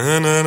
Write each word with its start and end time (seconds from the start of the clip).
And 0.00 0.28
I 0.28 0.37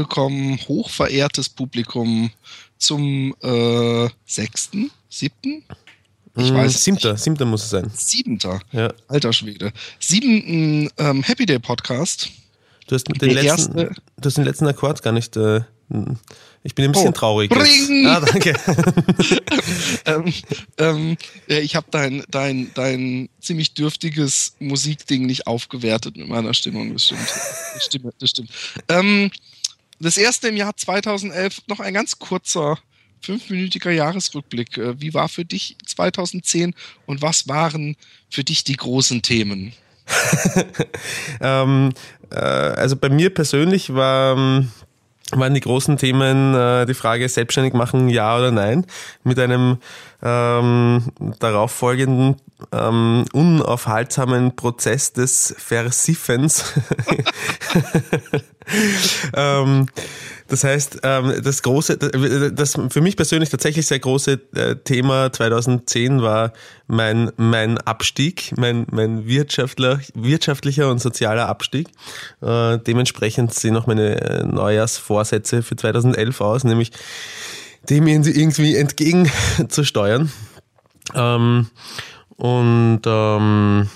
willkommen, 0.00 0.58
hochverehrtes 0.66 1.50
Publikum, 1.50 2.30
zum 2.78 3.34
äh, 3.42 4.08
sechsten, 4.24 4.90
siebten? 5.10 5.62
Ich 6.38 6.50
mm, 6.50 6.54
weiß 6.54 6.84
siebter, 6.84 7.12
nicht. 7.12 7.22
siebter 7.22 7.44
muss 7.44 7.64
es 7.64 7.70
sein. 7.70 7.90
Siebenter, 7.94 8.60
ja. 8.72 8.94
alter 9.08 9.34
Schwede. 9.34 9.74
Siebenten 9.98 10.88
ähm, 10.96 11.22
Happy 11.22 11.44
Day 11.44 11.58
Podcast. 11.58 12.30
Du 12.86 12.94
hast, 12.94 13.04
den 13.04 13.30
letzten, 13.30 13.74
du 13.74 14.24
hast 14.24 14.38
den 14.38 14.44
letzten 14.44 14.66
Akkord 14.68 15.02
gar 15.02 15.12
nicht 15.12 15.36
äh, 15.36 15.60
ich 16.62 16.74
bin 16.74 16.86
ein 16.86 16.92
bisschen 16.92 17.08
oh, 17.08 17.12
traurig. 17.12 17.50
Bring! 17.50 18.06
Ah, 18.06 18.20
danke. 18.20 18.54
ähm, 20.06 20.32
ähm, 20.78 21.16
ich 21.46 21.74
habe 21.74 21.86
dein, 21.90 22.22
dein, 22.30 22.70
dein 22.74 23.28
ziemlich 23.40 23.74
dürftiges 23.74 24.54
Musikding 24.60 25.26
nicht 25.26 25.46
aufgewertet 25.46 26.16
mit 26.16 26.28
meiner 26.28 26.54
Stimmung. 26.54 26.92
Das 26.92 27.04
stimmt. 27.04 27.20
Das 27.74 27.84
stimmt. 27.84 28.14
Das, 28.18 28.30
stimmt. 28.30 28.50
Ähm, 28.88 29.30
das 30.00 30.16
erste 30.16 30.48
im 30.48 30.56
Jahr 30.56 30.76
2011, 30.76 31.62
noch 31.68 31.80
ein 31.80 31.94
ganz 31.94 32.18
kurzer 32.18 32.78
fünfminütiger 33.20 33.90
Jahresrückblick. 33.90 34.78
Äh, 34.78 35.00
wie 35.00 35.14
war 35.14 35.28
für 35.28 35.44
dich 35.44 35.76
2010 35.86 36.74
und 37.06 37.22
was 37.22 37.48
waren 37.48 37.96
für 38.30 38.44
dich 38.44 38.64
die 38.64 38.76
großen 38.76 39.22
Themen? 39.22 39.72
ähm, 41.40 41.92
äh, 42.30 42.36
also 42.36 42.96
bei 42.96 43.10
mir 43.10 43.32
persönlich 43.32 43.94
war 43.94 44.36
ähm, 44.36 44.72
waren 45.32 45.54
die 45.54 45.60
großen 45.60 45.96
Themen 45.96 46.54
äh, 46.54 46.86
die 46.86 46.94
Frage 46.94 47.28
selbstständig 47.28 47.74
machen, 47.74 48.08
ja 48.08 48.36
oder 48.36 48.50
nein, 48.50 48.86
mit 49.22 49.38
einem 49.38 49.78
ähm, 50.22 51.04
darauf 51.38 51.70
folgenden 51.70 52.36
ähm, 52.72 53.24
unaufhaltsamen 53.32 54.56
Prozess 54.56 55.12
des 55.12 55.54
Versiffens. 55.58 56.72
ähm, 59.34 59.86
das 60.50 60.64
heißt, 60.64 60.98
ähm, 61.04 61.40
das 61.44 61.62
große, 61.62 61.96
das 61.96 62.76
für 62.88 63.00
mich 63.00 63.16
persönlich 63.16 63.50
tatsächlich 63.50 63.86
sehr 63.86 64.00
große 64.00 64.40
äh, 64.54 64.76
Thema 64.76 65.32
2010 65.32 66.22
war 66.22 66.52
mein, 66.88 67.30
mein 67.36 67.78
Abstieg, 67.78 68.52
mein, 68.56 68.84
mein 68.90 69.26
wirtschaftler, 69.26 70.00
wirtschaftlicher 70.14 70.90
und 70.90 71.00
sozialer 71.00 71.48
Abstieg. 71.48 71.88
Äh, 72.42 72.78
dementsprechend 72.78 73.54
sehen 73.54 73.76
auch 73.76 73.86
meine 73.86 74.20
äh, 74.20 74.44
Neujahrsvorsätze 74.44 75.62
für 75.62 75.76
2011 75.76 76.40
aus, 76.40 76.64
nämlich 76.64 76.90
dem 77.88 78.08
irgendwie 78.08 78.74
entgegenzusteuern. 78.74 80.32
Ähm, 81.14 81.68
und 82.36 83.02
ähm, 83.06 83.88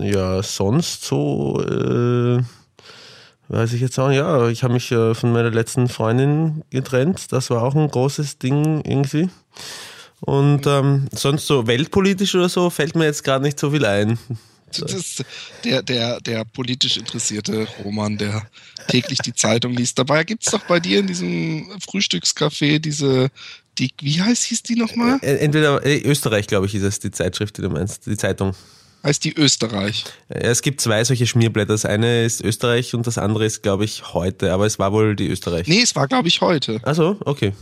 ja, 0.00 0.42
sonst 0.42 1.04
so 1.04 1.62
äh, 1.62 2.42
weiß 3.48 3.72
ich 3.72 3.80
jetzt 3.80 3.98
auch, 3.98 4.10
ja, 4.10 4.48
ich 4.48 4.62
habe 4.62 4.74
mich 4.74 4.90
äh, 4.92 5.14
von 5.14 5.32
meiner 5.32 5.50
letzten 5.50 5.88
Freundin 5.88 6.62
getrennt. 6.70 7.32
Das 7.32 7.50
war 7.50 7.62
auch 7.62 7.74
ein 7.74 7.88
großes 7.88 8.38
Ding 8.38 8.82
irgendwie. 8.84 9.28
Und 10.20 10.66
ähm, 10.66 11.08
sonst 11.12 11.46
so 11.46 11.66
weltpolitisch 11.66 12.34
oder 12.34 12.48
so 12.48 12.70
fällt 12.70 12.96
mir 12.96 13.04
jetzt 13.04 13.24
gerade 13.24 13.44
nicht 13.44 13.58
so 13.58 13.70
viel 13.70 13.84
ein. 13.84 14.18
Das 14.76 15.24
der, 15.64 15.82
der, 15.82 16.20
der 16.20 16.44
politisch 16.44 16.98
interessierte 16.98 17.66
Roman, 17.84 18.18
der 18.18 18.46
täglich 18.88 19.18
die 19.18 19.32
Zeitung 19.32 19.72
liest. 19.72 19.98
Dabei 19.98 20.24
gibt 20.24 20.44
es 20.44 20.52
doch 20.52 20.64
bei 20.64 20.78
dir 20.78 20.98
in 20.98 21.06
diesem 21.06 21.70
Frühstückscafé 21.80 22.78
diese, 22.78 23.30
die, 23.78 23.90
wie 24.00 24.20
heißt 24.20 24.44
hieß 24.44 24.62
die 24.64 24.76
nochmal? 24.76 25.18
Entweder 25.22 25.84
äh, 25.86 26.02
Österreich, 26.02 26.46
glaube 26.46 26.66
ich, 26.66 26.74
ist 26.74 26.82
es 26.82 27.00
die 27.00 27.10
Zeitschrift, 27.10 27.56
die 27.56 27.62
du 27.62 27.70
meinst, 27.70 28.04
die 28.06 28.16
Zeitung 28.16 28.54
heißt 29.02 29.24
die 29.24 29.34
Österreich. 29.36 30.04
Es 30.28 30.62
gibt 30.62 30.80
zwei 30.80 31.04
solche 31.04 31.26
Schmierblätter. 31.26 31.72
Das 31.72 31.84
eine 31.84 32.24
ist 32.24 32.40
Österreich 32.40 32.94
und 32.94 33.06
das 33.06 33.18
andere 33.18 33.44
ist, 33.44 33.62
glaube 33.62 33.84
ich, 33.84 34.14
heute. 34.14 34.52
Aber 34.52 34.66
es 34.66 34.78
war 34.78 34.92
wohl 34.92 35.16
die 35.16 35.28
Österreich. 35.28 35.66
Nee, 35.66 35.82
es 35.82 35.94
war, 35.96 36.08
glaube 36.08 36.28
ich, 36.28 36.40
heute. 36.40 36.80
Also, 36.82 37.16
okay. 37.24 37.52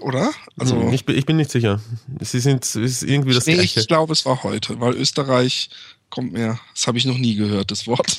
Oder? 0.00 0.30
Also, 0.58 0.80
hm, 0.80 0.92
ich, 0.92 1.06
ich 1.08 1.26
bin 1.26 1.36
nicht 1.36 1.50
sicher. 1.50 1.80
Sie 2.20 2.40
sind 2.40 2.66
irgendwie 2.74 3.34
das 3.34 3.46
nee, 3.46 3.54
Gleiche. 3.54 3.80
Ich 3.80 3.88
glaube, 3.88 4.14
es 4.14 4.24
war 4.24 4.42
heute, 4.42 4.80
weil 4.80 4.94
Österreich 4.94 5.68
kommt 6.10 6.32
mir, 6.32 6.58
das 6.74 6.86
habe 6.86 6.98
ich 6.98 7.04
noch 7.04 7.18
nie 7.18 7.34
gehört, 7.34 7.70
das 7.70 7.86
Wort. 7.86 8.16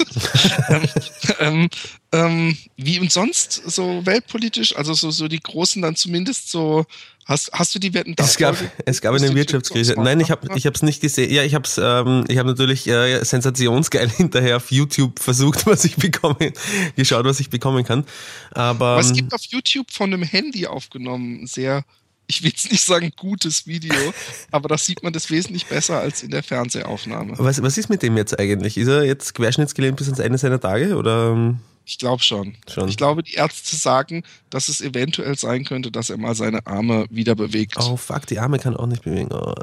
ähm, 0.69 0.89
ähm, 1.39 1.69
ähm, 2.11 2.57
wie 2.75 2.99
und 2.99 3.11
sonst 3.11 3.53
so 3.53 4.05
weltpolitisch, 4.05 4.75
also 4.75 4.93
so, 4.93 5.11
so 5.11 5.27
die 5.27 5.39
Großen 5.39 5.81
dann 5.81 5.95
zumindest 5.95 6.51
so 6.51 6.85
Hast, 7.25 7.49
hast 7.53 7.73
du 7.73 7.79
die 7.79 7.95
Wetten 7.95 8.13
Es 8.19 8.37
gab, 8.37 8.55
es 8.85 9.01
gab 9.01 9.15
eine 9.15 9.33
Wirtschaftskrise. 9.33 9.95
Nein, 9.97 10.19
ich 10.19 10.29
habe 10.29 10.47
ich 10.55 10.63
es 10.63 10.83
nicht 10.83 11.01
gesehen. 11.01 11.33
Ja, 11.33 11.41
ich 11.41 11.55
habe 11.55 11.65
es 11.65 11.79
ähm, 11.79 12.23
ich 12.27 12.37
habe 12.37 12.49
natürlich 12.49 12.85
äh, 12.85 13.23
sensationsgeil 13.23 14.07
hinterher 14.15 14.57
auf 14.57 14.71
YouTube 14.71 15.19
versucht, 15.19 15.65
was 15.65 15.85
ich 15.85 15.95
bekomme, 15.95 16.53
geschaut, 16.95 17.25
was 17.25 17.39
ich 17.39 17.49
bekommen 17.49 17.83
kann. 17.83 18.05
Aber, 18.51 18.85
Aber 18.85 18.99
es 18.99 19.11
gibt 19.11 19.33
auf 19.33 19.41
YouTube 19.41 19.89
von 19.89 20.13
einem 20.13 20.21
Handy 20.21 20.67
aufgenommen 20.67 21.47
sehr 21.47 21.83
ich 22.27 22.43
will 22.43 22.49
jetzt 22.49 22.71
nicht 22.71 22.83
sagen 22.83 23.11
gutes 23.15 23.67
Video, 23.67 23.93
aber 24.51 24.69
das 24.69 24.85
sieht 24.85 25.03
man 25.03 25.13
das 25.13 25.29
wesentlich 25.29 25.65
besser 25.67 25.99
als 25.99 26.23
in 26.23 26.31
der 26.31 26.43
Fernsehaufnahme. 26.43 27.33
Was, 27.37 27.61
was 27.61 27.77
ist 27.77 27.89
mit 27.89 28.01
dem 28.01 28.17
jetzt 28.17 28.39
eigentlich? 28.39 28.77
Ist 28.77 28.87
er 28.87 29.03
jetzt 29.03 29.35
querschnittsgelähmt 29.35 29.97
bis 29.97 30.07
ans 30.07 30.19
Ende 30.19 30.37
seiner 30.37 30.59
Tage 30.59 30.95
oder? 30.95 31.55
Ich 31.85 31.99
glaube 31.99 32.23
schon. 32.23 32.57
schon. 32.67 32.89
Ich 32.89 32.97
glaube, 32.97 33.21
die 33.21 33.35
Ärzte 33.35 33.75
sagen, 33.75 34.23
dass 34.49 34.69
es 34.69 34.81
eventuell 34.81 35.37
sein 35.37 35.65
könnte, 35.65 35.91
dass 35.91 36.09
er 36.09 36.17
mal 36.17 36.33
seine 36.33 36.65
Arme 36.65 37.05
wieder 37.11 37.35
bewegt. 37.35 37.75
Oh 37.77 37.95
fuck, 37.95 38.25
die 38.25 38.39
Arme 38.39 38.57
kann 38.57 38.75
auch 38.75 38.87
nicht 38.87 39.03
bewegen. 39.03 39.31
Oh, 39.31 39.53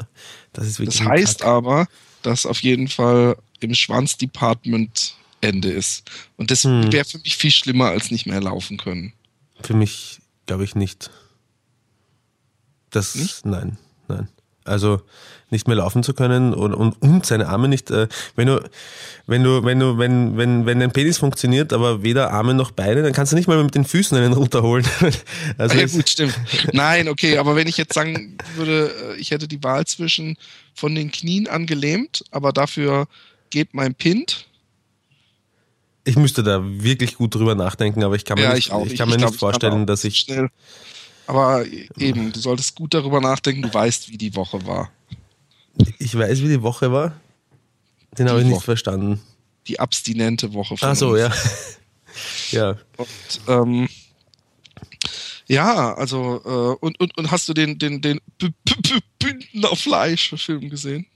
das 0.52 0.68
ist 0.68 0.78
wirklich. 0.78 0.98
Das 0.98 1.06
heißt 1.06 1.42
aber, 1.42 1.88
dass 2.22 2.46
auf 2.46 2.60
jeden 2.60 2.86
Fall 2.86 3.36
im 3.58 3.74
Schwanzdepartment 3.74 5.16
Ende 5.40 5.70
ist. 5.70 6.08
Und 6.36 6.52
das 6.52 6.62
hm. 6.62 6.92
wäre 6.92 7.04
für 7.04 7.18
mich 7.18 7.36
viel 7.36 7.50
schlimmer 7.50 7.86
als 7.86 8.12
nicht 8.12 8.26
mehr 8.26 8.40
laufen 8.40 8.76
können. 8.76 9.12
Für 9.60 9.74
mich 9.74 10.20
glaube 10.46 10.64
ich 10.64 10.76
nicht. 10.76 11.10
Das, 12.92 13.14
nicht? 13.14 13.44
nein, 13.44 13.78
nein. 14.08 14.28
Also 14.64 15.02
nicht 15.50 15.68
mehr 15.68 15.76
laufen 15.76 16.02
zu 16.02 16.14
können 16.14 16.54
und, 16.54 16.72
und, 16.72 17.02
und 17.02 17.26
seine 17.26 17.48
Arme 17.48 17.68
nicht. 17.68 17.90
Äh, 17.90 18.08
wenn 18.36 18.46
du, 18.46 18.62
wenn 19.26 19.42
du, 19.42 19.64
wenn 19.64 19.78
du, 19.78 19.98
wenn, 19.98 20.36
wenn, 20.36 20.66
wenn 20.66 20.80
dein 20.80 20.92
Penis 20.92 21.18
funktioniert, 21.18 21.72
aber 21.72 22.02
weder 22.02 22.32
Arme 22.32 22.54
noch 22.54 22.70
Beine, 22.70 23.02
dann 23.02 23.12
kannst 23.12 23.32
du 23.32 23.36
nicht 23.36 23.48
mal 23.48 23.62
mit 23.62 23.74
den 23.74 23.84
Füßen 23.84 24.16
einen 24.16 24.32
runterholen. 24.32 24.86
also 25.58 25.76
ja, 25.76 25.86
gut, 25.86 26.08
stimmt. 26.08 26.34
Nein, 26.72 27.08
okay, 27.08 27.38
aber 27.38 27.54
wenn 27.54 27.68
ich 27.68 27.76
jetzt 27.76 27.92
sagen 27.92 28.38
würde, 28.54 28.90
äh, 29.14 29.20
ich 29.20 29.30
hätte 29.30 29.46
die 29.46 29.62
Wahl 29.62 29.84
zwischen 29.84 30.36
von 30.74 30.94
den 30.94 31.10
Knien 31.10 31.48
angelähmt, 31.48 32.24
aber 32.30 32.52
dafür 32.52 33.06
geht 33.50 33.74
mein 33.74 33.94
Pint. 33.94 34.46
Ich 36.04 36.16
müsste 36.16 36.42
da 36.42 36.60
wirklich 36.64 37.16
gut 37.16 37.34
drüber 37.34 37.54
nachdenken, 37.54 38.02
aber 38.02 38.16
ich 38.16 38.24
kann 38.24 38.38
mir 38.38 38.44
ja, 38.44 38.54
nicht, 38.54 38.72
ich, 38.72 38.92
ich 38.92 38.98
kann 38.98 39.08
mir 39.08 39.16
ich, 39.16 39.22
nicht 39.22 39.38
vorstellen, 39.38 39.86
dass 39.86 40.02
ich 40.02 40.18
schnell 40.18 40.48
aber 41.32 41.64
eben, 41.96 42.30
du 42.30 42.38
solltest 42.38 42.74
gut 42.74 42.92
darüber 42.92 43.18
nachdenken, 43.18 43.62
du 43.62 43.72
weißt, 43.72 44.10
wie 44.10 44.18
die 44.18 44.36
Woche 44.36 44.66
war. 44.66 44.90
Ich 45.98 46.14
weiß, 46.14 46.42
wie 46.42 46.48
die 46.48 46.60
Woche 46.60 46.92
war. 46.92 47.18
Den 48.18 48.28
habe 48.28 48.42
ich 48.42 48.46
nicht 48.46 48.62
verstanden. 48.62 49.18
Die 49.66 49.80
abstinente 49.80 50.52
Woche 50.52 50.76
von 50.76 50.90
Ach 50.90 50.94
so, 50.94 51.12
uns. 51.12 51.20
ja. 51.20 51.32
ja. 52.50 52.78
Und, 52.98 53.08
ähm, 53.48 53.88
ja, 55.46 55.94
also, 55.94 56.42
äh, 56.44 56.84
und, 56.84 57.00
und, 57.00 57.16
und 57.16 57.30
hast 57.30 57.48
du 57.48 57.54
den, 57.54 57.78
den, 57.78 58.02
den 58.02 58.20
Bündner 59.18 59.74
Fleisch-Film 59.74 60.68
gesehen? 60.68 61.06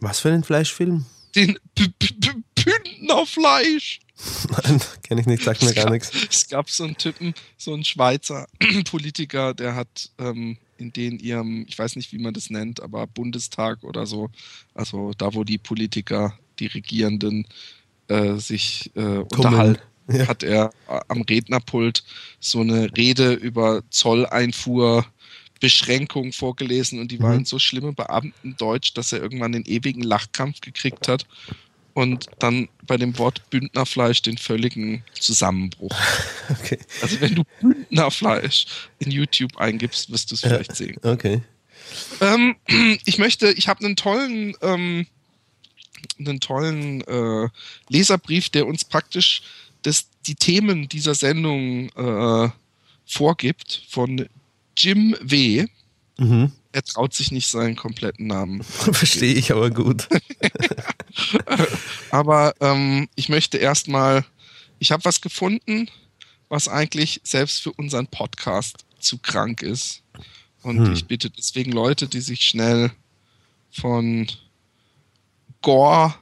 Was 0.00 0.18
für 0.18 0.30
einen 0.30 0.42
Fleischfilm? 0.42 1.06
Den 1.36 1.56
Bündner 1.76 3.26
Fleisch. 3.26 4.00
Nein, 4.64 4.80
kenne 5.02 5.20
ich 5.20 5.26
nicht, 5.26 5.42
sagt 5.42 5.62
mir 5.62 5.74
gar 5.74 5.90
nichts. 5.90 6.10
Es 6.30 6.48
gab 6.48 6.70
so 6.70 6.84
einen 6.84 6.96
Typen, 6.96 7.34
so 7.56 7.72
einen 7.72 7.84
Schweizer 7.84 8.46
Politiker, 8.90 9.54
der 9.54 9.74
hat 9.74 10.10
ähm, 10.18 10.58
in 10.78 10.92
den 10.92 11.18
ihrem, 11.18 11.64
ich 11.68 11.78
weiß 11.78 11.96
nicht, 11.96 12.12
wie 12.12 12.18
man 12.18 12.34
das 12.34 12.50
nennt, 12.50 12.82
aber 12.82 13.06
Bundestag 13.06 13.82
oder 13.84 14.06
so, 14.06 14.30
also 14.74 15.12
da, 15.16 15.34
wo 15.34 15.44
die 15.44 15.58
Politiker, 15.58 16.38
die 16.58 16.66
Regierenden 16.66 17.46
äh, 18.08 18.34
sich 18.34 18.90
äh, 18.94 19.00
unterhalten, 19.00 19.82
ja. 20.08 20.28
hat 20.28 20.42
er 20.42 20.72
am 21.08 21.22
Rednerpult 21.22 22.04
so 22.40 22.60
eine 22.60 22.94
Rede 22.96 23.32
über 23.34 23.82
Zolleinfuhr 23.90 25.06
Beschränkungen 25.60 26.32
vorgelesen 26.32 26.98
und 26.98 27.12
die 27.12 27.18
Mhm. 27.18 27.22
waren 27.22 27.38
in 27.38 27.44
so 27.44 27.60
schlimme 27.60 27.92
Beamtendeutsch, 27.92 28.94
dass 28.94 29.12
er 29.12 29.22
irgendwann 29.22 29.52
den 29.52 29.64
ewigen 29.64 30.02
Lachkampf 30.02 30.60
gekriegt 30.60 31.06
hat 31.06 31.24
und 31.94 32.26
dann 32.38 32.68
bei 32.86 32.96
dem 32.96 33.18
Wort 33.18 33.48
Bündnerfleisch 33.50 34.22
den 34.22 34.38
völligen 34.38 35.04
Zusammenbruch. 35.18 35.94
Okay. 36.48 36.78
Also 37.00 37.20
wenn 37.20 37.34
du 37.34 37.44
Bündnerfleisch 37.60 38.66
in 38.98 39.10
YouTube 39.10 39.56
eingibst, 39.56 40.12
wirst 40.12 40.30
du 40.30 40.34
es 40.34 40.42
vielleicht 40.42 40.76
sehen. 40.76 40.98
Okay. 41.02 41.40
Ähm, 42.20 42.56
ich 43.06 43.18
möchte, 43.18 43.50
ich 43.52 43.68
habe 43.68 43.84
einen 43.84 43.96
tollen, 43.96 44.54
ähm, 44.60 45.06
einen 46.18 46.40
tollen 46.40 47.00
äh, 47.02 47.48
Leserbrief, 47.88 48.50
der 48.50 48.66
uns 48.66 48.84
praktisch 48.84 49.42
das, 49.82 50.06
die 50.26 50.34
Themen 50.34 50.88
dieser 50.88 51.14
Sendung 51.14 51.88
äh, 51.90 52.50
vorgibt 53.06 53.82
von 53.88 54.28
Jim 54.76 55.16
W. 55.20 55.66
Mhm. 56.18 56.52
Er 56.72 56.82
traut 56.82 57.12
sich 57.12 57.30
nicht 57.30 57.48
seinen 57.48 57.76
kompletten 57.76 58.26
Namen. 58.26 58.62
Verstehe 58.92 59.34
ich 59.34 59.52
aber 59.52 59.70
gut. 59.70 60.08
Aber 62.10 62.54
ähm, 62.60 63.08
ich 63.14 63.28
möchte 63.28 63.58
erstmal, 63.58 64.24
ich 64.78 64.92
habe 64.92 65.04
was 65.04 65.20
gefunden, 65.20 65.88
was 66.48 66.68
eigentlich 66.68 67.20
selbst 67.24 67.62
für 67.62 67.72
unseren 67.72 68.06
Podcast 68.06 68.84
zu 68.98 69.18
krank 69.18 69.62
ist. 69.62 70.02
Und 70.62 70.86
Hm. 70.86 70.92
ich 70.92 71.06
bitte 71.06 71.30
deswegen 71.30 71.72
Leute, 71.72 72.06
die 72.08 72.20
sich 72.20 72.42
schnell 72.42 72.92
von 73.70 74.28
Gore, 75.62 76.14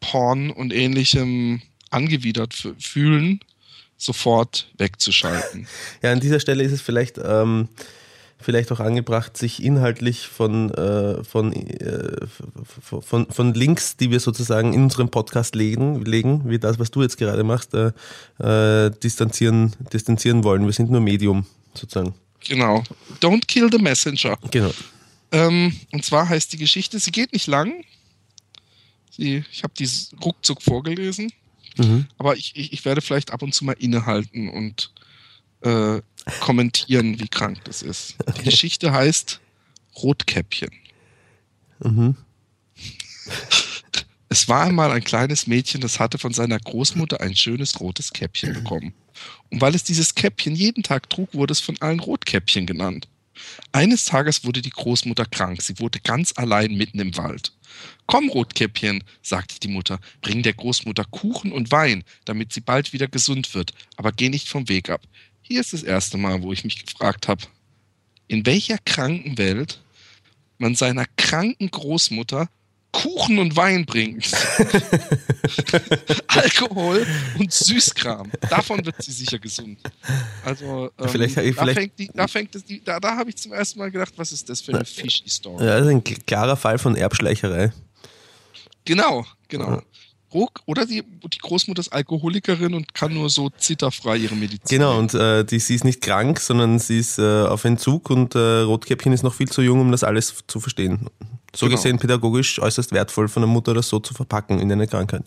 Porn 0.00 0.50
und 0.50 0.72
ähnlichem 0.72 1.62
angewidert 1.90 2.54
fü- 2.54 2.74
fühlen, 2.80 3.40
sofort 3.96 4.68
wegzuschalten. 4.78 5.66
Ja, 6.02 6.12
an 6.12 6.20
dieser 6.20 6.40
Stelle 6.40 6.64
ist 6.64 6.72
es 6.72 6.80
vielleicht, 6.82 7.18
ähm, 7.18 7.68
vielleicht 8.42 8.72
auch 8.72 8.80
angebracht, 8.80 9.36
sich 9.36 9.62
inhaltlich 9.62 10.26
von, 10.26 10.70
äh, 10.70 11.24
von, 11.24 11.52
äh, 11.52 12.26
von, 13.00 13.26
von, 13.30 13.54
Links, 13.54 13.96
die 13.96 14.10
wir 14.10 14.20
sozusagen 14.20 14.72
in 14.72 14.84
unserem 14.84 15.10
Podcast 15.10 15.54
legen, 15.54 16.04
legen 16.04 16.42
wie 16.46 16.58
das, 16.58 16.78
was 16.78 16.90
du 16.90 17.02
jetzt 17.02 17.16
gerade 17.16 17.44
machst, 17.44 17.74
äh, 17.74 17.92
äh, 18.38 18.90
distanzieren, 18.90 19.74
distanzieren 19.92 20.44
wollen. 20.44 20.66
Wir 20.66 20.72
sind 20.72 20.90
nur 20.90 21.00
Medium, 21.00 21.46
sozusagen. 21.74 22.14
Genau. 22.40 22.82
Don't 23.20 23.46
kill 23.46 23.68
the 23.70 23.78
messenger. 23.78 24.36
Genau. 24.50 24.72
Ähm, 25.30 25.74
und 25.92 26.04
zwar 26.04 26.28
heißt 26.28 26.52
die 26.52 26.58
Geschichte, 26.58 26.98
sie 26.98 27.12
geht 27.12 27.32
nicht 27.32 27.46
lang. 27.46 27.84
Sie, 29.10 29.44
ich 29.52 29.62
habe 29.62 29.74
die 29.78 29.88
ruckzuck 30.24 30.62
vorgelesen, 30.62 31.32
Mhm. 31.78 32.06
aber 32.18 32.36
ich, 32.36 32.52
ich, 32.54 32.72
ich 32.72 32.84
werde 32.84 33.00
vielleicht 33.00 33.32
ab 33.32 33.42
und 33.42 33.54
zu 33.54 33.64
mal 33.64 33.76
innehalten 33.78 34.48
und 34.48 34.92
äh, 35.62 36.02
kommentieren, 36.40 37.18
wie 37.20 37.28
krank 37.28 37.58
das 37.64 37.82
ist. 37.82 38.16
Die 38.38 38.44
Geschichte 38.44 38.92
heißt 38.92 39.40
Rotkäppchen. 39.96 40.70
Mhm. 41.80 42.16
Es 44.28 44.48
war 44.48 44.62
einmal 44.62 44.90
ein 44.92 45.04
kleines 45.04 45.46
Mädchen, 45.46 45.82
das 45.82 46.00
hatte 46.00 46.16
von 46.16 46.32
seiner 46.32 46.58
Großmutter 46.58 47.20
ein 47.20 47.36
schönes 47.36 47.80
rotes 47.80 48.14
Käppchen 48.14 48.54
bekommen. 48.54 48.94
Und 49.50 49.60
weil 49.60 49.74
es 49.74 49.84
dieses 49.84 50.14
Käppchen 50.14 50.54
jeden 50.54 50.82
Tag 50.82 51.10
trug, 51.10 51.34
wurde 51.34 51.52
es 51.52 51.60
von 51.60 51.76
allen 51.82 52.00
Rotkäppchen 52.00 52.64
genannt. 52.64 53.08
Eines 53.72 54.06
Tages 54.06 54.42
wurde 54.42 54.62
die 54.62 54.70
Großmutter 54.70 55.26
krank. 55.26 55.60
Sie 55.60 55.78
wurde 55.78 56.00
ganz 56.00 56.32
allein 56.36 56.74
mitten 56.74 56.98
im 56.98 57.14
Wald. 57.18 57.52
Komm, 58.06 58.30
Rotkäppchen, 58.30 59.04
sagte 59.22 59.60
die 59.60 59.68
Mutter, 59.68 60.00
bring 60.22 60.42
der 60.42 60.54
Großmutter 60.54 61.04
Kuchen 61.04 61.52
und 61.52 61.70
Wein, 61.70 62.02
damit 62.24 62.54
sie 62.54 62.60
bald 62.60 62.94
wieder 62.94 63.08
gesund 63.08 63.54
wird, 63.54 63.74
aber 63.96 64.12
geh 64.12 64.30
nicht 64.30 64.48
vom 64.48 64.66
Weg 64.70 64.88
ab. 64.88 65.02
Hier 65.52 65.60
ist 65.60 65.74
das 65.74 65.82
erste 65.82 66.16
Mal, 66.16 66.42
wo 66.42 66.50
ich 66.54 66.64
mich 66.64 66.82
gefragt 66.82 67.28
habe, 67.28 67.42
in 68.26 68.46
welcher 68.46 68.78
kranken 68.86 69.36
Welt 69.36 69.82
man 70.56 70.74
seiner 70.74 71.04
kranken 71.18 71.70
Großmutter 71.70 72.48
Kuchen 72.90 73.38
und 73.38 73.54
Wein 73.54 73.84
bringt. 73.84 74.32
Alkohol 76.28 77.06
und 77.38 77.52
Süßkram. 77.52 78.30
Davon 78.48 78.82
wird 78.86 79.02
sie 79.02 79.12
sicher 79.12 79.38
gesund. 79.38 79.78
Also 80.42 80.90
ähm, 80.98 81.08
Vielleicht- 81.10 81.36
da 81.36 81.42
vielleicht- 81.42 81.74
fängt 81.78 81.98
die, 81.98 82.10
da 82.14 82.26
fängt 82.28 82.54
es 82.54 82.64
die, 82.64 82.82
da, 82.82 82.98
da 82.98 83.14
habe 83.16 83.28
ich 83.28 83.36
zum 83.36 83.52
ersten 83.52 83.78
Mal 83.78 83.90
gedacht, 83.90 84.14
was 84.16 84.32
ist 84.32 84.48
das 84.48 84.62
für 84.62 84.72
eine 84.74 84.86
fishy 84.86 85.28
Story? 85.28 85.66
Ja, 85.66 85.76
das 85.78 85.86
ist 85.86 85.92
ein 85.92 86.02
klarer 86.24 86.56
Fall 86.56 86.78
von 86.78 86.96
Erbschleicherei. 86.96 87.72
Genau, 88.86 89.26
genau. 89.48 89.82
Ruck, 90.32 90.60
oder 90.66 90.86
die, 90.86 91.02
die 91.02 91.38
Großmutter 91.38 91.80
ist 91.80 91.92
Alkoholikerin 91.92 92.74
und 92.74 92.94
kann 92.94 93.12
nur 93.14 93.28
so 93.30 93.50
zitterfrei 93.50 94.16
ihre 94.16 94.34
Medizin. 94.34 94.78
Genau, 94.78 94.98
und 94.98 95.14
äh, 95.14 95.44
die, 95.44 95.58
sie 95.58 95.74
ist 95.74 95.84
nicht 95.84 96.00
krank, 96.00 96.40
sondern 96.40 96.78
sie 96.78 96.98
ist 96.98 97.18
äh, 97.18 97.42
auf 97.42 97.64
Entzug 97.64 98.10
und 98.10 98.34
äh, 98.34 98.38
Rotkäppchen 98.38 99.12
ist 99.12 99.22
noch 99.22 99.34
viel 99.34 99.48
zu 99.48 99.62
jung, 99.62 99.80
um 99.80 99.90
das 99.90 100.04
alles 100.04 100.34
zu 100.46 100.60
verstehen. 100.60 101.08
So 101.54 101.66
Genau. 101.66 101.76
gesehen 101.76 101.98
pädagogisch 101.98 102.58
äußerst 102.58 102.92
wertvoll 102.92 103.28
von 103.28 103.42
der 103.42 103.48
Mutter, 103.48 103.74
das 103.74 103.88
so 103.88 104.00
zu 104.00 104.14
verpacken 104.14 104.58
in 104.58 104.72
eine 104.72 104.86
Krankheit. 104.86 105.24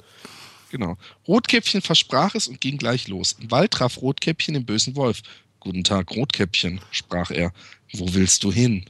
Genau. 0.71 0.97
Rotkäppchen 1.27 1.81
versprach 1.81 2.35
es 2.35 2.47
und 2.47 2.59
ging 2.59 2.77
gleich 2.77 3.07
los. 3.07 3.35
Im 3.39 3.51
Wald 3.51 3.71
traf 3.71 4.01
Rotkäppchen 4.01 4.55
den 4.55 4.65
bösen 4.65 4.95
Wolf. 4.95 5.21
Guten 5.59 5.83
Tag, 5.83 6.11
Rotkäppchen, 6.11 6.81
sprach 6.91 7.31
er. 7.31 7.51
Wo 7.93 8.13
willst 8.13 8.43
du 8.43 8.51
hin? 8.51 8.85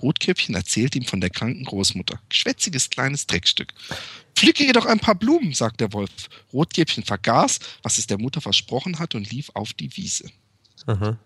Rotkäppchen 0.00 0.54
erzählte 0.54 0.98
ihm 0.98 1.04
von 1.04 1.20
der 1.20 1.30
kranken 1.30 1.64
Großmutter. 1.64 2.20
Geschwätziges 2.28 2.88
kleines 2.88 3.26
Dreckstück. 3.26 3.74
Pflücke 4.40 4.64
ihr 4.64 4.72
doch 4.72 4.86
ein 4.86 5.00
paar 5.00 5.16
Blumen, 5.16 5.52
sagt 5.52 5.82
der 5.82 5.92
Wolf. 5.92 6.10
Rotkäppchen 6.50 7.04
vergaß, 7.04 7.58
was 7.82 7.98
es 7.98 8.06
der 8.06 8.16
Mutter 8.16 8.40
versprochen 8.40 8.98
hatte 8.98 9.18
und 9.18 9.30
lief 9.30 9.50
auf 9.52 9.74
die 9.74 9.94
Wiese. 9.98 10.30
Aha. 10.86 11.18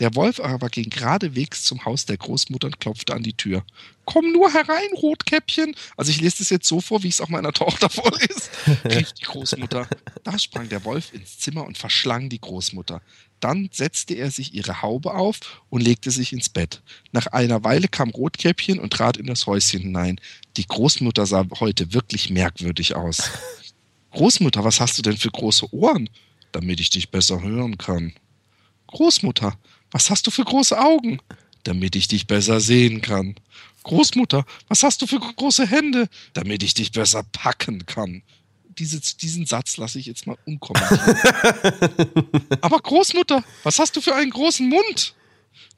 Der 0.00 0.16
Wolf 0.16 0.40
aber 0.40 0.68
ging 0.68 0.90
geradewegs 0.90 1.62
zum 1.62 1.84
Haus 1.84 2.04
der 2.04 2.16
Großmutter 2.16 2.66
und 2.66 2.80
klopfte 2.80 3.14
an 3.14 3.22
die 3.22 3.36
Tür. 3.36 3.64
Komm 4.06 4.32
nur 4.32 4.52
herein, 4.52 4.90
Rotkäppchen. 4.94 5.76
Also 5.96 6.10
ich 6.10 6.20
lese 6.20 6.38
das 6.38 6.50
jetzt 6.50 6.66
so 6.66 6.80
vor, 6.80 7.04
wie 7.04 7.08
ich 7.08 7.14
es 7.14 7.20
auch 7.20 7.28
meiner 7.28 7.52
Tochter 7.52 7.88
vorlese, 7.88 8.50
rief 8.86 9.12
die 9.12 9.22
Großmutter. 9.22 9.86
Da 10.24 10.36
sprang 10.36 10.68
der 10.68 10.84
Wolf 10.84 11.14
ins 11.14 11.38
Zimmer 11.38 11.64
und 11.64 11.78
verschlang 11.78 12.28
die 12.28 12.40
Großmutter. 12.40 13.02
Dann 13.42 13.70
setzte 13.72 14.14
er 14.14 14.30
sich 14.30 14.54
ihre 14.54 14.82
Haube 14.82 15.14
auf 15.14 15.40
und 15.68 15.80
legte 15.80 16.12
sich 16.12 16.32
ins 16.32 16.48
Bett. 16.48 16.80
Nach 17.10 17.26
einer 17.26 17.64
Weile 17.64 17.88
kam 17.88 18.10
Rotkäppchen 18.10 18.78
und 18.78 18.92
trat 18.92 19.16
in 19.16 19.26
das 19.26 19.46
Häuschen 19.46 19.80
hinein. 19.80 20.20
Die 20.56 20.64
Großmutter 20.64 21.26
sah 21.26 21.44
heute 21.58 21.92
wirklich 21.92 22.30
merkwürdig 22.30 22.94
aus. 22.94 23.30
Großmutter, 24.12 24.62
was 24.62 24.78
hast 24.78 24.96
du 24.96 25.02
denn 25.02 25.16
für 25.16 25.30
große 25.30 25.74
Ohren? 25.74 26.08
Damit 26.52 26.78
ich 26.78 26.90
dich 26.90 27.10
besser 27.10 27.42
hören 27.42 27.78
kann. 27.78 28.12
Großmutter, 28.86 29.58
was 29.90 30.08
hast 30.08 30.24
du 30.28 30.30
für 30.30 30.44
große 30.44 30.78
Augen? 30.78 31.18
Damit 31.64 31.96
ich 31.96 32.06
dich 32.06 32.28
besser 32.28 32.60
sehen 32.60 33.02
kann. 33.02 33.34
Großmutter, 33.82 34.44
was 34.68 34.84
hast 34.84 35.02
du 35.02 35.08
für 35.08 35.18
große 35.18 35.66
Hände? 35.66 36.08
Damit 36.32 36.62
ich 36.62 36.74
dich 36.74 36.92
besser 36.92 37.24
packen 37.32 37.86
kann. 37.86 38.22
Diese, 38.78 39.00
diesen 39.00 39.46
Satz 39.46 39.76
lasse 39.76 39.98
ich 39.98 40.06
jetzt 40.06 40.26
mal 40.26 40.36
unkommentiert. 40.46 41.00
Aber 42.60 42.78
Großmutter, 42.78 43.44
was 43.62 43.78
hast 43.78 43.96
du 43.96 44.00
für 44.00 44.14
einen 44.14 44.30
großen 44.30 44.68
Mund? 44.68 45.14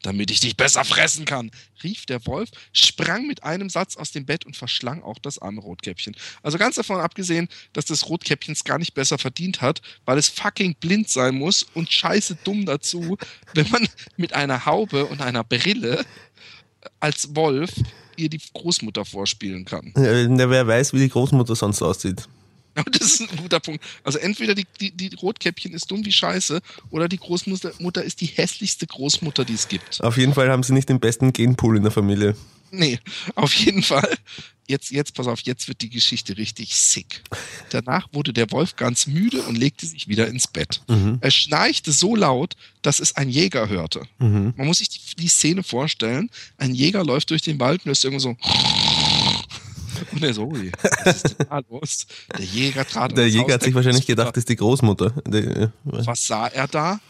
Damit 0.02 0.30
ich 0.30 0.40
dich 0.40 0.56
besser 0.56 0.84
fressen 0.84 1.24
kann, 1.24 1.50
rief 1.82 2.04
der 2.04 2.26
Wolf, 2.26 2.50
sprang 2.72 3.26
mit 3.26 3.42
einem 3.42 3.70
Satz 3.70 3.96
aus 3.96 4.12
dem 4.12 4.26
Bett 4.26 4.44
und 4.44 4.54
verschlang 4.54 5.02
auch 5.02 5.18
das 5.18 5.38
arme 5.38 5.62
Rotkäppchen. 5.62 6.14
Also 6.42 6.58
ganz 6.58 6.76
davon 6.76 7.00
abgesehen, 7.00 7.48
dass 7.72 7.86
das 7.86 8.08
Rotkäppchen 8.08 8.52
es 8.52 8.64
gar 8.64 8.78
nicht 8.78 8.92
besser 8.92 9.16
verdient 9.16 9.62
hat, 9.62 9.80
weil 10.04 10.18
es 10.18 10.28
fucking 10.28 10.74
blind 10.74 11.08
sein 11.08 11.36
muss 11.36 11.62
und 11.74 11.90
scheiße 11.90 12.36
dumm 12.44 12.66
dazu, 12.66 13.16
wenn 13.54 13.70
man 13.70 13.88
mit 14.16 14.34
einer 14.34 14.66
Haube 14.66 15.06
und 15.06 15.22
einer 15.22 15.42
Brille 15.42 16.04
als 17.00 17.34
Wolf 17.34 17.70
ihr 18.16 18.28
die 18.28 18.40
Großmutter 18.52 19.04
vorspielen 19.04 19.64
kann. 19.64 19.94
Äh, 19.96 20.28
wer 20.28 20.66
weiß, 20.66 20.92
wie 20.92 20.98
die 20.98 21.08
Großmutter 21.08 21.56
sonst 21.56 21.82
aussieht. 21.82 22.28
Das 22.90 23.20
ist 23.20 23.20
ein 23.20 23.36
guter 23.36 23.60
Punkt. 23.60 23.84
Also 24.02 24.18
entweder 24.18 24.54
die, 24.54 24.66
die, 24.80 24.90
die 24.90 25.14
Rotkäppchen 25.14 25.72
ist 25.72 25.90
dumm 25.90 26.04
wie 26.04 26.12
Scheiße 26.12 26.60
oder 26.90 27.08
die 27.08 27.18
Großmutter 27.18 27.72
Mutter 27.78 28.02
ist 28.02 28.20
die 28.20 28.26
hässlichste 28.26 28.86
Großmutter, 28.86 29.44
die 29.44 29.54
es 29.54 29.68
gibt. 29.68 30.02
Auf 30.02 30.16
jeden 30.16 30.34
Fall 30.34 30.50
haben 30.50 30.62
sie 30.62 30.72
nicht 30.72 30.88
den 30.88 31.00
besten 31.00 31.32
Genpool 31.32 31.76
in 31.76 31.82
der 31.82 31.92
Familie. 31.92 32.36
Nee, 32.70 32.98
auf 33.36 33.54
jeden 33.54 33.82
Fall. 33.82 34.16
Jetzt, 34.66 34.90
jetzt, 34.90 35.14
pass 35.14 35.26
auf, 35.26 35.40
jetzt 35.40 35.68
wird 35.68 35.82
die 35.82 35.90
Geschichte 35.90 36.38
richtig 36.38 36.74
sick. 36.74 37.22
Danach 37.70 38.08
wurde 38.12 38.32
der 38.32 38.50
Wolf 38.50 38.76
ganz 38.76 39.06
müde 39.06 39.42
und 39.42 39.56
legte 39.56 39.86
sich 39.86 40.08
wieder 40.08 40.26
ins 40.26 40.46
Bett. 40.46 40.80
Er 41.20 41.30
schnarchte 41.30 41.92
so 41.92 42.16
laut, 42.16 42.56
dass 42.80 42.98
es 42.98 43.14
ein 43.14 43.28
Jäger 43.28 43.68
hörte. 43.68 44.02
Mhm. 44.18 44.54
Man 44.56 44.66
muss 44.66 44.78
sich 44.78 44.88
die, 44.88 45.16
die 45.16 45.28
Szene 45.28 45.62
vorstellen. 45.62 46.30
Ein 46.56 46.74
Jäger 46.74 47.04
läuft 47.04 47.30
durch 47.30 47.42
den 47.42 47.60
Wald 47.60 47.84
und 47.84 47.92
ist 47.92 48.04
irgendwo 48.04 48.20
so. 48.20 48.36
Und 50.16 50.22
er 50.22 50.34
so, 50.34 50.44
ui, 50.44 50.70
was 51.04 51.16
ist 51.16 51.38
denn 51.38 51.46
da 51.48 51.60
los? 51.68 52.06
Der 52.38 52.44
Jäger 52.44 52.86
trat 52.86 53.16
Der 53.16 53.28
Jäger 53.28 53.54
hat 53.54 53.62
sich 53.62 53.74
wahrscheinlich 53.74 54.06
gedacht, 54.06 54.36
das 54.36 54.42
ist 54.42 54.48
die 54.48 54.56
Großmutter. 54.56 55.10
Die, 55.26 55.68
Was 55.84 56.26
sah 56.26 56.46
er 56.48 56.68
da? 56.68 57.00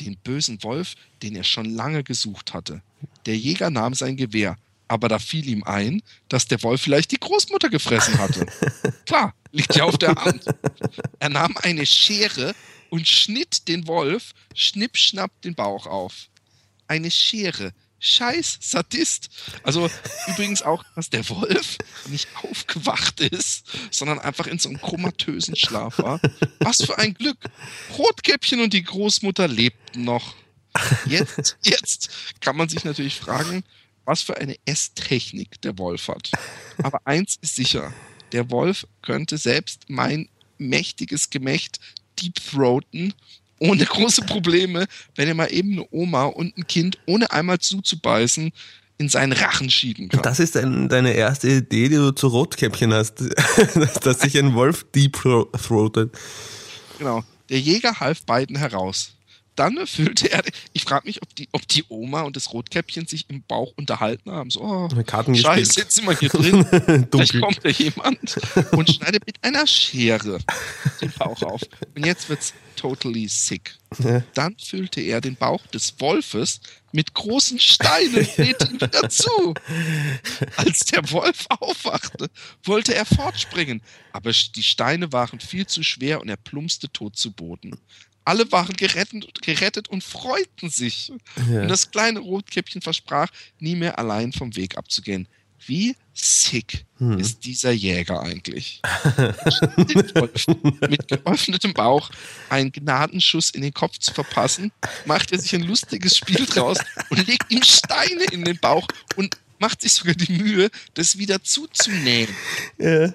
Den 0.00 0.16
bösen 0.16 0.62
Wolf, 0.62 0.94
den 1.22 1.34
er 1.36 1.44
schon 1.44 1.66
lange 1.66 2.02
gesucht 2.04 2.54
hatte. 2.54 2.82
Der 3.26 3.36
Jäger 3.36 3.70
nahm 3.70 3.94
sein 3.94 4.16
Gewehr, 4.16 4.56
aber 4.88 5.08
da 5.08 5.18
fiel 5.18 5.48
ihm 5.48 5.64
ein, 5.64 6.02
dass 6.28 6.46
der 6.46 6.62
Wolf 6.62 6.82
vielleicht 6.82 7.10
die 7.12 7.20
Großmutter 7.20 7.68
gefressen 7.68 8.18
hatte. 8.18 8.46
Klar, 9.06 9.34
liegt 9.52 9.74
ja 9.74 9.84
auf 9.84 9.98
der 9.98 10.14
Hand. 10.14 10.44
Er 11.18 11.28
nahm 11.28 11.56
eine 11.62 11.84
Schere 11.86 12.54
und 12.90 13.06
schnitt 13.06 13.68
den 13.68 13.86
Wolf 13.86 14.32
schnipp 14.54 14.96
schnapp 14.96 15.30
den 15.42 15.54
Bauch 15.54 15.86
auf. 15.86 16.28
eine 16.86 17.10
Schere. 17.10 17.72
Scheiß 18.00 18.58
Sadist. 18.60 19.28
Also 19.62 19.90
übrigens 20.28 20.62
auch, 20.62 20.84
dass 20.94 21.10
der 21.10 21.28
Wolf 21.28 21.78
nicht 22.06 22.28
aufgewacht 22.42 23.20
ist, 23.20 23.64
sondern 23.90 24.18
einfach 24.18 24.46
in 24.46 24.58
so 24.58 24.68
einem 24.68 24.80
komatösen 24.80 25.56
Schlaf 25.56 25.98
war. 25.98 26.20
Was 26.60 26.82
für 26.84 26.98
ein 26.98 27.14
Glück. 27.14 27.38
Rotkäppchen 27.96 28.60
und 28.60 28.72
die 28.72 28.84
Großmutter 28.84 29.48
lebten 29.48 30.04
noch. 30.04 30.34
Jetzt, 31.06 31.58
jetzt 31.64 32.10
kann 32.40 32.56
man 32.56 32.68
sich 32.68 32.84
natürlich 32.84 33.18
fragen, 33.18 33.64
was 34.04 34.22
für 34.22 34.36
eine 34.36 34.56
Esstechnik 34.64 35.60
der 35.62 35.76
Wolf 35.78 36.08
hat. 36.08 36.30
Aber 36.82 37.00
eins 37.04 37.36
ist 37.40 37.56
sicher, 37.56 37.92
der 38.32 38.50
Wolf 38.50 38.86
könnte 39.02 39.38
selbst 39.38 39.84
mein 39.88 40.28
mächtiges 40.58 41.30
Gemächt 41.30 41.78
deepthroaten 42.20 43.14
ohne 43.58 43.84
große 43.84 44.22
Probleme, 44.22 44.86
wenn 45.14 45.28
er 45.28 45.34
mal 45.34 45.52
eben 45.52 45.72
eine 45.72 45.86
Oma 45.90 46.24
und 46.24 46.56
ein 46.56 46.66
Kind, 46.66 46.98
ohne 47.06 47.30
einmal 47.30 47.58
zuzubeißen, 47.58 48.52
in 48.98 49.08
seinen 49.08 49.32
Rachen 49.32 49.70
schieben 49.70 50.08
kann. 50.08 50.22
Das 50.22 50.40
ist 50.40 50.56
dein, 50.56 50.88
deine 50.88 51.12
erste 51.12 51.48
Idee, 51.48 51.88
die 51.88 51.96
du 51.96 52.10
zu 52.10 52.26
Rotkäppchen 52.28 52.92
hast, 52.92 53.20
dass 54.02 54.20
sich 54.20 54.36
ein 54.36 54.54
Wolf 54.54 54.84
deep-throatet. 54.94 56.16
Genau. 56.98 57.22
Der 57.48 57.60
Jäger 57.60 58.00
half 58.00 58.24
beiden 58.24 58.56
heraus 58.56 59.17
dann 59.58 59.86
füllte 59.86 60.30
er, 60.30 60.42
ich 60.72 60.84
frage 60.84 61.06
mich, 61.06 61.22
ob 61.22 61.34
die, 61.34 61.48
ob 61.52 61.66
die 61.66 61.84
Oma 61.88 62.22
und 62.22 62.36
das 62.36 62.52
Rotkäppchen 62.52 63.06
sich 63.06 63.28
im 63.28 63.42
Bauch 63.42 63.72
unterhalten 63.76 64.30
haben. 64.30 64.50
So, 64.50 64.60
oh, 64.60 64.88
Karten 65.04 65.34
Scheiße, 65.34 65.80
jetzt 65.80 65.96
sind 65.96 66.06
wir 66.06 66.16
hier 66.16 66.28
drin. 66.28 66.64
Vielleicht 67.10 67.40
kommt 67.40 67.64
da 67.64 67.68
jemand 67.68 68.38
und 68.72 68.90
schneidet 68.90 69.26
mit 69.26 69.42
einer 69.42 69.66
Schere 69.66 70.38
den 71.00 71.10
Bauch 71.18 71.42
auf. 71.42 71.62
Und 71.94 72.06
jetzt 72.06 72.28
wird's 72.28 72.54
totally 72.76 73.26
sick. 73.26 73.74
Ja. 73.98 74.22
Dann 74.34 74.56
füllte 74.58 75.00
er 75.00 75.20
den 75.20 75.34
Bauch 75.34 75.66
des 75.68 75.94
Wolfes 75.98 76.60
mit 76.92 77.14
großen 77.14 77.58
Steinen 77.58 78.14
und 78.36 78.80
wieder 78.80 79.08
zu. 79.08 79.54
Als 80.56 80.80
der 80.84 81.10
Wolf 81.10 81.46
aufwachte, 81.48 82.30
wollte 82.62 82.94
er 82.94 83.04
fortspringen, 83.04 83.82
aber 84.12 84.30
die 84.30 84.62
Steine 84.62 85.12
waren 85.12 85.40
viel 85.40 85.66
zu 85.66 85.82
schwer 85.82 86.20
und 86.20 86.28
er 86.28 86.36
plumpste 86.36 86.90
tot 86.90 87.16
zu 87.16 87.32
Boden. 87.32 87.76
Alle 88.28 88.52
waren 88.52 88.76
gerettet, 88.76 89.40
gerettet 89.40 89.88
und 89.88 90.04
freuten 90.04 90.68
sich. 90.68 91.10
Ja. 91.50 91.62
Und 91.62 91.68
das 91.68 91.90
kleine 91.90 92.18
Rotkäppchen 92.18 92.82
versprach, 92.82 93.28
nie 93.58 93.74
mehr 93.74 93.98
allein 93.98 94.34
vom 94.34 94.54
Weg 94.54 94.76
abzugehen. 94.76 95.26
Wie 95.66 95.96
sick 96.12 96.84
hm. 96.98 97.18
ist 97.18 97.46
dieser 97.46 97.70
Jäger 97.70 98.20
eigentlich? 98.20 98.82
mit 100.90 101.08
geöffnetem 101.08 101.72
Bauch 101.72 102.10
einen 102.50 102.70
Gnadenschuss 102.70 103.48
in 103.48 103.62
den 103.62 103.72
Kopf 103.72 103.96
zu 103.96 104.12
verpassen, 104.12 104.72
macht 105.06 105.32
er 105.32 105.38
sich 105.38 105.54
ein 105.54 105.62
lustiges 105.62 106.18
Spiel 106.18 106.44
draus 106.44 106.76
und 107.08 107.26
legt 107.26 107.50
ihm 107.50 107.62
Steine 107.62 108.24
in 108.30 108.44
den 108.44 108.58
Bauch 108.58 108.86
und 109.16 109.38
macht 109.58 109.80
sich 109.80 109.94
sogar 109.94 110.14
die 110.14 110.34
Mühe, 110.34 110.68
das 110.92 111.16
wieder 111.16 111.42
zuzunähen. 111.42 112.28
Ja. 112.76 113.10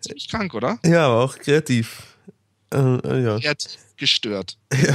Ziemlich 0.00 0.28
krank, 0.28 0.52
oder? 0.52 0.78
Ja, 0.84 1.06
aber 1.06 1.24
auch 1.24 1.38
kreativ. 1.38 2.02
Äh, 2.70 2.76
äh 2.76 3.24
ja. 3.24 3.40
Kreativ 3.40 3.85
gestört. 3.96 4.56
Ja. 4.76 4.94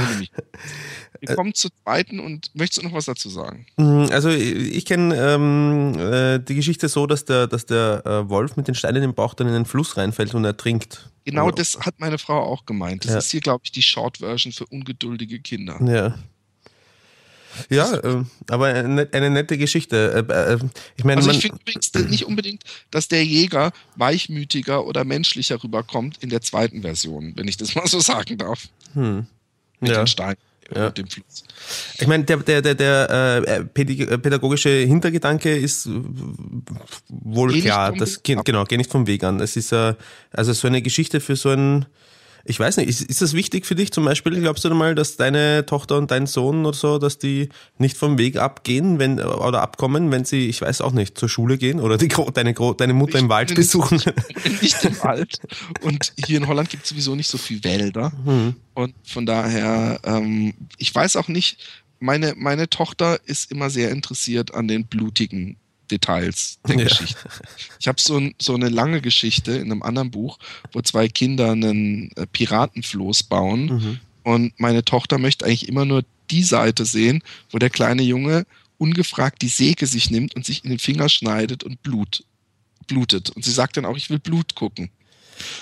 Wir 1.28 1.36
kommen 1.36 1.54
zur 1.54 1.70
zweiten 1.84 2.18
und 2.18 2.50
möchtest 2.54 2.82
du 2.82 2.88
noch 2.88 2.94
was 2.94 3.04
dazu 3.04 3.28
sagen? 3.28 3.66
Mhm, 3.76 4.08
also 4.10 4.28
ich 4.28 4.84
kenne 4.84 5.14
ähm, 5.14 5.96
äh, 5.96 6.40
die 6.40 6.56
Geschichte 6.56 6.88
so, 6.88 7.06
dass 7.06 7.24
der, 7.24 7.46
dass 7.46 7.64
der 7.64 8.02
äh, 8.04 8.28
Wolf 8.28 8.56
mit 8.56 8.66
den 8.66 8.74
Steinen 8.74 9.04
im 9.04 9.14
Bauch 9.14 9.34
dann 9.34 9.46
in 9.46 9.52
den 9.52 9.64
Fluss 9.64 9.96
reinfällt 9.96 10.34
und 10.34 10.44
ertrinkt. 10.44 11.10
Genau, 11.24 11.52
das 11.52 11.78
hat 11.78 11.94
meine 11.98 12.18
Frau 12.18 12.40
auch 12.40 12.66
gemeint. 12.66 13.04
Das 13.04 13.12
ja. 13.12 13.18
ist 13.18 13.30
hier, 13.30 13.40
glaube 13.40 13.60
ich, 13.64 13.70
die 13.70 13.82
Short-Version 13.82 14.52
für 14.52 14.66
ungeduldige 14.66 15.38
Kinder. 15.38 15.80
Ja. 15.84 16.18
Ja, 17.70 17.94
äh, 17.94 18.24
aber 18.48 18.66
eine, 18.66 19.08
eine, 19.12 19.30
nette 19.30 19.58
Geschichte. 19.58 20.24
Äh, 20.28 20.52
äh, 20.54 20.58
ich 20.96 21.04
meine, 21.04 21.18
also 21.18 21.30
ich 21.30 21.40
finde 21.40 21.58
übrigens 21.60 21.92
nicht 22.10 22.26
unbedingt, 22.26 22.64
dass 22.90 23.08
der 23.08 23.24
Jäger 23.24 23.72
weichmütiger 23.96 24.86
oder 24.86 25.04
menschlicher 25.04 25.62
rüberkommt 25.62 26.18
in 26.22 26.30
der 26.30 26.40
zweiten 26.40 26.82
Version, 26.82 27.32
wenn 27.36 27.48
ich 27.48 27.56
das 27.56 27.74
mal 27.74 27.86
so 27.86 28.00
sagen 28.00 28.38
darf. 28.38 28.68
Hm. 28.94 29.26
Mit 29.80 29.90
ja. 29.90 29.98
den 29.98 30.06
Steinen. 30.06 30.38
Ja. 30.74 30.90
Dem 30.90 31.06
Fluss. 31.06 31.44
Ich 31.98 32.06
meine, 32.06 32.24
der, 32.24 32.38
der, 32.38 32.62
der, 32.62 32.74
der 32.74 33.42
äh, 33.46 33.64
pädagogische 33.64 34.70
Hintergedanke 34.70 35.54
ist 35.54 35.88
wohl 37.08 37.52
geh 37.52 37.62
klar. 37.62 37.92
Das, 37.92 38.22
genau, 38.22 38.64
geh 38.64 38.76
nicht 38.78 38.90
vom 38.90 39.06
Weg 39.06 39.24
an. 39.24 39.40
Es 39.40 39.56
ist 39.56 39.72
äh, 39.72 39.94
also 40.30 40.52
so 40.52 40.68
eine 40.68 40.80
Geschichte 40.80 41.20
für 41.20 41.36
so 41.36 41.50
ein 41.50 41.86
ich 42.44 42.58
weiß 42.58 42.76
nicht, 42.78 42.88
ist, 42.88 43.02
ist 43.02 43.22
das 43.22 43.34
wichtig 43.34 43.66
für 43.66 43.74
dich 43.74 43.92
zum 43.92 44.04
Beispiel? 44.04 44.40
Glaubst 44.40 44.64
du 44.64 44.74
mal, 44.74 44.94
dass 44.94 45.16
deine 45.16 45.64
Tochter 45.66 45.98
und 45.98 46.10
dein 46.10 46.26
Sohn 46.26 46.66
oder 46.66 46.76
so, 46.76 46.98
dass 46.98 47.18
die 47.18 47.48
nicht 47.78 47.96
vom 47.96 48.18
Weg 48.18 48.36
abgehen, 48.36 48.98
wenn 48.98 49.20
oder 49.20 49.62
abkommen, 49.62 50.10
wenn 50.10 50.24
sie, 50.24 50.48
ich 50.48 50.60
weiß 50.60 50.80
auch 50.80 50.92
nicht, 50.92 51.16
zur 51.18 51.28
Schule 51.28 51.58
gehen 51.58 51.80
oder 51.80 51.98
die, 51.98 52.08
deine, 52.08 52.54
deine 52.54 52.94
Mutter 52.94 53.16
ich 53.16 53.22
im 53.22 53.28
Wald 53.28 53.54
besuchen? 53.54 54.00
Nicht, 54.44 54.62
nicht 54.62 54.84
im 54.84 55.02
Wald. 55.02 55.38
Und 55.82 56.12
hier 56.26 56.38
in 56.38 56.48
Holland 56.48 56.70
gibt 56.70 56.84
es 56.84 56.90
sowieso 56.90 57.14
nicht 57.14 57.28
so 57.28 57.38
viel 57.38 57.62
Wälder. 57.64 58.12
Mhm. 58.24 58.56
Und 58.74 58.94
von 59.04 59.26
daher, 59.26 60.00
ähm, 60.04 60.54
ich 60.78 60.94
weiß 60.94 61.16
auch 61.16 61.28
nicht, 61.28 61.58
meine, 62.00 62.34
meine 62.36 62.68
Tochter 62.68 63.20
ist 63.24 63.50
immer 63.50 63.70
sehr 63.70 63.90
interessiert 63.90 64.54
an 64.54 64.68
den 64.68 64.86
blutigen 64.86 65.56
Details 65.92 66.58
der 66.66 66.76
ja. 66.76 66.84
Geschichte. 66.84 67.28
Ich 67.78 67.88
habe 67.88 68.00
so, 68.00 68.20
so 68.40 68.54
eine 68.54 68.68
lange 68.68 69.00
Geschichte 69.00 69.52
in 69.52 69.70
einem 69.70 69.82
anderen 69.82 70.10
Buch, 70.10 70.38
wo 70.72 70.80
zwei 70.82 71.08
Kinder 71.08 71.52
einen 71.52 72.10
äh, 72.16 72.26
Piratenfloß 72.26 73.24
bauen 73.24 73.66
mhm. 73.66 74.00
und 74.24 74.58
meine 74.58 74.84
Tochter 74.84 75.18
möchte 75.18 75.44
eigentlich 75.44 75.68
immer 75.68 75.84
nur 75.84 76.04
die 76.30 76.42
Seite 76.42 76.84
sehen, 76.84 77.22
wo 77.50 77.58
der 77.58 77.70
kleine 77.70 78.02
Junge 78.02 78.46
ungefragt 78.78 79.42
die 79.42 79.48
Säge 79.48 79.86
sich 79.86 80.10
nimmt 80.10 80.34
und 80.34 80.44
sich 80.44 80.64
in 80.64 80.70
den 80.70 80.78
Finger 80.78 81.08
schneidet 81.08 81.62
und 81.62 81.82
Blut 81.82 82.24
blutet. 82.88 83.30
Und 83.30 83.44
sie 83.44 83.52
sagt 83.52 83.76
dann 83.76 83.84
auch, 83.84 83.96
ich 83.96 84.10
will 84.10 84.18
Blut 84.18 84.54
gucken. 84.54 84.90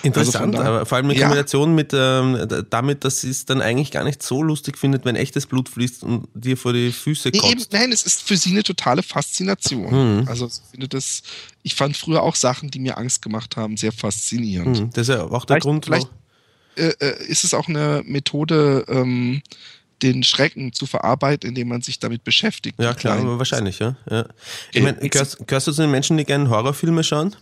Interessant, 0.02 0.54
also 0.56 0.68
aber 0.68 0.86
vor 0.86 0.96
allem 0.96 1.10
in 1.10 1.20
Kombination 1.20 1.70
ja. 1.70 1.74
mit 1.74 1.92
ähm, 1.94 2.64
damit, 2.70 3.04
dass 3.04 3.20
sie 3.20 3.30
es 3.30 3.44
dann 3.44 3.60
eigentlich 3.60 3.90
gar 3.90 4.04
nicht 4.04 4.22
so 4.22 4.42
lustig 4.42 4.78
findet, 4.78 5.04
wenn 5.04 5.16
echtes 5.16 5.46
Blut 5.46 5.68
fließt 5.68 6.02
und 6.02 6.28
dir 6.34 6.56
vor 6.56 6.72
die 6.72 6.92
Füße 6.92 7.32
kommt. 7.32 7.58
Nee, 7.58 7.66
nein, 7.70 7.92
es 7.92 8.04
ist 8.04 8.22
für 8.22 8.36
sie 8.36 8.50
eine 8.50 8.62
totale 8.62 9.02
Faszination. 9.02 10.20
Mhm. 10.20 10.28
Also 10.28 10.46
ich 10.46 10.60
finde 10.70 10.88
das, 10.88 11.22
ich 11.62 11.74
fand 11.74 11.96
früher 11.96 12.22
auch 12.22 12.34
Sachen, 12.34 12.70
die 12.70 12.78
mir 12.78 12.98
Angst 12.98 13.22
gemacht 13.22 13.56
haben, 13.56 13.76
sehr 13.76 13.92
faszinierend. 13.92 14.80
Mhm. 14.80 14.90
Das 14.90 15.08
ist 15.08 15.14
ja 15.14 15.24
auch 15.24 15.44
der 15.44 15.56
vielleicht, 15.56 15.62
Grund. 15.62 15.84
Vielleicht 15.84 16.08
äh, 16.76 16.92
äh, 17.00 17.26
ist 17.26 17.44
es 17.44 17.54
auch 17.54 17.68
eine 17.68 18.02
Methode, 18.04 18.84
ähm, 18.88 19.42
den 20.02 20.22
Schrecken 20.22 20.72
zu 20.72 20.86
verarbeiten, 20.86 21.48
indem 21.48 21.68
man 21.68 21.82
sich 21.82 21.98
damit 21.98 22.24
beschäftigt. 22.24 22.80
Ja, 22.80 22.94
klar, 22.94 23.18
aber 23.18 23.38
wahrscheinlich, 23.38 23.78
ja. 23.80 23.96
ja. 24.10 24.26
Ich 24.72 24.82
meine, 24.82 24.96
gehörst, 25.08 25.46
gehörst 25.46 25.66
du 25.66 25.72
zu 25.72 25.82
den 25.82 25.90
Menschen, 25.90 26.16
die 26.16 26.24
gerne 26.24 26.48
Horrorfilme 26.48 27.04
schauen? 27.04 27.36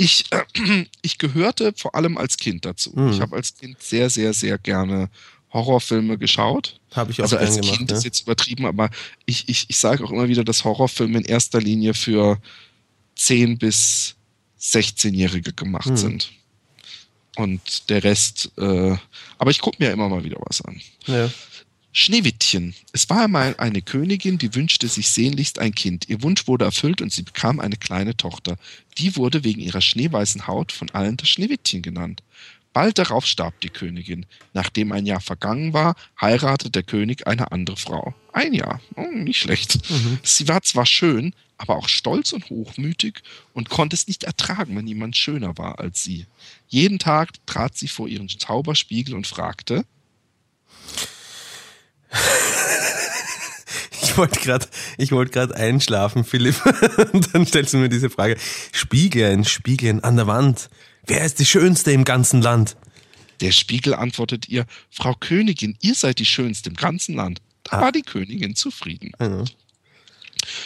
Ich, 0.00 0.24
äh, 0.30 0.86
ich 1.02 1.18
gehörte 1.18 1.72
vor 1.76 1.94
allem 1.94 2.16
als 2.16 2.38
Kind 2.38 2.64
dazu. 2.64 2.92
Mhm. 2.94 3.10
Ich 3.10 3.20
habe 3.20 3.36
als 3.36 3.54
Kind 3.54 3.80
sehr, 3.82 4.08
sehr, 4.08 4.32
sehr 4.32 4.56
gerne 4.58 5.10
Horrorfilme 5.52 6.16
geschaut. 6.16 6.80
Habe 6.94 7.10
ich 7.10 7.20
auch 7.20 7.24
also 7.24 7.36
als 7.36 7.60
gemacht, 7.60 7.76
Kind 7.76 7.90
ja. 7.90 7.96
ist 7.96 8.04
jetzt 8.04 8.22
übertrieben, 8.22 8.66
aber 8.66 8.90
ich, 9.26 9.48
ich, 9.48 9.66
ich 9.68 9.76
sage 9.76 10.02
auch 10.04 10.10
immer 10.10 10.28
wieder, 10.28 10.42
dass 10.42 10.64
Horrorfilme 10.64 11.18
in 11.18 11.24
erster 11.24 11.60
Linie 11.60 11.94
für 11.94 12.40
10 13.16 13.58
bis 13.58 14.16
16-Jährige 14.60 15.52
gemacht 15.52 15.90
mhm. 15.90 15.96
sind. 15.96 16.32
Und 17.36 17.88
der 17.90 18.02
Rest, 18.02 18.52
äh, 18.58 18.96
aber 19.38 19.50
ich 19.50 19.60
gucke 19.60 19.76
mir 19.80 19.92
immer 19.92 20.08
mal 20.08 20.24
wieder 20.24 20.38
was 20.40 20.62
an. 20.62 20.80
Ja. 21.06 21.30
Schneewittchen. 21.92 22.74
Es 22.92 23.10
war 23.10 23.24
einmal 23.24 23.56
eine 23.58 23.82
Königin, 23.82 24.38
die 24.38 24.54
wünschte 24.54 24.86
sich 24.86 25.10
sehnlichst 25.10 25.58
ein 25.58 25.74
Kind. 25.74 26.08
Ihr 26.08 26.22
Wunsch 26.22 26.46
wurde 26.46 26.64
erfüllt 26.64 27.02
und 27.02 27.12
sie 27.12 27.22
bekam 27.22 27.58
eine 27.58 27.76
kleine 27.76 28.16
Tochter. 28.16 28.56
Die 28.98 29.16
wurde 29.16 29.42
wegen 29.42 29.60
ihrer 29.60 29.80
schneeweißen 29.80 30.46
Haut 30.46 30.70
von 30.70 30.90
allen 30.90 31.16
das 31.16 31.28
Schneewittchen 31.28 31.82
genannt. 31.82 32.22
Bald 32.72 32.98
darauf 32.98 33.26
starb 33.26 33.60
die 33.62 33.70
Königin. 33.70 34.26
Nachdem 34.52 34.92
ein 34.92 35.04
Jahr 35.04 35.20
vergangen 35.20 35.72
war, 35.72 35.96
heiratete 36.20 36.70
der 36.70 36.84
König 36.84 37.26
eine 37.26 37.50
andere 37.50 37.76
Frau. 37.76 38.14
Ein 38.32 38.54
Jahr, 38.54 38.80
oh, 38.94 39.10
nicht 39.10 39.40
schlecht. 39.40 39.90
Mhm. 39.90 40.20
Sie 40.22 40.46
war 40.46 40.62
zwar 40.62 40.86
schön, 40.86 41.34
aber 41.58 41.76
auch 41.76 41.88
stolz 41.88 42.32
und 42.32 42.48
hochmütig 42.48 43.22
und 43.52 43.68
konnte 43.68 43.94
es 43.94 44.06
nicht 44.06 44.22
ertragen, 44.22 44.76
wenn 44.76 44.86
jemand 44.86 45.16
schöner 45.16 45.58
war 45.58 45.80
als 45.80 46.04
sie. 46.04 46.26
Jeden 46.68 47.00
Tag 47.00 47.30
trat 47.46 47.76
sie 47.76 47.88
vor 47.88 48.06
ihren 48.06 48.28
Zauberspiegel 48.28 49.14
und 49.16 49.26
fragte, 49.26 49.84
Ich 54.02 54.16
wollte 54.16 54.40
gerade, 54.40 54.66
ich 54.98 55.10
gerade 55.10 55.54
einschlafen, 55.54 56.24
Philipp. 56.24 56.56
Und 57.12 57.32
dann 57.32 57.46
stellst 57.46 57.74
du 57.74 57.78
mir 57.78 57.88
diese 57.88 58.10
Frage. 58.10 58.36
Spiegeln, 58.72 59.44
Spiegeln 59.44 60.02
an 60.02 60.16
der 60.16 60.26
Wand. 60.26 60.68
Wer 61.06 61.24
ist 61.24 61.38
die 61.38 61.46
Schönste 61.46 61.92
im 61.92 62.04
ganzen 62.04 62.42
Land? 62.42 62.76
Der 63.40 63.52
Spiegel 63.52 63.94
antwortet 63.94 64.48
ihr, 64.48 64.66
Frau 64.90 65.14
Königin, 65.14 65.76
ihr 65.80 65.94
seid 65.94 66.18
die 66.18 66.26
Schönste 66.26 66.70
im 66.70 66.76
ganzen 66.76 67.14
Land. 67.14 67.40
Da 67.64 67.78
ah. 67.78 67.80
war 67.82 67.92
die 67.92 68.02
Königin 68.02 68.54
zufrieden. 68.54 69.12
Mhm. 69.18 69.44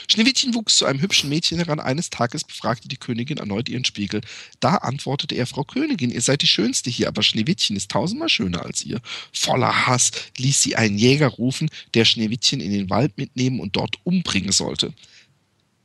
Schneewittchen 0.08 0.54
wuchs 0.54 0.76
zu 0.76 0.86
einem 0.86 1.00
hübschen 1.00 1.28
Mädchen 1.28 1.58
heran. 1.58 1.80
Eines 1.80 2.10
Tages 2.10 2.44
befragte 2.44 2.88
die 2.88 2.96
Königin 2.96 3.38
erneut 3.38 3.68
ihren 3.68 3.84
Spiegel. 3.84 4.20
Da 4.60 4.76
antwortete 4.76 5.34
er, 5.34 5.46
Frau 5.46 5.64
Königin, 5.64 6.10
ihr 6.10 6.22
seid 6.22 6.42
die 6.42 6.46
Schönste 6.46 6.90
hier, 6.90 7.08
aber 7.08 7.22
Schneewittchen 7.22 7.76
ist 7.76 7.90
tausendmal 7.90 8.28
schöner 8.28 8.64
als 8.64 8.84
ihr. 8.84 9.00
Voller 9.32 9.86
Hass 9.86 10.10
ließ 10.38 10.60
sie 10.62 10.76
einen 10.76 10.98
Jäger 10.98 11.28
rufen, 11.28 11.70
der 11.94 12.04
Schneewittchen 12.04 12.60
in 12.60 12.72
den 12.72 12.90
Wald 12.90 13.18
mitnehmen 13.18 13.60
und 13.60 13.76
dort 13.76 13.98
umbringen 14.04 14.52
sollte. 14.52 14.92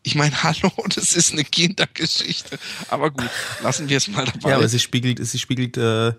Ich 0.03 0.15
meine, 0.15 0.43
hallo, 0.43 0.71
das 0.93 1.13
ist 1.13 1.33
eine 1.33 1.43
Kindergeschichte. 1.43 2.57
Aber 2.87 3.11
gut, 3.11 3.29
lassen 3.61 3.89
wir 3.89 3.97
es 3.97 4.07
mal 4.07 4.25
dabei. 4.25 4.49
Ja, 4.49 4.55
aber 4.57 4.69
sie 4.69 4.79
spiegelt, 4.79 5.25
sie 5.25 5.39
spiegelt 5.39 5.77
äh, 5.77 6.13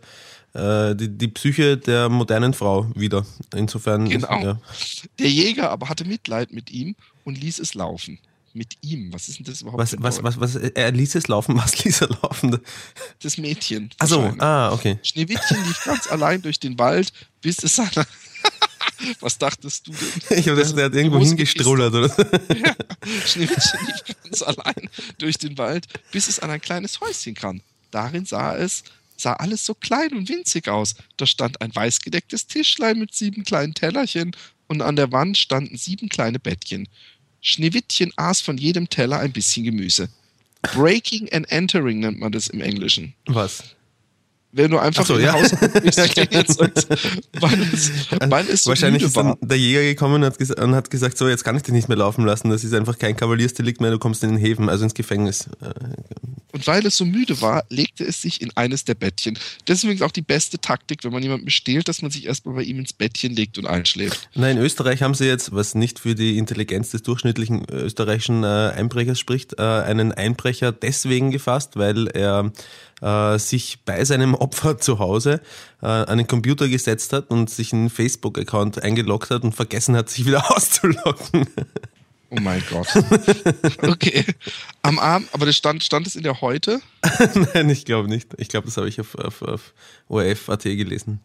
äh, 0.52 0.94
die, 0.96 1.08
die 1.08 1.28
Psyche 1.28 1.76
der 1.76 2.08
modernen 2.08 2.54
Frau 2.54 2.90
wieder. 2.94 3.24
Insofern. 3.54 4.08
Genau. 4.08 4.42
Ja. 4.42 4.60
Der 5.18 5.30
Jäger 5.30 5.70
aber 5.70 5.88
hatte 5.88 6.04
Mitleid 6.04 6.52
mit 6.52 6.70
ihm 6.70 6.96
und 7.24 7.38
ließ 7.38 7.58
es 7.60 7.74
laufen. 7.74 8.18
Mit 8.52 8.78
ihm. 8.80 9.12
Was 9.12 9.28
ist 9.28 9.38
denn 9.38 9.46
das 9.46 9.62
überhaupt? 9.62 9.80
Was, 9.80 9.94
was, 10.00 10.22
was, 10.24 10.40
was, 10.40 10.56
er 10.56 10.90
ließ 10.90 11.14
es 11.14 11.28
laufen, 11.28 11.56
was 11.62 11.84
ließ 11.84 12.00
er 12.00 12.08
laufen? 12.08 12.58
Das 13.22 13.38
Mädchen. 13.38 13.90
Achso, 13.98 14.34
ah, 14.38 14.72
okay. 14.72 14.98
Schneewittchen 15.02 15.64
lief 15.64 15.84
ganz 15.84 16.06
allein 16.10 16.42
durch 16.42 16.58
den 16.58 16.78
Wald, 16.78 17.12
bis 17.42 17.62
es 17.62 17.76
seiner. 17.76 18.06
Was 19.20 19.38
dachtest 19.38 19.86
du 19.86 19.92
denn? 19.92 20.38
Ich 20.38 20.48
habe 20.48 20.60
das, 20.60 20.74
der 20.74 20.86
hat 20.86 20.94
irgendwo 20.94 21.18
hingestrullert, 21.18 21.94
oder? 21.94 22.08
Ja. 22.54 22.74
Schneewittchen 23.24 23.86
lief 23.86 24.16
ganz 24.24 24.42
allein 24.42 24.90
durch 25.16 25.38
den 25.38 25.56
Wald, 25.56 25.86
bis 26.12 26.28
es 26.28 26.38
an 26.38 26.50
ein 26.50 26.60
kleines 26.60 27.00
Häuschen 27.00 27.34
kam. 27.34 27.62
Darin 27.90 28.26
sah 28.26 28.54
es, 28.56 28.84
sah 29.20 29.34
alles 29.34 29.64
so 29.64 29.74
klein 29.74 30.12
und 30.14 30.28
winzig 30.28 30.68
aus. 30.68 30.94
Da 31.16 31.26
stand 31.26 31.60
ein 31.60 31.74
weißgedecktes 31.74 32.46
Tischlein 32.46 32.98
mit 32.98 33.14
sieben 33.14 33.44
kleinen 33.44 33.74
Tellerchen 33.74 34.32
und 34.68 34.82
an 34.82 34.96
der 34.96 35.12
Wand 35.12 35.36
standen 35.36 35.76
sieben 35.76 36.08
kleine 36.08 36.38
Bettchen. 36.38 36.88
Schneewittchen 37.40 38.12
aß 38.16 38.40
von 38.40 38.58
jedem 38.58 38.88
Teller 38.88 39.18
ein 39.18 39.32
bisschen 39.32 39.64
Gemüse. 39.64 40.08
Breaking 40.62 41.32
and 41.32 41.50
entering 41.50 42.00
nennt 42.00 42.18
man 42.18 42.32
das 42.32 42.48
im 42.48 42.60
Englischen. 42.60 43.14
Was? 43.26 43.74
Wenn 44.52 44.70
du 44.72 44.78
einfach 44.78 45.02
Ach 45.02 45.06
so, 45.06 45.18
ja. 45.18 45.32
Haus 45.32 45.52
es, 45.52 45.58
weil 48.28 48.48
es 48.48 48.64
so 48.64 48.70
Wahrscheinlich 48.70 49.04
ist 49.04 49.16
dann 49.16 49.36
der 49.40 49.58
Jäger 49.58 49.82
gekommen 49.82 50.24
und 50.24 50.58
und 50.58 50.74
hat 50.74 50.90
gesagt, 50.90 51.16
so, 51.18 51.28
jetzt 51.28 51.44
kann 51.44 51.56
ich 51.56 51.62
dich 51.62 51.72
nicht 51.72 51.88
mehr 51.88 51.98
laufen 51.98 52.24
lassen. 52.24 52.50
Das 52.50 52.64
ist 52.64 52.74
einfach 52.74 52.98
kein 52.98 53.16
Kavaliersdelikt 53.16 53.80
mehr, 53.80 53.92
du 53.92 53.98
kommst 53.98 54.24
in 54.24 54.30
den 54.30 54.38
Häfen, 54.38 54.68
also 54.68 54.82
ins 54.84 54.94
Gefängnis. 54.94 55.48
Äh, 55.60 55.70
Und 56.52 56.66
weil 56.66 56.84
es 56.84 56.96
so 56.96 57.04
müde 57.04 57.40
war, 57.40 57.64
legte 57.68 58.04
es 58.04 58.22
sich 58.22 58.42
in 58.42 58.50
eines 58.56 58.84
der 58.84 58.94
Bettchen. 58.94 59.38
Deswegen 59.68 59.94
ist 59.94 60.02
auch 60.02 60.10
die 60.10 60.22
beste 60.22 60.58
Taktik, 60.58 61.04
wenn 61.04 61.12
man 61.12 61.22
jemanden 61.22 61.44
bestiehlt, 61.44 61.86
dass 61.86 62.02
man 62.02 62.10
sich 62.10 62.26
erstmal 62.26 62.56
bei 62.56 62.62
ihm 62.62 62.80
ins 62.80 62.92
Bettchen 62.92 63.34
legt 63.34 63.56
und 63.56 63.66
einschläft. 63.66 64.28
Na, 64.34 64.50
in 64.50 64.58
Österreich 64.58 65.02
haben 65.02 65.14
sie 65.14 65.26
jetzt, 65.26 65.54
was 65.54 65.76
nicht 65.76 66.00
für 66.00 66.16
die 66.16 66.38
Intelligenz 66.38 66.90
des 66.90 67.02
durchschnittlichen 67.02 67.66
österreichischen 67.70 68.42
äh, 68.42 68.72
Einbrechers 68.74 69.20
spricht, 69.20 69.58
äh, 69.58 69.62
einen 69.62 70.10
Einbrecher 70.10 70.72
deswegen 70.72 71.30
gefasst, 71.30 71.76
weil 71.76 72.08
er 72.08 72.50
äh, 73.00 73.38
sich 73.38 73.78
bei 73.84 74.04
seinem 74.04 74.34
Opfer 74.34 74.78
zu 74.78 74.98
Hause 74.98 75.40
äh, 75.82 75.86
an 75.86 76.18
den 76.18 76.26
Computer 76.26 76.68
gesetzt 76.68 77.12
hat 77.12 77.30
und 77.30 77.50
sich 77.50 77.72
einen 77.72 77.90
Facebook-Account 77.90 78.82
eingeloggt 78.82 79.30
hat 79.30 79.42
und 79.42 79.54
vergessen 79.54 79.96
hat, 79.96 80.10
sich 80.10 80.26
wieder 80.26 80.50
auszuloggen. 80.56 81.46
Oh 82.30 82.38
mein 82.40 82.62
Gott. 82.70 82.86
Okay. 83.82 84.24
Am 84.82 84.98
Abend, 84.98 85.28
aber 85.32 85.46
das 85.46 85.56
stand, 85.56 85.82
stand 85.82 86.06
es 86.06 86.16
in 86.16 86.22
der 86.22 86.40
Heute? 86.40 86.80
Nein, 87.54 87.70
ich 87.70 87.84
glaube 87.84 88.08
nicht. 88.08 88.28
Ich 88.38 88.48
glaube, 88.48 88.66
das 88.66 88.76
habe 88.76 88.88
ich 88.88 89.00
auf, 89.00 89.14
auf, 89.16 89.42
auf 89.42 89.74
ORF.at 90.08 90.62
gelesen. 90.62 91.20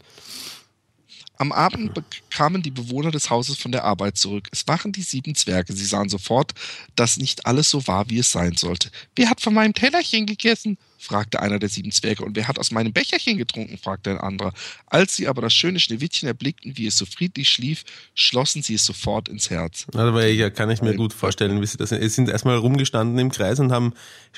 Am 1.38 1.51
Abend 1.51 1.94
bekamen 1.94 2.62
die 2.63 2.72
Bewohner 2.72 3.12
des 3.12 3.29
Hauses 3.29 3.58
von 3.58 3.72
der 3.72 3.84
Arbeit 3.84 4.17
zurück. 4.17 4.48
Es 4.51 4.67
waren 4.67 4.94
die 4.94 5.01
sieben 5.01 5.36
Zwerge. 5.36 5.74
Sie 5.74 5.86
sahen 5.86 6.10
sofort, 6.10 6.53
dass 6.96 7.17
nicht 7.17 7.46
alles 7.46 7.70
so 7.70 7.86
war, 7.88 8.10
wie 8.10 8.20
es 8.20 8.32
sein 8.32 8.55
sollte. 8.55 8.89
Wer 9.15 9.29
hat 9.29 9.41
von 9.41 9.53
meinem 9.53 9.74
Tellerchen 9.74 10.25
gegessen? 10.25 10.77
Fragte 11.05 11.41
einer 11.41 11.59
der 11.59 11.69
sieben 11.69 11.91
Zwerge. 11.91 12.25
Und 12.25 12.35
wer 12.35 12.47
hat 12.47 12.59
aus 12.59 12.71
meinem 12.71 12.91
Becherchen 12.93 13.38
getrunken? 13.38 13.77
fragte 13.77 14.12
ein 14.12 14.17
anderer. 14.17 14.53
Als 14.88 15.15
sie 15.15 15.27
aber 15.27 15.41
das 15.41 15.53
schöne 15.53 15.79
Schneewittchen 15.79 16.27
erblickten, 16.27 16.77
wie 16.77 16.88
es 16.88 16.97
so 16.97 17.05
friedlich 17.05 17.50
schlief, 17.50 17.83
schlossen 18.13 18.62
sie 18.62 18.75
es 18.75 18.85
sofort 18.85 19.29
ins 19.29 19.50
Herz. 19.50 19.85
Aber 19.93 20.27
ja, 20.27 20.50
kann 20.50 20.69
ich 20.69 20.81
mir 20.81 20.95
gut 20.95 21.13
vorstellen, 21.13 21.62
wie 21.62 21.65
sie 21.65 21.77
das 21.77 21.89
sind. 21.89 22.01
Sie 22.01 22.09
sind 22.09 22.29
erstmal 22.29 22.57
rumgestanden 22.57 23.17
im 23.19 23.31
Kreis 23.31 23.59
und 23.59 23.71
haben 23.71 23.93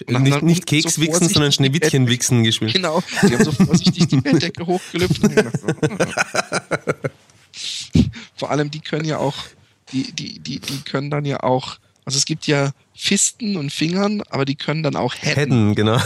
Und 0.05 0.23
nicht, 0.23 0.43
nicht 0.43 0.61
so 0.61 0.75
Kekswichsen, 0.75 1.05
vorsichtig 1.05 1.33
sondern 1.33 1.51
Schneewittchenwichsen 1.51 2.43
gespielt. 2.43 2.73
Genau. 2.73 3.01
Die 3.23 3.35
haben 3.35 3.43
so 3.43 3.51
vorsichtig 3.51 4.07
die 4.07 4.17
Bettdecke 4.17 4.65
hochgelüpft. 4.65 5.21
gedacht, 5.21 5.59
so, 5.59 5.67
Vor 8.35 8.51
allem, 8.51 8.69
die 8.69 8.79
können 8.79 9.05
ja 9.05 9.17
auch, 9.17 9.35
die, 9.91 10.11
die, 10.11 10.39
die, 10.39 10.59
die 10.59 10.81
können 10.81 11.09
dann 11.09 11.25
ja 11.25 11.41
auch, 11.41 11.77
also 12.07 12.17
es 12.17 12.25
gibt 12.25 12.47
ja 12.47 12.71
Fisten 12.95 13.57
und 13.57 13.69
Fingern, 13.69 14.23
aber 14.29 14.45
die 14.45 14.55
können 14.55 14.81
dann 14.81 14.95
auch 14.95 15.13
Händen. 15.13 15.39
Hätten, 15.39 15.75
genau. 15.75 15.99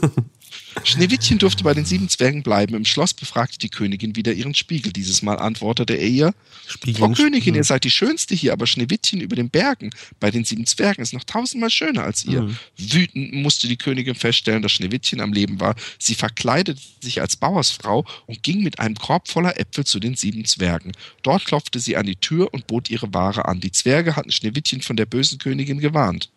Schneewittchen 0.84 1.38
durfte 1.38 1.64
bei 1.64 1.74
den 1.74 1.84
sieben 1.84 2.08
Zwergen 2.08 2.42
bleiben. 2.42 2.74
Im 2.74 2.84
Schloss 2.84 3.14
befragte 3.14 3.58
die 3.58 3.68
Königin 3.68 4.16
wieder 4.16 4.32
ihren 4.32 4.54
Spiegel. 4.54 4.92
Dieses 4.92 5.22
Mal 5.22 5.38
antwortete 5.38 5.94
er 5.94 6.08
ihr, 6.08 6.34
Spiegel- 6.66 6.98
Frau 7.00 7.08
Königin, 7.10 7.54
ihr 7.54 7.64
seid 7.64 7.84
die 7.84 7.90
Schönste 7.90 8.34
hier, 8.34 8.52
aber 8.52 8.66
Schneewittchen 8.66 9.20
über 9.20 9.36
den 9.36 9.50
Bergen 9.50 9.90
bei 10.18 10.30
den 10.30 10.44
sieben 10.44 10.66
Zwergen 10.66 11.02
ist 11.02 11.12
noch 11.12 11.24
tausendmal 11.24 11.70
schöner 11.70 12.04
als 12.04 12.24
ihr. 12.24 12.42
Mhm. 12.42 12.56
Wütend 12.78 13.32
musste 13.34 13.68
die 13.68 13.76
Königin 13.76 14.14
feststellen, 14.14 14.62
dass 14.62 14.72
Schneewittchen 14.72 15.20
am 15.20 15.32
Leben 15.32 15.60
war. 15.60 15.74
Sie 15.98 16.14
verkleidete 16.14 16.80
sich 17.00 17.20
als 17.20 17.36
Bauersfrau 17.36 18.04
und 18.26 18.42
ging 18.42 18.62
mit 18.62 18.78
einem 18.78 18.94
Korb 18.96 19.28
voller 19.28 19.58
Äpfel 19.58 19.84
zu 19.84 20.00
den 20.00 20.14
sieben 20.14 20.44
Zwergen. 20.44 20.92
Dort 21.22 21.44
klopfte 21.44 21.78
sie 21.80 21.96
an 21.96 22.06
die 22.06 22.16
Tür 22.16 22.52
und 22.52 22.66
bot 22.66 22.90
ihre 22.90 23.12
Ware 23.14 23.46
an. 23.46 23.60
Die 23.60 23.72
Zwerge 23.72 24.16
hatten 24.16 24.32
Schneewittchen 24.32 24.82
von 24.82 24.96
der 24.96 25.06
bösen 25.06 25.38
Königin 25.38 25.78
gewarnt. 25.80 26.30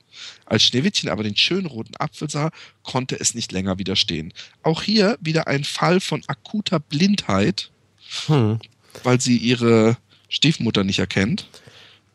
Als 0.46 0.64
Schneewittchen 0.64 1.10
aber 1.10 1.24
den 1.24 1.36
schönen 1.36 1.66
roten 1.66 1.96
Apfel 1.98 2.30
sah, 2.30 2.52
konnte 2.84 3.20
es 3.20 3.34
nicht 3.36 3.52
länger 3.52 3.78
widerstehen. 3.80 4.34
Auch 4.64 4.82
hier 4.84 5.18
wieder 5.22 5.48
ein 5.48 5.64
Fall 5.64 6.00
von 6.00 6.24
akuter 6.28 6.80
Blindheit, 6.80 7.72
Hm. 8.28 8.60
weil 9.04 9.20
sie 9.20 9.38
ihre 9.38 9.98
Stiefmutter 10.30 10.84
nicht 10.84 11.00
erkennt. 11.00 11.48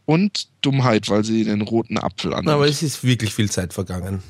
Und 0.07 0.49
Dummheit, 0.63 1.09
weil 1.09 1.25
sie 1.25 1.45
den 1.45 1.61
roten 1.63 1.97
Apfel 1.97 2.33
annimmt. 2.33 2.49
Aber 2.49 2.67
es 2.67 2.83
ist 2.83 3.05
wirklich 3.05 3.33
viel 3.33 3.49
Zeit 3.49 3.73
vergangen, 3.73 4.23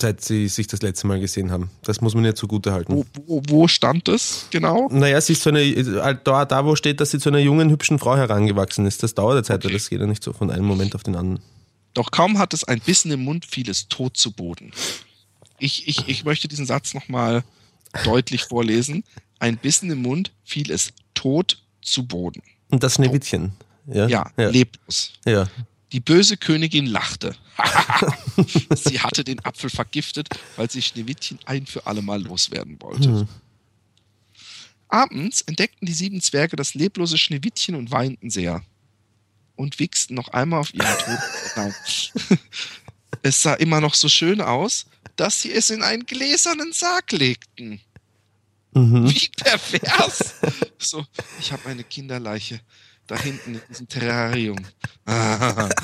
seit 0.00 0.22
sie 0.24 0.48
sich 0.48 0.68
das 0.68 0.80
letzte 0.80 1.06
Mal 1.06 1.20
gesehen 1.20 1.50
haben. 1.50 1.68
Das 1.82 2.00
muss 2.00 2.14
man 2.14 2.24
ihr 2.24 2.34
zugute 2.34 2.72
halten. 2.72 2.94
wo, 2.94 3.04
wo, 3.26 3.42
wo 3.46 3.68
stand 3.68 4.08
es 4.08 4.46
genau? 4.50 4.88
Naja, 4.90 5.20
sie 5.20 5.34
ist 5.34 5.42
so 5.42 5.50
eine, 5.50 5.60
äh, 5.62 6.16
da, 6.24 6.46
da 6.46 6.64
wo 6.64 6.76
steht, 6.76 7.00
dass 7.00 7.10
sie 7.10 7.18
zu 7.18 7.28
einer 7.28 7.40
jungen, 7.40 7.68
hübschen 7.68 7.98
Frau 7.98 8.16
herangewachsen 8.16 8.86
ist. 8.86 9.02
Das 9.02 9.12
dauert 9.14 9.34
eine 9.34 9.42
Zeit, 9.42 9.64
weil 9.66 9.72
das 9.72 9.90
geht 9.90 10.00
ja 10.00 10.06
nicht 10.06 10.22
so 10.22 10.32
von 10.32 10.50
einem 10.50 10.64
Moment 10.64 10.94
auf 10.94 11.02
den 11.02 11.14
anderen. 11.16 11.42
Doch 11.96 12.10
kaum 12.10 12.36
hat 12.36 12.52
es 12.52 12.62
ein 12.62 12.80
Bissen 12.80 13.10
im 13.10 13.24
Mund, 13.24 13.46
fiel 13.46 13.70
es 13.70 13.88
tot 13.88 14.18
zu 14.18 14.30
Boden. 14.30 14.70
Ich, 15.58 15.88
ich, 15.88 16.06
ich 16.08 16.24
möchte 16.24 16.46
diesen 16.46 16.66
Satz 16.66 16.92
nochmal 16.92 17.42
deutlich 18.04 18.44
vorlesen. 18.44 19.02
Ein 19.38 19.56
Bissen 19.56 19.90
im 19.90 20.02
Mund, 20.02 20.30
fiel 20.44 20.70
es 20.70 20.92
tot 21.14 21.62
zu 21.80 22.06
Boden. 22.06 22.42
Und 22.68 22.82
das 22.82 22.96
Schneewittchen. 22.96 23.52
Ja, 23.86 24.06
Ja, 24.08 24.30
ja, 24.36 24.48
leblos. 24.50 25.14
ja. 25.24 25.48
Die 25.92 26.00
böse 26.00 26.36
Königin 26.36 26.84
lachte. 26.84 27.34
sie 28.74 29.00
hatte 29.00 29.24
den 29.24 29.42
Apfel 29.42 29.70
vergiftet, 29.70 30.28
weil 30.56 30.70
sie 30.70 30.82
Schneewittchen 30.82 31.38
ein 31.46 31.64
für 31.64 31.86
allemal 31.86 32.22
loswerden 32.22 32.76
wollte. 32.82 33.08
Hm. 33.08 33.28
Abends 34.88 35.40
entdeckten 35.40 35.86
die 35.86 35.94
sieben 35.94 36.20
Zwerge 36.20 36.56
das 36.56 36.74
leblose 36.74 37.16
Schneewittchen 37.16 37.74
und 37.74 37.90
weinten 37.90 38.28
sehr. 38.28 38.62
Und 39.56 39.78
wichsten 39.78 40.14
noch 40.14 40.28
einmal 40.28 40.60
auf 40.60 40.74
ihren 40.74 40.98
Tod. 40.98 41.18
Nein. 41.56 41.74
Es 43.22 43.42
sah 43.42 43.54
immer 43.54 43.80
noch 43.80 43.94
so 43.94 44.08
schön 44.08 44.40
aus, 44.40 44.86
dass 45.16 45.42
sie 45.42 45.50
es 45.50 45.70
in 45.70 45.82
einen 45.82 46.06
gläsernen 46.06 46.72
Sarg 46.72 47.10
legten. 47.10 47.80
Mhm. 48.72 49.10
Wie 49.10 49.28
pervers! 49.36 50.34
So, 50.78 51.04
ich 51.40 51.50
habe 51.50 51.68
eine 51.68 51.82
Kinderleiche 51.82 52.60
da 53.08 53.18
hinten 53.18 53.54
in 53.54 53.62
diesem 53.68 53.88
Terrarium. 53.88 54.58
Ah. 55.06 55.68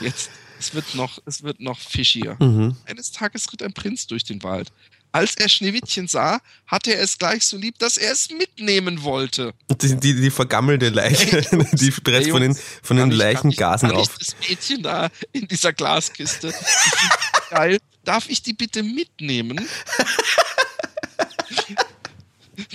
Jetzt, 0.00 0.30
es 0.60 0.74
wird 0.74 0.94
noch, 0.94 1.18
es 1.26 1.42
wird 1.42 1.58
noch 1.58 1.80
fischier. 1.80 2.36
Mhm. 2.38 2.76
Eines 2.84 3.10
Tages 3.10 3.50
ritt 3.52 3.62
ein 3.62 3.72
Prinz 3.72 4.06
durch 4.06 4.22
den 4.22 4.44
Wald. 4.44 4.70
Als 5.14 5.36
er 5.36 5.48
Schneewittchen 5.48 6.08
sah, 6.08 6.40
hatte 6.66 6.92
er 6.92 7.00
es 7.00 7.18
gleich 7.18 7.46
so 7.46 7.56
lieb, 7.56 7.78
dass 7.78 7.96
er 7.96 8.10
es 8.10 8.30
mitnehmen 8.30 9.04
wollte. 9.04 9.54
Die, 9.80 9.94
die, 9.94 10.20
die 10.20 10.30
vergammelte 10.30 10.88
Leiche, 10.88 11.40
die 11.72 11.92
bereits 12.02 12.26
Ey, 12.26 12.32
von 12.32 12.42
den, 12.42 12.50
Jungs, 12.50 12.62
von 12.82 12.96
den 12.96 13.12
Leichengasen 13.12 13.90
ich, 13.90 13.96
auf. 13.96 14.18
Das 14.18 14.34
Mädchen 14.40 14.82
da 14.82 15.10
in 15.30 15.46
dieser 15.46 15.72
Glaskiste. 15.72 16.52
Geil. 17.50 17.78
Darf 18.02 18.28
ich 18.28 18.42
die 18.42 18.54
bitte 18.54 18.82
mitnehmen? 18.82 19.64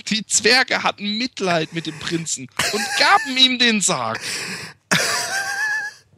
Die 0.08 0.26
Zwerge 0.26 0.82
hatten 0.82 1.18
Mitleid 1.18 1.74
mit 1.74 1.86
dem 1.86 1.98
Prinzen 1.98 2.48
und 2.72 2.82
gaben 2.98 3.36
ihm 3.36 3.58
den 3.58 3.82
Sarg. 3.82 4.18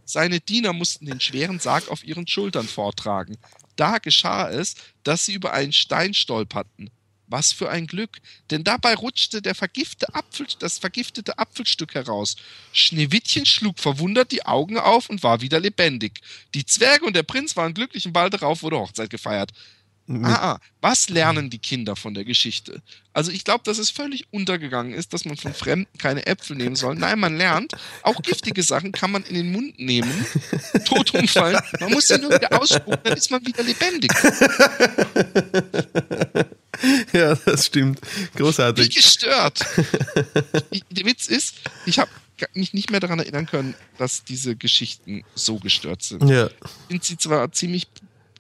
Seine 0.05 0.39
Diener 0.39 0.73
mussten 0.73 1.07
den 1.07 1.21
schweren 1.21 1.59
Sarg 1.59 1.89
auf 1.89 2.05
ihren 2.05 2.29
Schultern 2.29 2.69
vortragen. 2.69 3.39
Da 3.77 3.99
geschah 3.99 4.51
es, 4.51 4.75
dass 5.05 5.27
sie 5.27 5.35
über 5.35 5.53
einen 5.53 5.73
Stein 5.73 6.15
stolperten. 6.15 6.91
Was 7.27 7.51
für 7.51 7.71
ein 7.71 7.87
Glück, 7.87 8.19
denn 8.51 8.63
dabei 8.63 8.95
rutschte 8.95 9.41
der 9.41 9.55
vergiftete 9.55 10.15
Apfel, 10.15 10.47
das 10.59 10.79
vergiftete 10.79 11.39
Apfelstück 11.39 11.95
heraus. 11.95 12.37
Schneewittchen 12.75 13.47
schlug 13.47 13.79
verwundert 13.79 14.33
die 14.33 14.45
Augen 14.45 14.77
auf 14.77 15.09
und 15.09 15.23
war 15.23 15.41
wieder 15.41 15.59
lebendig. 15.59 16.21
Die 16.53 16.67
Zwerge 16.67 17.07
und 17.07 17.17
der 17.17 17.23
Prinz 17.23 17.57
waren 17.57 17.73
glücklich 17.73 18.05
und 18.05 18.13
bald 18.13 18.35
darauf 18.35 18.63
wurde 18.63 18.79
Hochzeit 18.79 19.09
gefeiert. 19.09 19.53
Ah, 20.09 20.53
ah, 20.53 20.59
was 20.81 21.09
lernen 21.09 21.49
die 21.49 21.59
Kinder 21.59 21.97
von 21.97 22.13
der 22.13 22.25
Geschichte? 22.25 22.83
Also 23.13 23.31
ich 23.31 23.45
glaube, 23.45 23.63
dass 23.65 23.79
es 23.79 23.91
völlig 23.91 24.27
untergegangen 24.33 24.95
ist, 24.95 25.13
dass 25.13 25.25
man 25.25 25.37
von 25.37 25.55
Fremden 25.55 25.87
keine 25.99 26.27
Äpfel 26.27 26.57
nehmen 26.57 26.77
soll. 26.77 26.97
Nein, 26.97 27.21
man 27.21 27.37
lernt, 27.37 27.75
auch 28.03 28.21
giftige 28.21 28.63
Sachen 28.63 28.93
kann 28.93 29.13
man 29.13 29.23
in 29.25 29.35
den 29.35 29.53
Mund 29.53 29.79
nehmen, 29.79 30.27
tot 30.85 31.15
umfallen. 31.15 31.59
Man 31.81 31.93
muss 31.93 32.09
sie 32.09 32.19
nur 32.19 32.31
wieder 32.31 32.61
ausspucken, 32.61 33.01
dann 33.05 33.17
ist 33.17 33.31
man 33.31 33.47
wieder 33.47 33.63
lebendig. 33.63 34.13
Ja, 37.13 37.35
das 37.35 37.67
stimmt. 37.67 38.01
Großartig. 38.35 38.87
Wie 38.87 38.95
gestört. 38.95 39.65
Der 40.91 41.05
Witz 41.05 41.29
ist, 41.29 41.57
ich 41.87 41.99
habe 41.99 42.11
mich 42.55 42.75
nicht 42.75 42.91
mehr 42.91 42.99
daran 42.99 43.19
erinnern 43.19 43.47
können, 43.47 43.75
dass 43.99 44.25
diese 44.25 44.57
Geschichten 44.57 45.23
so 45.35 45.59
gestört 45.59 46.03
sind. 46.03 46.29
Ja. 46.29 46.49
Sind 46.89 47.05
sie 47.05 47.17
zwar 47.17 47.53
ziemlich 47.53 47.87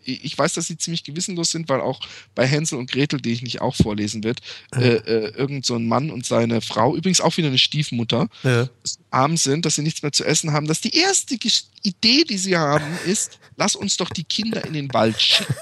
ich 0.04 0.36
weiß, 0.36 0.54
dass 0.54 0.66
sie 0.66 0.76
ziemlich 0.76 1.04
gewissenlos 1.04 1.50
sind, 1.50 1.68
weil 1.68 1.80
auch 1.80 2.00
bei 2.34 2.46
Hänsel 2.46 2.78
und 2.78 2.90
Gretel, 2.90 3.20
die 3.20 3.32
ich 3.32 3.42
nicht 3.42 3.60
auch 3.60 3.74
vorlesen 3.74 4.24
wird, 4.24 4.40
äh, 4.74 4.96
äh, 4.96 5.34
irgend 5.36 5.64
so 5.66 5.74
ein 5.76 5.86
Mann 5.86 6.10
und 6.10 6.26
seine 6.26 6.60
Frau, 6.60 6.96
übrigens 6.96 7.20
auch 7.20 7.36
wieder 7.36 7.48
eine 7.48 7.58
Stiefmutter, 7.58 8.28
Ja. 8.42 8.68
arm 9.10 9.36
sind, 9.36 9.64
dass 9.66 9.76
sie 9.76 9.82
nichts 9.82 10.02
mehr 10.02 10.12
zu 10.12 10.24
essen 10.24 10.52
haben, 10.52 10.66
dass 10.66 10.80
die 10.80 10.96
erste 10.96 11.36
Idee, 11.82 12.24
die 12.24 12.38
sie 12.38 12.56
haben, 12.56 12.84
ist, 13.06 13.38
lass 13.56 13.76
uns 13.76 13.96
doch 13.96 14.10
die 14.10 14.24
Kinder 14.24 14.64
in 14.64 14.72
den 14.74 14.92
Wald 14.92 15.20
schicken. 15.20 15.54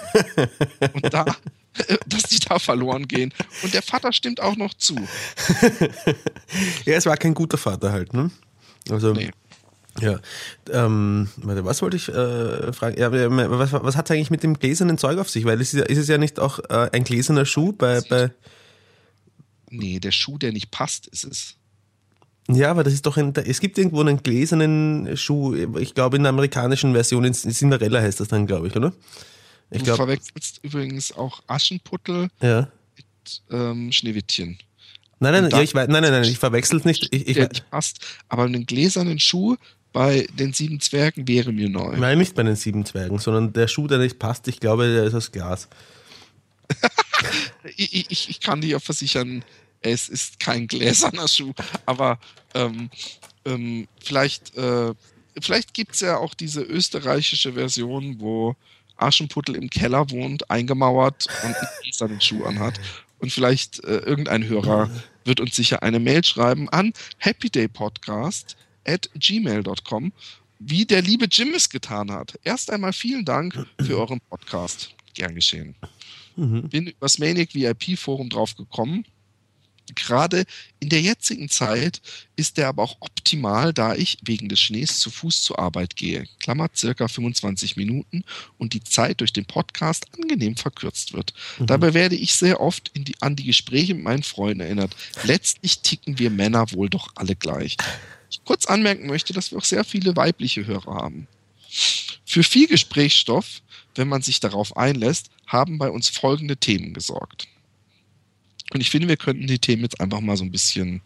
Und 0.93 1.13
da, 1.13 1.25
dass 2.07 2.23
die 2.25 2.39
da 2.41 2.59
verloren 2.59 3.07
gehen. 3.09 3.33
Und 3.63 3.75
der 3.75 3.83
Vater 3.83 4.13
stimmt 4.13 4.41
auch 4.41 4.57
noch 4.57 4.75
zu. 4.75 4.97
Ja, 6.85 6.95
es 6.95 7.07
war 7.07 7.17
kein 7.17 7.35
guter 7.35 7.59
Vater 7.59 7.93
halt, 7.93 8.13
ne? 8.13 8.31
Also, 8.89 9.13
Nee. 9.13 9.31
Ja. 10.01 10.21
Ähm, 10.71 11.29
warte, 11.37 11.65
was 11.65 11.83
wollte 11.83 11.97
ich 11.97 12.09
äh, 12.09 12.73
fragen? 12.73 12.99
Ja, 12.99 13.11
was, 13.13 13.73
was 13.73 13.97
hat 13.97 14.11
es 14.11 14.15
eigentlich 14.17 14.31
mit 14.31 14.43
dem 14.43 14.55
gläsernen 14.59 14.99
Zeug 14.99 15.19
auf 15.19 15.31
sich? 15.31 15.45
Weil 15.45 15.61
es 15.61 15.75
ist, 15.75 15.85
ist 15.89 15.99
es 15.99 16.09
ja 16.09 16.19
nicht 16.19 16.39
auch 16.41 16.59
äh, 16.69 16.89
ein 16.93 17.05
gläserner 17.05 17.45
Schuh 17.47 17.73
bei, 17.73 18.01
bei. 18.03 18.31
Nee, 19.71 20.01
der 20.01 20.11
Schuh, 20.13 20.39
der 20.39 20.53
nicht 20.53 20.71
passt, 20.71 21.07
ist 21.09 21.25
es. 21.25 21.57
Ja, 22.49 22.71
aber 22.71 22.83
das 22.83 22.93
ist 22.93 23.07
doch 23.07 23.17
ein. 23.17 23.33
Es 23.47 23.61
gibt 23.61 23.79
irgendwo 23.79 24.01
einen 24.01 24.23
gläsernen 24.23 25.17
Schuh, 25.17 25.55
ich 25.79 25.95
glaube 25.95 26.17
in 26.17 26.25
der 26.25 26.31
amerikanischen 26.31 26.93
Version, 26.93 27.25
in 27.25 27.33
Cinderella 27.35 28.01
heißt 28.01 28.19
das 28.21 28.29
dann, 28.29 28.47
glaube 28.47 28.67
ich, 28.69 28.77
oder? 28.77 28.93
Ich 29.71 29.79
Du 29.79 29.85
glaube. 29.85 29.99
verwechselst 29.99 30.59
übrigens 30.63 31.13
auch 31.17 31.43
Aschenputtel 31.47 32.29
Ja. 32.43 32.69
mit 32.97 33.43
ähm, 33.51 33.93
Schneewittchen. 33.93 34.59
Nein, 35.21 35.35
nein, 35.35 35.51
ja, 35.53 35.61
ich 35.61 35.75
weiß, 35.75 35.87
nein, 35.89 36.03
nein, 36.03 36.13
nein, 36.13 36.25
ich 36.25 36.39
verwechsel's 36.39 36.85
nicht. 36.85 37.07
Ich, 37.15 37.29
ich 37.29 37.35
der 37.35 37.49
nicht 37.51 37.71
passt. 37.71 38.01
Aber 38.29 38.45
einen 38.45 38.67
gläsernen 38.67 39.21
Schuh 39.21 39.57
bei 39.93 40.27
den 40.33 40.53
sieben 40.53 40.81
Zwergen 40.81 41.27
wäre 41.27 41.53
mir 41.53 41.69
neu. 41.69 41.97
Nein, 41.97 42.19
nicht 42.19 42.35
bei 42.35 42.43
den 42.43 42.57
sieben 42.57 42.85
Zwergen, 42.85 43.19
sondern 43.19 43.53
der 43.53 43.69
Schuh, 43.69 43.87
der 43.87 43.99
nicht 43.99 44.19
passt, 44.19 44.47
ich 44.49 44.61
glaube, 44.61 44.93
der 44.93 45.05
ist 45.05 45.15
aus 45.15 45.33
Glas. 45.33 45.69
Ich, 47.77 48.11
ich, 48.11 48.31
ich 48.31 48.41
kann 48.41 48.63
dir 48.63 48.81
versichern, 48.81 49.45
es 49.83 50.09
ist 50.09 50.41
kein 50.41 50.67
gläserner 50.67 51.29
Schuh. 51.29 51.53
Aber 51.85 52.19
ähm, 52.55 52.91
ähm, 53.45 53.89
vielleicht, 54.03 54.57
äh, 54.57 54.95
vielleicht 55.41 55.75
gibt 55.75 55.95
es 55.95 56.01
ja 56.01 56.17
auch 56.17 56.35
diese 56.35 56.63
österreichische 56.63 57.53
Version, 57.53 58.17
wo 58.19 58.57
Aschenputtel 58.97 59.57
im 59.57 59.71
Keller 59.71 60.11
wohnt, 60.11 60.51
eingemauert 60.51 61.27
und 61.45 61.55
einen 61.55 61.69
gläsernen 61.83 62.21
Schuh 62.21 62.45
anhat. 62.45 62.81
Und 63.19 63.33
vielleicht 63.33 63.85
äh, 63.85 63.99
irgendein 63.99 64.49
Hörer 64.49 64.91
wird 65.25 65.41
uns 65.41 65.57
sicher 65.57 65.83
eine 65.83 66.01
Mail 66.01 66.25
schreiben 66.25 66.69
an 66.71 66.93
happydaypodcast 67.19 68.57
at 68.87 69.11
gmail.com, 69.15 70.13
wie 70.59 70.85
der 70.85 71.03
liebe 71.03 71.27
Jim 71.31 71.55
es 71.55 71.69
getan 71.69 72.11
hat. 72.11 72.39
Erst 72.45 72.71
einmal 72.71 72.93
vielen 72.93 73.25
Dank 73.25 73.67
für 73.81 73.99
euren 73.99 74.21
Podcast. 74.21 74.95
Gern 75.15 75.35
geschehen 75.35 75.75
bin 76.41 76.87
übers 76.87 77.19
Maniac 77.19 77.55
VIP 77.55 77.99
Forum 77.99 78.31
drauf 78.31 78.57
gekommen. 78.57 79.05
Gerade 79.97 80.45
in 80.79 80.89
der 80.89 81.01
jetzigen 81.01 81.49
Zeit 81.49 82.01
ist 82.37 82.57
der 82.57 82.69
aber 82.69 82.85
auch 82.85 82.97
optimal, 83.01 83.73
da 83.73 83.97
ich 83.97 84.19
wegen 84.23 84.49
des 84.49 84.61
Schnees 84.61 85.01
zu 85.01 85.11
Fuß 85.11 85.43
zur 85.43 85.59
Arbeit 85.59 85.97
gehe. 85.97 86.27
Klammer 86.39 86.69
circa 86.75 87.09
25 87.09 87.77
Minuten 87.77 88.23
und 88.57 88.73
die 88.73 88.85
Zeit 88.85 89.21
durch 89.21 89.33
den 89.33 89.47
Podcast 89.47 90.07
angenehm 90.17 90.57
verkürzt 90.57 91.13
wird. 91.13 91.35
Dabei 91.59 91.93
werde 91.93 92.15
ich 92.15 92.35
sehr 92.35 92.61
oft 92.61 92.93
die, 92.95 93.17
an 93.21 93.35
die 93.35 93.45
Gespräche 93.45 93.95
mit 93.95 94.05
meinen 94.05 94.23
Freunden 94.23 94.61
erinnert. 94.61 94.95
Letztlich 95.25 95.81
ticken 95.81 96.21
wir 96.21 96.31
Männer 96.31 96.71
wohl 96.71 96.89
doch 96.89 97.11
alle 97.17 97.35
gleich. 97.35 97.77
Ich 98.31 98.45
kurz 98.45 98.67
anmerken 98.67 99.07
möchte, 99.07 99.33
dass 99.33 99.51
wir 99.51 99.59
auch 99.59 99.65
sehr 99.65 99.85
viele 99.85 100.17
weibliche 100.17 100.67
Hörer 100.67 100.95
haben. 100.95 101.27
Für 102.25 102.43
viel 102.43 102.69
Gesprächsstoff, 102.69 103.61
wenn 103.97 104.09
man 104.09 104.23
sich 104.23 104.41
darauf 104.41 104.77
einlässt, 104.77 105.31
haben 105.47 105.79
bei 105.79 105.91
uns 105.91 106.09
folgende 106.09 106.57
Themen 106.57 106.95
gesorgt. 106.95 107.49
Und 108.73 108.81
ich 108.81 108.91
finde, 108.91 109.09
wir 109.09 109.17
könnten 109.17 109.47
die 109.49 109.59
Themen 109.59 109.83
jetzt 109.83 110.01
einfach 110.01 110.21
mal 110.21 110.37
so 110.37 110.45
ein 110.45 110.53
bisschen 110.53 111.03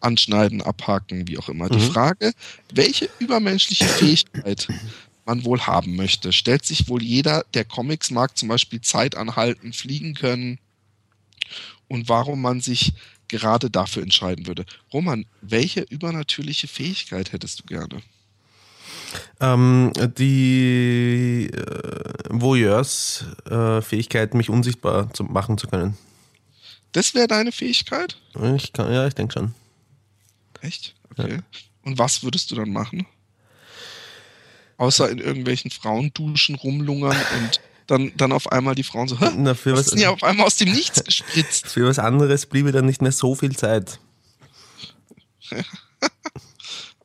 anschneiden, 0.00 0.62
abhaken, 0.62 1.28
wie 1.28 1.38
auch 1.38 1.48
immer. 1.48 1.68
Die 1.68 1.76
Mhm. 1.78 1.90
Frage, 1.90 2.32
welche 2.72 3.08
übermenschliche 3.18 3.86
Fähigkeit 3.86 4.68
man 5.26 5.44
wohl 5.44 5.60
haben 5.62 5.96
möchte, 5.96 6.32
stellt 6.32 6.64
sich 6.64 6.88
wohl 6.88 7.02
jeder, 7.02 7.44
der 7.54 7.64
Comics 7.64 8.10
mag, 8.10 8.36
zum 8.36 8.48
Beispiel 8.48 8.80
Zeit 8.80 9.16
anhalten, 9.16 9.72
fliegen 9.72 10.14
können 10.14 10.58
und 11.88 12.08
warum 12.08 12.40
man 12.42 12.60
sich 12.60 12.92
gerade 13.34 13.70
dafür 13.70 14.02
entscheiden 14.02 14.46
würde. 14.46 14.64
Roman, 14.92 15.24
welche 15.40 15.80
übernatürliche 15.80 16.68
Fähigkeit 16.68 17.32
hättest 17.32 17.60
du 17.60 17.64
gerne? 17.64 18.02
Ähm, 19.40 19.90
die 20.16 21.50
äh, 21.52 22.30
Voyeurs-Fähigkeit, 22.30 24.34
mich 24.34 24.50
unsichtbar 24.50 25.12
zu 25.12 25.24
machen 25.24 25.58
zu 25.58 25.66
können. 25.66 25.98
Das 26.92 27.14
wäre 27.14 27.26
deine 27.26 27.50
Fähigkeit? 27.50 28.16
Ich 28.56 28.72
kann, 28.72 28.92
ja, 28.92 29.08
ich 29.08 29.14
denke 29.14 29.32
schon. 29.32 29.52
Echt? 30.60 30.94
Okay. 31.10 31.40
Und 31.82 31.98
was 31.98 32.22
würdest 32.22 32.52
du 32.52 32.54
dann 32.54 32.70
machen? 32.70 33.04
Außer 34.76 35.10
in 35.10 35.18
irgendwelchen 35.18 35.72
Frauenduschen 35.72 36.54
rumlungern 36.54 37.16
und 37.36 37.60
dann, 37.86 38.12
dann 38.16 38.32
auf 38.32 38.50
einmal 38.52 38.74
die 38.74 38.82
Frauen 38.82 39.08
so? 39.08 39.16
Na, 39.36 39.54
für 39.54 39.72
was 39.72 39.86
was, 39.86 39.92
ist 39.92 40.00
ja 40.00 40.10
auf 40.10 40.22
einmal 40.22 40.46
aus 40.46 40.56
dem 40.56 40.72
Nichts 40.72 41.04
gespritzt? 41.04 41.66
für 41.72 41.86
was 41.86 41.98
anderes 41.98 42.46
bliebe 42.46 42.72
dann 42.72 42.86
nicht 42.86 43.02
mehr 43.02 43.12
so 43.12 43.34
viel 43.34 43.56
Zeit. 43.56 44.00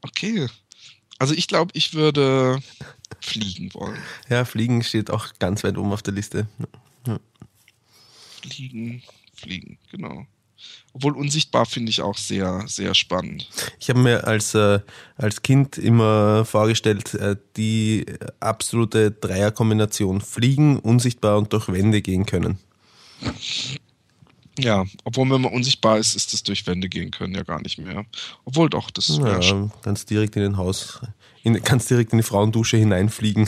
Okay. 0.01 0.47
Also 1.17 1.33
ich 1.33 1.47
glaube, 1.47 1.71
ich 1.75 1.93
würde 1.93 2.61
fliegen 3.19 3.73
wollen. 3.73 4.01
Ja, 4.29 4.45
Fliegen 4.45 4.83
steht 4.83 5.11
auch 5.11 5.27
ganz 5.39 5.63
weit 5.63 5.77
oben 5.77 5.91
auf 5.91 6.01
der 6.01 6.13
Liste. 6.13 6.47
Fliegen, 8.41 9.03
fliegen, 9.33 9.77
genau. 9.91 10.25
Obwohl 10.93 11.15
unsichtbar 11.15 11.65
finde 11.65 11.91
ich 11.91 12.01
auch 12.01 12.17
sehr, 12.17 12.63
sehr 12.67 12.95
spannend. 12.95 13.47
Ich 13.79 13.89
habe 13.89 13.99
mir 13.99 14.25
als, 14.25 14.55
äh, 14.55 14.79
als 15.17 15.41
Kind 15.41 15.77
immer 15.77 16.45
vorgestellt, 16.45 17.13
äh, 17.13 17.35
die 17.57 18.05
absolute 18.39 19.11
Dreierkombination 19.11 20.21
Fliegen, 20.21 20.79
unsichtbar 20.79 21.37
und 21.37 21.53
durch 21.53 21.67
Wände 21.69 22.01
gehen 22.01 22.25
können. 22.25 22.57
Ja, 24.57 24.85
obwohl 25.05 25.29
wenn 25.29 25.41
man 25.41 25.53
unsichtbar 25.53 25.99
ist, 25.99 26.15
ist 26.15 26.33
das 26.33 26.43
durch 26.43 26.67
Wände 26.67 26.89
gehen 26.89 27.11
können 27.11 27.33
ja 27.33 27.43
gar 27.43 27.61
nicht 27.61 27.77
mehr. 27.77 28.05
Obwohl 28.43 28.69
doch, 28.69 28.91
das 28.91 29.09
schon. 29.41 29.65
Ja, 29.65 29.71
kannst 29.83 30.09
direkt 30.09 30.35
in 30.35 30.41
den 30.41 30.57
Haus, 30.57 30.99
in, 31.43 31.61
kannst 31.63 31.89
direkt 31.89 32.11
in 32.11 32.17
die 32.17 32.23
Frauendusche 32.23 32.77
hineinfliegen. 32.77 33.47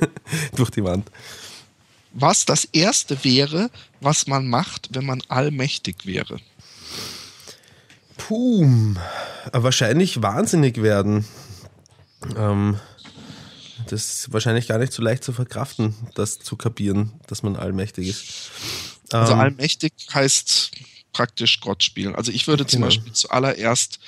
durch 0.56 0.70
die 0.70 0.84
Wand. 0.84 1.10
Was 2.18 2.46
das 2.46 2.64
erste 2.64 3.22
wäre, 3.24 3.70
was 4.00 4.26
man 4.26 4.48
macht, 4.48 4.88
wenn 4.92 5.04
man 5.04 5.20
allmächtig 5.28 6.06
wäre. 6.06 6.38
Puh, 8.16 8.94
wahrscheinlich 9.52 10.22
wahnsinnig 10.22 10.80
werden. 10.82 11.26
Ähm, 12.36 12.80
das 13.88 14.14
ist 14.24 14.32
wahrscheinlich 14.32 14.66
gar 14.66 14.78
nicht 14.78 14.92
so 14.94 15.02
leicht 15.02 15.22
zu 15.22 15.32
verkraften, 15.32 15.94
das 16.14 16.38
zu 16.38 16.56
kapieren, 16.56 17.12
dass 17.26 17.42
man 17.42 17.54
allmächtig 17.56 18.08
ist. 18.08 18.50
Also 19.12 19.34
Ähm, 19.34 19.40
allmächtig 19.40 19.92
heißt 20.12 20.70
praktisch 21.12 21.60
Gott 21.60 21.84
spielen. 21.84 22.14
Also 22.14 22.32
ich 22.32 22.46
würde 22.48 22.66
zum 22.66 22.78
Genau. 22.80 22.86
Beispiel 22.86 23.12
zuallererst 23.12 23.98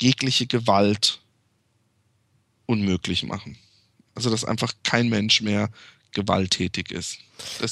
jegliche 0.00 0.46
Gewalt 0.46 1.20
unmöglich 2.66 3.24
machen. 3.24 3.58
Also 4.14 4.30
dass 4.30 4.44
einfach 4.44 4.72
kein 4.84 5.08
Mensch 5.08 5.42
mehr 5.42 5.68
gewalttätig 6.16 6.90
ist. 6.90 7.18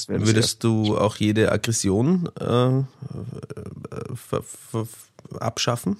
Würdest 0.07 0.63
du 0.63 0.97
auch 0.97 1.17
jede 1.17 1.51
Aggression 1.51 2.29
äh, 2.39 2.77
äh, 4.35 4.85
abschaffen? 5.39 5.97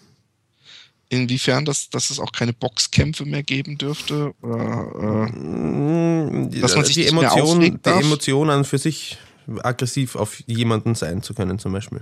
Inwiefern, 1.10 1.66
dass, 1.66 1.90
dass 1.90 2.10
es 2.12 2.20
auch 2.20 2.32
keine 2.32 2.54
Boxkämpfe 2.54 3.26
mehr 3.26 3.44
geben 3.44 3.78
dürfte? 3.78 4.34
Oder, 4.42 5.28
äh, 5.28 5.32
Mm, 5.32 6.52
Dass 6.62 6.76
man 6.76 6.86
sich 6.86 6.96
die 6.96 7.08
Emotion, 7.08 7.60
die? 7.62 7.90
Emotion 7.90 8.50
an 8.50 8.66
für 8.66 8.78
sich 8.78 9.18
aggressiv 9.64 10.16
auf 10.16 10.42
jemanden 10.48 10.96
sein 10.96 11.22
zu 11.22 11.34
können, 11.34 11.60
zum 11.60 11.74
Beispiel. 11.74 12.02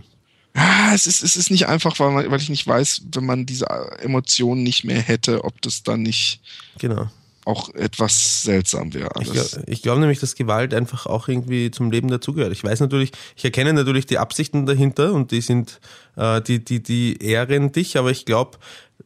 Ja, 0.56 0.94
es 0.94 1.08
ist, 1.08 1.24
es 1.24 1.36
ist 1.36 1.50
nicht 1.50 1.68
einfach, 1.68 2.00
weil, 2.00 2.12
man, 2.12 2.32
weil 2.32 2.40
ich 2.42 2.50
nicht 2.50 2.66
weiß, 2.68 3.04
wenn 3.14 3.26
man 3.26 3.46
diese 3.46 3.66
Emotionen 4.00 4.64
nicht 4.64 4.84
mehr 4.84 5.02
hätte, 5.02 5.44
ob 5.44 5.62
das 5.62 5.84
dann 5.84 6.04
nicht 6.04 6.42
Genau. 6.80 7.10
Auch 7.46 7.74
etwas 7.74 8.44
seltsam 8.44 8.94
wäre. 8.94 9.10
Ich, 9.22 9.30
alles. 9.30 9.52
glaub- 9.52 9.68
ich 9.68 9.82
glaube 9.82 10.00
nämlich, 10.02 10.20
dass 10.20 10.36
Gewalt 10.36 10.74
einfach 10.74 11.06
auch 11.08 11.28
irgendwie 11.28 11.72
zum 11.72 11.92
Leben 11.92 12.08
dazugehört. 12.08 12.54
Ich 12.54 12.64
weiß 12.64 12.80
natürlich, 12.80 13.12
ich 13.36 13.44
erkenne 13.44 13.74
natürlich 13.74 14.06
die 14.06 14.18
Absichten 14.18 14.66
dahinter 14.66 15.14
und 15.14 15.32
die 15.32 15.42
sind, 15.42 15.82
äh, 16.16 16.42
die, 16.42 16.64
die, 16.64 16.82
die 16.82 17.18
ehren 17.22 17.72
dich, 17.72 17.98
aber 17.98 18.12
ich 18.12 18.26
glaube, 18.26 18.58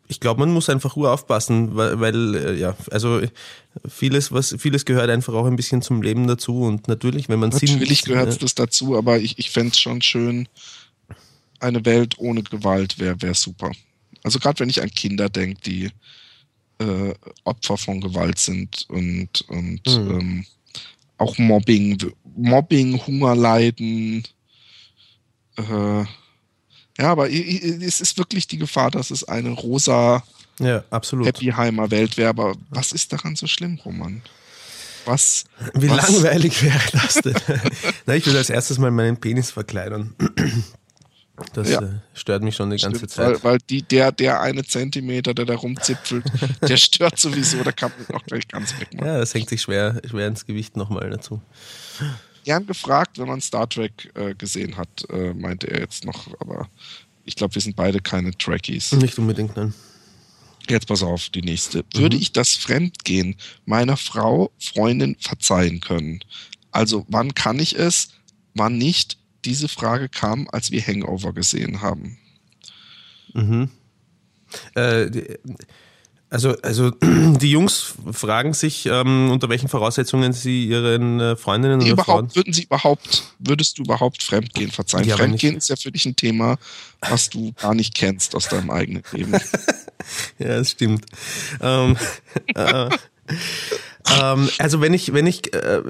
ich 0.08 0.20
glaube, 0.20 0.40
man 0.42 0.52
muss 0.52 0.70
einfach 0.70 0.96
Ruhe 0.96 1.12
aufpassen, 1.12 1.76
weil, 1.76 2.00
weil 2.00 2.36
äh, 2.36 2.54
ja, 2.56 2.76
also 2.92 3.22
vieles, 3.90 4.32
was, 4.32 4.56
vieles 4.60 4.86
gehört 4.86 5.10
einfach 5.10 5.34
auch 5.34 5.46
ein 5.46 5.56
bisschen 5.56 5.82
zum 5.82 6.02
Leben 6.02 6.28
dazu 6.28 6.62
und 6.62 6.88
natürlich, 6.88 7.30
wenn 7.30 7.40
man 7.40 7.50
Natürlich 7.50 8.02
Sinn- 8.04 8.14
gehört 8.14 8.36
äh, 8.36 8.38
das 8.38 8.54
dazu, 8.56 8.98
aber 8.98 9.18
ich, 9.20 9.40
ich 9.40 9.50
fände 9.50 9.72
es 9.72 9.80
schon 9.80 10.02
schön, 10.02 10.48
eine 11.60 11.84
Welt 11.86 12.16
ohne 12.20 12.44
Gewalt 12.44 13.00
wäre 13.00 13.22
wär 13.22 13.34
super. 13.34 13.72
Also 14.24 14.38
gerade 14.40 14.60
wenn 14.60 14.70
ich 14.70 14.82
an 14.82 14.90
Kinder 14.92 15.28
denke, 15.30 15.60
die 15.66 15.90
äh, 16.80 17.14
Opfer 17.44 17.78
von 17.78 18.02
Gewalt 18.02 18.40
sind 18.40 18.86
und, 18.90 19.42
und 19.48 19.82
Mhm. 19.88 20.12
ähm, 20.12 20.46
auch 21.18 21.38
Mobbing, 21.38 21.98
Mobbing, 22.36 23.00
Hungerleiden. 23.06 24.24
Äh, 25.58 26.04
ja, 27.00 27.12
aber 27.12 27.30
es 27.32 28.02
ist 28.02 28.18
wirklich 28.18 28.48
die 28.48 28.58
Gefahr, 28.58 28.92
dass 28.92 29.12
es 29.12 29.24
eine 29.24 29.50
rosa 29.50 30.24
Ja, 30.60 30.84
absolut. 30.90 31.28
Happyheimer 31.28 31.90
Welt 31.92 32.18
wäre. 32.18 32.30
Aber 32.30 32.56
was 32.70 32.92
ist 32.92 33.12
daran 33.14 33.36
so 33.36 33.48
schlimm, 33.48 33.80
Roman? 33.84 34.22
Was? 35.06 35.46
Wie 35.74 35.90
was? 35.90 36.12
langweilig 36.12 36.62
wäre 36.64 36.82
das 36.92 37.16
denn? 37.16 37.36
Na, 38.06 38.16
ich 38.16 38.26
will 38.26 38.36
als 38.36 38.50
erstes 38.50 38.78
mal 38.78 38.92
meinen 38.92 39.18
Penis 39.18 39.52
verkleinern. 39.52 40.14
Das 41.54 41.70
Ja. 41.70 41.82
äh, 41.82 42.00
stört 42.14 42.42
mich 42.44 42.56
schon 42.56 42.70
die 42.72 42.78
ganze 42.78 42.98
Stimmt, 42.98 43.12
Zeit. 43.12 43.44
Weil, 43.44 43.54
weil 43.54 43.58
die, 43.70 43.84
der, 43.84 44.12
der 44.12 44.42
eine 44.42 44.64
Zentimeter, 44.64 45.34
der 45.34 45.46
da 45.46 45.56
rumzipfelt, 45.56 46.26
der 46.68 46.78
stört 46.78 47.20
sowieso, 47.20 47.64
da 47.64 47.72
kann 47.72 47.92
man 48.08 48.20
auch 48.20 48.26
gleich 48.26 48.48
ganz 48.48 48.74
wegmachen. 48.80 49.08
Ja, 49.08 49.20
das 49.20 49.34
hängt 49.34 49.50
sich 49.50 49.62
schwer, 49.62 50.02
schwer 50.10 50.28
ins 50.28 50.46
Gewicht 50.46 50.76
nochmal 50.76 51.10
dazu. 51.10 51.42
Gern 52.44 52.66
gefragt, 52.66 53.20
wenn 53.20 53.28
man 53.28 53.42
Star 53.42 53.70
Trek 53.70 54.12
äh, 54.16 54.34
gesehen 54.34 54.78
hat, 54.78 54.90
äh, 55.10 55.34
meinte 55.34 55.68
er 55.70 55.82
jetzt 55.82 56.06
noch, 56.06 56.28
aber 56.40 56.70
ich 57.26 57.36
glaube, 57.36 57.54
wir 57.56 57.62
sind 57.62 57.76
beide 57.76 58.00
keine 58.00 58.32
Trekkies. 58.36 58.94
Nicht 58.94 59.20
unbedingt, 59.20 59.56
nein. 59.58 59.74
Jetzt 60.70 60.88
pass 60.88 61.04
auf, 61.04 61.30
die 61.30 61.42
nächste. 61.42 61.84
Würde 61.94 62.18
ich 62.18 62.32
das 62.34 62.50
Fremdgehen 62.52 63.36
meiner 63.66 63.96
Frau, 63.96 64.52
Freundin 64.60 65.16
verzeihen 65.20 65.80
können? 65.82 66.20
Also, 66.72 67.06
wann 67.10 67.34
kann 67.34 67.60
ich 67.60 67.78
es, 67.78 68.10
wann 68.54 68.78
nicht? 68.78 69.18
Diese 69.48 69.70
Frage 69.70 70.10
kam, 70.10 70.50
als 70.52 70.72
wir 70.72 70.86
Hangover 70.86 71.32
gesehen 71.32 71.82
haben. 71.82 72.18
Mhm. 73.34 73.70
Äh, 74.76 75.38
also, 76.30 76.58
also 76.62 76.92
die 77.02 77.52
Jungs 77.52 77.94
fragen 78.12 78.54
sich, 78.54 78.86
ähm, 78.88 79.32
unter 79.32 79.48
welchen 79.48 79.70
Voraussetzungen 79.70 80.34
sie 80.34 80.66
ihren 80.66 81.22
äh, 81.22 81.36
Freundinnen 81.38 81.82
oder 81.82 82.04
Frauen. 82.04 82.26
Überhaupt, 82.26 82.36
würden 82.36 82.54
sie 82.54 82.64
überhaupt, 82.64 83.24
würdest 83.40 83.78
du 83.78 83.84
überhaupt 83.84 84.22
Fremdgehen 84.22 84.70
verzeihen? 84.70 85.08
Ja, 85.08 85.16
Fremdgehen 85.16 85.56
ist 85.56 85.70
ja 85.70 85.78
für 85.78 85.94
dich 85.94 86.06
ein 86.06 86.18
Thema, 86.18 86.58
was 87.00 87.30
du 87.30 87.54
gar 87.54 87.74
nicht 87.74 87.96
kennst 87.96 88.36
aus 88.36 88.50
deinem 88.50 88.70
eigenen 88.70 89.04
Leben. 89.14 89.34
Ja, 90.38 90.60
das 90.60 90.72
stimmt. 90.72 91.06
Ähm, 91.60 91.98
äh, 92.56 92.90
ähm, 94.22 94.50
also 94.58 94.80
wenn 94.80 94.94
ich, 94.94 95.12
wenn 95.12 95.26
ich, 95.26 95.54
äh, 95.54 95.82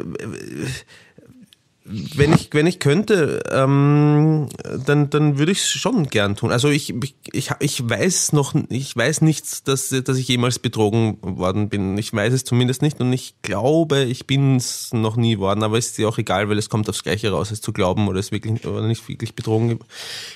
wenn 1.89 2.33
ich, 2.33 2.49
wenn 2.51 2.67
ich 2.67 2.79
könnte, 2.79 3.41
ähm, 3.49 4.49
dann, 4.85 5.09
dann 5.09 5.37
würde 5.37 5.53
ich 5.53 5.59
es 5.59 5.69
schon 5.69 6.07
gern 6.09 6.35
tun. 6.35 6.51
Also 6.51 6.69
ich, 6.69 6.93
ich, 7.31 7.51
ich 7.59 7.89
weiß 7.89 8.33
noch, 8.33 8.53
ich 8.69 8.95
weiß 8.95 9.21
nichts, 9.21 9.63
dass, 9.63 9.89
dass 9.89 10.17
ich 10.17 10.27
jemals 10.27 10.59
betrogen 10.59 11.17
worden 11.21 11.69
bin. 11.69 11.97
Ich 11.97 12.11
weiß 12.13 12.33
es 12.33 12.43
zumindest 12.43 12.81
nicht 12.81 12.99
und 12.99 13.13
ich 13.13 13.35
glaube, 13.41 14.03
ich 14.03 14.27
bin 14.27 14.57
es 14.57 14.91
noch 14.91 15.15
nie 15.15 15.37
worden, 15.37 15.63
aber 15.63 15.77
es 15.77 15.87
ist 15.87 15.97
ja 15.97 16.07
auch 16.09 16.17
egal, 16.17 16.49
weil 16.49 16.57
es 16.57 16.69
kommt 16.69 16.89
aufs 16.89 17.03
Gleiche 17.03 17.31
raus, 17.31 17.51
es 17.51 17.61
zu 17.61 17.71
glauben 17.71 18.07
oder 18.09 18.19
es 18.19 18.31
wirklich, 18.33 18.65
oder 18.65 18.81
nicht 18.85 19.07
wirklich 19.07 19.33
betrogen, 19.33 19.79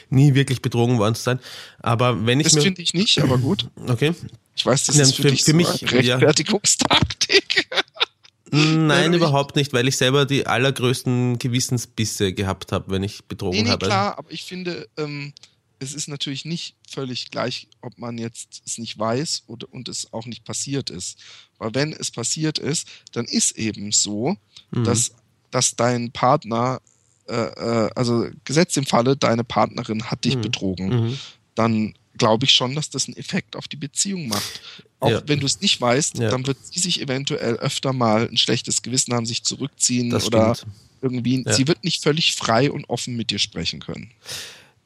nie 0.09 0.33
wirklich 0.35 0.61
betrogen 0.61 0.99
worden 0.99 1.15
zu 1.15 1.23
sein. 1.23 1.39
Aber 1.79 2.25
wenn 2.25 2.39
ich 2.39 2.53
Das 2.53 2.63
finde 2.63 2.81
ich 2.81 2.93
nicht, 2.93 3.19
aber 3.21 3.37
gut. 3.37 3.67
okay. 3.89 4.13
Ich 4.55 4.65
weiß, 4.65 4.85
das 4.85 4.95
Ja, 4.97 5.03
ist 5.03 5.15
für, 5.15 5.23
für- 5.23 5.29
für 5.35 5.51
so 5.51 5.53
mich, 5.55 5.91
eine 5.91 6.01
ja. 6.01 6.19
Nein, 8.51 9.13
überhaupt 9.13 9.55
nicht, 9.55 9.71
weil 9.73 9.87
ich 9.87 9.95
selber 9.97 10.25
die 10.25 10.45
allergrößten 10.45 11.39
Gewissensbisse 11.39 12.33
gehabt 12.33 12.71
habe, 12.71 12.91
wenn 12.91 13.03
ich 13.03 13.23
betrogen 13.25 13.57
Nee, 13.57 13.63
nee, 13.63 13.69
habe. 13.71 13.85
klar, 13.85 14.17
aber 14.17 14.31
ich 14.31 14.43
finde, 14.43 14.89
ähm, 14.97 15.33
es 15.79 15.93
ist 15.93 16.07
natürlich 16.07 16.45
nicht 16.45 16.75
völlig 16.89 17.31
gleich, 17.31 17.67
ob 17.81 17.97
man 17.97 18.17
jetzt 18.17 18.61
es 18.65 18.77
nicht 18.77 18.99
weiß 18.99 19.43
oder, 19.47 19.71
und 19.71 19.87
es 19.89 20.11
auch 20.13 20.25
nicht 20.25 20.43
passiert 20.43 20.89
ist. 20.89 21.17
Weil 21.57 21.73
wenn 21.73 21.93
es 21.93 22.11
passiert 22.11 22.59
ist, 22.59 22.87
dann 23.13 23.25
ist 23.25 23.57
eben 23.57 23.91
so, 23.91 24.35
Mhm. 24.71 24.83
dass, 24.83 25.11
dass 25.49 25.75
dein 25.75 26.11
Partner, 26.11 26.81
äh, 27.27 27.33
äh, 27.35 27.89
also 27.95 28.27
gesetzt 28.43 28.75
im 28.77 28.85
Falle, 28.85 29.15
deine 29.17 29.43
Partnerin 29.43 30.11
hat 30.11 30.25
dich 30.25 30.35
Mhm. 30.35 30.41
betrogen, 30.41 30.87
Mhm. 30.89 31.19
dann 31.55 31.93
glaube 32.21 32.45
ich 32.45 32.51
schon, 32.53 32.75
dass 32.75 32.89
das 32.91 33.07
einen 33.07 33.17
Effekt 33.17 33.55
auf 33.55 33.67
die 33.67 33.77
Beziehung 33.77 34.27
macht. 34.27 34.61
Auch 34.99 35.09
Ja. 35.09 35.21
wenn 35.25 35.39
du 35.39 35.47
es 35.47 35.59
nicht 35.59 35.81
weißt, 35.81 36.19
Ja. 36.19 36.29
dann 36.29 36.45
wird 36.45 36.57
sie 36.69 36.79
sich 36.79 37.01
eventuell 37.01 37.55
öfter 37.55 37.93
mal 37.93 38.27
ein 38.29 38.37
schlechtes 38.37 38.83
Gewissen 38.83 39.13
haben, 39.15 39.25
sich 39.25 39.43
zurückziehen 39.43 40.11
Das 40.11 40.27
oder 40.27 40.53
stimmt. 40.55 40.71
irgendwie, 41.01 41.43
Ja. 41.43 41.53
sie 41.53 41.67
wird 41.67 41.83
nicht 41.83 42.03
völlig 42.03 42.35
frei 42.35 42.71
und 42.71 42.87
offen 42.91 43.15
mit 43.15 43.31
dir 43.31 43.39
sprechen 43.39 43.79
können. 43.79 44.11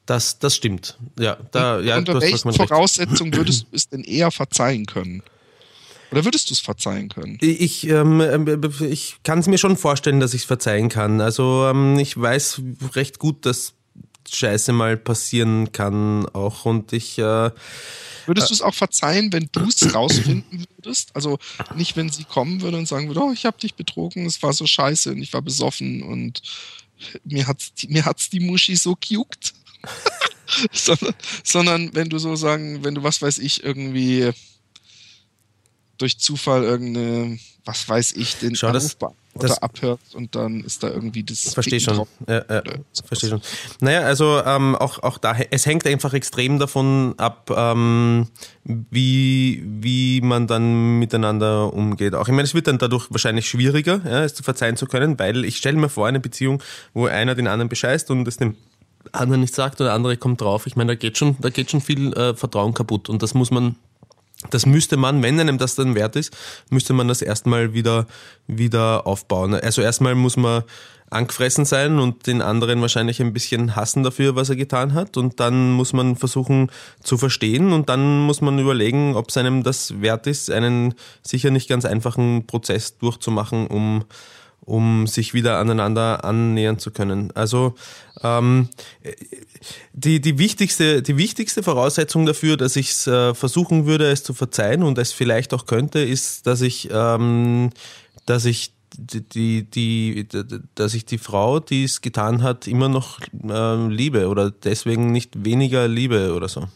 Das, 0.06 0.38
das 0.38 0.56
stimmt. 0.56 0.96
Ja, 1.18 1.36
da, 1.52 1.80
ja, 1.80 1.98
Unter 1.98 2.20
welchen. 2.20 2.52
Voraussetzungen 2.54 3.34
würdest 3.34 3.64
du 3.64 3.76
es 3.76 3.88
denn 3.88 4.02
eher 4.04 4.30
verzeihen 4.30 4.86
können? 4.86 5.22
Oder 6.12 6.24
würdest 6.24 6.48
du 6.48 6.54
es 6.54 6.60
verzeihen 6.60 7.08
können? 7.08 7.36
Ich, 7.42 7.86
ähm, 7.88 8.20
äh, 8.20 8.86
ich 8.86 9.16
kann 9.24 9.40
es 9.40 9.48
mir 9.48 9.58
schon 9.58 9.76
vorstellen, 9.76 10.20
dass 10.20 10.32
ich 10.34 10.42
es 10.42 10.46
verzeihen 10.46 10.88
kann. 10.88 11.20
Also 11.20 11.66
ähm, 11.66 11.98
ich 11.98 12.16
weiß 12.18 12.62
recht 12.94 13.18
gut, 13.18 13.44
dass 13.44 13.74
Scheiße 14.30 14.72
mal 14.72 14.96
passieren 14.96 15.72
kann 15.72 16.26
auch 16.30 16.64
und 16.64 16.92
ich 16.92 17.18
äh, 17.18 17.50
Würdest 18.26 18.50
du 18.50 18.54
es 18.54 18.62
auch 18.62 18.74
verzeihen, 18.74 19.32
wenn 19.32 19.48
du 19.52 19.68
es 19.68 19.82
rausfinden 19.94 20.64
würdest? 20.76 21.14
Also 21.14 21.38
nicht, 21.76 21.96
wenn 21.96 22.10
sie 22.10 22.24
kommen 22.24 22.60
würde 22.60 22.76
und 22.76 22.86
sagen 22.88 23.06
würde, 23.08 23.20
oh, 23.20 23.32
ich 23.32 23.46
habe 23.46 23.58
dich 23.58 23.74
betrogen, 23.74 24.26
es 24.26 24.42
war 24.42 24.52
so 24.52 24.66
scheiße 24.66 25.10
und 25.12 25.18
ich 25.22 25.32
war 25.32 25.42
besoffen 25.42 26.02
und 26.02 26.42
mir 27.24 27.46
hat's, 27.46 27.72
die- 27.74 27.88
mir 27.88 28.04
hat's 28.04 28.28
die 28.30 28.40
Muschi 28.40 28.74
so 28.76 28.96
gejuckt. 29.00 29.54
sondern, 30.72 31.14
sondern 31.44 31.94
wenn 31.94 32.08
du 32.08 32.18
so 32.18 32.34
sagen, 32.36 32.82
wenn 32.84 32.94
du, 32.94 33.02
was 33.02 33.20
weiß 33.22 33.38
ich, 33.38 33.62
irgendwie 33.62 34.30
durch 35.98 36.18
Zufall 36.18 36.62
irgendeine, 36.64 37.38
was 37.64 37.88
weiß 37.88 38.12
ich, 38.12 38.36
den 38.36 38.54
Schau, 38.56 38.68
Anruf 38.68 38.94
das- 38.96 39.10
oder 39.44 39.62
abhört 39.62 40.00
und 40.14 40.34
dann 40.34 40.62
ist 40.62 40.82
da 40.82 40.88
irgendwie 40.88 41.22
das 41.22 41.54
Verstehe 41.54 41.80
schon. 41.80 42.06
Ja, 42.28 42.44
ja, 42.48 42.62
verstehe 43.04 43.30
schon. 43.30 43.40
Naja, 43.80 44.00
also 44.00 44.42
ähm, 44.44 44.74
auch, 44.76 45.02
auch 45.02 45.18
da, 45.18 45.36
es 45.50 45.66
hängt 45.66 45.86
einfach 45.86 46.14
extrem 46.14 46.58
davon 46.58 47.14
ab, 47.18 47.50
ähm, 47.54 48.28
wie, 48.64 49.62
wie 49.64 50.20
man 50.22 50.46
dann 50.46 50.98
miteinander 50.98 51.72
umgeht. 51.72 52.14
Auch 52.14 52.28
ich 52.28 52.32
meine, 52.32 52.42
es 52.42 52.54
wird 52.54 52.66
dann 52.66 52.78
dadurch 52.78 53.10
wahrscheinlich 53.10 53.48
schwieriger, 53.48 54.00
ja, 54.04 54.24
es 54.24 54.34
zu 54.34 54.42
verzeihen 54.42 54.76
zu 54.76 54.86
können, 54.86 55.18
weil 55.18 55.44
ich 55.44 55.56
stelle 55.56 55.76
mir 55.76 55.88
vor, 55.88 56.06
eine 56.06 56.20
Beziehung, 56.20 56.62
wo 56.94 57.06
einer 57.06 57.34
den 57.34 57.46
anderen 57.46 57.68
bescheißt 57.68 58.10
und 58.10 58.26
es 58.26 58.36
dem 58.36 58.56
anderen 59.12 59.40
nicht 59.40 59.54
sagt 59.54 59.80
oder 59.80 59.90
der 59.90 59.94
andere 59.94 60.16
kommt 60.16 60.40
drauf. 60.40 60.66
Ich 60.66 60.76
meine, 60.76 60.92
da 60.92 60.94
geht 60.94 61.18
schon, 61.18 61.36
da 61.40 61.50
geht 61.50 61.70
schon 61.70 61.80
viel 61.80 62.12
äh, 62.14 62.34
Vertrauen 62.34 62.74
kaputt 62.74 63.08
und 63.08 63.22
das 63.22 63.34
muss 63.34 63.50
man 63.50 63.76
das 64.50 64.66
müsste 64.66 64.96
man, 64.96 65.22
wenn 65.22 65.40
einem 65.40 65.58
das 65.58 65.74
dann 65.74 65.94
wert 65.94 66.16
ist, 66.16 66.36
müsste 66.70 66.92
man 66.92 67.08
das 67.08 67.22
erstmal 67.22 67.74
wieder, 67.74 68.06
wieder 68.46 69.06
aufbauen. 69.06 69.54
Also 69.54 69.82
erstmal 69.82 70.14
muss 70.14 70.36
man 70.36 70.64
angefressen 71.10 71.64
sein 71.64 71.98
und 71.98 72.26
den 72.26 72.42
anderen 72.42 72.80
wahrscheinlich 72.80 73.20
ein 73.20 73.32
bisschen 73.32 73.76
hassen 73.76 74.02
dafür, 74.02 74.34
was 74.34 74.50
er 74.50 74.56
getan 74.56 74.94
hat. 74.94 75.16
Und 75.16 75.40
dann 75.40 75.72
muss 75.72 75.92
man 75.92 76.16
versuchen 76.16 76.70
zu 77.02 77.16
verstehen 77.16 77.72
und 77.72 77.88
dann 77.88 78.20
muss 78.20 78.40
man 78.40 78.58
überlegen, 78.58 79.14
ob 79.14 79.28
es 79.28 79.36
einem 79.36 79.62
das 79.62 80.00
wert 80.00 80.26
ist, 80.26 80.50
einen 80.50 80.94
sicher 81.22 81.50
nicht 81.50 81.68
ganz 81.68 81.84
einfachen 81.84 82.46
Prozess 82.46 82.98
durchzumachen, 82.98 83.68
um, 83.68 84.04
um 84.60 85.06
sich 85.06 85.32
wieder 85.32 85.58
aneinander 85.58 86.24
annähern 86.24 86.78
zu 86.78 86.90
können. 86.90 87.30
Also 87.34 87.74
ähm, 88.22 88.68
die, 89.92 90.20
die, 90.20 90.38
wichtigste, 90.38 91.02
die 91.02 91.16
wichtigste 91.16 91.62
Voraussetzung 91.62 92.26
dafür, 92.26 92.56
dass 92.56 92.76
ich 92.76 92.90
es 92.90 93.06
äh, 93.06 93.34
versuchen 93.34 93.86
würde, 93.86 94.10
es 94.10 94.22
zu 94.22 94.34
verzeihen 94.34 94.82
und 94.82 94.98
es 94.98 95.12
vielleicht 95.12 95.52
auch 95.54 95.66
könnte, 95.66 96.00
ist, 96.00 96.46
dass 96.46 96.60
ich, 96.60 96.88
ähm, 96.92 97.70
dass 98.24 98.44
ich 98.44 98.72
die, 98.98 99.64
die, 99.64 100.26
dass 100.74 100.94
ich 100.94 101.04
die 101.04 101.18
Frau, 101.18 101.60
die 101.60 101.84
es 101.84 102.00
getan 102.00 102.42
hat, 102.42 102.66
immer 102.66 102.88
noch 102.88 103.20
äh, 103.20 103.88
liebe 103.88 104.28
oder 104.28 104.50
deswegen 104.50 105.12
nicht 105.12 105.44
weniger 105.44 105.86
liebe 105.88 106.34
oder 106.34 106.48
so. 106.48 106.68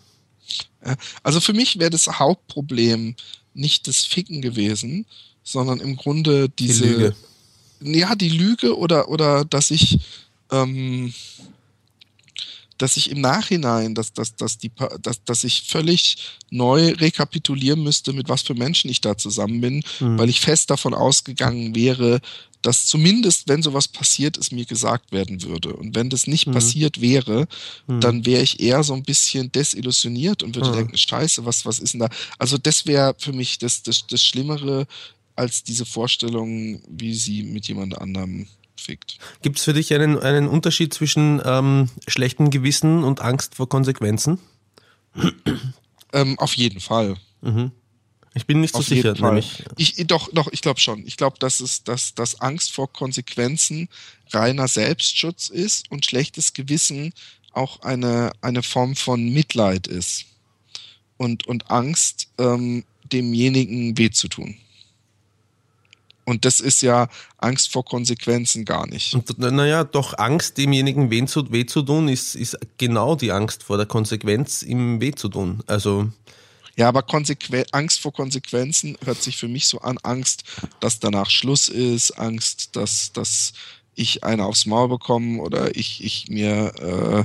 Ja, 0.84 0.96
Also 1.22 1.40
für 1.40 1.52
mich 1.52 1.78
wäre 1.78 1.90
das 1.90 2.06
Hauptproblem 2.06 3.16
nicht 3.54 3.88
das 3.88 4.04
Ficken 4.04 4.42
gewesen, 4.42 5.06
sondern 5.42 5.80
im 5.80 5.96
Grunde 5.96 6.48
diese. 6.48 6.84
Die 6.84 6.90
Lüge. 6.90 7.14
Ja, 7.82 8.14
die 8.14 8.28
Lüge 8.28 8.76
oder, 8.76 9.08
oder 9.08 9.46
dass 9.46 9.70
ich, 9.70 9.98
ähm, 10.50 11.12
dass 12.80 12.96
ich 12.96 13.10
im 13.10 13.20
Nachhinein, 13.20 13.94
dass, 13.94 14.12
dass, 14.12 14.36
dass, 14.36 14.56
die, 14.56 14.70
dass, 15.02 15.22
dass 15.24 15.44
ich 15.44 15.62
völlig 15.62 16.16
neu 16.50 16.92
rekapitulieren 16.92 17.82
müsste, 17.82 18.12
mit 18.12 18.28
was 18.28 18.42
für 18.42 18.54
Menschen 18.54 18.90
ich 18.90 19.02
da 19.02 19.18
zusammen 19.18 19.60
bin, 19.60 19.82
mhm. 20.00 20.18
weil 20.18 20.30
ich 20.30 20.40
fest 20.40 20.70
davon 20.70 20.94
ausgegangen 20.94 21.74
wäre, 21.74 22.20
dass 22.62 22.86
zumindest, 22.86 23.48
wenn 23.48 23.62
sowas 23.62 23.88
passiert 23.88 24.36
ist, 24.36 24.52
mir 24.52 24.64
gesagt 24.64 25.12
werden 25.12 25.42
würde. 25.42 25.74
Und 25.74 25.94
wenn 25.94 26.10
das 26.10 26.26
nicht 26.26 26.46
mhm. 26.46 26.52
passiert 26.52 27.00
wäre, 27.00 27.46
mhm. 27.86 28.00
dann 28.00 28.26
wäre 28.26 28.42
ich 28.42 28.60
eher 28.60 28.82
so 28.82 28.94
ein 28.94 29.02
bisschen 29.02 29.52
desillusioniert 29.52 30.42
und 30.42 30.54
würde 30.56 30.70
mhm. 30.70 30.76
denken, 30.76 30.96
scheiße, 30.96 31.44
was, 31.44 31.66
was 31.66 31.78
ist 31.78 31.92
denn 31.94 32.00
da? 32.00 32.08
Also 32.38 32.56
das 32.56 32.86
wäre 32.86 33.14
für 33.18 33.32
mich 33.32 33.58
das, 33.58 33.82
das, 33.82 34.06
das 34.06 34.24
Schlimmere 34.24 34.86
als 35.36 35.64
diese 35.64 35.86
Vorstellung, 35.86 36.82
wie 36.88 37.14
sie 37.14 37.42
mit 37.42 37.66
jemand 37.68 37.98
anderem 37.98 38.46
fickt. 38.80 39.18
Gibt 39.42 39.58
es 39.58 39.64
für 39.64 39.72
dich 39.72 39.92
einen, 39.94 40.18
einen 40.18 40.48
Unterschied 40.48 40.92
zwischen 40.94 41.40
ähm, 41.44 41.88
schlechtem 42.08 42.50
Gewissen 42.50 43.04
und 43.04 43.20
Angst 43.20 43.54
vor 43.54 43.68
Konsequenzen? 43.68 44.38
Ähm, 46.12 46.38
auf 46.38 46.54
jeden 46.54 46.80
Fall. 46.80 47.16
Mhm. 47.40 47.72
Ich 48.34 48.46
bin 48.46 48.60
nicht 48.60 48.74
so 48.74 48.82
sicher. 48.82 49.14
Nämlich. 49.14 49.64
Ich, 49.76 49.96
doch, 50.06 50.30
doch, 50.32 50.48
ich 50.52 50.62
glaube 50.62 50.80
schon. 50.80 51.04
Ich 51.06 51.16
glaube, 51.16 51.38
dass 51.38 51.60
es, 51.60 51.82
dass, 51.82 52.14
dass 52.14 52.40
Angst 52.40 52.72
vor 52.72 52.92
Konsequenzen 52.92 53.88
reiner 54.30 54.68
Selbstschutz 54.68 55.48
ist 55.48 55.90
und 55.90 56.06
schlechtes 56.06 56.52
Gewissen 56.52 57.12
auch 57.52 57.82
eine, 57.82 58.30
eine 58.40 58.62
Form 58.62 58.94
von 58.94 59.28
Mitleid 59.32 59.88
ist. 59.88 60.26
Und, 61.16 61.46
und 61.46 61.70
Angst, 61.70 62.28
ähm, 62.38 62.84
demjenigen 63.12 63.98
weh 63.98 64.10
zu 64.10 64.28
tun. 64.28 64.56
Und 66.30 66.44
das 66.44 66.60
ist 66.60 66.80
ja 66.80 67.08
Angst 67.38 67.72
vor 67.72 67.84
Konsequenzen 67.84 68.64
gar 68.64 68.86
nicht. 68.86 69.18
naja, 69.36 69.82
doch 69.82 70.16
Angst, 70.16 70.58
demjenigen 70.58 71.10
weh 71.10 71.26
zu, 71.26 71.50
weh 71.50 71.66
zu 71.66 71.82
tun, 71.82 72.06
ist, 72.06 72.36
ist 72.36 72.56
genau 72.78 73.16
die 73.16 73.32
Angst 73.32 73.64
vor 73.64 73.76
der 73.76 73.86
Konsequenz, 73.86 74.62
ihm 74.62 75.00
weh 75.00 75.10
zu 75.10 75.28
tun. 75.28 75.60
Also. 75.66 76.08
Ja, 76.76 76.86
aber 76.86 77.02
Konsequen 77.02 77.64
Angst 77.72 77.98
vor 77.98 78.12
Konsequenzen 78.12 78.96
hört 79.04 79.20
sich 79.20 79.38
für 79.38 79.48
mich 79.48 79.66
so 79.66 79.80
an. 79.80 79.98
Angst, 80.04 80.44
dass 80.78 81.00
danach 81.00 81.28
Schluss 81.28 81.68
ist, 81.68 82.12
Angst, 82.12 82.76
dass, 82.76 83.12
dass 83.12 83.52
ich 83.96 84.22
eine 84.22 84.44
aufs 84.44 84.66
Maul 84.66 84.88
bekomme 84.88 85.42
oder 85.42 85.74
ich, 85.74 86.04
ich 86.04 86.28
mir, 86.28 86.72
äh, 86.78 87.24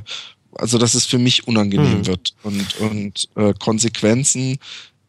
also 0.60 0.80
dass 0.80 0.96
es 0.96 1.06
für 1.06 1.20
mich 1.20 1.48
unangenehm 1.48 2.00
mhm. 2.00 2.08
wird. 2.08 2.34
Und, 2.41 2.80
und 2.80 3.30
äh, 3.36 3.54
Konsequenzen 3.60 4.58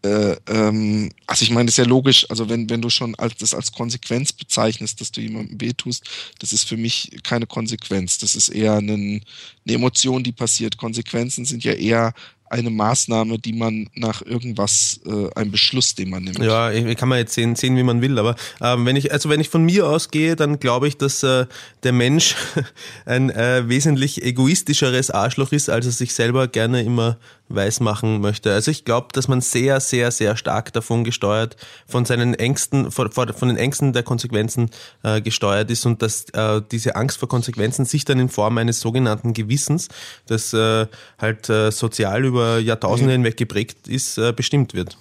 äh, 0.07 0.37
ähm, 0.49 1.11
also 1.27 1.43
ich 1.43 1.51
meine, 1.51 1.67
das 1.67 1.75
ist 1.75 1.85
ja 1.85 1.85
logisch, 1.85 2.29
also 2.31 2.49
wenn, 2.49 2.69
wenn 2.71 2.83
du 2.83 2.91
schon 2.91 3.15
als, 3.17 3.37
das 3.37 3.55
als 3.55 3.73
Konsequenz 3.73 4.33
bezeichnest, 4.33 5.01
dass 5.01 5.13
du 5.13 5.21
jemandem 5.21 5.61
wehtust, 5.61 6.05
das 6.39 6.53
ist 6.53 6.69
für 6.69 6.77
mich 6.77 7.19
keine 7.23 7.47
Konsequenz. 7.47 8.19
Das 8.19 8.35
ist 8.35 8.49
eher 8.49 8.75
eine, 8.75 8.95
eine 8.95 9.23
Emotion, 9.67 10.23
die 10.23 10.33
passiert. 10.33 10.77
Konsequenzen 10.77 11.45
sind 11.45 11.65
ja 11.65 11.73
eher 11.73 12.15
eine 12.49 12.71
Maßnahme, 12.71 13.39
die 13.39 13.53
man 13.53 13.89
nach 13.95 14.23
irgendwas, 14.23 15.01
äh, 15.05 15.29
ein 15.35 15.51
Beschluss, 15.51 15.95
den 15.95 16.11
man 16.11 16.25
nimmt. 16.25 16.39
Ja, 16.39 16.71
kann 16.95 17.09
man 17.09 17.19
jetzt 17.19 17.35
sehen, 17.35 17.57
sehen 17.57 17.77
wie 17.77 17.83
man 17.83 18.03
will, 18.03 18.19
aber 18.19 18.37
ähm, 18.61 18.87
wenn 18.87 18.97
ich, 18.97 19.13
also 19.13 19.29
wenn 19.29 19.41
ich 19.41 19.49
von 19.49 19.65
mir 19.65 19.87
ausgehe, 19.89 20.37
dann 20.37 20.61
glaube 20.61 20.89
ich, 20.89 20.97
dass 20.97 21.23
äh, 21.23 21.47
der 21.83 21.93
Mensch 21.93 22.37
ein 23.05 23.31
äh, 23.31 23.69
wesentlich 23.69 24.23
egoistischeres 24.23 25.11
Arschloch 25.11 25.53
ist, 25.53 25.69
als 25.69 25.87
er 25.87 25.93
sich 25.93 26.15
selber 26.15 26.49
gerne 26.49 26.83
immer 26.83 27.19
weiß 27.49 27.81
machen 27.81 28.21
möchte. 28.21 28.53
Also 28.53 28.71
ich 28.71 28.85
glaube, 28.85 29.09
dass 29.13 29.29
man 29.29 29.41
sehr, 29.41 29.81
sehr, 29.81 30.11
sehr 30.11 30.37
stark 30.37 30.73
davon 30.73 31.05
gesteuert, 31.05 31.57
von 31.87 32.05
seinen 32.05 32.35
Ängsten, 32.35 32.91
von, 32.91 33.13
von 33.13 33.49
den 33.49 33.57
Ängsten 33.57 33.93
der 33.93 34.03
Konsequenzen 34.03 34.71
äh, 35.03 35.21
gesteuert 35.21 35.71
ist 35.71 35.87
und 35.87 36.03
dass 36.03 36.25
äh, 36.31 36.63
diese 36.71 36.97
Angst 36.97 37.19
vor 37.19 37.29
Konsequenzen 37.29 37.85
sich 37.85 38.05
dann 38.05 38.19
in 38.19 38.29
Form 38.29 38.59
eines 38.59 38.81
sogenannten 38.81 39.33
Gewissens, 39.33 39.89
das 40.27 40.53
äh, 40.53 40.87
halt 41.19 41.49
äh, 41.49 41.71
sozial 41.71 42.25
über 42.25 42.59
Jahrtausende 42.59 43.13
mhm. 43.13 43.23
hinweg 43.23 43.37
geprägt 43.37 43.89
ist, 43.89 44.19
äh, 44.19 44.33
bestimmt 44.33 44.75
wird. 44.75 44.97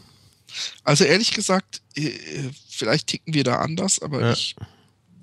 Also 0.83 1.03
ehrlich 1.03 1.31
gesagt, 1.31 1.81
äh, 1.95 2.11
vielleicht 2.69 3.07
ticken 3.07 3.33
wir 3.33 3.43
da 3.43 3.57
anders, 3.57 3.99
aber 4.01 4.21
ja. 4.21 4.31
ich 4.33 4.55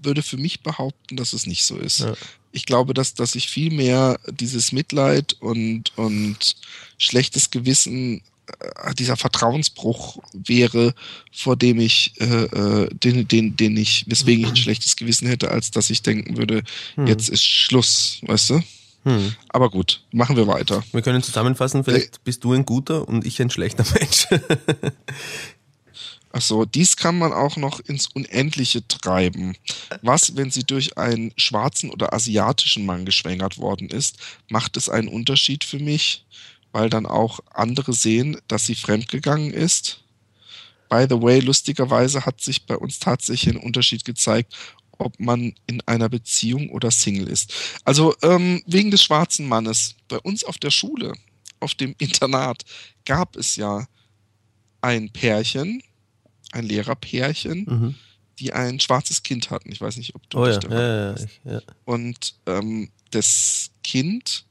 würde 0.03 0.23
für 0.23 0.37
mich 0.37 0.63
behaupten, 0.63 1.17
dass 1.17 1.33
es 1.33 1.47
nicht 1.47 1.65
so 1.65 1.77
ist. 1.77 2.01
Ja 2.01 2.15
ich 2.53 2.67
glaube, 2.67 2.95
dass, 2.95 3.15
dass 3.15 3.35
ich 3.35 3.49
viel 3.49 3.73
mehr 3.73 4.21
dieses 4.31 4.73
Mitleid 4.73 5.37
und, 5.41 5.97
und 5.97 6.57
schlechtes 6.99 7.51
Gewissen, 7.51 8.23
äh, 8.47 8.95
dieser 8.95 9.17
Vertrauensbruch 9.17 10.19
wäre, 10.33 10.95
vor 11.33 11.57
dem 11.57 11.81
ich, 11.81 12.15
äh, 12.21 12.45
äh, 12.45 12.88
den, 12.93 13.27
den, 13.27 13.57
den 13.57 13.77
ich, 13.77 14.05
weswegen 14.07 14.45
ich 14.45 14.51
ein 14.51 14.57
schlechtes 14.57 14.97
Gewissen 14.97 15.27
hätte, 15.27 15.51
als 15.51 15.71
dass 15.71 15.91
ich 15.91 16.03
denken 16.03 16.37
würde, 16.37 16.62
hm. 16.95 17.07
jetzt 17.07 17.29
ist 17.29 17.45
Schluss, 17.45 18.21
weißt 18.23 18.51
du? 18.51 18.62
Hm. 19.05 19.35
Aber 19.49 19.71
gut, 19.71 20.01
machen 20.12 20.37
wir 20.37 20.47
weiter. 20.47 20.85
Wir 20.93 21.03
können 21.03 21.23
zusammenfassen, 21.23 21.83
vielleicht 21.83 22.17
äh, 22.17 22.21
bist 22.23 22.45
du 22.45 22.53
ein 22.53 22.65
guter 22.65 23.09
und 23.09 23.27
ich 23.27 23.41
ein 23.43 23.51
schlechter 23.51 23.85
Mensch. 23.99 24.29
Achso, 26.33 26.64
dies 26.64 26.97
kann 26.97 27.18
man 27.18 27.33
auch 27.33 27.57
noch 27.57 27.79
ins 27.81 28.07
Unendliche 28.07 28.87
treiben. 28.88 29.55
Was, 30.01 30.35
wenn 30.35 30.51
sie 30.51 30.64
durch 30.64 30.97
einen 30.97 31.33
schwarzen 31.37 31.90
oder 31.90 32.14
asiatischen 32.14 32.87
Mann 32.87 33.05
geschwängert 33.05 33.59
worden 33.59 33.88
ist, 33.90 34.16
macht 34.49 34.79
es 34.79 34.88
einen 34.88 35.09
Unterschied 35.09 35.62
für 35.62 35.79
mich, 35.79 36.25
weil 36.73 36.88
dann 36.88 37.05
auch 37.05 37.40
andere 37.53 37.92
sehen, 37.92 38.38
dass 38.49 38.64
sie 38.64 38.75
fremdgegangen 38.75 39.53
ist? 39.53 40.03
By 40.88 41.07
the 41.09 41.21
way, 41.21 41.40
lustigerweise 41.40 42.25
hat 42.25 42.40
sich 42.40 42.64
bei 42.64 42.77
uns 42.77 42.99
tatsächlich 42.99 43.55
ein 43.55 43.62
Unterschied 43.62 44.05
gezeigt, 44.07 44.55
ob 44.99 45.18
man 45.21 45.55
in 45.66 45.83
einer 45.87 46.09
Beziehung 46.09 46.71
oder 46.71 46.90
Single 46.90 47.29
ist. 47.29 47.53
Also 47.85 48.14
ähm, 48.23 48.62
wegen 48.66 48.90
des 48.90 49.03
schwarzen 49.03 49.47
Mannes. 49.49 49.97
Bei 50.09 50.18
uns 50.18 50.45
auf 50.45 50.59
der 50.59 50.71
Schule, 50.71 51.12
auf 51.61 51.75
dem 51.75 51.95
Internat, 51.99 52.62
gab 53.05 53.37
es 53.37 53.57
ja 53.57 53.87
ein 54.81 55.11
Pärchen, 55.11 55.83
ein 56.53 56.65
Lehrerpärchen, 56.65 57.65
mhm. 57.69 57.95
die 58.38 58.53
ein 58.53 58.81
schwarzes 58.81 59.23
Kind 59.23 59.51
hatten. 59.51 59.73
Ich 59.73 59.81
weiß 59.81 59.97
nicht, 59.97 60.15
ob 60.15 60.29
du 60.31 60.38
oh, 60.38 60.47
ja. 60.47 60.61
Ja, 60.71 61.15
ja, 61.15 61.17
ja, 61.45 61.61
Und 61.85 62.35
ähm, 62.47 62.91
das 63.11 63.71
Kind 63.83 64.45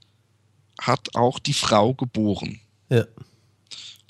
hat 0.79 1.15
auch 1.15 1.39
die 1.39 1.53
Frau 1.53 1.93
geboren. 1.93 2.59
Ja. 2.89 3.05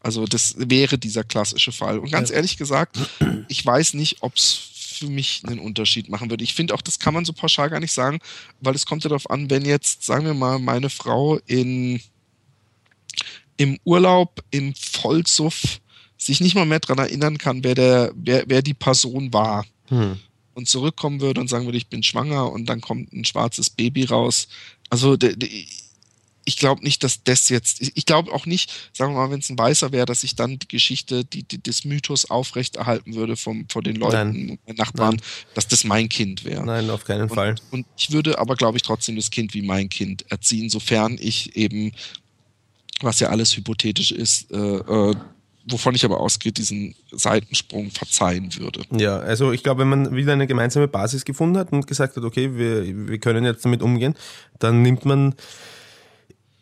Also 0.01 0.25
das 0.25 0.55
wäre 0.57 0.97
dieser 0.97 1.23
klassische 1.23 1.71
Fall. 1.71 1.99
Und 1.99 2.11
ganz 2.11 2.31
ehrlich 2.31 2.57
gesagt, 2.57 2.97
ich 3.47 3.65
weiß 3.65 3.93
nicht, 3.93 4.23
ob 4.23 4.35
es 4.35 4.71
für 5.01 5.07
mich 5.07 5.43
einen 5.45 5.59
Unterschied 5.59 6.09
machen 6.09 6.29
würde. 6.29 6.43
Ich 6.43 6.53
finde 6.53 6.73
auch, 6.73 6.81
das 6.81 6.99
kann 6.99 7.13
man 7.13 7.25
so 7.25 7.33
pauschal 7.33 7.69
gar 7.69 7.79
nicht 7.79 7.91
sagen, 7.91 8.19
weil 8.59 8.75
es 8.75 8.85
kommt 8.85 9.03
ja 9.03 9.09
darauf 9.09 9.29
an, 9.29 9.49
wenn 9.49 9.65
jetzt, 9.65 10.03
sagen 10.03 10.25
wir 10.25 10.33
mal, 10.33 10.59
meine 10.59 10.89
Frau 10.89 11.37
in, 11.47 12.01
im 13.57 13.79
Urlaub 13.83 14.43
im 14.51 14.73
Vollsuff 14.75 15.81
sich 16.21 16.39
nicht 16.39 16.55
mal 16.55 16.65
mehr 16.65 16.79
daran 16.79 16.99
erinnern 16.99 17.37
kann, 17.37 17.63
wer, 17.63 17.75
der, 17.75 18.11
wer, 18.15 18.43
wer 18.47 18.61
die 18.61 18.75
Person 18.75 19.33
war. 19.33 19.65
Hm. 19.87 20.19
Und 20.53 20.67
zurückkommen 20.67 21.21
würde 21.21 21.41
und 21.41 21.47
sagen 21.47 21.65
würde, 21.65 21.77
ich 21.77 21.87
bin 21.87 22.03
schwanger 22.03 22.51
und 22.51 22.65
dann 22.67 22.81
kommt 22.81 23.11
ein 23.13 23.25
schwarzes 23.25 23.69
Baby 23.69 24.03
raus. 24.03 24.49
Also 24.89 25.17
ich 26.43 26.57
glaube 26.57 26.83
nicht, 26.83 27.03
dass 27.03 27.23
das 27.23 27.49
jetzt, 27.49 27.81
ich 27.81 28.05
glaube 28.05 28.31
auch 28.33 28.45
nicht, 28.45 28.71
sagen 28.93 29.13
wir 29.13 29.19
mal, 29.19 29.31
wenn 29.31 29.39
es 29.39 29.49
ein 29.49 29.57
Weißer 29.57 29.91
wäre, 29.91 30.05
dass 30.05 30.23
ich 30.23 30.35
dann 30.35 30.59
die 30.59 30.67
Geschichte, 30.67 31.23
die, 31.23 31.43
die, 31.43 31.63
des 31.63 31.85
Mythos 31.85 32.25
aufrechterhalten 32.25 33.15
würde 33.15 33.37
vom, 33.37 33.67
von 33.69 33.83
den 33.83 33.95
Leuten, 33.95 34.59
Nein. 34.65 34.75
Nachbarn, 34.75 35.15
Nein. 35.15 35.25
dass 35.55 35.67
das 35.67 35.85
mein 35.85 36.09
Kind 36.09 36.43
wäre. 36.43 36.65
Nein, 36.65 36.89
auf 36.89 37.05
keinen 37.05 37.23
und, 37.23 37.35
Fall. 37.35 37.55
Und 37.71 37.87
ich 37.97 38.11
würde 38.11 38.37
aber, 38.37 38.55
glaube 38.55 38.77
ich, 38.77 38.83
trotzdem 38.83 39.15
das 39.15 39.31
Kind 39.31 39.53
wie 39.53 39.61
mein 39.61 39.89
Kind 39.89 40.29
erziehen, 40.29 40.69
sofern 40.69 41.17
ich 41.19 41.55
eben, 41.55 41.93
was 42.99 43.19
ja 43.21 43.29
alles 43.29 43.55
hypothetisch 43.55 44.11
ist, 44.11 44.51
äh, 44.51 44.57
äh, 44.57 45.15
wovon 45.69 45.95
ich 45.95 46.05
aber 46.05 46.19
ausgehe, 46.19 46.51
diesen 46.51 46.95
Seitensprung 47.11 47.91
verzeihen 47.91 48.55
würde. 48.57 48.81
Ja, 48.91 49.19
also 49.19 49.51
ich 49.51 49.63
glaube, 49.63 49.81
wenn 49.81 49.89
man 49.89 50.15
wieder 50.15 50.33
eine 50.33 50.47
gemeinsame 50.47 50.87
Basis 50.87 51.25
gefunden 51.25 51.57
hat 51.57 51.71
und 51.71 51.87
gesagt 51.87 52.15
hat, 52.15 52.23
okay, 52.23 52.55
wir, 52.55 53.07
wir 53.07 53.17
können 53.19 53.45
jetzt 53.45 53.65
damit 53.65 53.81
umgehen, 53.81 54.15
dann 54.59 54.81
nimmt 54.81 55.05
man 55.05 55.35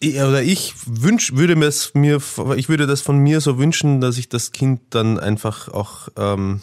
oder 0.01 0.41
ich 0.41 0.73
wünsch, 0.85 1.33
würde 1.33 1.57
mir 1.57 2.21
ich 2.55 2.69
würde 2.69 2.87
das 2.87 3.01
von 3.01 3.17
mir 3.17 3.41
so 3.41 3.57
wünschen, 3.57 3.99
dass 3.99 4.17
ich 4.17 4.29
das 4.29 4.53
Kind 4.53 4.79
dann 4.91 5.19
einfach 5.19 5.67
auch 5.67 6.07
ähm, 6.15 6.61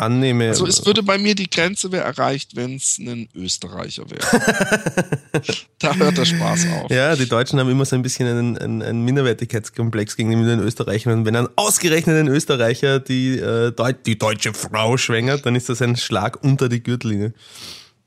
annehme. 0.00 0.48
Also 0.48 0.66
es 0.66 0.84
würde 0.86 1.02
bei 1.02 1.18
mir 1.18 1.34
die 1.34 1.48
Grenze 1.48 1.92
wäre 1.92 2.04
erreicht, 2.04 2.56
wenn 2.56 2.76
es 2.76 2.98
ein 2.98 3.28
Österreicher 3.34 4.04
wäre. 4.10 5.42
da 5.78 5.94
hört 5.94 6.18
der 6.18 6.24
Spaß 6.24 6.66
auf. 6.66 6.90
Ja, 6.90 7.14
die 7.16 7.28
Deutschen 7.28 7.60
haben 7.60 7.70
immer 7.70 7.84
so 7.84 7.96
ein 7.96 8.02
bisschen 8.02 8.26
einen, 8.26 8.58
einen, 8.58 8.82
einen 8.82 9.04
Minderwertigkeitskomplex 9.04 10.16
gegenüber 10.16 10.44
den 10.44 10.60
Österreichern. 10.60 11.12
Und 11.12 11.24
wenn 11.26 11.34
dann 11.34 11.48
ausgerechnet 11.56 12.16
ein 12.16 12.28
Österreicher 12.28 13.00
die, 13.00 13.38
äh, 13.38 13.72
Deut 13.72 14.06
die 14.06 14.18
deutsche 14.18 14.54
Frau 14.54 14.96
schwängert, 14.96 15.46
dann 15.46 15.54
ist 15.54 15.68
das 15.68 15.82
ein 15.82 15.96
Schlag 15.96 16.42
unter 16.42 16.68
die 16.68 16.82
Gürtellinie. 16.82 17.34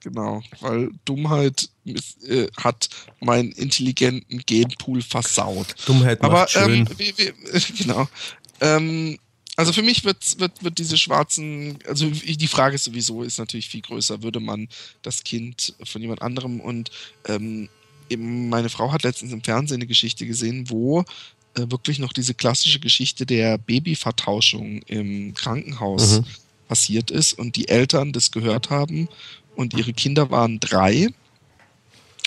Genau, 0.04 0.42
weil 0.60 0.90
Dummheit 1.06 1.70
äh, 2.28 2.48
hat 2.58 2.90
meinen 3.22 3.54
intelligenten 3.54 4.40
Genpool 4.46 5.02
versaut. 5.02 5.76
Dummheit 5.86 6.22
macht 6.22 6.32
Aber, 6.32 6.48
schön. 6.48 6.72
Ähm, 6.72 6.88
wie, 6.98 7.14
wie, 7.16 7.34
genau. 7.84 8.10
Ähm, 8.60 9.18
also 9.56 9.72
für 9.72 9.84
mich 9.84 10.04
wird, 10.04 10.40
wird, 10.40 10.64
wird 10.64 10.80
diese 10.80 10.98
schwarzen, 10.98 11.78
also 11.88 12.08
die 12.10 12.48
Frage 12.48 12.76
ist 12.76 12.86
sowieso, 12.86 13.24
ist 13.24 13.38
natürlich 13.38 13.70
viel 13.70 13.82
größer, 13.82 14.24
würde 14.24 14.40
man 14.40 14.68
das 15.04 15.24
Kind 15.24 15.76
von 15.84 16.02
jemand 16.02 16.22
anderem? 16.22 16.60
Und 16.60 16.90
ähm, 17.28 17.70
meine 18.18 18.70
Frau 18.70 18.92
hat 18.92 19.04
letztens 19.04 19.32
im 19.32 19.44
Fernsehen 19.44 19.78
eine 19.78 19.88
Geschichte 19.88 20.26
gesehen, 20.26 20.70
wo 20.70 21.02
äh, 21.56 21.70
wirklich 21.70 22.00
noch 22.00 22.14
diese 22.14 22.34
klassische 22.34 22.80
Geschichte 22.80 23.26
der 23.26 23.58
Babyvertauschung 23.60 24.82
im 24.84 25.34
Krankenhaus 25.36 26.20
mhm. 26.20 26.26
passiert 26.68 27.12
ist 27.12 27.34
und 27.34 27.56
die 27.56 27.68
Eltern 27.68 28.12
das 28.12 28.32
gehört 28.32 28.72
haben 28.72 29.08
und 29.56 29.76
ihre 29.76 29.94
Kinder 29.94 30.32
waren 30.32 30.60
drei 30.60 31.10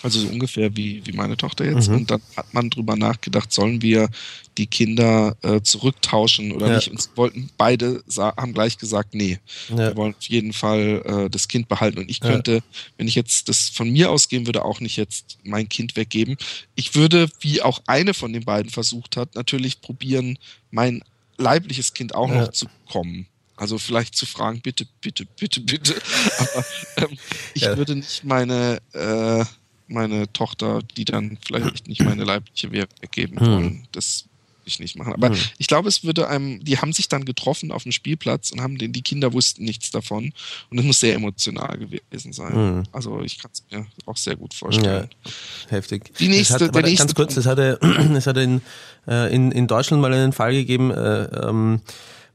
also 0.07 0.21
so 0.21 0.29
ungefähr 0.29 0.77
wie, 0.77 1.03
wie 1.05 1.13
meine 1.13 1.37
Tochter 1.37 1.65
jetzt. 1.65 1.89
Mhm. 1.89 1.97
Und 1.97 2.11
dann 2.11 2.23
hat 2.37 2.55
man 2.55 2.71
drüber 2.71 2.97
nachgedacht, 2.97 3.53
sollen 3.53 3.83
wir 3.83 4.09
die 4.57 4.67
Kinder 4.67 5.37
äh, 5.43 5.61
zurücktauschen 5.61 6.53
oder 6.53 6.69
ja. 6.69 6.77
nicht? 6.77 6.89
Und 6.89 7.09
wollten 7.17 7.51
beide 7.57 8.03
haben 8.17 8.55
gleich 8.55 8.79
gesagt, 8.79 9.15
nee, 9.15 9.39
ja. 9.69 9.77
wir 9.77 9.97
wollen 9.97 10.15
auf 10.17 10.25
jeden 10.25 10.53
Fall 10.53 11.03
äh, 11.05 11.31
das 11.31 11.49
Kind 11.49 11.69
behalten. 11.69 11.99
Und 11.99 12.11
ich 12.11 12.21
könnte, 12.21 12.55
ja. 12.55 12.61
wenn 12.97 13.09
ich 13.09 13.17
jetzt 13.17 13.49
das 13.49 13.69
von 13.69 13.91
mir 13.91 14.11
ausgehen 14.11 14.47
würde, 14.47 14.65
auch 14.65 14.81
nicht 14.81 14.97
jetzt 14.97 15.39
mein 15.43 15.69
Kind 15.69 15.97
weggeben. 15.97 16.37
Ich 16.77 16.95
würde, 16.95 17.29
wie 17.41 17.63
auch 17.63 17.83
eine 17.87 18.15
von 18.15 18.33
den 18.33 18.45
beiden 18.45 18.71
versucht 18.71 19.17
hat, 19.17 19.35
natürlich 19.35 19.81
probieren, 19.81 20.39
mein 20.71 21.03
leibliches 21.37 21.95
Kind 21.95 22.15
auch 22.15 22.29
noch 22.29 22.49
zu 22.53 22.67
bekommen. 22.67 23.27
Also 23.57 23.79
vielleicht 23.79 24.15
zu 24.15 24.27
fragen, 24.27 24.61
bitte, 24.61 24.87
bitte, 25.01 25.27
bitte, 25.39 25.61
bitte. 25.61 25.95
Aber 26.39 26.65
ähm, 26.99 27.19
ich 27.55 27.65
würde 27.65 27.97
nicht 27.97 28.23
meine 28.23 28.81
äh, 28.93 29.45
meine 29.89 30.33
Tochter, 30.33 30.81
die 30.97 31.05
dann 31.05 31.39
vielleicht 31.45 31.89
nicht 31.89 32.03
meine 32.03 32.25
leibliche 32.25 32.73
wäre, 32.73 32.89
weggeben 33.01 33.39
hm. 33.41 33.47
wollen. 33.47 33.89
Das 33.93 34.27
ich 34.67 34.81
nicht 34.81 34.97
machen. 34.97 35.13
Aber 35.13 35.29
hm. 35.29 35.37
ich 35.59 35.67
glaube, 35.67 35.89
es 35.89 36.05
würde 36.05 36.29
einem, 36.29 36.63
die 36.63 36.79
haben 36.79 36.93
sich 36.93 37.09
dann 37.09 37.25
getroffen 37.25 37.71
auf 37.71 37.85
dem 37.85 37.93
Spielplatz 37.93 38.51
und 38.51 38.61
haben 38.61 38.79
den, 38.79 38.93
die 38.93 39.03
Kinder 39.03 39.33
wussten 39.33 39.65
nichts 39.65 39.91
davon. 39.91 40.33
Und 40.71 40.79
es 40.79 40.85
muss 40.85 41.01
sehr 41.01 41.15
emotional 41.15 41.79
gewesen 41.79 42.33
sein. 42.33 42.53
Hm. 42.53 42.83
Also 42.93 43.23
ich 43.23 43.39
kann 43.39 43.51
es 43.53 43.63
mir 43.71 43.87
auch 44.07 44.17
sehr 44.17 44.37
gut 44.37 44.55
vorstellen. 44.55 45.09
Ja, 45.25 45.31
heftig. 45.69 46.13
Die 46.19 46.29
nächste, 46.29 46.55
hat, 46.55 46.75
der 46.75 46.83
nächste 46.83 47.07
ganz 47.07 47.15
kurz, 47.15 47.37
es 47.37 47.47
hatte, 47.47 47.79
es 48.15 48.27
hatte 48.27 48.41
in, 48.41 48.61
äh, 49.07 49.33
in, 49.35 49.53
in 49.53 49.67
Deutschland 49.67 50.03
mal 50.03 50.13
einen 50.13 50.33
Fall 50.33 50.53
gegeben, 50.53 50.91
äh, 50.91 51.25
ähm, 51.25 51.81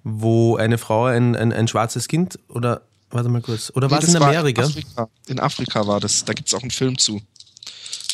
wo 0.04 0.56
eine 0.56 0.78
Frau 0.78 1.06
ein, 1.06 1.36
ein, 1.36 1.54
ein 1.54 1.68
schwarzes 1.68 2.08
Kind 2.08 2.40
oder 2.48 2.82
warte 3.12 3.30
mal 3.30 3.42
kurz, 3.42 3.72
oder 3.76 3.88
nee, 3.88 3.92
war 3.92 4.04
es 4.04 4.10
in 4.10 4.16
Amerika? 4.16 4.64
In 4.64 4.68
Afrika. 4.70 5.10
in 5.28 5.40
Afrika 5.40 5.88
war 5.88 6.00
das, 6.00 6.26
da 6.26 6.34
gibt 6.34 6.48
es 6.48 6.54
auch 6.54 6.62
einen 6.62 6.72
Film 6.72 6.98
zu. 6.98 7.22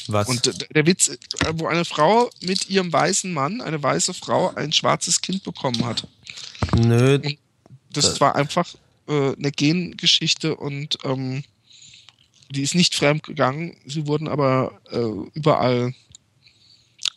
Was? 0.08 0.28
Und 0.28 0.68
der 0.74 0.86
Witz, 0.86 1.10
äh, 1.10 1.18
wo 1.54 1.68
eine 1.68 1.86
Frau 1.86 2.30
mit 2.42 2.70
ihrem 2.70 2.92
weißen 2.92 3.34
Mann, 3.34 3.62
eine 3.62 3.82
weiße 3.82 4.14
Frau, 4.14 4.54
ein 4.56 4.72
schwarzes 4.72 5.22
Kind 5.22 5.44
bekommen 5.44 5.86
hat. 5.86 6.08
Nö. 6.78 7.16
Und 7.16 7.38
das 7.92 8.20
war 8.22 8.36
einfach 8.36 8.68
äh, 9.08 9.34
eine 9.34 9.52
Gengeschichte 9.52 10.56
und 10.56 10.98
ähm, 11.04 11.44
die 12.50 12.62
ist 12.62 12.76
nicht 12.76 12.96
fremd 12.96 13.24
gegangen. 13.24 13.76
Sie 13.86 14.08
wurden 14.08 14.28
aber 14.28 14.80
äh, 14.92 15.30
überall 15.34 15.94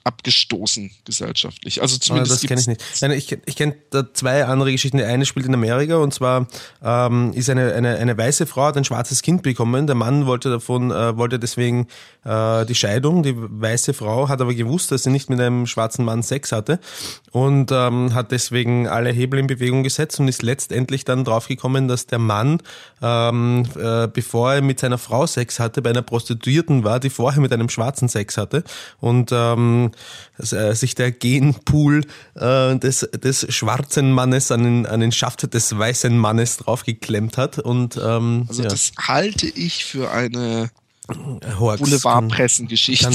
abgestoßen 0.04 0.90
gesellschaftlich. 1.04 1.82
Also 1.82 1.98
zumindest. 1.98 2.32
Ah, 2.32 2.34
das 2.34 2.42
kenne 2.46 2.60
ich 2.60 2.66
nicht. 2.66 3.30
Ich, 3.30 3.38
ich 3.44 3.56
kenne 3.56 3.76
zwei 4.14 4.44
andere 4.46 4.72
Geschichten. 4.72 4.96
Die 4.96 5.04
eine 5.04 5.26
spielt 5.26 5.46
in 5.46 5.54
Amerika 5.54 5.96
und 5.96 6.14
zwar 6.14 6.46
ähm, 6.82 7.32
ist 7.34 7.50
eine, 7.50 7.74
eine, 7.74 7.96
eine 7.96 8.16
weiße 8.16 8.46
Frau 8.46 8.64
hat 8.64 8.76
ein 8.76 8.84
schwarzes 8.84 9.20
Kind 9.20 9.42
bekommen. 9.42 9.86
Der 9.86 9.96
Mann 9.96 10.26
wollte 10.26 10.48
davon, 10.48 10.90
äh, 10.90 11.16
wollte 11.16 11.38
deswegen 11.38 11.86
äh, 12.24 12.64
die 12.64 12.74
Scheidung. 12.74 13.22
Die 13.22 13.34
weiße 13.36 13.92
Frau 13.92 14.28
hat 14.28 14.40
aber 14.40 14.54
gewusst, 14.54 14.90
dass 14.90 15.02
sie 15.02 15.10
nicht 15.10 15.28
mit 15.28 15.38
einem 15.38 15.66
schwarzen 15.66 16.04
Mann 16.04 16.22
Sex 16.22 16.52
hatte 16.52 16.80
und 17.32 17.70
ähm, 17.70 18.14
hat 18.14 18.32
deswegen 18.32 18.88
alle 18.88 19.10
Hebel 19.10 19.38
in 19.38 19.46
Bewegung 19.46 19.82
gesetzt 19.82 20.18
und 20.18 20.28
ist 20.28 20.42
letztendlich 20.42 21.04
dann 21.04 21.24
draufgekommen, 21.24 21.88
dass 21.88 22.06
der 22.06 22.18
Mann, 22.18 22.62
ähm, 23.02 23.66
äh, 23.78 24.08
bevor 24.08 24.54
er 24.54 24.62
mit 24.62 24.80
seiner 24.80 24.98
Frau 24.98 25.26
Sex 25.26 25.60
hatte, 25.60 25.82
bei 25.82 25.90
einer 25.90 26.02
Prostituierten 26.02 26.84
war, 26.84 27.00
die 27.00 27.10
vorher 27.10 27.42
mit 27.42 27.52
einem 27.52 27.68
Schwarzen 27.68 28.08
Sex 28.08 28.38
hatte 28.38 28.64
und 29.00 29.30
ähm, 29.32 29.89
äh, 30.38 30.74
sich 30.74 30.94
der 30.94 31.12
Genpool 31.12 32.04
äh, 32.34 32.76
des, 32.76 33.00
des 33.00 33.52
schwarzen 33.52 34.12
Mannes 34.12 34.50
an 34.50 34.62
den, 34.62 34.86
an 34.86 35.00
den 35.00 35.12
Schaft 35.12 35.52
des 35.52 35.76
weißen 35.76 36.16
Mannes 36.16 36.58
draufgeklemmt 36.58 37.36
hat. 37.36 37.58
Und, 37.58 38.00
ähm, 38.02 38.46
also 38.48 38.62
ja. 38.62 38.68
das 38.68 38.92
halte 38.98 39.46
ich 39.46 39.84
für 39.84 40.10
eine 40.10 40.70
Boulevardpressengeschichte, 41.08 43.08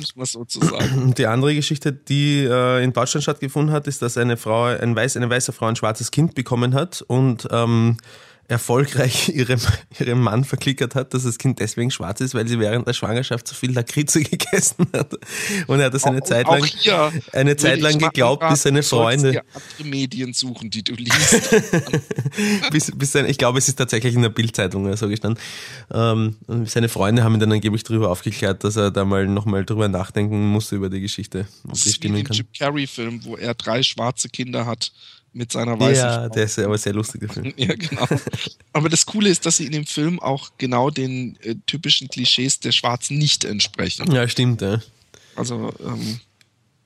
es 0.00 0.16
mal 0.16 0.26
so 0.26 0.44
zu 0.44 0.60
sagen. 0.60 1.14
Die 1.16 1.26
andere 1.26 1.54
Geschichte, 1.54 1.92
die 1.92 2.44
äh, 2.44 2.84
in 2.84 2.92
Deutschland 2.92 3.22
stattgefunden 3.22 3.74
hat, 3.74 3.86
ist, 3.86 4.02
dass 4.02 4.18
eine 4.18 4.36
Frau, 4.36 4.64
ein 4.64 4.94
weiß, 4.94 5.16
eine 5.16 5.30
weiße 5.30 5.52
Frau 5.52 5.66
ein 5.66 5.76
schwarzes 5.76 6.10
Kind 6.10 6.34
bekommen 6.34 6.74
hat 6.74 7.00
und 7.02 7.48
ähm, 7.50 7.96
erfolgreich 8.48 9.28
ihrem, 9.34 9.60
ihrem 9.98 10.22
Mann 10.22 10.44
verklickert 10.44 10.94
hat, 10.94 11.14
dass 11.14 11.24
das 11.24 11.38
Kind 11.38 11.60
deswegen 11.60 11.90
schwarz 11.90 12.20
ist, 12.20 12.34
weil 12.34 12.46
sie 12.46 12.58
während 12.58 12.86
der 12.86 12.92
Schwangerschaft 12.92 13.46
zu 13.46 13.54
viel 13.54 13.72
Lakritze 13.72 14.22
gegessen 14.22 14.86
hat. 14.92 15.14
Und 15.66 15.80
er 15.80 15.86
hat 15.86 15.94
das 15.94 16.04
eine 16.04 16.22
auch, 16.22 16.26
Zeit 16.26 16.46
lang, 16.46 17.22
eine 17.32 17.56
Zeit 17.56 17.80
lang 17.80 17.98
geglaubt, 17.98 18.48
bis 18.48 18.62
seine 18.62 18.82
Freunde. 18.82 19.32
Dir 19.32 19.44
andere 19.52 19.88
Medien 19.88 20.32
suchen, 20.32 20.70
die 20.70 20.82
du 20.82 20.94
liest. 20.94 21.50
bis, 22.70 22.92
bis 22.94 23.12
seine, 23.12 23.28
ich 23.28 23.38
glaube, 23.38 23.58
es 23.58 23.68
ist 23.68 23.76
tatsächlich 23.76 24.14
in 24.14 24.22
der 24.22 24.28
Bildzeitung 24.28 24.94
so 24.96 25.08
gestanden. 25.08 25.42
Ähm, 25.92 26.36
seine 26.66 26.88
Freunde 26.88 27.24
haben 27.24 27.34
ihn 27.34 27.40
dann 27.40 27.52
angeblich 27.52 27.82
darüber 27.82 28.10
aufgeklärt, 28.10 28.64
dass 28.64 28.76
er 28.76 28.90
da 28.90 29.04
mal 29.04 29.26
nochmal 29.26 29.64
drüber 29.64 29.88
nachdenken 29.88 30.48
musste 30.48 30.76
über 30.76 30.88
die 30.88 31.00
Geschichte. 31.00 31.46
Das 31.64 31.86
ist 31.86 32.02
wie 32.02 32.08
den 32.08 32.24
Jim 32.30 32.46
Carrey-Film, 32.56 33.24
wo 33.24 33.36
er 33.36 33.54
drei 33.54 33.82
schwarze 33.82 34.28
Kinder 34.28 34.66
hat 34.66 34.92
mit 35.36 35.52
seiner 35.52 35.78
weißen 35.78 36.04
Ja, 36.04 36.14
Frau. 36.22 36.28
der 36.30 36.44
ist 36.44 36.58
aber 36.58 36.78
sehr 36.78 36.94
lustig, 36.94 37.20
der 37.20 37.28
Film. 37.28 37.52
ja, 37.56 37.74
genau. 37.74 38.06
Aber 38.72 38.88
das 38.88 39.04
Coole 39.04 39.28
ist, 39.28 39.44
dass 39.44 39.58
sie 39.58 39.66
in 39.66 39.72
dem 39.72 39.86
Film 39.86 40.18
auch 40.18 40.50
genau 40.56 40.90
den 40.90 41.36
äh, 41.42 41.54
typischen 41.66 42.08
Klischees 42.08 42.58
der 42.58 42.72
Schwarzen 42.72 43.18
nicht 43.18 43.44
entsprechen. 43.44 44.10
Ja, 44.10 44.26
stimmt, 44.26 44.62
ja. 44.62 44.80
Also, 45.34 45.74
ähm, 45.80 46.20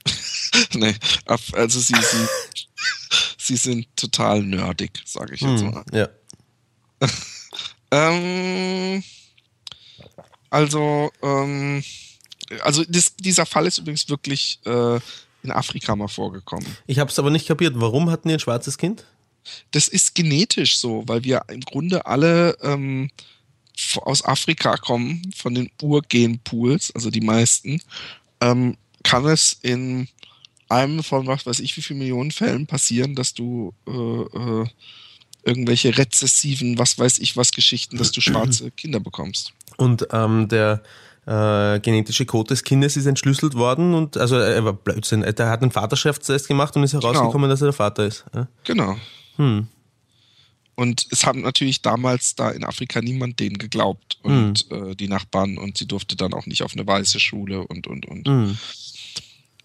nee, 0.75 0.95
also 1.27 1.79
sie, 1.79 1.95
sie, 1.95 2.27
sie 3.39 3.57
sind 3.57 3.87
total 3.95 4.43
nerdig, 4.43 5.01
sage 5.05 5.35
ich 5.35 5.41
jetzt 5.41 5.63
hm, 5.63 5.71
mal. 5.71 5.85
Ja. 5.93 6.09
ähm, 7.93 9.05
also, 10.51 11.13
ähm, 11.23 11.85
also 12.63 12.85
das, 12.89 13.15
dieser 13.15 13.47
Fall 13.47 13.69
ist 13.69 13.79
übrigens 13.79 14.09
wirklich 14.09 14.59
äh, 14.65 14.99
in 15.43 15.51
Afrika 15.51 15.97
mal 15.97 16.09
vorgekommen. 16.09 16.67
Ich 16.87 16.99
habe 16.99 17.11
es 17.11 17.19
aber 17.19 17.31
nicht 17.31 17.47
kapiert. 17.47 17.75
Warum 17.77 18.11
hatten 18.11 18.29
die 18.29 18.35
ein 18.35 18.41
schwarzes 18.41 18.79
Kind? 18.79 19.05
Das 19.71 19.89
ist 19.89 20.15
genetisch 20.15 20.79
so, 20.79 21.03
weil 21.07 21.25
wir 21.25 21.43
im 21.49 21.61
Grunde 21.61 22.07
alle 22.07 22.57
ähm, 22.63 23.11
aus 24.03 24.25
Afrika 24.25 24.77
kommen, 24.77 25.33
von 25.35 25.55
den 25.55 25.71
Urgenpools, 25.81 26.95
also 26.95 27.11
die 27.11 27.23
meisten, 27.23 27.81
ähm, 28.41 28.77
kann 29.03 29.25
es 29.27 29.57
in 29.63 30.09
einem 30.69 31.03
von 31.03 31.27
was 31.27 31.47
weiß 31.47 31.61
ich 31.61 31.77
wie 31.77 31.83
viele 31.83 31.99
Millionen 32.01 32.31
Fällen 32.31 32.67
passieren, 32.67 33.15
dass 33.15 33.35
du 33.35 33.75
äh, 33.87 33.91
äh, 33.91 34.67
irgendwelche 35.43 35.97
rezessiven, 35.97 36.79
was 36.79 36.99
weiß 36.99 37.19
ich 37.19 37.37
was 37.37 37.53
Geschichten, 37.53 37.97
dass 37.97 38.13
du 38.13 38.21
schwarze 38.21 38.71
Kinder 38.71 39.01
bekommst. 39.01 39.53
Und 39.77 40.07
ähm, 40.13 40.49
der 40.49 40.83
äh, 41.31 41.79
genetische 41.79 42.27
Code 42.27 42.49
des 42.49 42.65
Kindes 42.65 42.97
ist 42.97 43.07
entschlüsselt 43.07 43.55
worden 43.55 43.95
und 43.95 44.17
also 44.17 44.37
er 44.37 44.65
war 44.65 44.73
Blödsinn. 44.73 45.23
Er 45.23 45.49
hat 45.49 45.63
einen 45.63 45.71
Vaterschaftstest 45.71 46.49
gemacht 46.49 46.75
und 46.75 46.83
ist 46.83 46.91
genau. 46.91 47.05
herausgekommen, 47.05 47.43
genau. 47.43 47.53
dass 47.53 47.63
er 47.63 47.67
der 47.67 47.73
Vater 47.73 48.05
ist. 48.05 48.25
Ja? 48.35 48.49
Genau. 48.65 48.97
Hm. 49.37 49.69
Und 50.75 51.07
es 51.11 51.25
hat 51.25 51.37
natürlich 51.37 51.83
damals 51.83 52.35
da 52.35 52.51
in 52.51 52.65
Afrika 52.65 53.01
niemand 53.01 53.39
denen 53.39 53.59
geglaubt 53.59 54.19
und 54.23 54.67
hm. 54.71 54.91
äh, 54.91 54.97
die 54.97 55.07
Nachbarn 55.07 55.57
und 55.57 55.79
sie 55.79 55.87
durfte 55.87 56.17
dann 56.17 56.35
auch 56.35 56.47
nicht 56.47 56.65
auf 56.65 56.73
eine 56.73 56.85
weiße 56.85 57.21
Schule 57.21 57.65
und 57.65 57.87
und 57.87 58.07
und. 58.07 58.27
Hm. 58.27 58.59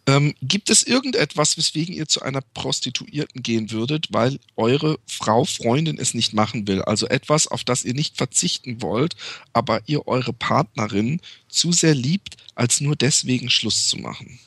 Ähm, 0.07 0.35
gibt 0.41 0.69
es 0.69 0.83
irgendetwas, 0.83 1.57
weswegen 1.57 1.95
ihr 1.95 2.07
zu 2.07 2.21
einer 2.21 2.41
Prostituierten 2.41 3.41
gehen 3.41 3.71
würdet, 3.71 4.07
weil 4.11 4.39
eure 4.55 4.99
Frau, 5.07 5.45
Freundin 5.45 5.97
es 5.97 6.13
nicht 6.13 6.33
machen 6.33 6.67
will? 6.67 6.83
Also 6.83 7.07
etwas, 7.07 7.47
auf 7.47 7.63
das 7.63 7.83
ihr 7.83 7.95
nicht 7.95 8.15
verzichten 8.15 8.83
wollt, 8.83 9.15
aber 9.51 9.81
ihr 9.87 10.07
eure 10.07 10.31
Partnerin 10.31 11.21
zu 11.49 11.71
sehr 11.71 11.95
liebt, 11.95 12.37
als 12.53 12.81
nur 12.81 12.95
deswegen 12.95 13.49
Schluss 13.49 13.87
zu 13.87 13.97
machen? 13.97 14.39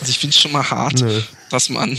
Also 0.00 0.10
ich 0.10 0.18
finde 0.18 0.34
es 0.34 0.40
schon 0.40 0.52
mal 0.52 0.68
hart, 0.68 1.00
Nö. 1.00 1.22
dass 1.50 1.68
man, 1.68 1.96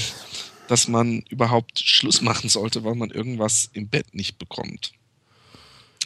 dass 0.67 0.89
man 0.89 1.21
überhaupt 1.29 1.79
Schluss 1.79 2.21
machen 2.21 2.49
sollte, 2.49 2.83
weil 2.83 2.95
man 2.95 3.11
irgendwas 3.11 3.69
im 3.73 3.87
Bett 3.87 4.13
nicht 4.13 4.37
bekommt. 4.37 4.91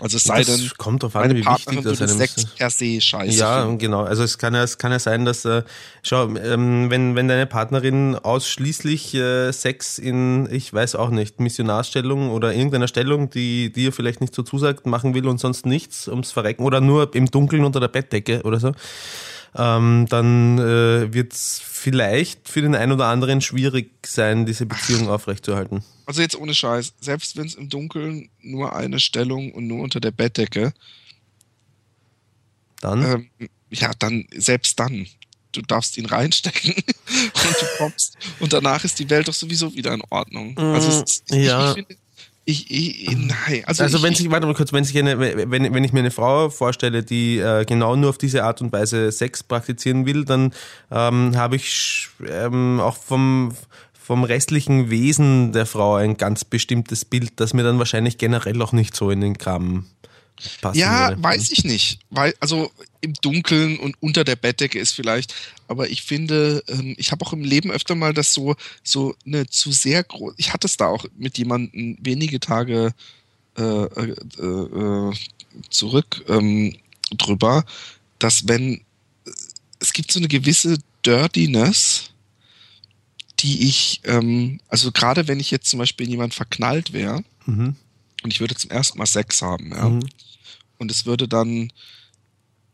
Also 0.02 0.18
es 0.18 0.24
sei 0.24 0.44
denn, 0.44 0.72
kommt 0.78 1.04
drauf 1.04 1.16
an, 1.16 1.36
wie 1.36 1.46
wichtig 1.46 1.82
das 1.84 2.02
einem 2.02 2.18
Sex 2.18 2.46
per 2.46 2.72
se 2.72 3.00
scheiße. 3.00 3.38
Ja, 3.38 3.62
finden. 3.62 3.78
genau. 3.78 4.02
Also 4.02 4.24
es 4.24 4.40
kann 4.40 4.56
ja, 4.56 4.64
es 4.64 4.80
kann 4.80 4.92
ja 4.92 4.98
sein, 4.98 5.24
dass 5.24 5.46
äh, 5.46 5.62
schau, 6.02 6.36
ähm, 6.36 6.90
wenn 6.90 7.16
wenn 7.16 7.28
deine 7.28 7.46
Partnerin 7.46 8.16
ausschließlich 8.16 9.14
äh, 9.14 9.52
Sex 9.52 10.00
in, 10.00 10.50
ich 10.52 10.74
weiß 10.74 10.96
auch 10.96 11.12
nicht, 11.12 11.40
Missionarstellung 11.40 12.32
oder 12.32 12.56
irgendeiner 12.56 12.88
Stellung, 12.88 13.30
die 13.30 13.72
dir 13.72 13.94
vielleicht 13.94 14.20
nicht 14.20 14.34
so 14.34 14.42
zusagt, 14.42 14.88
machen 14.88 15.14
will 15.14 15.28
und 15.28 15.40
sonst 15.40 15.68
nichts 15.68 16.08
ums 16.08 16.32
Verrecken 16.32 16.64
oder 16.64 16.82
nur 16.82 17.14
im 17.14 17.28
Dunkeln 17.28 17.64
unter 17.64 17.80
der 17.80 17.88
Bettdecke 17.88 18.42
oder 18.46 18.60
so, 18.60 18.72
ähm, 19.56 20.08
dann 20.10 20.58
äh, 20.58 21.14
wird 21.14 21.34
es 21.34 21.62
vielleicht 21.64 22.50
für 22.50 22.62
den 22.62 22.76
einen 22.76 22.92
oder 22.92 23.08
anderen 23.08 23.42
schwierig 23.42 23.92
sein, 24.06 24.46
diese 24.46 24.66
Beziehung 24.66 25.10
aufrechtzuerhalten. 25.10 25.84
Also 26.06 26.22
jetzt 26.22 26.36
ohne 26.36 26.54
Scheiß, 26.54 26.94
selbst 27.00 27.38
wenn 27.38 27.46
es 27.46 27.56
im 27.56 27.70
Dunkeln 27.70 28.30
nur 28.42 28.76
eine 28.76 29.00
Stellung 29.00 29.52
und 29.52 29.68
nur 29.68 29.84
unter 29.84 30.00
der 30.00 30.12
Bettdecke, 30.12 30.74
dann? 32.82 33.30
Ähm, 33.40 33.50
ja, 33.70 33.92
dann, 33.98 34.28
selbst 34.36 34.80
dann, 34.80 35.08
du 35.52 35.62
darfst 35.62 35.98
ihn 35.98 36.06
reinstecken 36.06 36.74
und 36.76 37.62
du 37.62 37.66
kommst 37.78 38.18
und 38.40 38.54
danach 38.54 38.84
ist 38.84 39.00
die 39.00 39.10
Welt 39.10 39.28
doch 39.28 39.34
sowieso 39.34 39.74
wieder 39.74 39.94
in 39.94 40.02
Ordnung. 40.10 40.58
Also 40.58 40.90
es, 40.90 41.24
Mm, 41.30 41.36
ja. 41.36 41.64
ich, 41.64 41.70
ich 41.70 41.86
finde, 41.86 42.03
ich, 42.46 42.70
ich, 42.70 43.10
nein, 43.10 43.64
also, 43.66 43.84
Also 43.84 43.98
ich, 43.98 44.04
wenn 44.04 44.16
sich, 44.16 44.30
warte 44.30 44.46
mal 44.46 44.54
kurz, 44.54 44.74
wenn 44.74 44.84
sich 44.84 44.98
eine, 44.98 45.18
wenn, 45.20 45.74
wenn 45.74 45.84
ich 45.84 45.94
mir 45.94 46.00
eine 46.00 46.12
Frau 46.12 46.50
vorstelle, 46.50 47.04
die 47.04 47.38
äh, 47.38 47.64
genau 47.66 47.96
nur 47.96 48.10
auf 48.10 48.18
diese 48.18 48.44
Art 48.44 48.62
und 48.62 48.74
Weise 48.74 49.12
Sex 49.12 49.44
praktizieren 49.44 50.06
will, 50.06 50.26
dann 50.26 50.54
ähm, 50.92 51.38
habe 51.38 51.56
ich 51.56 52.10
ähm, 52.28 52.80
auch 52.80 52.98
vom 52.98 53.54
vom 53.94 54.26
restlichen 54.26 54.90
Wesen 54.90 55.54
der 55.54 55.66
Frau 55.66 55.96
ein 55.96 56.18
ganz 56.18 56.44
bestimmtes 56.44 57.06
Bild, 57.06 57.32
das 57.38 57.54
mir 57.54 57.64
dann 57.64 57.80
wahrscheinlich 57.80 58.18
generell 58.18 58.62
auch 58.62 58.74
nicht 58.74 58.98
so 58.98 59.10
in 59.10 59.22
den 59.22 59.38
Kram 59.38 59.86
passen 60.62 60.80
Ja, 60.80 61.10
würde. 61.10 61.24
weiß 61.24 61.52
ich 61.52 61.64
nicht. 61.64 62.00
Weil, 62.10 62.34
also 62.40 62.72
im 63.02 63.14
Dunkeln 63.16 63.78
und 63.80 63.96
unter 64.02 64.24
der 64.24 64.36
Bettdecke 64.36 64.80
ist 64.80 64.92
vielleicht, 64.94 65.34
aber 65.68 65.90
ich 65.90 66.04
finde, 66.04 66.64
ähm, 66.68 66.96
ich 66.98 67.12
habe 67.12 67.26
auch 67.26 67.34
im 67.34 67.44
Leben 67.44 67.72
öfter 67.72 67.96
mal 67.96 68.14
das 68.14 68.34
so, 68.34 68.56
so 68.84 69.16
eine 69.26 69.48
zu 69.48 69.72
sehr 69.72 70.04
groß. 70.04 70.34
Ich 70.38 70.54
hatte 70.54 70.68
es 70.68 70.78
da 70.78 70.88
auch 70.88 71.06
mit 71.18 71.38
jemandem 71.38 71.98
wenige 72.02 72.40
Tage 72.40 72.94
äh, 73.58 73.62
äh, 73.62 74.16
äh, 74.40 75.14
zurück 75.70 76.24
ähm, 76.28 76.76
drüber, 77.18 77.66
dass 78.20 78.48
wenn 78.48 78.82
es 79.80 79.92
gibt 79.94 80.12
so 80.12 80.20
eine 80.20 80.28
gewisse 80.30 80.78
Dirtiness, 81.06 82.10
die 83.40 83.68
ich, 83.68 84.02
ähm, 84.06 84.60
also 84.70 84.92
gerade 84.92 85.28
wenn 85.28 85.40
ich 85.40 85.52
jetzt 85.52 85.70
zum 85.70 85.80
Beispiel 85.80 86.08
jemand 86.08 86.34
verknallt 86.34 86.94
wäre, 86.94 87.24
Mhm. 87.46 87.76
und 88.24 88.32
ich 88.34 88.40
würde 88.40 88.56
zum 88.56 88.72
ersten 88.72 88.98
Mal 88.98 89.06
Sex 89.06 89.42
haben, 89.42 89.72
ja. 89.72 89.90
Mhm. 89.90 90.08
Und 90.78 90.92
es 90.92 91.06
würde 91.06 91.28
dann 91.28 91.72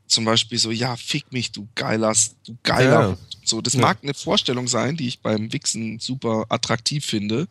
zum 0.08 0.26
Beispiel 0.26 0.58
so, 0.58 0.72
ja, 0.72 0.95
fick 0.95 1.32
mich, 1.32 1.52
du 1.52 1.68
geiler, 1.76 2.16
du 2.45 2.58
geiler. 2.64 3.10
Ja. 3.12 3.18
So, 3.45 3.62
das 3.62 3.74
Ja. 3.74 3.82
mag 3.82 4.00
eine 4.02 4.14
Vorstellung 4.14 4.68
sein, 4.68 4.97
die 4.97 5.08
ich 5.08 5.22
beim 5.22 5.54
Wichsen 5.54 6.00
super 6.00 6.45
attraktiv 6.50 7.06
finde 7.06 7.47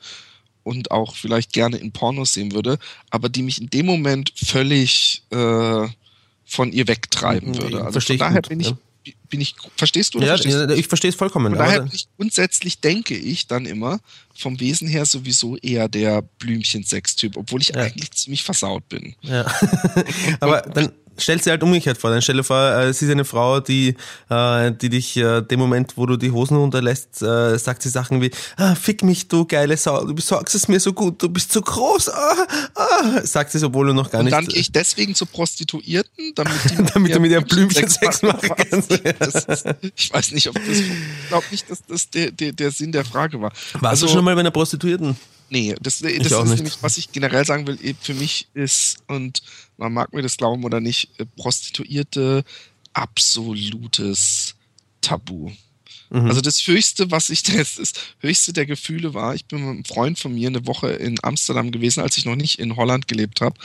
und 0.64 0.90
auch 0.90 1.14
vielleicht 1.16 1.53
gerne 1.53 1.76
in 1.78 1.92
Pornos 1.92 2.32
sehen 2.34 2.53
würde, 2.53 2.78
aber 3.11 3.28
die 3.28 3.42
mich 3.42 3.61
in 3.61 3.70
dem 3.70 3.86
Moment 3.86 4.32
völlig 4.36 5.22
äh, 5.30 5.88
von 6.44 6.72
ihr 6.72 6.88
wegtreiben 6.88 7.51
Mhm, 7.51 7.59
würde. 7.59 7.78
Also 7.78 7.92
versteh 7.92 8.18
von 8.18 8.26
daher 8.26 8.42
gut, 8.42 8.49
bin 8.49 8.61
ich, 8.61 8.68
ja. 8.68 8.78
Bin 9.30 9.40
ich, 9.40 9.55
verstehst 9.76 10.14
du? 10.14 10.18
oder 10.18 10.26
Ja, 10.26 10.32
verstehst 10.36 10.57
du 10.70 10.74
ich 10.74 10.86
verstehe 10.86 11.11
es 11.11 11.16
vollkommen. 11.16 11.51
von 11.55 11.59
daher 11.59 11.88
ich 11.92 12.09
grundsätzlich 12.16 12.80
denke 12.80 13.14
ich 13.16 13.46
dann 13.46 13.64
immer 13.66 14.01
vom 14.34 14.61
Wesen 14.61 14.86
her 14.88 15.07
sowieso 15.07 15.57
eher 15.57 15.88
der 15.88 16.22
Blümchen-Sex-Typ, 16.22 17.36
obwohl 17.36 17.61
ich 17.62 17.68
Ja. 17.68 17.76
eigentlich 17.82 18.11
ziemlich 18.12 18.42
versaut 18.42 18.88
bin. 18.88 19.14
Ja. 19.22 19.44
Aber 20.40 20.62
dann 20.62 20.92
stellt 21.18 21.44
sie 21.44 21.50
halt 21.50 21.62
umgekehrt 21.62 21.98
vor. 21.98 22.10
Dann 22.10 22.22
stell 22.22 22.36
dir 22.36 22.44
vor, 22.44 22.60
äh, 22.60 22.92
sie 22.92 23.06
ist 23.06 23.10
eine 23.10 23.24
Frau, 23.24 23.60
die, 23.60 23.94
äh, 24.30 24.72
die 24.72 24.88
dich 24.88 25.16
äh, 25.16 25.42
dem 25.42 25.60
Moment, 25.60 25.96
wo 25.96 26.06
du 26.06 26.16
die 26.16 26.30
Hosen 26.30 26.56
runterlässt, 26.56 27.22
äh, 27.22 27.58
sagt 27.58 27.82
sie 27.82 27.88
Sachen 27.88 28.22
wie, 28.22 28.30
ah, 28.56 28.74
fick 28.74 29.02
mich, 29.02 29.28
du 29.28 29.44
geile 29.44 29.76
Sau, 29.76 30.04
du 30.04 30.14
besorgst 30.14 30.54
es 30.54 30.68
mir 30.68 30.80
so 30.80 30.92
gut, 30.92 31.22
du 31.22 31.28
bist 31.28 31.52
so 31.52 31.60
groß, 31.60 32.10
ah, 32.10 32.46
ah, 32.74 33.20
sagt 33.22 33.52
sie, 33.52 33.64
obwohl 33.64 33.88
du 33.88 33.92
noch 33.92 34.10
gar 34.10 34.20
Und 34.20 34.26
nicht... 34.26 34.36
dann 34.36 34.46
gehe 34.46 34.60
ich 34.60 34.72
deswegen 34.72 35.14
zu 35.14 35.26
Prostituierten, 35.26 36.32
damit, 36.34 36.52
die 36.70 36.76
Damit 36.94 37.14
du 37.14 37.20
mit 37.20 37.30
ihr 37.30 37.40
Blümchensex 37.40 38.20
Blümchensex 38.20 38.22
machen 38.22 38.50
kannst. 38.70 38.92
Ist, 39.48 39.64
ich 39.94 40.12
weiß 40.12 40.32
nicht, 40.32 40.48
ob 40.48 40.54
das, 40.54 40.78
ich 40.78 41.28
glaube 41.28 41.46
nicht, 41.50 41.70
dass 41.70 41.84
das 41.86 42.10
der, 42.10 42.30
der, 42.30 42.52
der 42.52 42.70
Sinn 42.70 42.92
der 42.92 43.04
Frage 43.04 43.40
war. 43.40 43.52
Warst 43.74 43.84
also, 43.84 44.06
du 44.06 44.12
schon 44.12 44.24
mal 44.24 44.34
bei 44.34 44.40
einer 44.40 44.50
Prostituierten? 44.50 45.16
Nee, 45.51 45.74
das, 45.80 46.01
das 46.01 46.12
ist 46.12 46.30
nicht. 46.30 46.57
nämlich, 46.57 46.76
was 46.82 46.99
ich 46.99 47.11
generell 47.12 47.44
sagen 47.44 47.66
will, 47.66 47.78
eh, 47.82 47.94
für 48.01 48.14
mich 48.14 48.49
ist, 48.55 48.99
und 49.07 49.42
man 49.78 49.92
mag 49.92 50.12
mir 50.12 50.22
das 50.22 50.36
glauben 50.36 50.64
oder 50.64 50.80
nicht, 50.80 51.11
äh, 51.18 51.24
Prostituierte 51.36 52.44
absolutes 52.92 54.55
Tabu. 55.01 55.51
Mhm. 56.11 56.26
Also 56.26 56.40
das 56.40 56.66
Höchste, 56.66 57.11
was 57.11 57.30
ich 57.30 57.42
das, 57.44 57.76
das 57.76 57.92
Höchste 58.20 58.53
der 58.53 58.66
Gefühle 58.66 59.14
war, 59.14 59.34
ich 59.34 59.44
bin 59.46 59.61
mit 59.61 59.68
einem 59.68 59.84
Freund 59.84 60.18
von 60.18 60.34
mir 60.34 60.49
eine 60.49 60.66
Woche 60.66 60.88
in 60.90 61.18
Amsterdam 61.22 61.70
gewesen, 61.70 62.01
als 62.01 62.16
ich 62.18 62.24
noch 62.24 62.36
nicht 62.36 62.59
in 62.59 62.76
Holland 62.76 63.09
gelebt 63.09 63.40
habe. 63.40 63.59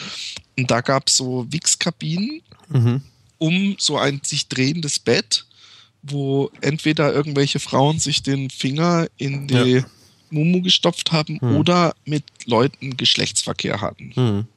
Und 0.58 0.70
da 0.72 0.82
gab 0.82 1.08
es 1.08 1.18
so 1.18 1.46
Wichskabinen 1.50 2.42
Mhm. 2.70 3.02
um 3.40 3.76
so 3.78 3.98
ein 3.98 4.22
sich 4.24 4.48
drehendes 4.48 4.98
Bett, 5.00 5.46
wo 6.02 6.50
entweder 6.62 7.14
irgendwelche 7.14 7.60
Frauen 7.60 8.00
sich 8.00 8.24
den 8.24 8.50
Finger 8.50 9.08
in 9.18 9.48
die 9.48 9.56
Ja. 9.56 9.86
Mumu 10.34 10.62
gestopft 10.62 11.12
haben 11.12 11.40
Hm. 11.40 11.56
oder 11.58 11.96
mit 12.06 12.24
Leuten 12.46 12.98
Geschlechtsverkehr 12.98 13.82
hatten. 13.82 14.14
Mhm. 14.16 14.48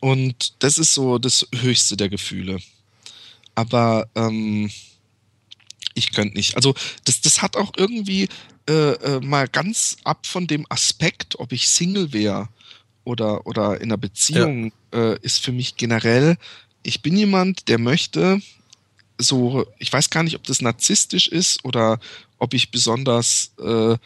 Und 0.00 0.54
das 0.58 0.78
ist 0.78 0.94
so 0.94 1.18
das 1.18 1.46
höchste 1.54 1.96
der 1.96 2.08
Gefühle. 2.08 2.58
Aber 3.54 4.08
ähm, 4.14 4.70
ich 5.94 6.12
könnte 6.12 6.36
nicht. 6.36 6.56
Also 6.56 6.74
das, 7.04 7.20
das 7.20 7.40
hat 7.40 7.56
auch 7.56 7.72
irgendwie 7.76 8.28
äh, 8.68 8.92
äh, 8.92 9.20
mal 9.20 9.48
ganz 9.48 9.96
ab 10.04 10.26
von 10.26 10.46
dem 10.46 10.66
Aspekt, 10.68 11.38
ob 11.38 11.52
ich 11.52 11.68
Single 11.68 12.12
wäre 12.12 12.48
oder, 13.04 13.46
oder 13.46 13.80
in 13.80 13.84
einer 13.84 13.96
Beziehung, 13.96 14.72
äh, 14.92 15.18
ist 15.20 15.44
für 15.44 15.52
mich 15.52 15.76
generell, 15.76 16.36
ich 16.82 17.02
bin 17.02 17.16
jemand, 17.16 17.68
der 17.68 17.78
möchte 17.78 18.40
so, 19.18 19.66
ich 19.78 19.92
weiß 19.92 20.10
gar 20.10 20.22
nicht, 20.22 20.34
ob 20.36 20.44
das 20.44 20.60
narzisstisch 20.60 21.28
ist 21.28 21.64
oder 21.64 22.00
ob 22.38 22.54
ich 22.54 22.70
besonders 22.70 23.52
äh, 23.58 23.96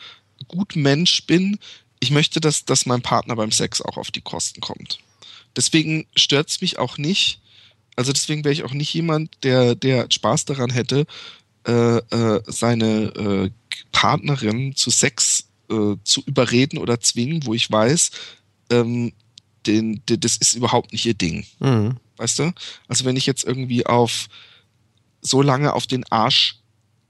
gut 0.46 0.76
Mensch 0.76 1.26
bin. 1.26 1.58
Ich 2.00 2.10
möchte, 2.10 2.40
dass, 2.40 2.64
dass 2.64 2.86
mein 2.86 3.02
Partner 3.02 3.36
beim 3.36 3.52
Sex 3.52 3.82
auch 3.82 3.96
auf 3.96 4.10
die 4.10 4.20
Kosten 4.20 4.60
kommt. 4.60 4.98
Deswegen 5.56 6.06
stört 6.14 6.48
es 6.50 6.60
mich 6.60 6.78
auch 6.78 6.98
nicht. 6.98 7.40
Also 7.96 8.12
deswegen 8.12 8.44
wäre 8.44 8.52
ich 8.52 8.62
auch 8.62 8.72
nicht 8.72 8.94
jemand, 8.94 9.42
der, 9.42 9.74
der 9.74 10.06
Spaß 10.08 10.44
daran 10.44 10.70
hätte, 10.70 11.06
äh, 11.66 11.98
äh, 11.98 12.42
seine 12.46 12.86
äh, 12.86 13.50
Partnerin 13.90 14.76
zu 14.76 14.90
Sex 14.90 15.48
äh, 15.68 15.96
zu 16.04 16.22
überreden 16.24 16.78
oder 16.78 17.00
zwingen, 17.00 17.44
wo 17.44 17.54
ich 17.54 17.70
weiß, 17.70 18.10
ähm, 18.70 19.12
den, 19.66 20.02
den, 20.08 20.20
das 20.20 20.36
ist 20.36 20.54
überhaupt 20.54 20.92
nicht 20.92 21.06
ihr 21.06 21.14
Ding. 21.14 21.44
Mhm. 21.58 21.96
Weißt 22.16 22.38
du? 22.38 22.52
Also 22.86 23.04
wenn 23.04 23.16
ich 23.16 23.26
jetzt 23.26 23.44
irgendwie 23.44 23.84
auf 23.86 24.28
so 25.20 25.42
lange 25.42 25.72
auf 25.72 25.86
den 25.86 26.04
Arsch 26.10 26.60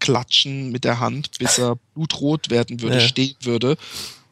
klatschen 0.01 0.70
mit 0.70 0.84
der 0.84 1.01
Hand, 1.01 1.38
bis 1.38 1.59
er 1.59 1.76
blutrot 1.94 2.51
werden 2.51 2.80
würde, 2.80 2.99
Ja. 2.99 3.09
stehen 3.09 3.36
würde, 3.42 3.76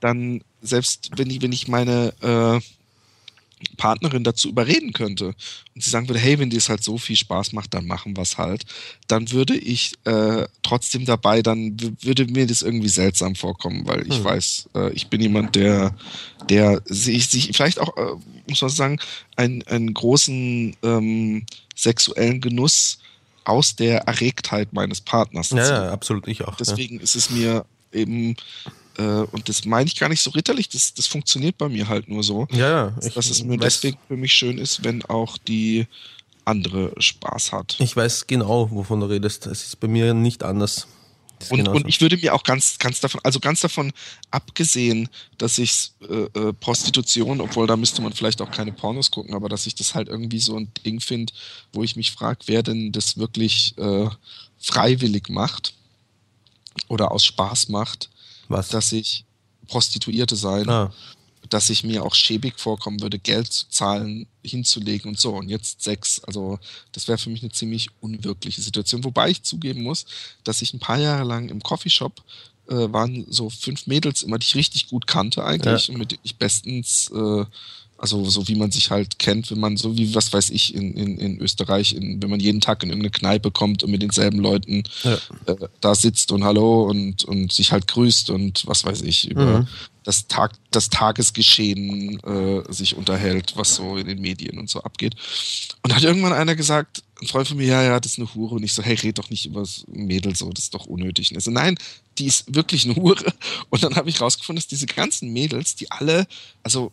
dann 0.01 0.43
selbst 0.63 1.11
wenn 1.17 1.31
ich, 1.31 1.43
wenn 1.43 1.53
ich 1.53 1.69
meine 1.69 2.13
äh, 2.21 2.61
Partnerin 3.79 4.23
dazu 4.23 4.49
überreden 4.51 4.93
könnte 4.93 5.29
und 5.75 5.83
sie 5.83 5.89
sagen 5.89 6.09
würde, 6.09 6.21
hey, 6.21 6.39
wenn 6.39 6.51
dir 6.51 6.59
es 6.59 6.69
halt 6.69 6.83
so 6.85 6.99
viel 6.99 7.17
Spaß 7.17 7.53
macht, 7.53 7.73
dann 7.73 7.87
machen 7.87 8.15
wir 8.17 8.23
es 8.23 8.37
halt, 8.37 8.67
dann 9.09 9.31
würde 9.33 9.57
ich 9.57 9.95
äh, 10.05 10.47
trotzdem 10.63 11.07
dabei, 11.07 11.41
dann 11.41 11.75
würde 12.03 12.27
mir 12.27 12.47
das 12.47 12.61
irgendwie 12.63 12.89
seltsam 12.91 13.35
vorkommen, 13.35 13.87
weil 13.87 14.07
ich 14.07 14.19
Hm. 14.19 14.25
weiß, 14.25 14.69
äh, 14.75 14.93
ich 14.93 15.07
bin 15.09 15.23
jemand, 15.23 15.55
der, 15.55 15.97
der 16.51 16.83
sich, 16.85 17.29
sich 17.29 17.51
vielleicht 17.57 17.79
auch, 17.81 17.97
äh, 17.97 18.17
muss 18.49 18.61
man 18.61 18.71
sagen, 18.71 19.01
einen, 19.37 19.63
einen 19.63 19.95
großen 19.95 20.77
ähm, 20.83 21.47
sexuellen 21.75 22.41
Genuss 22.43 22.99
aus 23.47 23.77
der 23.77 24.03
Erregtheit 24.03 24.73
meines 24.73 25.01
Partners 25.01 25.51
Ja, 25.51 25.85
ja, 25.87 25.91
absolut, 25.91 26.27
ich 26.29 26.43
auch. 26.43 26.53
Ja. 26.53 26.57
Deswegen 26.59 27.01
ist 27.01 27.15
es 27.15 27.31
mir 27.31 27.65
eben, 27.93 28.37
äh, 28.99 29.03
und 29.03 29.49
das 29.49 29.65
meine 29.65 29.87
ich 29.87 29.99
gar 29.99 30.09
nicht 30.09 30.21
so 30.21 30.31
ritterlich, 30.31 30.69
das, 30.69 30.95
das 30.95 31.07
funktioniert 31.07 31.57
bei 31.57 31.69
mir 31.69 31.89
halt 31.89 32.09
nur 32.09 32.23
so, 32.23 32.49
Ja, 32.51 32.69
ja. 32.69 32.91
dass 33.15 33.31
es 33.31 33.45
mir 33.45 33.57
deswegen 33.57 33.99
für 34.09 34.17
mich 34.17 34.33
schön 34.33 34.59
ist, 34.59 34.85
wenn 34.85 35.05
auch 35.05 35.39
die 35.39 35.87
andere 36.45 36.93
Spaß 36.99 37.53
hat. 37.53 37.77
Ich 37.79 37.97
weiß 37.97 38.27
genau, 38.27 38.71
wovon 38.71 39.01
du 39.01 39.07
redest. 39.07 39.47
Es 39.47 39.65
ist 39.65 39.81
bei 39.81 39.89
mir 39.89 40.15
nicht 40.15 40.43
anders. 40.43 40.87
Und, 41.51 41.59
genauso. 41.59 41.77
und 41.77 41.89
ich 41.89 42.01
würde 42.01 42.17
mir 42.17 42.35
auch 42.35 42.43
ganz, 42.43 42.79
ganz 42.79 43.01
davon, 43.01 43.21
also 43.25 43.41
ganz 43.41 43.61
davon 43.61 43.93
abgesehen, 44.31 45.09
dass 45.39 45.59
ich 45.59 45.93
äh, 46.09 46.39
äh, 46.39 46.53
Prostitution, 46.53 47.41
obwohl 47.41 47.67
da 47.67 47.77
müsste 47.77 48.03
man 48.03 48.13
vielleicht 48.13 48.41
auch 48.41 48.51
keine 48.51 48.73
Pornos 48.73 49.11
gucken, 49.11 49.35
aber 49.35 49.49
dass 49.49 49.67
ich 49.67 49.75
das 49.75 49.95
halt 49.95 50.09
irgendwie 50.09 50.41
so 50.41 50.57
ein 50.57 50.71
Ding 50.85 51.01
finde, 51.01 51.33
wo 51.73 51.83
ich 51.83 51.97
mich 51.97 52.11
frage, 52.13 52.41
wer 52.47 52.63
denn 52.63 52.93
das 52.93 53.19
wirklich 53.19 53.77
äh, 53.79 54.09
freiwillig 54.59 55.29
macht 55.29 55.75
oder 56.89 57.13
aus 57.13 57.25
Spaß 57.25 57.69
macht, 57.69 58.11
Was? 58.49 58.69
dass 58.69 58.93
ich 58.93 59.25
Prostituierte 59.69 60.37
sein, 60.37 60.69
ah. 60.69 60.93
Dass 61.49 61.71
ich 61.71 61.85
mir 61.85 62.05
auch 62.05 62.15
schäbig 62.15 62.59
vorkommen 62.59 63.01
würde, 63.01 63.19
Geld 63.19 63.53
zu 63.53 63.69
zahlen, 63.69 64.27
hinzulegen 64.45 65.11
und 65.11 65.19
so. 65.21 65.35
Und 65.35 65.49
jetzt 65.49 65.83
Sex. 65.83 66.21
Also 66.25 66.59
das 66.93 67.09
wäre 67.09 67.19
für 67.19 67.31
mich 67.31 67.43
eine 67.43 67.53
ziemlich 67.53 67.89
unwirkliche 68.01 68.61
Situation. 68.61 69.05
Wobei 69.05 69.31
ich 69.31 69.43
zugeben 69.43 69.83
muss, 69.83 70.07
dass 70.45 70.63
ich 70.63 70.73
ein 70.75 70.81
paar 70.81 70.99
Jahre 70.99 71.25
lang 71.25 71.49
im 71.49 71.63
Coffeeshop 71.63 72.23
äh, 72.69 72.93
waren 72.93 73.25
so 73.31 73.49
fünf 73.51 73.87
Mädels 73.87 74.23
immer, 74.23 74.39
die 74.39 74.45
ich 74.47 74.55
richtig 74.57 74.89
gut 74.89 75.07
kannte 75.07 75.45
eigentlich 75.45 75.89
Ja. 75.89 75.93
und 75.95 75.99
mit 75.99 76.19
ich 76.23 76.37
bestens, 76.37 77.11
äh, 77.15 77.45
also 77.99 78.25
so 78.29 78.47
wie 78.49 78.55
man 78.57 78.71
sich 78.71 78.91
halt 78.91 79.19
kennt, 79.19 79.51
wenn 79.51 79.61
man 79.61 79.77
so 79.77 79.97
wie, 79.97 80.15
was 80.15 80.33
weiß 80.33 80.51
ich, 80.51 80.75
in, 80.75 80.93
in, 80.95 81.19
in 81.19 81.41
Österreich, 81.41 81.95
in, 81.95 82.23
wenn 82.23 82.31
man 82.31 82.41
jeden 82.41 82.61
Tag 82.61 82.83
in 82.83 82.91
irgendeine 82.91 83.11
Kneipe 83.11 83.51
kommt 83.51 83.83
und 83.83 83.91
mit 83.91 84.03
denselben 84.03 84.39
Leuten 84.39 84.83
Ja. 85.03 85.15
äh, 85.47 85.57
da 85.81 85.95
sitzt 85.95 86.33
und 86.33 86.45
Hallo 86.45 86.85
und, 86.85 87.25
und 87.25 87.53
sich 87.53 87.73
halt 87.73 87.87
grüßt 87.89 88.31
und 88.31 88.67
was 88.67 88.85
weiß 88.85 89.03
ich, 89.03 89.31
über 89.31 89.61
Mhm. 89.61 89.69
das, 90.05 90.27
Tag, 90.29 90.53
das 90.71 90.89
Tagesgeschehen 90.91 92.21
äh, 92.21 92.73
sich 92.73 92.97
unterhält, 92.97 93.55
was 93.57 93.75
so 93.75 93.97
in 93.97 94.07
den 94.07 94.21
Medien 94.21 94.59
und 94.59 94.69
so 94.71 94.83
abgeht. 94.83 95.15
Und 95.83 95.95
hat 95.95 96.03
irgendwann 96.03 96.33
einer 96.33 96.55
gesagt, 96.55 97.03
ein 97.21 97.29
Freund 97.29 97.49
von 97.49 97.57
mir, 97.57 97.67
ja, 97.67 97.83
ja, 97.83 98.01
das 98.01 98.13
ist 98.13 98.19
eine 98.19 98.35
Hure. 98.35 98.57
Und 98.57 98.63
ich 98.63 98.73
so, 98.73 98.83
hey, 98.83 98.95
red 98.95 99.19
doch 99.19 99.31
nicht 99.31 99.47
über 99.47 99.61
das 99.61 99.85
Mädel 99.89 100.37
so, 100.37 100.51
das 100.51 100.65
ist 100.65 100.75
doch 100.75 100.87
unnötig. 100.87 101.31
Und 101.31 101.37
er 101.37 101.41
so, 101.41 101.51
nein, 101.51 101.79
die 102.19 102.27
ist 102.27 102.55
wirklich 102.55 102.85
eine 102.85 102.97
Hure. 102.97 103.33
Und 103.71 103.83
dann 103.83 103.97
habe 103.97 104.09
ich 104.09 104.21
rausgefunden, 104.21 104.61
dass 104.61 104.67
diese 104.67 104.87
ganzen 104.87 105.33
Mädels, 105.33 105.75
die 105.77 105.91
alle, 105.91 106.27
also 106.63 106.93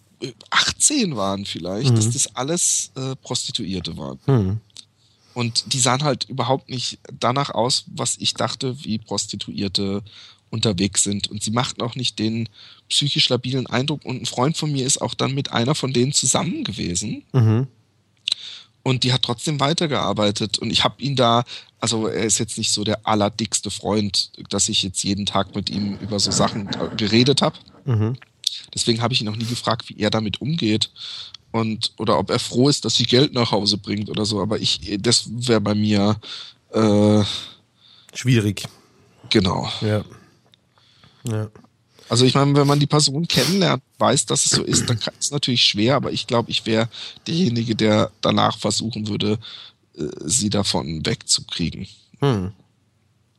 18 0.49 1.15
waren 1.15 1.45
vielleicht, 1.45 1.91
mhm. 1.91 1.95
dass 1.95 2.09
das 2.11 2.35
alles 2.35 2.91
äh, 2.95 3.15
Prostituierte 3.17 3.97
waren. 3.97 4.19
Mhm. 4.25 4.59
Und 5.33 5.73
die 5.73 5.79
sahen 5.79 6.03
halt 6.03 6.25
überhaupt 6.29 6.69
nicht 6.69 6.99
danach 7.19 7.49
aus, 7.49 7.85
was 7.87 8.17
ich 8.19 8.35
dachte, 8.35 8.83
wie 8.83 8.99
Prostituierte 8.99 10.03
unterwegs 10.51 11.03
sind. 11.03 11.29
Und 11.29 11.41
sie 11.41 11.51
machten 11.51 11.81
auch 11.81 11.95
nicht 11.95 12.19
den 12.19 12.47
psychisch 12.87 13.29
labilen 13.29 13.67
Eindruck. 13.67 14.05
Und 14.05 14.21
ein 14.21 14.25
Freund 14.27 14.55
von 14.55 14.71
mir 14.71 14.85
ist 14.85 15.01
auch 15.01 15.15
dann 15.15 15.33
mit 15.33 15.51
einer 15.51 15.73
von 15.73 15.91
denen 15.91 16.13
zusammen 16.13 16.63
gewesen. 16.63 17.23
Mhm. 17.33 17.67
Und 18.83 19.05
die 19.05 19.13
hat 19.13 19.23
trotzdem 19.23 19.59
weitergearbeitet. 19.61 20.59
Und 20.59 20.69
ich 20.69 20.83
habe 20.83 21.01
ihn 21.01 21.15
da, 21.15 21.45
also 21.79 22.07
er 22.07 22.25
ist 22.25 22.37
jetzt 22.37 22.57
nicht 22.57 22.71
so 22.71 22.83
der 22.83 23.07
allerdickste 23.07 23.71
Freund, 23.71 24.31
dass 24.49 24.67
ich 24.67 24.83
jetzt 24.83 25.03
jeden 25.03 25.25
Tag 25.25 25.55
mit 25.55 25.69
ihm 25.69 25.97
über 26.01 26.19
so 26.19 26.31
Sachen 26.31 26.69
geredet 26.97 27.41
habe. 27.41 27.55
Mhm. 27.85 28.17
Deswegen 28.73 29.01
habe 29.01 29.13
ich 29.13 29.21
ihn 29.21 29.29
auch 29.29 29.35
nie 29.35 29.45
gefragt, 29.45 29.87
wie 29.87 29.97
er 29.97 30.09
damit 30.09 30.41
umgeht. 30.41 30.91
Und, 31.51 31.93
oder 31.97 32.17
ob 32.17 32.29
er 32.29 32.39
froh 32.39 32.67
ist, 32.67 32.83
dass 32.83 32.95
sie 32.95 33.05
Geld 33.05 33.33
nach 33.33 33.51
Hause 33.51 33.77
bringt 33.77 34.09
oder 34.09 34.25
so. 34.25 34.41
Aber 34.41 34.59
ich, 34.59 34.97
das 34.99 35.29
wäre 35.29 35.61
bei 35.61 35.75
mir 35.75 36.19
äh, 36.71 37.23
schwierig. 38.13 38.67
Genau. 39.29 39.69
Ja. 39.81 40.03
Ja. 41.25 41.49
Also 42.09 42.25
ich 42.25 42.35
meine, 42.35 42.55
wenn 42.55 42.67
man 42.67 42.79
die 42.79 42.87
Person 42.87 43.27
kennenlernt, 43.27 43.83
weiß, 43.97 44.25
dass 44.25 44.45
es 44.45 44.51
so 44.51 44.63
ist, 44.63 44.89
dann 44.89 44.97
ist 44.97 45.11
es 45.19 45.31
natürlich 45.31 45.63
schwer, 45.63 45.95
aber 45.95 46.11
ich 46.11 46.27
glaube, 46.27 46.51
ich 46.51 46.65
wäre 46.65 46.89
derjenige, 47.27 47.75
der 47.75 48.11
danach 48.21 48.57
versuchen 48.57 49.07
würde, 49.07 49.39
äh, 49.95 50.03
sie 50.25 50.49
davon 50.49 51.05
wegzukriegen. 51.05 51.87
Hm. 52.19 52.51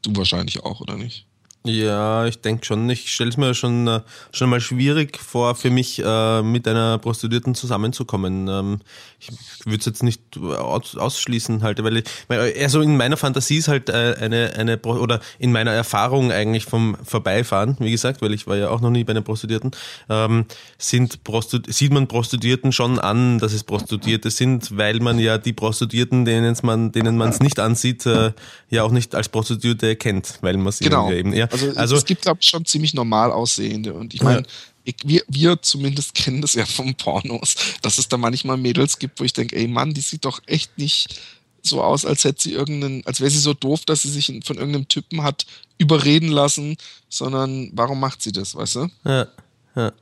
Du 0.02 0.16
wahrscheinlich 0.16 0.62
auch, 0.64 0.80
oder 0.80 0.96
nicht? 0.96 1.26
Ja, 1.66 2.26
ich 2.26 2.42
denke 2.42 2.62
schon. 2.66 2.90
Ich 2.90 3.10
stelle 3.10 3.30
es 3.30 3.38
mir 3.38 3.54
schon, 3.54 3.88
äh, 3.88 4.00
schon 4.32 4.50
mal 4.50 4.60
schwierig 4.60 5.18
vor, 5.18 5.54
für 5.54 5.70
mich 5.70 5.98
äh, 6.04 6.42
mit 6.42 6.68
einer 6.68 6.98
Prostituierten 6.98 7.54
zusammenzukommen. 7.54 8.48
Ähm, 8.48 8.80
ich 9.18 9.30
würde 9.64 9.78
es 9.78 9.86
jetzt 9.86 10.02
nicht 10.02 10.20
aus, 10.36 10.96
ausschließen, 10.96 11.62
halt, 11.62 11.82
weil 11.82 11.98
ich, 11.98 12.04
also 12.28 12.82
in 12.82 12.96
meiner 12.96 13.16
Fantasie 13.16 13.56
ist 13.56 13.68
halt 13.68 13.88
äh, 13.88 14.14
eine, 14.20 14.52
eine, 14.56 14.78
oder 14.78 15.20
in 15.38 15.52
meiner 15.52 15.72
Erfahrung 15.72 16.32
eigentlich 16.32 16.66
vom 16.66 16.96
Vorbeifahren, 17.02 17.76
wie 17.78 17.90
gesagt, 17.90 18.20
weil 18.20 18.34
ich 18.34 18.46
war 18.46 18.56
ja 18.56 18.68
auch 18.68 18.82
noch 18.82 18.90
nie 18.90 19.04
bei 19.04 19.12
einer 19.12 19.22
Prostituierten, 19.22 19.70
ähm, 20.10 20.44
sind 20.76 21.24
Prostit 21.24 21.72
sieht 21.72 21.92
man 21.92 22.08
Prostituierten 22.08 22.72
schon 22.72 22.98
an, 22.98 23.38
dass 23.38 23.54
es 23.54 23.64
Prostituierte 23.64 24.30
sind, 24.30 24.76
weil 24.76 25.00
man 25.00 25.18
ja 25.18 25.38
die 25.38 25.52
Prostituierten, 25.52 26.24
denen 26.24 26.54
man 26.62 26.92
denen 26.92 27.16
man 27.16 27.30
es 27.30 27.40
nicht 27.40 27.58
ansieht, 27.58 28.04
äh, 28.04 28.32
ja 28.68 28.82
auch 28.82 28.90
nicht 28.90 29.14
als 29.14 29.28
Prostituierte 29.28 29.88
erkennt, 29.88 30.38
weil 30.42 30.56
man 30.56 30.72
sie 30.72 30.84
genau. 30.84 31.08
ja 31.08 31.16
eben 31.16 31.32
ja, 31.32 31.46
also, 31.54 31.78
also 31.78 31.96
es 31.96 32.04
gibt, 32.04 32.22
glaube 32.22 32.38
ich, 32.40 32.48
schon 32.48 32.64
ziemlich 32.64 32.94
normal 32.94 33.30
aussehende. 33.30 33.94
Und 33.94 34.12
ich 34.12 34.22
meine, 34.22 34.42
ja. 34.84 34.92
wir, 35.04 35.22
wir 35.28 35.62
zumindest 35.62 36.14
kennen 36.14 36.42
das 36.42 36.54
ja 36.54 36.66
vom 36.66 36.94
Pornos, 36.94 37.54
dass 37.82 37.98
es 37.98 38.08
da 38.08 38.16
manchmal 38.16 38.56
Mädels 38.56 38.98
gibt, 38.98 39.20
wo 39.20 39.24
ich 39.24 39.32
denke, 39.32 39.56
ey 39.56 39.68
Mann, 39.68 39.94
die 39.94 40.00
sieht 40.00 40.24
doch 40.24 40.40
echt 40.46 40.76
nicht 40.78 41.20
so 41.62 41.82
aus, 41.82 42.04
als 42.04 42.24
hätte 42.24 42.42
sie 42.42 42.52
irgendeinen, 42.52 43.06
als 43.06 43.20
wäre 43.20 43.30
sie 43.30 43.38
so 43.38 43.54
doof, 43.54 43.84
dass 43.86 44.02
sie 44.02 44.10
sich 44.10 44.26
von 44.44 44.58
irgendeinem 44.58 44.88
Typen 44.88 45.22
hat 45.22 45.46
überreden 45.78 46.28
lassen, 46.28 46.76
sondern 47.08 47.70
warum 47.72 48.00
macht 48.00 48.20
sie 48.20 48.32
das, 48.32 48.54
weißt 48.54 48.76
du? 48.76 48.88
Ja, 49.04 49.28
ja. 49.74 49.92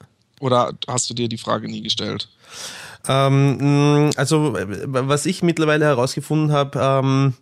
Oder 0.40 0.72
hast 0.88 1.08
du 1.08 1.14
dir 1.14 1.28
die 1.28 1.38
Frage 1.38 1.68
nie 1.68 1.82
gestellt? 1.82 2.28
Ähm, 3.06 4.10
also, 4.16 4.54
was 4.54 5.26
ich 5.26 5.42
mittlerweile 5.42 5.84
herausgefunden 5.84 6.50
habe, 6.50 6.80
ähm, 6.80 7.34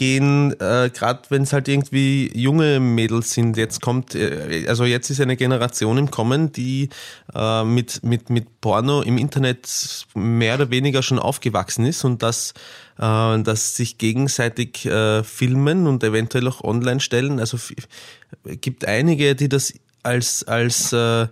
gehen, 0.00 0.52
äh, 0.60 0.88
gerade 0.88 1.20
wenn 1.28 1.42
es 1.42 1.52
halt 1.52 1.68
irgendwie 1.68 2.32
junge 2.34 2.80
Mädels 2.80 3.32
sind. 3.32 3.58
Jetzt 3.58 3.82
kommt, 3.82 4.14
äh, 4.14 4.64
also 4.66 4.86
jetzt 4.86 5.10
ist 5.10 5.20
eine 5.20 5.36
Generation 5.36 5.98
im 5.98 6.10
Kommen, 6.10 6.52
die 6.52 6.88
äh, 7.34 7.64
mit, 7.64 8.02
mit, 8.02 8.30
mit 8.30 8.62
Porno 8.62 9.02
im 9.02 9.18
Internet 9.18 10.06
mehr 10.14 10.54
oder 10.54 10.70
weniger 10.70 11.02
schon 11.02 11.18
aufgewachsen 11.18 11.84
ist 11.84 12.04
und 12.04 12.22
das 12.22 12.54
äh, 12.98 13.42
dass 13.42 13.76
sich 13.76 13.98
gegenseitig 13.98 14.86
äh, 14.86 15.22
filmen 15.22 15.86
und 15.86 16.02
eventuell 16.02 16.48
auch 16.48 16.64
online 16.64 17.00
stellen. 17.00 17.38
Also 17.38 17.58
gibt 18.44 18.86
einige, 18.86 19.34
die 19.34 19.50
das 19.50 19.74
als, 20.02 20.44
als 20.44 20.94
äh, 20.94 21.26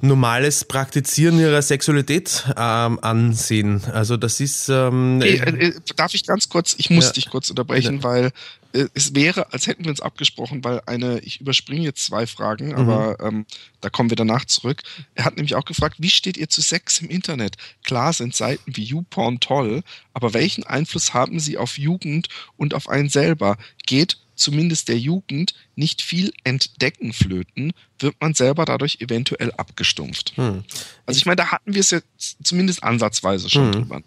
normales 0.00 0.64
Praktizieren 0.64 1.38
ihrer 1.38 1.62
Sexualität 1.62 2.44
ähm, 2.56 2.98
ansehen. 3.00 3.82
Also 3.92 4.16
das 4.16 4.40
ist. 4.40 4.68
Ähm, 4.68 5.20
hey, 5.22 5.38
äh, 5.38 5.68
äh, 5.68 5.74
darf 5.96 6.14
ich 6.14 6.26
ganz 6.26 6.48
kurz? 6.48 6.74
Ich 6.78 6.90
muss 6.90 7.06
ja. 7.06 7.12
dich 7.12 7.30
kurz 7.30 7.50
unterbrechen, 7.50 7.96
ja. 7.96 8.02
weil 8.02 8.32
äh, 8.72 8.86
es 8.94 9.14
wäre, 9.14 9.52
als 9.52 9.66
hätten 9.66 9.84
wir 9.84 9.90
uns 9.90 10.00
abgesprochen, 10.00 10.64
weil 10.64 10.82
eine, 10.86 11.20
ich 11.20 11.40
überspringe 11.40 11.82
jetzt 11.82 12.04
zwei 12.04 12.26
Fragen, 12.26 12.68
mhm. 12.68 12.74
aber 12.74 13.20
ähm, 13.20 13.46
da 13.80 13.88
kommen 13.88 14.10
wir 14.10 14.16
danach 14.16 14.44
zurück. 14.44 14.82
Er 15.14 15.24
hat 15.24 15.36
nämlich 15.36 15.54
auch 15.54 15.64
gefragt, 15.64 15.96
wie 15.98 16.10
steht 16.10 16.36
ihr 16.36 16.48
zu 16.48 16.60
Sex 16.60 16.98
im 17.00 17.08
Internet? 17.08 17.56
Klar 17.84 18.12
sind 18.12 18.34
Seiten 18.34 18.76
wie 18.76 18.84
YouPorn 18.84 19.40
toll, 19.40 19.82
aber 20.12 20.34
welchen 20.34 20.64
Einfluss 20.64 21.14
haben 21.14 21.38
sie 21.38 21.56
auf 21.56 21.78
Jugend 21.78 22.28
und 22.56 22.74
auf 22.74 22.88
einen 22.88 23.08
selber? 23.08 23.56
Geht 23.86 24.18
zumindest 24.34 24.88
der 24.88 24.98
Jugend 24.98 25.54
nicht 25.76 26.02
viel 26.02 26.32
entdecken 26.44 27.12
flöten, 27.12 27.72
wird 27.98 28.14
man 28.20 28.34
selber 28.34 28.64
dadurch 28.64 28.98
eventuell 29.00 29.52
abgestumpft. 29.52 30.32
Hm. 30.36 30.64
Also 31.06 31.18
ich 31.18 31.26
meine, 31.26 31.36
da 31.36 31.50
hatten 31.50 31.74
wir 31.74 31.80
es 31.80 31.90
jetzt 31.90 32.38
zumindest 32.42 32.82
ansatzweise 32.82 33.48
schon 33.48 33.66
hm. 33.66 33.72
drüber. 33.72 34.02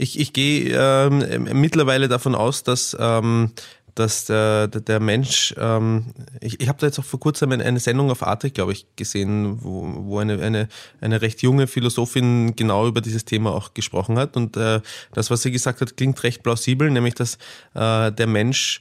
Ich, 0.00 0.18
ich 0.18 0.32
gehe 0.32 0.76
ähm, 0.76 1.48
mittlerweile 1.60 2.08
davon 2.08 2.36
aus, 2.36 2.62
dass 2.62 2.96
ähm, 2.98 3.52
dass 3.98 4.26
der, 4.26 4.68
der 4.68 5.00
Mensch, 5.00 5.54
ähm, 5.58 6.06
ich, 6.40 6.60
ich 6.60 6.68
habe 6.68 6.78
da 6.78 6.86
jetzt 6.86 6.98
auch 6.98 7.04
vor 7.04 7.18
kurzem 7.18 7.50
eine 7.50 7.80
Sendung 7.80 8.10
auf 8.10 8.22
Arte, 8.22 8.50
glaube 8.50 8.72
ich, 8.72 8.86
gesehen, 8.96 9.62
wo, 9.62 9.92
wo 10.04 10.18
eine, 10.18 10.40
eine, 10.40 10.68
eine 11.00 11.20
recht 11.20 11.42
junge 11.42 11.66
Philosophin 11.66 12.54
genau 12.54 12.86
über 12.86 13.00
dieses 13.00 13.24
Thema 13.24 13.52
auch 13.52 13.74
gesprochen 13.74 14.18
hat. 14.18 14.36
Und 14.36 14.56
äh, 14.56 14.80
das, 15.12 15.30
was 15.30 15.42
sie 15.42 15.50
gesagt 15.50 15.80
hat, 15.80 15.96
klingt 15.96 16.22
recht 16.22 16.42
plausibel, 16.42 16.90
nämlich 16.90 17.14
dass 17.14 17.38
äh, 17.74 18.12
der 18.12 18.26
Mensch 18.26 18.80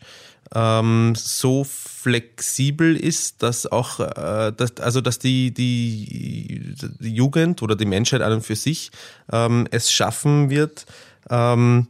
ähm, 0.54 1.14
so 1.16 1.64
flexibel 1.64 2.96
ist, 2.96 3.44
dass 3.44 3.66
auch, 3.66 4.00
äh, 4.00 4.54
dass, 4.56 4.78
also 4.78 5.02
dass 5.02 5.20
die, 5.20 5.54
die, 5.54 6.74
die 7.00 7.14
Jugend 7.14 7.62
oder 7.62 7.76
die 7.76 7.86
Menschheit 7.86 8.22
an 8.22 8.34
und 8.34 8.46
für 8.46 8.56
sich 8.56 8.92
ähm, 9.32 9.68
es 9.72 9.92
schaffen 9.92 10.50
wird, 10.50 10.86
ähm, 11.30 11.88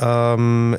ähm, 0.00 0.76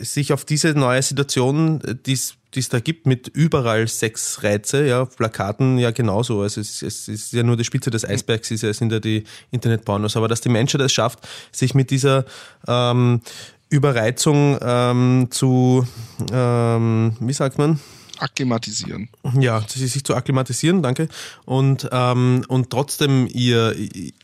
sich 0.00 0.32
auf 0.32 0.44
diese 0.44 0.70
neue 0.70 1.02
Situation, 1.02 1.80
die 2.04 2.12
es 2.12 2.68
da 2.68 2.80
gibt, 2.80 3.06
mit 3.06 3.28
überall 3.28 3.88
Sexreize, 3.88 4.86
ja, 4.86 5.04
Plakaten 5.04 5.78
ja 5.78 5.90
genauso. 5.90 6.42
Also 6.42 6.60
es, 6.60 6.82
es 6.82 7.08
ist 7.08 7.32
ja 7.32 7.42
nur 7.42 7.56
die 7.56 7.64
Spitze 7.64 7.90
des 7.90 8.04
Eisbergs, 8.04 8.50
es 8.50 8.60
sind 8.60 8.92
ja 8.92 9.00
die 9.00 9.24
Internetpornos, 9.50 10.16
aber 10.16 10.28
dass 10.28 10.40
die 10.40 10.48
Menschheit 10.48 10.82
es 10.82 10.92
schafft, 10.92 11.26
sich 11.50 11.74
mit 11.74 11.90
dieser 11.90 12.24
ähm, 12.68 13.22
Überreizung 13.70 14.58
ähm, 14.60 15.28
zu, 15.30 15.86
ähm, 16.32 17.16
wie 17.20 17.32
sagt 17.32 17.56
man? 17.56 17.80
akklimatisieren. 18.20 19.08
Ja, 19.38 19.64
sich 19.66 20.04
zu 20.04 20.14
akklimatisieren, 20.14 20.82
danke. 20.82 21.08
Und, 21.44 21.88
ähm, 21.90 22.44
und 22.48 22.70
trotzdem 22.70 23.26
ihr, 23.26 23.74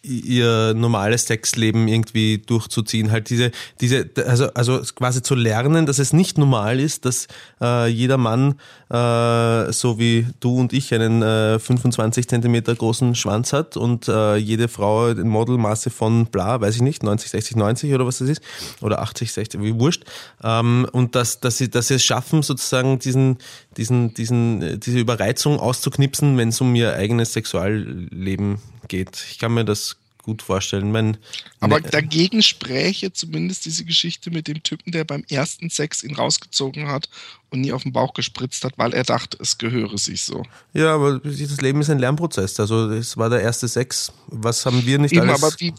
ihr 0.02 0.74
normales 0.74 1.26
Sexleben 1.26 1.88
irgendwie 1.88 2.38
durchzuziehen. 2.38 3.10
Halt 3.10 3.30
diese, 3.30 3.50
diese, 3.80 4.10
also, 4.26 4.52
also 4.54 4.80
quasi 4.94 5.22
zu 5.22 5.34
lernen, 5.34 5.86
dass 5.86 5.98
es 5.98 6.12
nicht 6.12 6.38
normal 6.38 6.78
ist, 6.78 7.04
dass 7.04 7.26
äh, 7.60 7.88
jeder 7.88 8.18
Mann, 8.18 8.56
äh, 8.88 9.72
so 9.72 9.98
wie 9.98 10.26
du 10.40 10.58
und 10.58 10.72
ich, 10.72 10.94
einen 10.94 11.22
äh, 11.22 11.58
25 11.58 12.28
Zentimeter 12.28 12.74
großen 12.74 13.14
Schwanz 13.14 13.52
hat 13.52 13.76
und 13.76 14.08
äh, 14.08 14.36
jede 14.36 14.68
Frau 14.68 15.06
ein 15.06 15.28
Modelmaße 15.28 15.90
von 15.90 16.26
bla, 16.26 16.60
weiß 16.60 16.76
ich 16.76 16.82
nicht, 16.82 17.02
90, 17.02 17.30
60, 17.30 17.56
90 17.56 17.94
oder 17.94 18.06
was 18.06 18.18
das 18.18 18.28
ist, 18.28 18.42
oder 18.80 19.00
80, 19.02 19.32
60, 19.32 19.62
wie 19.62 19.78
wurscht. 19.78 20.04
Ähm, 20.42 20.86
und 20.92 21.14
dass, 21.14 21.40
dass 21.40 21.58
sie, 21.58 21.68
dass 21.68 21.88
sie 21.88 21.94
es 21.94 22.04
schaffen, 22.04 22.42
sozusagen 22.42 22.98
diesen, 22.98 23.38
diesen 23.76 24.14
diesen, 24.14 24.80
diese 24.80 24.98
Überreizung 24.98 25.58
auszuknipsen, 25.58 26.36
wenn 26.36 26.50
es 26.50 26.60
um 26.60 26.74
ihr 26.74 26.94
eigenes 26.94 27.32
Sexualleben 27.32 28.58
geht. 28.88 29.24
Ich 29.30 29.38
kann 29.38 29.54
mir 29.54 29.64
das 29.64 29.96
gut 30.26 30.42
vorstellen. 30.42 30.92
Mein, 30.92 31.16
Aber 31.60 31.80
ne, 31.80 31.88
dagegen 31.88 32.42
spräche 32.42 33.12
zumindest 33.12 33.64
diese 33.64 33.84
Geschichte 33.84 34.30
mit 34.30 34.48
dem 34.48 34.62
Typen, 34.62 34.92
der 34.92 35.04
beim 35.04 35.24
ersten 35.30 35.70
Sex 35.70 36.02
ihn 36.02 36.14
rausgezogen 36.14 36.88
hat 36.88 37.08
und 37.50 37.62
nie 37.62 37.72
auf 37.72 37.84
den 37.84 37.92
Bauch 37.92 38.12
gespritzt 38.12 38.64
hat, 38.64 38.74
weil 38.76 38.92
er 38.92 39.04
dachte, 39.04 39.38
es 39.40 39.56
gehöre 39.56 39.96
sich 39.96 40.22
so. 40.22 40.44
Ja, 40.74 40.94
aber 40.94 41.20
das 41.20 41.60
Leben 41.60 41.80
ist 41.80 41.88
ein 41.88 42.00
Lernprozess. 42.00 42.60
Also 42.60 42.90
es 42.90 43.16
war 43.16 43.30
der 43.30 43.40
erste 43.40 43.68
Sex. 43.68 44.12
Was 44.26 44.66
haben 44.66 44.84
wir 44.84 44.98
nicht 44.98 45.12
Eben, 45.12 45.22
alles... 45.22 45.42
Aber 45.42 45.54
wie, 45.58 45.72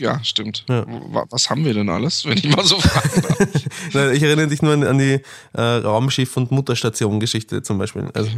Ja, 0.00 0.24
stimmt. 0.24 0.64
Ja. 0.68 0.86
Was 1.28 1.50
haben 1.50 1.64
wir 1.64 1.74
denn 1.74 1.90
alles, 1.90 2.24
wenn 2.24 2.38
ich 2.38 2.48
mal 2.48 2.64
so 2.64 2.80
fragen 2.80 3.22
darf? 3.22 4.12
ich 4.14 4.22
erinnere 4.22 4.48
dich 4.48 4.62
nur 4.62 4.72
an, 4.72 4.98
die 4.98 5.20
äh, 5.52 5.60
Raumschiff- 5.60 6.38
und 6.38 6.50
Mutterstation-Geschichte 6.50 7.62
zum 7.62 7.76
Beispiel. 7.76 8.08
Also, 8.14 8.30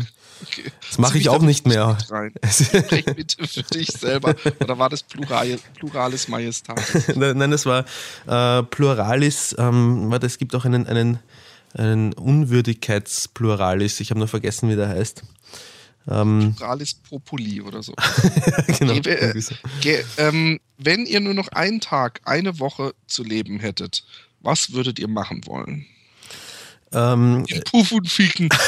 okay. 0.43 0.73
Das 0.89 0.99
mache 0.99 1.19
ich 1.19 1.29
auch 1.29 1.41
nicht 1.41 1.69
mehr. 1.69 1.97
Sprech 2.03 3.05
bitte 3.17 3.47
für 3.47 3.63
dich 3.63 3.93
selber. 3.93 4.35
Oder 4.59 4.77
war 4.79 4.89
das 4.89 5.05
Plural, 5.05 5.57
Pluralis 5.79 6.27
Majestatis? 6.27 7.15
Nein, 7.15 7.51
das 7.53 7.65
war 7.65 7.85
äh, 8.27 8.65
Pluralis. 8.65 9.55
Ähm, 9.57 10.11
warte, 10.11 10.27
es 10.27 10.39
gibt 10.39 10.57
auch 10.57 10.65
einen, 10.65 10.89
einen, 10.89 11.21
einen 11.75 12.13
Unwürdigkeitspluralis. 12.15 14.01
Ich 14.01 14.11
habe 14.11 14.19
nur 14.19 14.29
vergessen, 14.29 14.69
wie 14.69 14.75
der 14.75 14.89
heißt. 14.89 15.23
Ähm, 16.09 16.55
Pluralis 16.57 16.95
Populi 16.95 17.61
oder 17.61 17.83
so. 17.83 17.95
genau. 18.79 18.95
Äh, 18.95 19.41
ge, 19.81 20.05
ähm, 20.17 20.61
wenn 20.79 21.07
ihr 21.07 21.21
nur 21.21 21.35
noch 21.35 21.49
einen 21.49 21.81
Tag, 21.81 22.21
eine 22.25 22.59
Woche 22.59 22.95
zu 23.07 23.23
leben 23.23 23.61
hättet, 23.61 24.05
was 24.41 24.73
würdet 24.73 24.99
ihr 24.99 25.09
machen 25.09 25.47
wollen? 25.47 25.87
Ähm, 26.93 27.45
In 27.49 27.63
Puff 27.65 27.93
und 27.93 28.09
Ficken. 28.09 28.49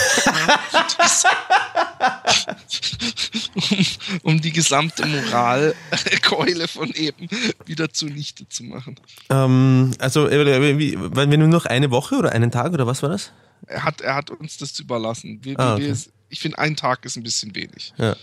um, 3.55 3.87
um, 4.23 4.41
die 4.41 4.53
gesamte 4.53 5.05
Moralkeule 5.07 6.69
von 6.69 6.91
eben 6.93 7.29
wieder 7.67 7.93
zunichte 7.93 8.49
zu 8.49 8.65
machen. 8.65 8.97
Ähm, 9.29 9.91
also, 9.99 10.27
äh, 10.29 10.79
wie, 10.79 10.97
wenn 10.99 11.31
wir 11.31 11.39
nur 11.39 11.49
noch 11.49 11.67
eine 11.67 11.91
Woche 11.91 12.17
oder 12.17 12.33
einen 12.33 12.51
Tag 12.51 12.73
oder 12.73 12.87
was 12.87 13.03
war 13.03 13.11
das? 13.11 13.31
Er 13.67 13.85
hat, 13.85 14.01
er 14.01 14.15
hat 14.15 14.31
uns 14.31 14.57
das 14.57 14.79
überlassen. 14.79 15.41
Wir, 15.43 15.59
ah, 15.59 15.75
okay. 15.75 15.89
wir, 15.89 15.97
ich 16.35 16.41
finde, 16.41 16.59
ein 16.59 16.75
Tag 16.75 17.05
ist 17.05 17.17
ein 17.17 17.23
bisschen 17.23 17.55
wenig. 17.55 17.95
Ja. 17.97 18.17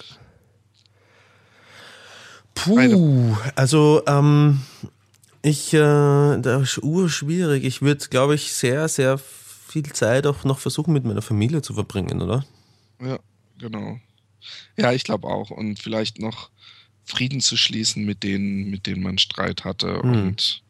Puh, 2.54 3.38
also 3.56 4.04
ähm, 4.06 4.60
ich, 5.42 5.74
äh, 5.74 5.78
das 5.78 6.64
ist 6.64 6.84
urschwierig. 6.84 7.64
Ich 7.64 7.82
würde, 7.82 8.06
glaube 8.10 8.36
ich, 8.36 8.52
sehr, 8.52 8.90
sehr 8.90 9.18
viel 9.18 9.94
Zeit 9.94 10.28
auch 10.28 10.44
noch 10.44 10.60
versuchen, 10.60 10.92
mit 10.92 11.06
meiner 11.06 11.22
Familie 11.22 11.62
zu 11.62 11.74
verbringen, 11.74 12.22
oder? 12.22 12.46
Ja, 13.02 13.18
genau. 13.58 13.98
Ja, 14.76 14.92
ich 14.92 15.06
glaube 15.06 15.30
auch. 15.30 15.50
Und 15.50 15.80
vielleicht 15.80 16.20
noch 16.20 16.50
Frieden 17.06 17.40
zu 17.40 17.56
schließen 17.56 18.04
mit 18.04 18.24
denen, 18.24 18.70
mit 18.70 18.88
denen 18.88 19.04
man 19.04 19.20
Streit 19.20 19.64
hatte 19.64 20.02
hm. 20.02 20.12
und 20.12 20.64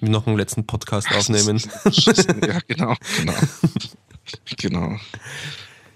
noch 0.00 0.26
einen 0.26 0.36
letzten 0.36 0.66
Podcast 0.66 1.08
aufnehmen. 1.14 1.62
ja, 1.84 2.58
genau, 2.66 2.96
genau. 3.16 3.34
genau. 4.56 4.98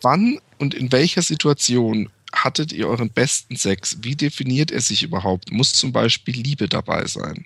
Wann 0.03 0.39
und 0.65 0.73
in 0.73 0.91
welcher 0.93 1.21
Situation 1.21 2.09
hattet 2.33 2.73
ihr 2.73 2.89
euren 2.89 3.11
besten 3.11 3.55
Sex? 3.55 3.99
Wie 4.01 4.17
definiert 4.17 4.71
er 4.71 4.81
sich 4.81 5.03
überhaupt? 5.03 5.53
Muss 5.53 5.75
zum 5.75 5.93
Beispiel 5.93 6.35
Liebe 6.35 6.71
dabei 6.71 7.07
sein? 7.07 7.45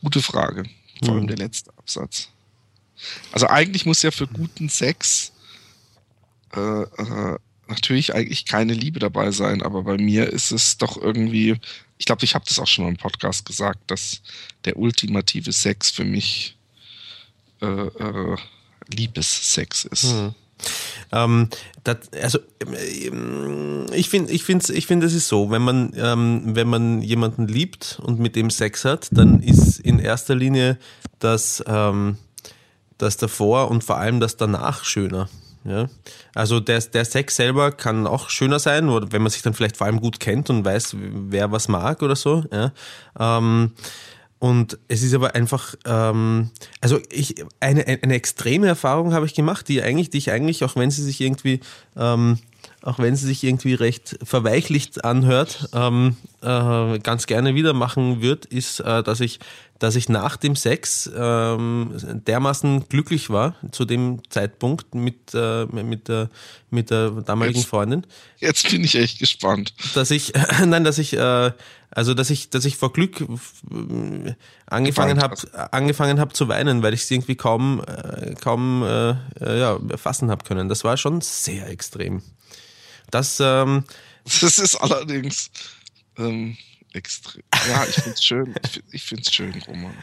Gute 0.00 0.22
Frage. 0.22 0.62
Vor 1.02 1.14
allem 1.14 1.24
mhm. 1.24 1.26
der 1.26 1.38
letzte 1.38 1.76
Absatz. 1.76 2.28
Also 3.32 3.48
eigentlich 3.48 3.86
muss 3.86 4.02
ja 4.02 4.12
für 4.12 4.28
guten 4.28 4.68
Sex 4.68 5.32
äh, 6.54 6.82
äh, 6.82 7.38
natürlich 7.66 8.14
eigentlich 8.14 8.44
keine 8.44 8.72
Liebe 8.72 9.00
dabei 9.00 9.32
sein, 9.32 9.60
aber 9.60 9.82
bei 9.82 9.96
mir 9.96 10.28
ist 10.28 10.52
es 10.52 10.78
doch 10.78 10.96
irgendwie, 10.96 11.56
ich 11.98 12.06
glaube, 12.06 12.24
ich 12.24 12.36
habe 12.36 12.44
das 12.46 12.60
auch 12.60 12.68
schon 12.68 12.84
mal 12.84 12.90
im 12.90 12.98
Podcast 12.98 13.44
gesagt, 13.46 13.90
dass 13.90 14.22
der 14.64 14.76
ultimative 14.76 15.50
Sex 15.50 15.90
für 15.90 16.04
mich 16.04 16.56
äh, 17.60 17.66
äh 17.66 18.36
Liebessex 18.86 19.86
ist. 19.86 20.14
Mhm. 20.14 20.34
Ähm, 21.12 21.48
das, 21.84 21.98
also 22.22 22.38
ähm, 22.60 23.86
ich 23.92 24.08
finde, 24.08 24.32
ich 24.32 24.44
finde, 24.44 24.72
ich 24.72 24.86
finde, 24.86 25.06
es 25.06 25.14
ist 25.14 25.28
so, 25.28 25.50
wenn 25.50 25.62
man, 25.62 25.92
ähm, 25.96 26.42
wenn 26.54 26.68
man 26.68 27.02
jemanden 27.02 27.48
liebt 27.48 28.00
und 28.02 28.20
mit 28.20 28.36
dem 28.36 28.50
Sex 28.50 28.84
hat, 28.84 29.08
dann 29.10 29.42
ist 29.42 29.80
in 29.80 29.98
erster 29.98 30.34
Linie 30.34 30.78
das, 31.18 31.64
ähm, 31.66 32.16
das 32.98 33.16
davor 33.16 33.70
und 33.70 33.82
vor 33.82 33.96
allem 33.96 34.20
das 34.20 34.36
danach 34.36 34.84
schöner. 34.84 35.28
Ja? 35.64 35.88
Also 36.34 36.60
der, 36.60 36.80
der 36.80 37.04
Sex 37.04 37.36
selber 37.36 37.72
kann 37.72 38.06
auch 38.06 38.30
schöner 38.30 38.58
sein, 38.58 38.88
wenn 39.12 39.22
man 39.22 39.30
sich 39.30 39.42
dann 39.42 39.54
vielleicht 39.54 39.76
vor 39.76 39.86
allem 39.86 40.00
gut 40.00 40.20
kennt 40.20 40.50
und 40.50 40.64
weiß, 40.64 40.96
wer 40.98 41.50
was 41.52 41.68
mag 41.68 42.02
oder 42.02 42.16
so. 42.16 42.44
Ja? 42.52 42.72
Ähm, 43.18 43.72
und 44.40 44.78
es 44.88 45.02
ist 45.02 45.12
aber 45.12 45.34
einfach, 45.34 45.74
ähm, 45.84 46.50
also 46.80 46.98
ich, 47.10 47.44
eine, 47.60 47.86
eine 47.86 48.14
extreme 48.14 48.68
Erfahrung 48.68 49.12
habe 49.12 49.26
ich 49.26 49.34
gemacht, 49.34 49.68
die 49.68 49.82
eigentlich, 49.82 50.08
die 50.08 50.16
ich 50.16 50.32
eigentlich, 50.32 50.64
auch 50.64 50.76
wenn 50.76 50.90
sie 50.90 51.02
sich 51.02 51.20
irgendwie, 51.20 51.60
ähm, 51.94 52.38
auch 52.80 52.98
wenn 52.98 53.16
sie 53.16 53.26
sich 53.26 53.44
irgendwie 53.44 53.74
recht 53.74 54.18
verweichlicht 54.22 55.04
anhört, 55.04 55.68
ähm, 55.74 56.16
äh, 56.40 56.98
ganz 57.00 57.26
gerne 57.26 57.54
wieder 57.54 57.74
machen 57.74 58.22
wird, 58.22 58.46
ist, 58.46 58.80
äh, 58.80 59.02
dass 59.02 59.20
ich, 59.20 59.40
dass 59.80 59.96
ich 59.96 60.08
nach 60.08 60.36
dem 60.36 60.54
Sex 60.54 61.10
ähm, 61.16 61.92
dermaßen 62.26 62.88
glücklich 62.88 63.30
war 63.30 63.56
zu 63.72 63.84
dem 63.84 64.22
Zeitpunkt 64.30 64.94
mit, 64.94 65.34
äh, 65.34 65.64
mit, 65.66 66.06
der, 66.06 66.30
mit 66.70 66.90
der 66.90 67.10
damaligen 67.10 67.58
jetzt, 67.58 67.68
Freundin. 67.68 68.06
Jetzt 68.38 68.70
bin 68.70 68.84
ich 68.84 68.94
echt 68.94 69.18
gespannt. 69.18 69.74
Dass 69.94 70.12
ich, 70.12 70.32
nein, 70.64 70.84
dass 70.84 70.98
ich 70.98 71.14
äh, 71.14 71.50
also, 71.92 72.14
dass 72.14 72.30
ich, 72.30 72.50
dass 72.50 72.64
ich 72.64 72.76
vor 72.76 72.92
Glück 72.92 73.20
äh, 73.20 74.34
angefangen 74.66 75.20
habe, 75.20 75.36
angefangen 75.72 76.20
habe 76.20 76.32
zu 76.32 76.46
weinen, 76.46 76.82
weil 76.82 76.94
ich 76.94 77.00
es 77.02 77.10
irgendwie 77.10 77.34
kaum, 77.34 77.82
äh, 77.84 78.34
kaum 78.34 78.84
äh, 78.84 79.10
äh, 79.40 79.58
ja, 79.58 79.78
fassen 79.96 80.30
habe 80.30 80.44
können. 80.44 80.68
Das 80.68 80.84
war 80.84 80.96
schon 80.96 81.20
sehr 81.20 81.68
extrem. 81.68 82.22
Das, 83.10 83.40
ähm, 83.40 83.84
das 84.24 84.58
ist 84.58 84.76
allerdings 84.76 85.50
ähm, 86.16 86.56
extrem. 86.92 87.42
Ja, 87.68 87.84
ich 87.84 87.94
finde 87.94 88.10
es 88.10 88.24
schön. 88.24 88.54
Ich 88.92 89.02
finde 89.02 89.22
es 89.26 89.32
schön, 89.32 89.62
Roman. 89.66 89.94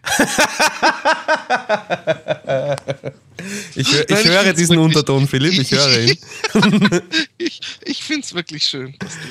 ich, 3.76 3.94
ich 3.94 4.10
Nein, 4.10 4.26
höre 4.26 4.54
diesen 4.54 4.78
wirklich, 4.78 4.96
Unterton, 4.96 5.28
Philipp. 5.28 5.54
Ich 5.54 5.72
höre 5.72 6.00
ihn. 6.00 6.18
ich 7.38 7.62
ich 7.84 8.04
finde 8.04 8.26
es 8.26 8.34
wirklich 8.34 8.66
schön, 8.66 8.96
dass 9.00 9.14
du 9.14 9.28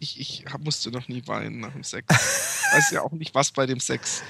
ich, 0.00 0.20
ich 0.20 0.44
musste 0.60 0.90
noch 0.90 1.08
nie 1.08 1.22
weinen 1.26 1.60
nach 1.60 1.72
dem 1.72 1.82
Sex. 1.82 2.06
Ich 2.08 2.76
weiß 2.76 2.90
ja 2.92 3.02
auch 3.02 3.12
nicht, 3.12 3.34
was 3.34 3.50
bei 3.50 3.66
dem 3.66 3.80
Sex 3.80 4.22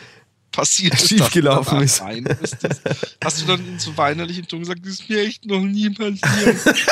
passiert 0.50 0.94
ist. 0.94 1.08
Schiefgelaufen 1.08 1.82
ist. 1.82 2.02
Hast 2.02 3.42
du 3.42 3.46
dann 3.46 3.66
in 3.66 3.78
so 3.78 3.96
weinerlichen 3.96 4.46
Ton 4.46 4.60
gesagt, 4.60 4.80
das 4.82 4.94
ist 4.94 5.08
mir 5.08 5.22
echt 5.22 5.44
noch 5.44 5.60
nie 5.60 5.90
passiert? 5.90 6.56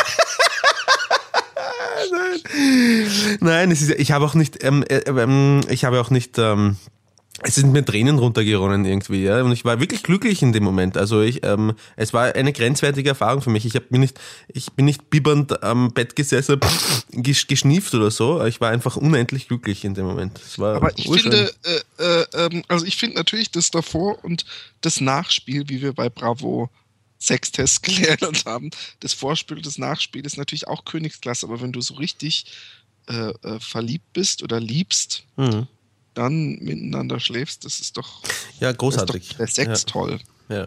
Nein. 2.13 3.39
Nein, 3.41 3.71
es 3.71 3.83
ist, 3.83 3.91
ich 3.91 4.13
habe 4.13 4.25
auch 4.25 4.35
nicht, 4.35 4.63
ähm, 4.63 4.85
äh, 4.89 4.99
ähm, 5.07 5.61
ich 5.69 5.85
habe 5.85 6.01
auch 6.01 6.11
nicht, 6.11 6.39
ähm, 6.39 6.77
es 7.43 7.57
sind 7.57 7.73
mir 7.73 7.85
Tränen 7.85 8.19
runtergeronnen 8.19 8.87
irgendwie, 8.87 9.23
ja. 9.25 9.43
Und 9.43 9.53
ich 9.53 9.65
war 9.65 9.79
wirklich 9.79 10.03
glücklich 10.03 10.43
in 10.43 10.53
dem 10.53 10.65
Moment. 10.65 10.97
Also 10.97 11.21
ich, 11.21 11.45
ähm, 11.45 11.75
es 11.97 12.15
war 12.15 12.35
eine 12.35 12.53
grenzwertige 12.53 13.11
Erfahrung 13.11 13.43
für 13.43 13.51
mich. 13.51 13.67
Ich 13.67 13.75
habe 13.75 13.85
mir 13.91 13.99
nicht, 13.99 14.19
ich 14.49 14.73
bin 14.73 14.87
nicht 14.87 15.11
bibbernd 15.11 15.63
am 15.63 15.93
Bett 15.93 16.17
gesessen, 16.17 16.59
geschnieft 17.11 17.95
oder 17.95 18.11
so. 18.11 18.43
Ich 18.45 18.61
war 18.63 18.71
einfach 18.71 18.97
unendlich 18.97 19.49
glücklich 19.49 19.85
in 19.85 19.93
dem 19.93 20.07
Moment. 20.07 20.41
Aber 20.59 20.91
ich 20.97 21.09
urschön. 21.09 21.33
finde, 21.33 21.53
äh, 21.99 22.03
äh, 22.03 22.47
ähm, 22.47 22.63
also 22.69 22.87
ich 22.87 22.97
finde 22.97 23.17
natürlich 23.17 23.51
das 23.51 23.71
davor 23.71 24.25
und 24.25 24.47
das 24.81 25.03
Nachspiel, 25.03 25.69
wie 25.69 25.83
wir 25.83 25.93
bei 25.93 26.09
Bravo 26.09 26.71
Sextest 27.19 27.83
gelernt 27.83 28.45
haben, 28.47 28.71
das 29.01 29.13
Vorspiel 29.13 29.59
und 29.59 29.67
das 29.67 29.79
Nachspiel 29.79 30.25
ist 30.27 30.37
natürlich 30.37 30.69
auch 30.69 30.85
Königsklasse. 30.85 31.47
Aber 31.47 31.61
wenn 31.61 31.73
du 31.73 31.81
so 31.81 31.95
richtig 31.95 32.47
äh, 33.09 33.31
äh 33.43 33.61
verliebt 33.61 34.13
bist 34.13 34.43
oder 34.43 34.61
liebst, 34.61 35.25
mhm 35.37 35.69
dann 36.17 36.59
miteinander 36.61 37.21
schläfst, 37.21 37.65
das 37.65 37.79
ist 37.79 37.97
doch, 37.97 38.23
ja, 38.59 38.73
großartig. 38.73 39.29
Doch 39.29 39.37
der 39.37 39.47
Sex 39.47 39.83
ja. 39.83 39.87
toll. 39.87 40.19
Ja. 40.49 40.67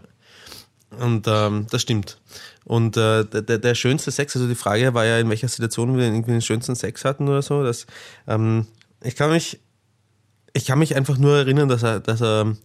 Und 1.00 1.28
ähm, 1.28 1.68
das 1.70 1.82
stimmt. 1.82 2.20
Und 2.66 2.98
äh, 2.98 3.26
der, 3.26 3.58
der 3.58 3.76
schönste 3.76 4.12
Sex, 4.12 4.36
also 4.36 4.48
die 4.48 4.56
Frage 4.56 4.94
war 4.94 5.06
ja, 5.06 5.20
in 5.20 5.30
welcher 5.30 5.48
Situation 5.48 5.98
wir 5.98 6.06
irgendwie 6.06 6.32
den 6.32 6.42
schönsten 6.42 6.76
Sex 6.76 7.04
hatten 7.06 7.28
oder 7.28 7.42
so. 7.42 7.64
Dass, 7.64 7.86
ähm, 8.28 8.68
ich 9.04 9.16
kann 9.16 9.32
mich, 9.32 9.60
ich 10.54 10.66
kann 10.66 10.80
mich 10.80 10.96
einfach 10.96 11.18
nur 11.18 11.38
erinnern, 11.38 11.70
dass 11.70 11.84
er, 11.84 12.00
dass 12.00 12.22
er, 12.22 12.56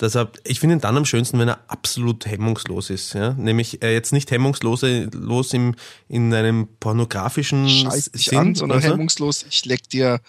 dass 0.00 0.16
er, 0.16 0.32
ich 0.44 0.60
finde 0.60 0.76
ihn 0.76 0.80
dann 0.80 0.96
am 0.96 1.04
schönsten, 1.04 1.38
wenn 1.38 1.48
er 1.48 1.60
absolut 1.68 2.24
hemmungslos 2.24 2.88
ist. 2.88 3.12
Ja? 3.12 3.34
Nämlich 3.34 3.82
äh, 3.82 3.92
jetzt 3.92 4.12
nicht 4.12 4.30
hemmungslos 4.30 4.82
los 5.12 5.52
im, 5.52 5.74
in 6.08 6.32
einem 6.32 6.68
pornografischen 6.80 7.68
Scheiß 7.68 8.10
Sinn, 8.14 8.38
an, 8.38 8.54
sondern 8.54 8.80
so. 8.80 8.88
hemmungslos, 8.88 9.44
ich 9.50 9.66
leck 9.66 9.88
dir 9.90 10.20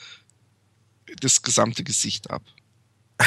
das 1.22 1.42
gesamte 1.42 1.86
Gesicht 1.86 2.30
ab. 2.30 2.44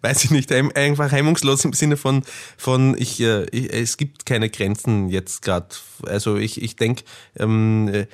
Weiß 0.00 0.24
ich 0.24 0.32
nicht, 0.32 0.50
einfach 0.50 1.12
hemmungslos 1.12 1.64
im 1.64 1.72
Sinne 1.72 1.96
von, 1.96 2.24
von 2.56 2.96
ich, 2.98 3.20
äh, 3.20 3.44
ich 3.52 3.72
es 3.72 3.96
gibt 3.96 4.26
keine 4.26 4.50
Grenzen 4.50 5.08
jetzt 5.08 5.42
gerade. 5.42 5.68
Also 6.04 6.36
ich, 6.36 6.60
ich 6.60 6.74
denke, 6.74 7.04
ähm, 7.36 7.88
äh, 7.88 8.06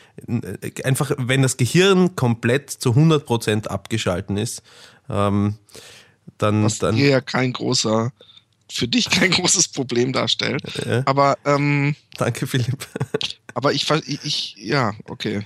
einfach, 0.84 1.12
wenn 1.16 1.40
das 1.40 1.56
Gehirn 1.56 2.16
komplett 2.16 2.70
zu 2.70 2.90
100% 2.90 3.68
abgeschalten 3.68 4.36
ist, 4.36 4.62
ähm, 5.08 5.56
dann... 6.38 6.64
Was 6.64 6.78
dann 6.78 6.94
hier 6.94 7.08
ja 7.08 7.20
kein 7.20 7.52
großer, 7.52 8.12
für 8.70 8.88
dich 8.88 9.10
kein 9.10 9.30
großes 9.32 9.68
Problem 9.68 10.12
darstellt. 10.12 10.62
Ja. 10.86 11.02
Aber... 11.06 11.38
Ähm, 11.44 11.94
Danke, 12.16 12.46
Philipp. 12.46 12.86
aber 13.54 13.72
ich, 13.72 13.90
ich, 14.24 14.56
ja, 14.56 14.94
okay. 15.08 15.42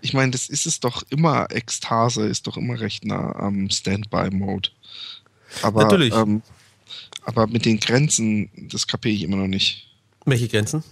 ich 0.00 0.12
meine, 0.12 0.32
das 0.32 0.48
ist 0.48 0.66
es 0.66 0.80
doch 0.80 1.02
immer, 1.10 1.50
Ekstase 1.50 2.26
ist 2.26 2.46
doch 2.46 2.56
immer 2.56 2.80
recht 2.80 3.04
nah 3.04 3.34
am 3.36 3.70
Standby-Mode. 3.70 4.70
Aber, 5.62 5.82
Natürlich. 5.82 6.14
Ähm, 6.14 6.42
aber 7.22 7.46
mit 7.46 7.64
den 7.64 7.80
Grenzen, 7.80 8.50
das 8.70 8.86
kapiere 8.86 9.14
ich 9.14 9.22
immer 9.22 9.36
noch 9.36 9.48
nicht. 9.48 9.86
Welche 10.24 10.48
Grenzen? 10.48 10.82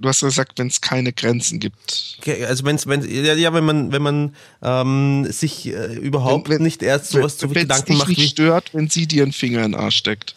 Du 0.00 0.08
hast 0.08 0.20
ja 0.22 0.28
gesagt, 0.28 0.58
wenn 0.58 0.66
es 0.66 0.80
keine 0.80 1.12
Grenzen 1.12 1.60
gibt. 1.60 2.16
Okay, 2.18 2.44
Also 2.44 2.64
wenn's, 2.64 2.86
wenn 2.88 3.02
ja, 3.08 3.34
ja, 3.34 3.52
wenn 3.54 3.64
man 3.64 3.92
wenn 3.92 4.02
man 4.02 4.34
ähm, 4.62 5.26
sich 5.30 5.66
äh, 5.68 5.94
überhaupt 5.94 6.48
Wenn- 6.48 6.56
wenn- 6.56 6.62
nicht 6.64 6.82
erst 6.82 7.10
sowas 7.10 7.38
zu 7.38 7.48
wenn 7.50 7.56
es 7.56 7.62
Gedanken 7.62 7.86
dich 7.92 7.98
macht 7.98 8.08
nicht 8.08 8.18
wie 8.20 8.26
stört, 8.28 8.74
wenn 8.74 8.88
sie 8.90 9.06
dir 9.06 9.22
einen 9.22 9.32
Finger 9.32 9.64
in 9.64 9.72
den 9.72 9.80
Arsch 9.80 9.96
steckt. 9.96 10.34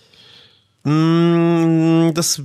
Mm, 0.84 2.12
das 2.14 2.39
äh, 2.39 2.43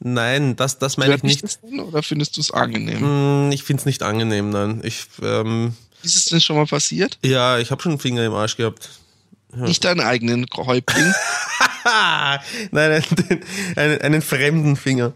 nein, 0.00 0.56
das 0.56 0.78
das 0.78 0.96
meine 0.96 1.14
ich 1.14 1.22
nicht. 1.22 1.44
denn 1.62 1.80
oder 1.80 2.02
findest 2.02 2.36
du 2.36 2.40
es 2.40 2.50
angenehm? 2.50 3.48
Mm, 3.48 3.52
Ich 3.52 3.62
finde 3.62 3.80
es 3.80 3.86
nicht 3.86 4.02
angenehm, 4.02 4.50
nein. 4.50 4.80
Ich 4.84 5.06
ähm, 5.22 5.74
Ist 6.02 6.16
es 6.16 6.24
denn 6.26 6.40
schon 6.40 6.56
mal 6.56 6.66
passiert? 6.66 7.18
ja, 7.24 7.58
ich 7.58 7.70
habe 7.70 7.80
schon 7.82 7.92
einen 7.92 7.98
Finger 8.00 8.24
im 8.24 8.32
Arsch 8.34 8.56
gehabt. 8.56 8.90
Nicht 9.54 9.84
deinen 9.84 10.00
eigenen 10.00 10.46
Häuptling? 10.56 11.12
Nein, 12.70 13.02
einen, 13.02 13.04
einen, 13.76 14.00
einen 14.00 14.22
fremden 14.22 14.76
Finger. 14.76 15.12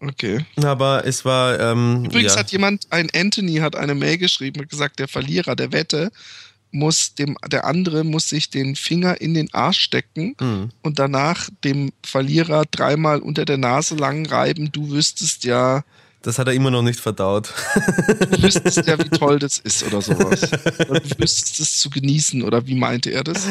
Okay. 0.00 0.44
Aber 0.56 1.04
es 1.04 1.24
war 1.24 1.58
ähm, 1.58 2.04
Übrigens 2.04 2.34
ja. 2.34 2.40
hat 2.40 2.52
jemand, 2.52 2.86
ein 2.90 3.08
Anthony 3.14 3.56
hat 3.56 3.74
eine 3.74 3.94
Mail 3.94 4.18
geschrieben 4.18 4.60
und 4.60 4.68
gesagt, 4.68 5.00
der 5.00 5.08
Verlierer 5.08 5.56
der 5.56 5.72
Wette 5.72 6.12
muss 6.70 7.14
dem, 7.14 7.36
der 7.46 7.64
andere 7.64 8.04
muss 8.04 8.28
sich 8.28 8.50
den 8.50 8.76
Finger 8.76 9.20
in 9.20 9.34
den 9.34 9.52
Arsch 9.52 9.80
stecken 9.80 10.36
Hm. 10.38 10.70
und 10.82 10.98
danach 10.98 11.48
dem 11.64 11.90
Verlierer 12.04 12.64
dreimal 12.70 13.20
unter 13.20 13.44
der 13.44 13.56
Nase 13.56 13.96
lang 13.96 14.26
reiben. 14.26 14.70
Du 14.70 14.90
wüsstest 14.90 15.44
ja, 15.44 15.82
das 16.22 16.38
hat 16.38 16.48
er 16.48 16.52
immer 16.54 16.70
noch 16.70 16.82
nicht 16.82 16.98
verdaut. 17.00 17.52
du 18.30 18.42
wüsstest 18.42 18.86
ja, 18.86 18.98
wie 18.98 19.08
toll 19.08 19.38
das 19.38 19.58
ist 19.58 19.84
oder 19.84 20.02
sowas. 20.02 20.42
Oder 20.88 21.00
du 21.00 21.18
wüsstest 21.18 21.60
es 21.60 21.78
zu 21.78 21.90
genießen 21.90 22.42
oder 22.42 22.66
wie 22.66 22.74
meinte 22.74 23.10
er 23.10 23.22
das? 23.24 23.46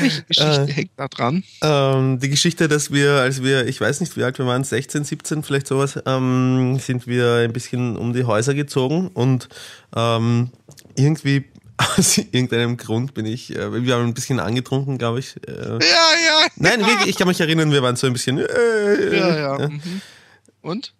Welche 0.00 0.22
Geschichte 0.24 0.66
Äh. 0.68 0.72
hängt 0.72 0.90
da 0.96 1.08
dran? 1.08 1.42
Ähm, 1.62 2.18
die 2.18 2.28
Geschichte, 2.28 2.68
dass 2.68 2.92
wir, 2.92 3.12
als 3.14 3.42
wir, 3.42 3.66
ich 3.66 3.80
weiß 3.80 4.00
nicht, 4.00 4.16
wie 4.16 4.24
alt 4.24 4.38
wir 4.38 4.46
waren, 4.46 4.64
16, 4.64 5.04
17, 5.04 5.42
vielleicht 5.42 5.66
sowas, 5.66 5.98
ähm, 6.06 6.78
sind 6.78 7.06
wir 7.06 7.34
ein 7.44 7.52
bisschen 7.52 7.96
um 7.96 8.12
die 8.12 8.24
Häuser 8.24 8.54
gezogen 8.54 9.08
und 9.08 9.48
ähm, 9.94 10.50
irgendwie 10.96 11.44
aus 11.98 12.18
irgendeinem 12.18 12.76
Grund 12.76 13.14
bin 13.14 13.26
ich, 13.26 13.54
äh, 13.54 13.84
wir 13.84 13.94
haben 13.94 14.04
ein 14.06 14.14
bisschen 14.14 14.40
angetrunken, 14.40 14.98
glaube 14.98 15.18
ich. 15.20 15.36
Äh, 15.46 15.52
Ja, 15.52 15.78
ja. 15.80 16.46
nein, 16.56 16.80
wirklich, 16.80 17.08
ich 17.08 17.16
kann 17.16 17.28
mich 17.28 17.40
erinnern, 17.40 17.70
wir 17.70 17.82
waren 17.82 17.96
so 17.96 18.06
ein 18.06 18.12
bisschen. 18.12 18.38
Äh, 18.38 19.16
Ja, 19.16 19.36
ja. 19.58 19.68
Mhm. 19.68 20.00
Und? 20.62 20.92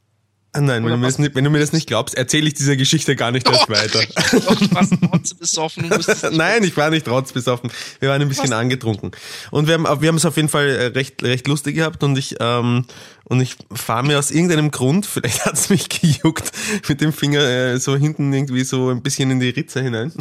Ah, 0.57 0.61
Nein, 0.63 0.85
wenn 0.85 0.93
du, 0.93 0.97
mir 0.97 1.07
das 1.07 1.19
nicht, 1.19 1.35
wenn 1.35 1.45
du 1.45 1.51
mir 1.51 1.59
das 1.59 1.75
nicht 1.75 1.87
glaubst, 1.87 2.15
erzähle 2.15 2.49
ich 2.49 2.55
diese 2.55 2.79
Geschichte 2.79 3.15
gar 3.15 3.31
nicht 3.31 3.47
erst 3.47 3.69
weiter. 3.69 4.01
Doch, 4.41 4.59
du 4.59 4.75
warst 4.75 5.39
besoffen 5.39 5.91
Nein, 6.33 6.65
ich 6.65 6.75
war 6.79 6.89
nicht 6.89 7.07
rotzbesoffen. 7.07 7.71
Wir 8.01 8.09
waren 8.09 8.23
ein 8.23 8.29
bisschen 8.29 8.51
Was? 8.51 8.59
angetrunken. 8.59 9.11
Und 9.51 9.67
wir 9.67 9.75
haben, 9.75 9.85
wir 10.01 10.09
haben 10.09 10.17
es 10.17 10.25
auf 10.25 10.37
jeden 10.37 10.49
Fall 10.49 10.69
äh, 10.69 10.87
recht, 10.87 11.23
recht 11.23 11.47
lustig 11.47 11.77
gehabt 11.77 12.03
und 12.03 12.17
ich, 12.17 12.37
ähm, 12.41 12.87
und 13.25 13.43
ich 13.43 13.57
fahre 13.71 14.07
mir 14.07 14.19
aus 14.19 14.31
irgendeinem 14.31 14.71
Grund, 14.71 15.05
vielleicht 15.07 15.45
hat 15.45 15.55
es 15.55 15.69
mich 15.69 15.91
gejuckt, 15.91 16.51
mit 16.89 17.03
dem 17.03 17.13
Finger 17.13 17.41
äh, 17.41 17.79
so 17.79 17.95
hinten 17.95 18.33
irgendwie 18.33 18.65
so 18.65 18.89
ein 18.89 19.03
bisschen 19.03 19.31
in 19.31 19.41
die 19.41 19.51
Ritze 19.51 19.83
hinein. 19.83 20.11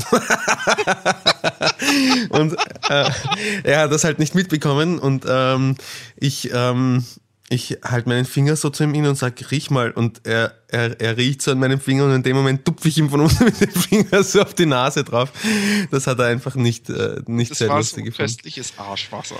und 2.29 2.55
äh, 2.89 3.09
er 3.63 3.79
hat 3.79 3.91
das 3.91 4.03
halt 4.03 4.19
nicht 4.19 4.35
mitbekommen 4.35 4.99
und 4.99 5.25
ähm, 5.29 5.75
ich, 6.17 6.49
ähm, 6.53 7.05
ich 7.47 7.77
halte 7.83 8.09
meinen 8.09 8.25
Finger 8.25 8.55
so 8.55 8.71
zu 8.71 8.83
ihm 8.83 8.93
hin 8.93 9.05
und 9.05 9.17
sag, 9.17 9.51
riech 9.51 9.69
mal. 9.69 9.91
Und 9.91 10.25
er, 10.25 10.55
er, 10.67 10.99
er 10.99 11.15
riecht 11.15 11.43
so 11.43 11.51
an 11.51 11.59
meinem 11.59 11.79
Finger 11.79 12.05
und 12.05 12.11
in 12.11 12.23
dem 12.23 12.35
Moment 12.35 12.65
tupfe 12.65 12.87
ich 12.87 12.97
ihm 12.97 13.09
von 13.09 13.21
unten 13.21 13.43
mit 13.45 13.61
dem 13.61 13.69
Finger 13.69 14.23
so 14.23 14.41
auf 14.41 14.55
die 14.55 14.65
Nase 14.65 15.03
drauf. 15.03 15.31
Das 15.91 16.07
hat 16.07 16.17
er 16.19 16.25
einfach 16.25 16.55
nicht, 16.55 16.89
äh, 16.89 17.21
nicht 17.27 17.51
das 17.51 17.59
sehr 17.59 17.69
war 17.69 17.75
so 17.75 17.79
lustig 17.81 18.05
gefunden. 18.05 18.31
köstliches 18.31 18.73
Arschwasser. 18.77 19.35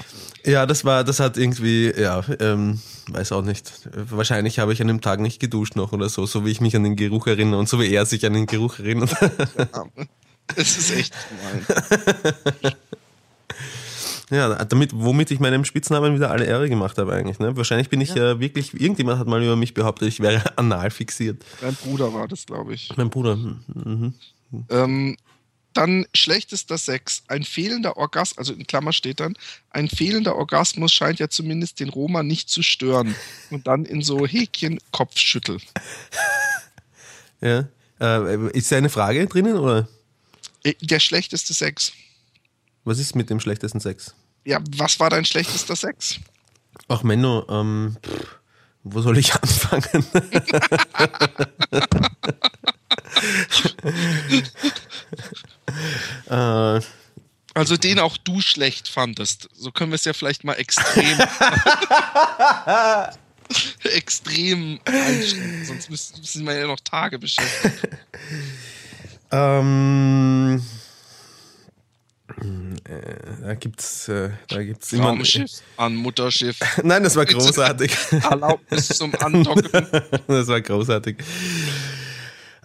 Ja, 0.45 0.68
das 0.68 0.86
war, 0.86 1.03
das 1.03 1.20
hat 1.20 1.38
irgendwie, 1.38 1.91
ja, 1.97 2.24
ähm, 2.39 2.80
weiß 3.08 3.32
auch 3.32 3.41
nicht. 3.41 3.72
Wahrscheinlich 3.91 4.60
habe 4.60 4.72
ich 4.72 4.82
an 4.82 4.88
dem 4.88 5.01
Tag 5.01 5.20
nicht 5.20 5.39
geduscht 5.39 5.76
noch 5.76 5.91
oder 5.91 6.08
so, 6.10 6.28
so 6.28 6.45
wie 6.45 6.51
ich 6.51 6.62
mich 6.62 6.76
an 6.76 6.84
den 6.84 6.95
Geruch 6.95 7.26
erinnere 7.26 7.60
und 7.60 7.68
so 7.68 7.80
wie 7.80 7.91
er 7.91 8.06
sich 8.06 8.24
an 8.26 8.34
den 8.34 8.45
Geruch 8.45 8.78
erinnert. 8.78 9.16
Es 10.56 10.78
ist 10.78 10.91
echt 10.95 11.16
gemein. 11.30 12.76
ja, 14.32 14.65
damit, 14.65 14.91
womit 14.93 15.32
ich 15.32 15.39
meinem 15.39 15.65
Spitznamen 15.65 16.15
wieder 16.15 16.32
alle 16.32 16.45
Ehre 16.45 16.67
gemacht 16.69 16.97
habe 16.97 17.13
eigentlich. 17.13 17.39
Ne? 17.39 17.55
Wahrscheinlich 17.55 17.89
bin 17.89 18.01
ich 18.01 18.15
äh, 18.15 18.39
wirklich, 18.39 18.73
irgendjemand 18.73 19.19
hat 19.19 19.28
mal 19.28 19.43
über 19.43 19.55
mich 19.55 19.73
behauptet, 19.73 20.07
ich 20.07 20.19
wäre 20.19 20.41
anal 20.57 20.89
fixiert. 20.91 21.43
Dein 21.61 21.76
Bruder 21.76 22.13
war 22.13 22.28
das, 22.28 22.45
glaube 22.45 22.73
ich. 22.73 22.91
Mein 22.97 23.09
Bruder. 23.09 23.36
Mhm. 23.36 24.13
Ähm, 24.69 25.17
dann 25.73 26.05
schlechtester 26.15 26.78
Sex. 26.78 27.23
Ein 27.28 27.43
fehlender 27.43 27.97
Orgasmus, 27.97 28.38
also 28.38 28.53
in 28.53 28.65
Klammer 28.65 28.93
steht 28.93 29.19
dann, 29.19 29.36
ein 29.71 29.89
fehlender 29.89 30.36
Orgasmus 30.38 30.93
scheint 30.93 31.19
ja 31.19 31.28
zumindest 31.28 31.80
den 31.82 31.89
Roma 31.89 32.23
nicht 32.23 32.49
zu 32.49 32.63
stören. 32.63 33.13
Und 33.51 33.67
dann 33.67 33.86
in 33.86 34.01
so 34.01 34.26
Häkchen 34.26 34.80
Kopfschüttel. 34.91 35.57
Ja. 37.41 37.67
Äh, 37.99 38.49
ist 38.57 38.71
da 38.71 38.78
eine 38.78 38.89
Frage 38.89 39.28
drinnen 39.28 39.57
oder 39.57 39.88
Äh, 40.63 40.73
Der 40.82 40.99
schlechteste 40.99 41.53
Sex. 41.53 41.91
Was 42.86 43.00
ist 43.00 43.16
mit 43.16 43.30
dem 43.30 43.40
schlechtesten 43.40 43.80
Sex? 43.80 44.16
Ja, 44.46 44.60
was 44.78 45.00
war 45.00 45.10
dein 45.10 45.26
schlechtester 45.26 45.76
Sex? 45.76 46.20
Ach 46.88 47.04
Menno, 47.04 47.46
ähm, 47.50 47.98
pff, 48.02 48.40
wo 48.84 49.02
soll 49.02 49.18
ich 49.18 49.34
anfangen? 49.36 50.06
äh, 56.30 56.82
Also 57.56 57.78
den 57.78 58.00
auch 58.00 58.18
du 58.18 58.42
schlecht 58.42 58.90
fandest. 58.90 59.48
So 59.54 59.72
können 59.72 59.92
wir 59.92 59.96
es 59.96 60.04
ja 60.04 60.12
vielleicht 60.12 60.44
mal 60.44 60.56
extrem. 60.56 61.18
extrem 63.96 64.82
einstellen. 64.84 65.66
Sonst 65.66 65.90
müssen, 65.90 66.46
wir 66.46 66.60
ja 66.60 66.68
noch 66.68 66.82
Tage 66.82 67.18
beschäftigt. 67.18 67.88
ähm, 69.32 70.58
äh, 70.58 70.60
da 73.42 73.54
gibt's, 73.56 74.10
äh, 74.10 74.30
da 74.50 74.62
gibt's 74.62 74.92
immer. 74.92 75.18
An 75.78 75.96
Mutterschiff. 75.96 76.60
Nein, 76.84 77.04
das 77.04 77.16
war 77.16 77.26
großartig. 77.26 77.96
Erlaubnis 78.12 78.90
zum 78.90 79.14
Andocken. 79.16 79.70
das 80.28 80.48
war 80.48 80.62
großartig. 80.62 81.18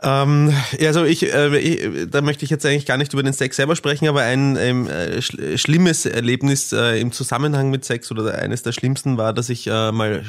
Ähm, 0.03 0.55
ja, 0.79 0.89
also 0.89 1.05
ich, 1.05 1.33
äh, 1.33 1.59
ich, 1.59 2.11
da 2.11 2.23
möchte 2.23 2.45
ich 2.45 2.51
jetzt 2.51 2.65
eigentlich 2.65 2.87
gar 2.87 2.97
nicht 2.97 3.13
über 3.13 3.23
den 3.23 3.35
Sex 3.35 3.57
selber 3.57 3.77
sprechen, 3.77 4.09
aber 4.09 4.23
ein 4.23 4.57
ähm, 4.57 4.89
äh, 4.89 5.21
schl 5.21 5.59
schlimmes 5.59 6.07
Erlebnis 6.07 6.73
äh, 6.73 6.99
im 7.01 7.13
Zusammenhang 7.13 7.69
mit 7.71 7.85
Sex 7.85 8.11
oder 8.11 8.35
eines 8.39 8.63
der 8.63 8.73
schlimmsten 8.73 9.19
war, 9.19 9.35
dass 9.35 9.51
ich 9.51 9.67
äh, 9.67 9.93
mal 9.93 10.25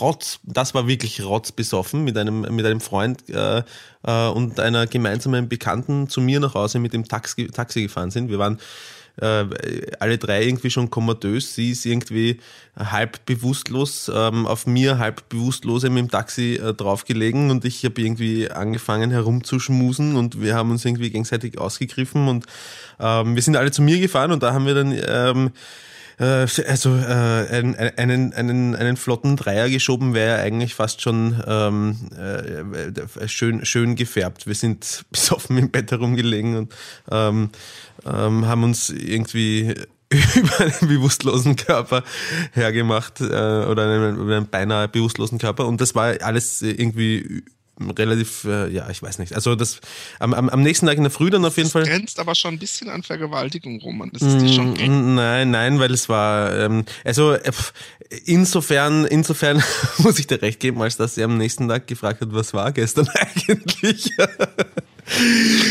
rotz, 0.00 0.38
das 0.44 0.72
war 0.74 0.86
wirklich 0.86 1.24
rotzbesoffen 1.24 2.04
mit 2.04 2.16
einem 2.16 2.42
mit 2.42 2.64
einem 2.64 2.80
Freund 2.80 3.28
äh, 3.28 3.62
äh, 4.04 4.28
und 4.28 4.60
einer 4.60 4.86
gemeinsamen 4.86 5.48
Bekannten 5.48 6.08
zu 6.08 6.20
mir 6.20 6.38
nach 6.38 6.54
Hause 6.54 6.78
mit 6.78 6.92
dem 6.92 7.08
Taxi, 7.08 7.48
Taxi 7.48 7.82
gefahren 7.82 8.12
sind. 8.12 8.30
Wir 8.30 8.38
waren 8.38 8.58
äh, 9.20 9.46
alle 9.98 10.18
drei 10.18 10.44
irgendwie 10.44 10.70
schon 10.70 10.90
komatös. 10.90 11.54
Sie 11.54 11.70
ist 11.70 11.86
irgendwie 11.86 12.40
halb 12.76 13.24
bewusstlos 13.26 14.10
ähm, 14.14 14.46
auf 14.46 14.66
mir, 14.66 14.98
halb 14.98 15.28
bewusstlose 15.28 15.90
mit 15.90 15.98
dem 15.98 16.10
Taxi 16.10 16.54
äh, 16.54 16.74
draufgelegen 16.74 17.50
und 17.50 17.64
ich 17.64 17.84
habe 17.84 18.00
irgendwie 18.00 18.50
angefangen 18.50 19.10
herumzuschmusen 19.10 20.16
und 20.16 20.40
wir 20.40 20.54
haben 20.54 20.70
uns 20.70 20.84
irgendwie 20.84 21.10
gegenseitig 21.10 21.58
ausgegriffen 21.58 22.28
und 22.28 22.46
ähm, 23.00 23.34
wir 23.34 23.42
sind 23.42 23.56
alle 23.56 23.70
zu 23.70 23.82
mir 23.82 23.98
gefahren 23.98 24.32
und 24.32 24.42
da 24.42 24.52
haben 24.52 24.66
wir 24.66 24.74
dann 24.74 24.92
ähm, 24.92 25.50
äh, 26.18 26.46
also 26.66 26.94
äh, 26.96 27.46
einen, 27.50 27.74
einen, 27.74 28.32
einen, 28.32 28.76
einen 28.76 28.96
flotten 28.96 29.36
Dreier 29.36 29.68
geschoben 29.68 30.14
wäre 30.14 30.40
eigentlich 30.40 30.74
fast 30.74 31.00
schon 31.00 31.42
ähm, 31.46 31.96
äh, 32.16 33.28
schön, 33.28 33.64
schön 33.64 33.96
gefärbt. 33.96 34.46
Wir 34.46 34.54
sind 34.54 35.04
besoffen 35.10 35.58
im 35.58 35.70
Bett 35.70 35.90
herumgelegen 35.90 36.56
und 36.56 36.74
ähm, 37.10 37.50
ähm, 38.04 38.46
haben 38.46 38.64
uns 38.64 38.90
irgendwie 38.90 39.74
über 40.34 40.60
einen 40.60 40.88
bewusstlosen 40.88 41.56
Körper 41.56 42.02
hergemacht 42.52 43.20
äh, 43.20 43.24
oder 43.24 43.84
einen, 43.84 44.20
einen 44.20 44.48
beinahe 44.48 44.88
bewusstlosen 44.88 45.38
Körper 45.38 45.66
und 45.66 45.80
das 45.80 45.94
war 45.94 46.14
alles 46.22 46.62
irgendwie 46.62 47.44
relativ, 47.96 48.44
äh, 48.44 48.68
ja, 48.68 48.88
ich 48.90 49.02
weiß 49.02 49.18
nicht. 49.18 49.34
Also 49.34 49.54
das 49.54 49.80
am, 50.18 50.34
am, 50.34 50.48
am 50.48 50.62
nächsten 50.62 50.86
Tag 50.86 50.96
in 50.96 51.04
der 51.04 51.10
Früh 51.10 51.30
dann 51.30 51.44
auf 51.44 51.56
jeden 51.56 51.66
Das 51.66 51.72
Fall. 51.72 51.84
grenzt 51.84 52.18
aber 52.18 52.34
schon 52.34 52.54
ein 52.54 52.58
bisschen 52.58 52.88
an 52.88 53.02
Vergewaltigung, 53.02 53.80
Roman. 53.80 54.10
Das 54.12 54.22
ist 54.22 54.38
dir 54.40 54.52
schon. 54.52 54.72
Mm, 54.74 55.14
Nein, 55.14 55.50
nein, 55.50 55.78
weil 55.78 55.92
es 55.92 56.08
war, 56.08 56.54
ähm, 56.54 56.84
also 57.04 57.32
äh, 57.34 57.52
insofern, 58.24 59.04
insofern 59.04 59.62
muss 59.98 60.18
ich 60.18 60.26
dir 60.26 60.40
recht 60.42 60.60
geben, 60.60 60.80
als 60.82 60.96
dass 60.96 61.16
er 61.18 61.26
am 61.26 61.36
nächsten 61.38 61.68
Tag 61.68 61.86
gefragt 61.86 62.20
hat, 62.20 62.28
was 62.32 62.52
war 62.54 62.72
gestern 62.72 63.08
eigentlich. 63.14 64.12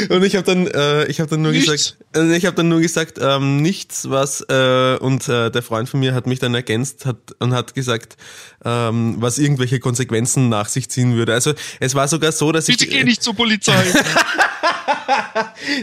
Und 0.10 0.24
ich 0.24 0.36
habe 0.36 0.46
dann, 0.46 0.68
äh, 0.68 1.06
ich 1.06 1.20
habe 1.20 1.30
dann 1.30 1.42
nur 1.42 1.52
nichts. 1.52 1.72
gesagt, 1.72 1.98
äh, 2.16 2.36
ich 2.36 2.46
habe 2.46 2.56
dann 2.56 2.70
nur 2.70 2.82
gesagt, 2.82 3.20
ähm, 3.22 3.62
nichts 3.62 4.10
was. 4.10 4.42
Äh, 4.50 4.98
und 5.00 5.28
äh, 5.30 5.52
der 5.52 5.62
Freund 5.62 5.90
von 5.90 6.00
mir 6.00 6.14
hat 6.14 6.28
mich 6.28 6.40
dann 6.40 6.56
ergänzt 6.56 7.06
hat 7.06 7.18
und 7.40 7.54
hat 7.54 7.76
gesagt, 7.76 8.18
ähm, 8.66 9.18
was 9.20 9.38
irgendwelche 9.38 9.80
Konsequenzen 9.80 10.50
nach 10.50 10.68
sich 10.68 10.90
ziehen 10.90 11.16
würde. 11.16 11.34
Also 11.34 11.54
es 11.80 11.96
war 11.96 12.08
sogar 12.08 12.32
so, 12.32 12.52
dass 12.52 12.66
Bitte 12.66 12.86
ich. 12.86 12.90
Bitte 12.90 13.02
geh 13.02 13.06
nicht 13.06 13.24
zur 13.24 13.36
Polizei. 13.36 13.76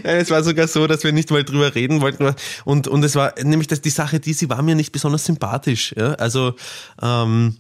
es 0.03 0.31
war 0.31 0.43
sogar 0.43 0.69
so, 0.69 0.87
dass 0.87 1.05
wir 1.05 1.13
nicht 1.13 1.31
mal 1.31 1.45
drüber 1.45 1.75
reden 1.75 2.01
wollten. 2.01 2.35
Und 2.65 2.89
und 2.89 3.03
es 3.05 3.15
war 3.15 3.35
nämlich 3.43 3.69
das, 3.69 3.81
die 3.81 3.91
Sache, 3.91 4.21
die 4.21 4.33
sie 4.33 4.51
war 4.51 4.63
mir 4.63 4.75
nicht 4.75 4.93
besonders 4.93 5.25
sympathisch. 5.25 5.95
Ja? 5.97 6.15
Also 6.15 6.55
ähm, 7.01 7.57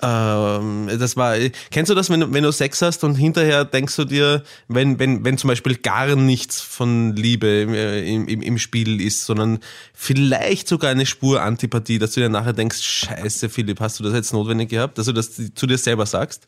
ähm, 0.00 0.88
das 0.98 1.16
war, 1.16 1.36
kennst 1.70 1.90
du 1.90 1.94
das, 1.94 2.10
wenn, 2.10 2.32
wenn 2.32 2.42
du 2.42 2.52
Sex 2.52 2.82
hast 2.82 3.04
und 3.04 3.16
hinterher 3.16 3.64
denkst 3.64 3.96
du 3.96 4.04
dir, 4.04 4.42
wenn, 4.68 4.98
wenn, 4.98 5.24
wenn 5.24 5.38
zum 5.38 5.48
Beispiel 5.48 5.76
gar 5.76 6.14
nichts 6.14 6.60
von 6.60 7.16
Liebe 7.16 7.46
im, 7.62 8.28
im, 8.28 8.42
im 8.42 8.58
Spiel 8.58 9.00
ist, 9.00 9.26
sondern 9.26 9.58
vielleicht 9.92 10.68
sogar 10.68 10.90
eine 10.90 11.06
Spur 11.06 11.42
Antipathie, 11.42 11.98
dass 11.98 12.12
du 12.12 12.20
dir 12.20 12.28
nachher 12.28 12.52
denkst, 12.52 12.80
scheiße 12.80 13.48
Philipp, 13.48 13.80
hast 13.80 13.98
du 13.98 14.04
das 14.04 14.14
jetzt 14.14 14.32
notwendig 14.32 14.70
gehabt, 14.70 14.98
dass 14.98 15.06
du 15.06 15.12
das 15.12 15.32
zu 15.54 15.66
dir 15.66 15.78
selber 15.78 16.06
sagst? 16.06 16.46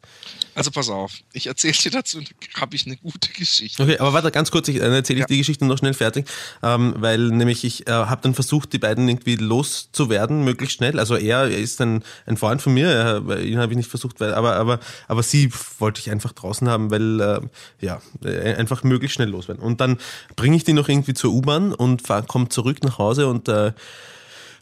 Also 0.55 0.71
pass 0.71 0.89
auf, 0.89 1.13
ich 1.33 1.47
erzähle 1.47 1.75
dir 1.75 1.91
dazu, 1.91 2.21
habe 2.55 2.77
ich 2.77 2.87
eine 2.87 2.97
gute 2.97 3.33
Geschichte. 3.33 3.83
Okay, 3.83 3.99
aber 3.99 4.13
warte, 4.13 4.31
ganz 4.31 4.51
kurz, 4.51 4.69
ich, 4.69 4.79
dann 4.79 4.93
erzähle 4.93 5.19
ich 5.19 5.23
ja. 5.23 5.27
die 5.27 5.39
Geschichte 5.39 5.65
noch 5.65 5.79
schnell 5.79 5.95
fertig, 5.95 6.27
ähm, 6.63 6.95
weil 6.99 7.19
nämlich 7.19 7.65
ich 7.65 7.87
äh, 7.87 7.91
habe 7.91 8.21
dann 8.23 8.35
versucht, 8.35 8.73
die 8.73 8.79
beiden 8.79 9.09
irgendwie 9.09 9.37
loszuwerden, 9.37 10.45
möglichst 10.45 10.77
schnell. 10.77 10.99
Also 10.99 11.17
er 11.17 11.49
ist 11.49 11.81
ein, 11.81 12.03
ein 12.27 12.37
Freund 12.37 12.63
von 12.63 12.75
mir, 12.75 12.89
er, 12.89 13.40
ihn 13.43 13.59
habe 13.59 13.73
ich 13.73 13.77
nicht 13.77 13.91
versucht, 13.91 14.21
weil, 14.21 14.35
aber, 14.35 14.57
aber, 14.57 14.81
aber 15.09 15.23
sie 15.23 15.51
wollte 15.79 16.01
ich 16.01 16.11
einfach 16.11 16.33
draußen 16.33 16.69
haben, 16.69 16.91
weil, 16.91 17.21
äh, 17.21 17.41
ja, 17.81 18.01
äh, 18.25 18.55
einfach 18.55 18.83
möglichst 18.83 19.15
schnell 19.15 19.29
loswerden. 19.29 19.63
Und 19.63 19.81
dann 19.81 19.99
bringe 20.37 20.57
ich 20.57 20.65
die 20.65 20.73
noch 20.73 20.89
irgendwie 20.89 21.15
zur 21.15 21.33
U-Bahn 21.33 21.73
und 21.73 22.03
komme 22.29 22.49
zurück 22.49 22.83
nach 22.83 22.99
Hause 22.99 23.29
und 23.29 23.49
äh, 23.49 23.73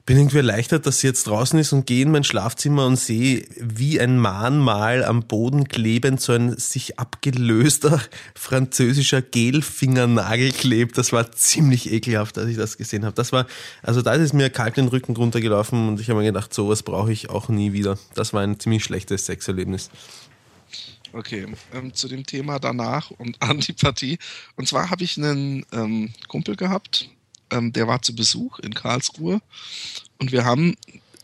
bin 0.09 0.17
irgendwie 0.17 0.39
erleichtert, 0.39 0.87
dass 0.87 1.01
sie 1.01 1.07
jetzt 1.07 1.27
draußen 1.27 1.59
ist 1.59 1.75
und 1.75 1.87
gehe 1.87 2.01
in 2.01 2.11
mein 2.11 2.25
Schlafzimmer 2.25 2.87
und 2.87 2.97
sehe, 2.97 3.47
wie 3.59 4.01
ein 4.01 4.19
Mahnmal 4.19 5.05
am 5.05 5.25
Boden 5.25 5.69
klebend 5.69 6.19
so 6.23 6.33
ein 6.33 6.57
sich 6.57 6.99
abgelöster 6.99 8.01
französischer 8.35 9.21
Gelfingernagel 9.21 10.53
klebt. 10.53 10.97
Das 10.97 11.13
war 11.13 11.31
ziemlich 11.33 11.93
ekelhaft, 11.93 12.39
als 12.39 12.49
ich 12.49 12.57
das 12.57 12.79
gesehen 12.79 13.05
habe. 13.05 13.15
Das 13.15 13.33
war, 13.33 13.47
also 13.83 14.01
da 14.01 14.15
ist 14.15 14.33
mir 14.33 14.49
kalt 14.49 14.79
den 14.79 14.89
Rücken 14.89 15.15
runtergelaufen 15.15 15.89
und 15.89 16.01
ich 16.01 16.09
habe 16.09 16.21
mir 16.21 16.25
gedacht, 16.25 16.55
sowas 16.55 16.83
brauche 16.83 17.13
ich 17.13 17.29
auch 17.29 17.51
nie 17.51 17.75
wieder. 17.75 17.99
Das 18.15 18.33
war 18.33 18.41
ein 18.41 18.59
ziemlich 18.59 18.85
schlechtes 18.85 19.27
Sexerlebnis. 19.27 19.91
Okay, 21.13 21.49
ähm, 21.75 21.93
zu 21.93 22.09
dem 22.09 22.25
Thema 22.25 22.59
danach 22.59 23.11
und 23.11 23.37
Antipathie. 23.43 24.19
Und 24.57 24.69
zwar 24.69 24.89
habe 24.89 25.05
ich 25.05 25.19
einen 25.19 25.67
ähm, 25.71 26.15
Kumpel 26.29 26.57
gehabt, 26.57 27.11
ähm, 27.51 27.73
der 27.73 27.87
war 27.87 28.03
zu 28.03 28.15
Besuch 28.15 28.59
in 28.61 28.75
Karlsruhe 28.75 29.41
und 30.19 30.33
wir 30.33 30.45
haben 30.45 30.77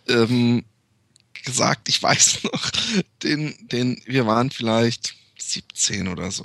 ähm, 0.08 0.64
gesagt, 1.44 1.88
ich 1.88 2.02
weiß 2.02 2.44
noch, 2.52 2.70
den, 3.22 3.54
den, 3.68 4.00
wir 4.06 4.26
waren 4.26 4.50
vielleicht 4.50 5.14
17 5.38 6.08
oder 6.08 6.30
so. 6.30 6.44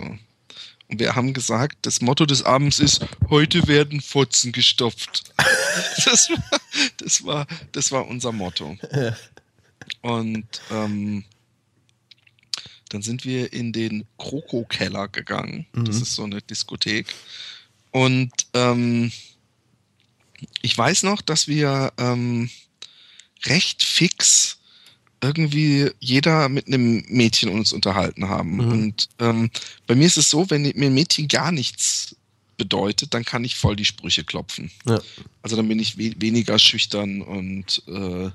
Und 0.88 1.00
wir 1.00 1.16
haben 1.16 1.34
gesagt, 1.34 1.78
das 1.84 2.02
Motto 2.02 2.26
des 2.26 2.42
Abends 2.42 2.80
ist, 2.80 3.06
heute 3.30 3.68
werden 3.68 4.02
Fotzen 4.02 4.52
gestopft. 4.52 5.24
Das 6.04 6.30
war, 6.30 6.62
das 6.98 7.24
war, 7.24 7.48
das 7.72 7.92
war 7.92 8.08
unser 8.08 8.32
Motto. 8.32 8.78
Und 10.02 10.62
ähm, 10.72 11.24
dann 12.90 13.02
sind 13.02 13.24
wir 13.24 13.54
in 13.54 13.72
den 13.72 14.06
Kroko-Keller 14.18 15.08
gegangen. 15.08 15.68
Mhm. 15.74 15.86
Das 15.86 15.98
ist 15.98 16.16
so 16.16 16.24
eine 16.24 16.42
Diskothek. 16.42 17.14
Und 17.92 18.32
ähm, 18.54 19.12
ich 20.62 20.78
weiß 20.78 21.04
noch, 21.04 21.22
dass 21.22 21.48
wir 21.48 21.94
ähm, 21.98 22.50
recht 23.46 23.84
fix 23.84 24.58
irgendwie 25.22 25.92
jeder 26.00 26.50
mit 26.50 26.68
einem 26.68 27.04
Mädchen 27.08 27.50
uns 27.50 27.74
unterhalten 27.74 28.30
haben. 28.30 28.56
Mhm. 28.56 28.72
Und 28.72 29.10
ähm, 29.20 29.52
bei 29.86 29.96
mir 29.96 30.06
ist 30.06 30.18
es 30.18 30.30
so, 30.30 30.50
wenn 30.50 30.62
mir 30.62 30.74
ein 30.88 30.94
Mädchen 30.94 31.28
gar 31.28 31.52
nichts 31.52 32.16
bedeutet, 32.58 33.14
dann 33.14 33.26
kann 33.26 33.44
ich 33.44 33.56
voll 33.56 33.76
die 33.76 33.86
Sprüche 33.86 34.24
klopfen. 34.24 34.72
Ja. 34.86 35.02
Also 35.42 35.56
dann 35.56 35.68
bin 35.68 35.80
ich 35.80 35.98
we 35.98 36.14
weniger 36.18 36.60
schüchtern 36.60 37.22
und 37.22 37.82
äh, 37.88 38.28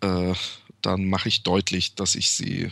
äh, 0.00 0.34
dann 0.82 1.06
mache 1.06 1.28
ich 1.28 1.42
deutlich, 1.42 1.94
dass 1.94 2.14
ich 2.14 2.30
sie 2.30 2.70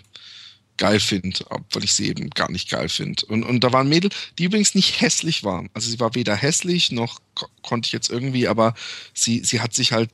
geil 0.77 1.01
finde, 1.01 1.45
obwohl 1.51 1.85
ich 1.85 1.93
sie 1.93 2.09
eben 2.09 2.31
gar 2.31 2.51
nicht 2.51 2.70
geil 2.70 2.89
finde. 2.89 3.27
Und, 3.27 3.45
und 3.45 3.61
da 3.61 3.73
war 3.73 3.81
ein 3.81 3.89
Mädel, 3.89 4.11
die 4.39 4.45
übrigens 4.45 4.75
nicht 4.75 5.01
hässlich 5.01 5.45
war. 5.45 5.64
Also 5.75 5.91
sie 5.91 6.01
war 6.01 6.14
weder 6.14 6.35
hässlich, 6.35 6.93
noch 6.93 7.20
ko 7.35 7.47
konnte 7.62 7.87
ich 7.87 7.93
jetzt 7.93 8.11
irgendwie, 8.11 8.49
aber 8.49 8.75
sie, 9.14 9.45
sie 9.45 9.61
hat 9.61 9.75
sich 9.75 9.93
halt, 9.93 10.11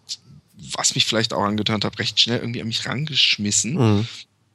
was 0.57 0.95
mich 0.95 1.07
vielleicht 1.07 1.33
auch 1.33 1.43
angetan 1.43 1.83
hat, 1.83 1.99
recht 1.99 2.21
schnell 2.21 2.41
irgendwie 2.41 2.61
an 2.61 2.69
mich 2.69 2.87
rangeschmissen. 2.87 3.75
Mhm. 3.75 4.09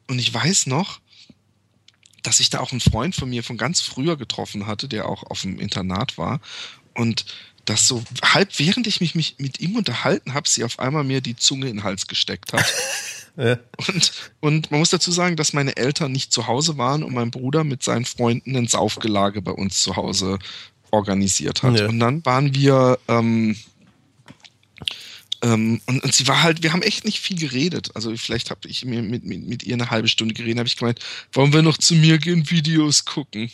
Und 0.08 0.20
ich 0.20 0.34
weiß 0.34 0.68
noch, 0.68 1.00
dass 2.22 2.40
ich 2.40 2.50
da 2.50 2.60
auch 2.60 2.72
einen 2.72 2.82
Freund 2.82 3.16
von 3.16 3.30
mir 3.30 3.44
von 3.44 3.58
ganz 3.58 3.82
früher 3.82 4.18
getroffen 4.18 4.68
hatte, 4.68 4.88
der 4.88 5.08
auch 5.08 5.24
auf 5.24 5.42
dem 5.42 5.60
Internat 5.60 6.18
war. 6.18 6.40
Und 6.94 7.26
dass 7.66 7.88
so 7.88 8.04
halb 8.22 8.60
während 8.60 8.88
ich 8.88 9.02
mich, 9.02 9.16
mich 9.16 9.36
mit 9.38 9.60
ihm 9.60 9.76
unterhalten 9.76 10.34
habe, 10.34 10.50
sie 10.50 10.64
auf 10.64 10.80
einmal 10.80 11.04
mir 11.04 11.22
die 11.22 11.36
Zunge 11.36 11.68
in 11.68 11.78
den 11.78 11.84
Hals 11.84 12.08
gesteckt 12.08 12.54
hat. 12.54 12.66
Ja. 13.36 13.58
Und, 13.88 14.12
und 14.42 14.72
man 14.72 14.80
muss 14.80 14.92
dazu 14.92 15.12
sagen, 15.12 15.36
dass 15.36 15.54
meine 15.54 15.76
Eltern 15.76 16.12
nicht 16.12 16.32
zu 16.32 16.48
Hause 16.48 16.78
waren 16.78 17.04
und 17.04 17.14
mein 17.14 17.32
Bruder 17.32 17.64
mit 17.64 17.84
seinen 17.84 18.06
Freunden 18.06 18.56
ein 18.56 18.68
Saufgelage 18.68 19.42
bei 19.42 19.52
uns 19.52 19.82
zu 19.82 19.96
Hause 19.96 20.40
organisiert 20.92 21.64
hat. 21.64 21.80
Ja. 21.80 21.88
Und 21.88 22.00
dann 22.00 22.24
waren 22.26 22.54
wir, 22.54 23.00
ähm, 23.08 23.58
ähm, 25.42 25.82
und, 25.88 26.04
und 26.04 26.14
sie 26.14 26.28
war 26.28 26.44
halt, 26.44 26.62
wir 26.62 26.74
haben 26.74 26.84
echt 26.84 27.06
nicht 27.06 27.20
viel 27.20 27.40
geredet. 27.40 27.90
Also 27.96 28.16
vielleicht 28.16 28.52
habe 28.52 28.68
ich 28.68 28.86
mir 28.86 29.02
mit, 29.02 29.24
mit, 29.24 29.48
mit 29.48 29.64
ihr 29.64 29.74
eine 29.74 29.90
halbe 29.90 30.08
Stunde 30.08 30.36
geredet, 30.36 30.60
habe 30.60 30.68
ich 30.68 30.78
gemeint, 30.78 31.00
wollen 31.32 31.52
wir 31.52 31.64
noch 31.64 31.78
zu 31.78 31.96
mir 31.96 32.20
gehen, 32.20 32.50
Videos 32.50 33.06
gucken? 33.06 33.52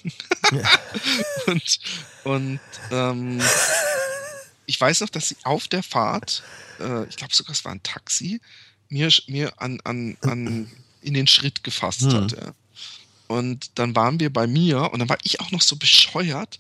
Ja. 0.52 0.70
und 1.48 1.80
und 2.24 2.60
ähm, 2.92 3.42
ich 4.66 4.80
weiß 4.80 5.02
noch, 5.02 5.10
dass 5.10 5.30
sie 5.30 5.38
auf 5.44 5.68
der 5.68 5.82
Fahrt, 5.82 6.44
äh, 6.80 7.08
ich 7.08 7.16
glaube 7.16 7.34
sogar 7.34 7.54
es 7.54 7.66
war 7.66 7.72
ein 7.72 7.82
Taxi, 7.84 8.42
mir, 8.90 9.10
mir 9.28 9.54
an, 9.62 9.80
an, 9.84 10.18
an 10.22 10.70
in 11.02 11.14
den 11.14 11.28
Schritt 11.28 11.64
gefasst 11.64 12.02
hm. 12.02 12.14
hat. 12.14 12.32
Ja. 12.34 12.54
Und 13.28 13.72
dann 13.76 13.96
waren 13.96 14.20
wir 14.20 14.34
bei 14.34 14.48
mir 14.48 14.92
und 14.92 15.00
dann 15.00 15.10
war 15.10 15.20
ich 15.24 15.40
auch 15.40 15.52
noch 15.52 15.62
so 15.62 15.76
bescheuert 15.76 16.60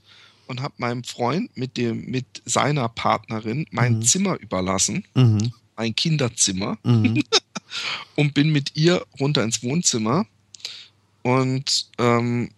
und 0.49 0.61
habe 0.61 0.73
meinem 0.77 1.03
Freund 1.03 1.55
mit 1.57 1.77
dem 1.77 2.05
mit 2.05 2.25
seiner 2.45 2.89
Partnerin 2.89 3.65
mein 3.71 3.97
mhm. 3.97 4.01
Zimmer 4.01 4.39
überlassen, 4.39 5.03
mhm. 5.13 5.51
mein 5.75 5.95
Kinderzimmer, 5.95 6.77
mhm. 6.83 7.23
und 8.15 8.33
bin 8.33 8.51
mit 8.51 8.75
ihr 8.75 9.05
runter 9.19 9.43
ins 9.43 9.61
Wohnzimmer 9.63 10.25
und 11.21 11.87
ähm, 11.97 12.51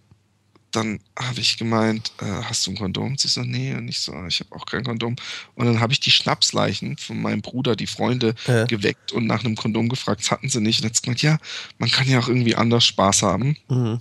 dann 0.71 0.99
habe 1.17 1.39
ich 1.39 1.57
gemeint, 1.57 2.11
äh, 2.21 2.25
hast 2.25 2.65
du 2.65 2.71
ein 2.71 2.77
Kondom? 2.77 3.17
Sie 3.17 3.27
so, 3.27 3.41
nee, 3.41 3.73
und 3.73 3.87
ich 3.87 3.99
so, 3.99 4.13
ich 4.25 4.39
habe 4.39 4.55
auch 4.55 4.65
kein 4.65 4.83
Kondom. 4.83 5.15
Und 5.55 5.65
dann 5.65 5.79
habe 5.79 5.93
ich 5.93 5.99
die 5.99 6.11
Schnapsleichen 6.11 6.97
von 6.97 7.21
meinem 7.21 7.41
Bruder, 7.41 7.75
die 7.75 7.87
Freunde, 7.87 8.35
ja. 8.47 8.65
geweckt 8.65 9.11
und 9.11 9.27
nach 9.27 9.43
einem 9.43 9.55
Kondom 9.55 9.89
gefragt, 9.89 10.21
das 10.21 10.31
hatten 10.31 10.49
sie 10.49 10.61
nicht. 10.61 10.81
Und 10.81 10.87
jetzt 10.87 11.03
gemeint, 11.03 11.21
ja, 11.21 11.37
man 11.77 11.89
kann 11.89 12.07
ja 12.07 12.19
auch 12.19 12.27
irgendwie 12.27 12.55
anders 12.55 12.85
Spaß 12.85 13.23
haben. 13.23 13.57
Mhm. 13.69 13.99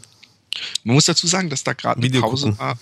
Man 0.84 0.94
muss 0.94 1.04
dazu 1.04 1.26
sagen, 1.26 1.50
dass 1.50 1.64
da 1.64 1.72
gerade 1.72 2.02
eine 2.02 2.20
Pause 2.20 2.58
war. 2.58 2.78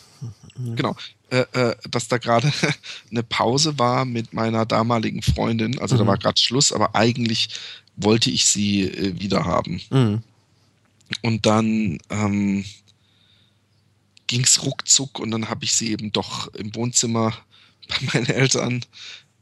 Mhm. 0.56 0.76
Genau. 0.76 0.96
Äh, 1.30 1.44
äh, 1.52 1.76
dass 1.90 2.08
da 2.08 2.18
gerade 2.18 2.50
eine 3.10 3.22
Pause 3.22 3.78
war 3.78 4.04
mit 4.04 4.32
meiner 4.32 4.64
damaligen 4.64 5.22
Freundin. 5.22 5.78
Also 5.78 5.94
mhm. 5.94 6.00
da 6.00 6.06
war 6.06 6.18
gerade 6.18 6.40
Schluss, 6.40 6.72
aber 6.72 6.94
eigentlich 6.94 7.50
wollte 7.96 8.30
ich 8.30 8.46
sie 8.46 8.84
äh, 8.84 9.20
wieder 9.20 9.44
haben. 9.44 9.80
Mhm. 9.90 10.22
Und 11.22 11.46
dann 11.46 11.98
ähm, 12.10 12.64
ging 14.28 14.44
es 14.44 14.62
ruckzuck 14.62 15.18
und 15.18 15.32
dann 15.32 15.48
habe 15.48 15.64
ich 15.64 15.74
sie 15.74 15.90
eben 15.90 16.12
doch 16.12 16.54
im 16.54 16.74
Wohnzimmer 16.76 17.34
bei 17.88 17.96
meinen 18.12 18.26
Eltern 18.26 18.84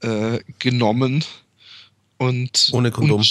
äh, 0.00 0.40
genommen 0.58 1.24
und 2.16 2.70
ohne 2.72 2.90
Kondom, 2.90 3.22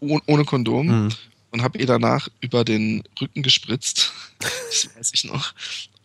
ohne, 0.00 0.20
ohne 0.26 0.44
Kondom 0.44 1.04
mhm. 1.04 1.08
und 1.52 1.62
habe 1.62 1.78
ihr 1.78 1.86
danach 1.86 2.28
über 2.40 2.64
den 2.64 3.04
Rücken 3.20 3.42
gespritzt. 3.42 4.12
das 4.40 4.88
weiß 4.96 5.10
ich 5.14 5.24
noch. 5.24 5.54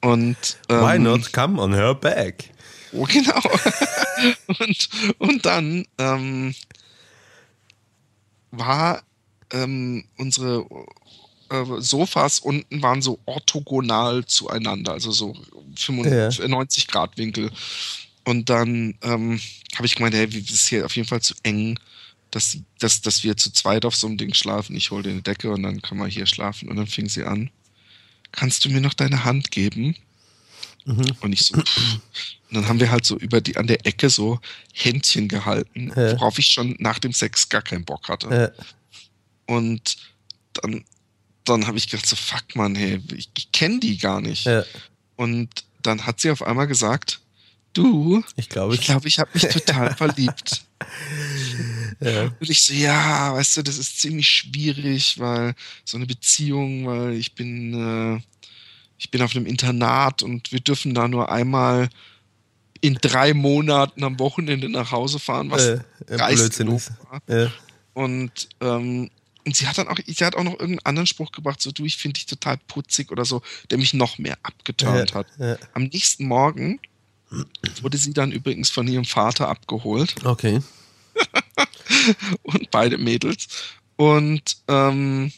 Und 0.01 0.57
ähm, 0.69 0.81
why 0.81 0.99
not 0.99 1.33
come 1.33 1.59
on 1.59 1.73
her 1.73 1.95
back? 1.95 2.51
Oh, 2.91 3.05
genau. 3.05 3.41
und, 4.59 4.89
und 5.17 5.45
dann 5.45 5.85
ähm, 5.97 6.53
war 8.51 9.01
ähm, 9.51 10.05
unsere 10.17 10.65
äh, 11.49 11.81
Sofas 11.81 12.39
unten 12.39 12.81
waren 12.81 13.01
so 13.01 13.19
orthogonal 13.25 14.25
zueinander, 14.25 14.93
also 14.93 15.11
so 15.11 15.35
95, 15.75 16.39
ja. 16.39 16.47
90 16.47 16.87
Grad 16.87 17.17
Winkel. 17.17 17.51
Und 18.25 18.49
dann 18.49 18.95
ähm, 19.03 19.39
habe 19.75 19.85
ich 19.85 19.95
gemeint, 19.95 20.13
hey, 20.15 20.27
das 20.27 20.51
ist 20.51 20.67
hier 20.67 20.85
auf 20.85 20.95
jeden 20.95 21.07
Fall 21.07 21.21
zu 21.21 21.33
eng, 21.43 21.79
dass, 22.31 22.57
dass, 22.79 23.01
dass 23.01 23.23
wir 23.23 23.37
zu 23.37 23.51
zweit 23.53 23.85
auf 23.85 23.95
so 23.95 24.07
einem 24.07 24.17
Ding 24.17 24.33
schlafen. 24.33 24.75
Ich 24.75 24.91
hole 24.91 25.03
dir 25.03 25.11
eine 25.11 25.21
Decke 25.21 25.49
und 25.51 25.63
dann 25.63 25.81
kann 25.81 25.97
man 25.97 26.09
hier 26.09 26.25
schlafen. 26.25 26.67
Und 26.69 26.75
dann 26.75 26.87
fing 26.87 27.07
sie 27.07 27.23
an. 27.23 27.49
Kannst 28.33 28.65
du 28.65 28.69
mir 28.69 28.81
noch 28.81 28.93
deine 28.93 29.23
Hand 29.23 29.51
geben? 29.51 29.95
Und 31.21 31.33
ich 31.33 31.41
so, 31.45 31.57
pff. 31.57 31.99
Und 32.49 32.55
dann 32.55 32.67
haben 32.67 32.79
wir 32.79 32.91
halt 32.91 33.05
so 33.05 33.17
über 33.17 33.41
die, 33.41 33.57
an 33.57 33.67
der 33.67 33.85
Ecke 33.85 34.09
so 34.09 34.39
Händchen 34.73 35.27
gehalten, 35.27 35.91
Ja. 35.95 36.13
worauf 36.13 36.39
ich 36.39 36.47
schon 36.47 36.75
nach 36.79 36.99
dem 36.99 37.11
Sex 37.13 37.49
gar 37.49 37.61
keinen 37.61 37.83
Bock 37.85 38.07
hatte. 38.09 38.53
Ja. 38.57 38.65
Und 39.53 39.97
dann, 40.53 40.83
dann 41.49 41.67
habe 41.67 41.77
ich 41.77 41.89
gedacht, 41.89 42.05
so 42.07 42.15
fuck 42.15 42.55
man, 42.55 42.75
hey, 42.75 43.01
ich, 43.15 43.29
ich 43.37 43.51
kenne 43.51 43.79
die 43.79 43.97
gar 43.97 44.21
nicht. 44.21 44.45
Ja. 44.45 44.63
Und 45.15 45.49
dann 45.83 46.05
hat 46.05 46.19
sie 46.19 46.31
auf 46.31 46.41
einmal 46.43 46.67
gesagt, 46.67 47.19
du, 47.73 48.23
Ich 48.35 48.49
glaube, 48.49 48.75
ich 48.75 48.81
glaube, 48.81 49.07
ich 49.07 49.19
habe 49.19 49.29
mich 49.33 49.43
total 49.47 49.95
verliebt. 49.97 50.63
Ja. 51.99 52.23
Und 52.39 52.49
ich 52.49 52.61
so, 52.63 52.73
ja, 52.73 53.33
weißt 53.33 53.57
du, 53.57 53.61
das 53.63 53.77
ist 53.77 53.99
ziemlich 53.99 54.27
schwierig, 54.27 55.19
weil 55.19 55.55
so 55.85 55.97
eine 55.97 56.05
Beziehung, 56.05 56.85
weil 56.85 57.13
ich 57.13 57.33
bin, 57.33 58.17
äh, 58.17 58.21
ich 58.99 59.09
bin 59.11 59.21
auf 59.21 59.35
einem 59.35 59.45
Internat 59.45 60.23
und 60.23 60.51
wir 60.51 60.59
dürfen 60.59 60.93
da 60.93 61.07
nur 61.07 61.31
einmal 61.31 61.89
in 62.81 62.95
drei 62.95 63.33
Monaten 63.33 64.03
am 64.03 64.19
Wochenende 64.19 64.69
nach 64.69 64.91
Hause 64.91 65.17
fahren, 65.19 65.49
was 65.49 65.63
Äh, 65.65 65.79
äh, 66.07 66.17
Blödsinn 66.35 66.67
ist. 66.71 66.91
war. 67.09 67.21
Ja. 67.27 67.51
Und, 67.93 68.49
ähm, 68.61 69.09
und 69.47 69.55
sie 69.55 69.65
hat 69.65 69.77
dann 69.77 69.87
auch, 69.87 69.97
sie 70.05 70.25
hat 70.25 70.35
auch 70.35 70.43
noch 70.43 70.59
irgendeinen 70.59 70.85
anderen 70.85 71.07
Spruch 71.07 71.31
gebracht, 71.31 71.61
so 71.61 71.71
du, 71.71 71.85
ich 71.85 71.95
finde 71.95 72.15
dich 72.15 72.25
total 72.25 72.57
putzig 72.67 73.11
oder 73.13 73.23
so, 73.23 73.41
der 73.69 73.77
mich 73.77 73.93
noch 73.93 74.17
mehr 74.17 74.37
abgeturnt 74.43 75.13
hat. 75.13 75.27
Ja. 75.39 75.57
Am 75.73 75.83
nächsten 75.83 76.27
Morgen 76.27 76.81
wurde 77.81 77.97
sie 77.97 78.11
dann 78.11 78.33
übrigens 78.33 78.69
von 78.69 78.85
ihrem 78.89 79.05
Vater 79.05 79.47
abgeholt 79.47 80.15
Okay. 80.25 80.61
und 82.43 82.69
beide 82.71 82.97
Mädels. 82.97 83.47
Und 83.95 84.57
ähm, 84.67 85.31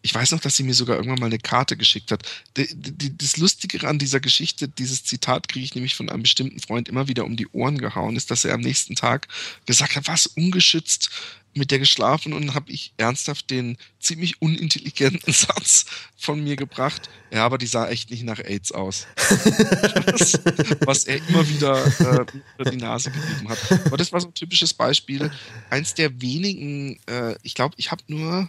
ich 0.00 0.14
weiß 0.14 0.30
noch, 0.30 0.40
dass 0.40 0.56
sie 0.56 0.62
mir 0.62 0.74
sogar 0.74 0.96
irgendwann 0.96 1.18
mal 1.18 1.26
eine 1.26 1.38
Karte 1.38 1.76
geschickt 1.76 2.12
hat. 2.12 2.22
Die, 2.56 2.68
die, 2.72 3.18
das 3.18 3.36
Lustige 3.36 3.86
an 3.86 3.98
dieser 3.98 4.20
Geschichte, 4.20 4.68
dieses 4.68 5.02
Zitat 5.02 5.48
kriege 5.48 5.64
ich 5.64 5.74
nämlich 5.74 5.96
von 5.96 6.08
einem 6.08 6.22
bestimmten 6.22 6.60
Freund 6.60 6.88
immer 6.88 7.08
wieder 7.08 7.24
um 7.24 7.36
die 7.36 7.48
Ohren 7.48 7.78
gehauen, 7.78 8.14
ist, 8.16 8.30
dass 8.30 8.44
er 8.44 8.54
am 8.54 8.60
nächsten 8.60 8.94
Tag 8.94 9.26
gesagt 9.66 9.96
hat, 9.96 10.06
was 10.06 10.26
ungeschützt 10.26 11.10
mit 11.54 11.70
der 11.70 11.78
geschlafen 11.78 12.32
und 12.32 12.54
habe 12.54 12.70
ich 12.70 12.92
ernsthaft 12.96 13.50
den 13.50 13.76
ziemlich 14.00 14.40
unintelligenten 14.40 15.32
Satz 15.32 15.86
von 16.16 16.42
mir 16.42 16.56
gebracht. 16.56 17.10
Ja, 17.30 17.44
aber 17.44 17.58
die 17.58 17.66
sah 17.66 17.88
echt 17.88 18.10
nicht 18.10 18.24
nach 18.24 18.38
AIDS 18.38 18.72
aus. 18.72 19.06
was, 19.16 20.40
was 20.86 21.04
er 21.04 21.16
immer 21.28 21.48
wieder 21.48 21.84
äh, 21.86 22.26
unter 22.58 22.70
die 22.70 22.76
Nase 22.76 23.10
gegeben 23.10 23.48
hat. 23.48 23.58
Aber 23.86 23.96
das 23.96 24.12
war 24.12 24.20
so 24.20 24.28
ein 24.28 24.34
typisches 24.34 24.72
Beispiel. 24.72 25.30
Eins 25.70 25.94
der 25.94 26.20
wenigen, 26.20 26.98
äh, 27.06 27.34
ich 27.42 27.54
glaube, 27.54 27.74
ich 27.76 27.90
habe 27.90 28.02
nur 28.06 28.48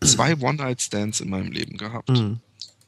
zwei 0.00 0.36
One-Night-Stands 0.36 1.20
in 1.20 1.30
meinem 1.30 1.52
Leben 1.52 1.76
gehabt. 1.76 2.10
Mhm. 2.10 2.40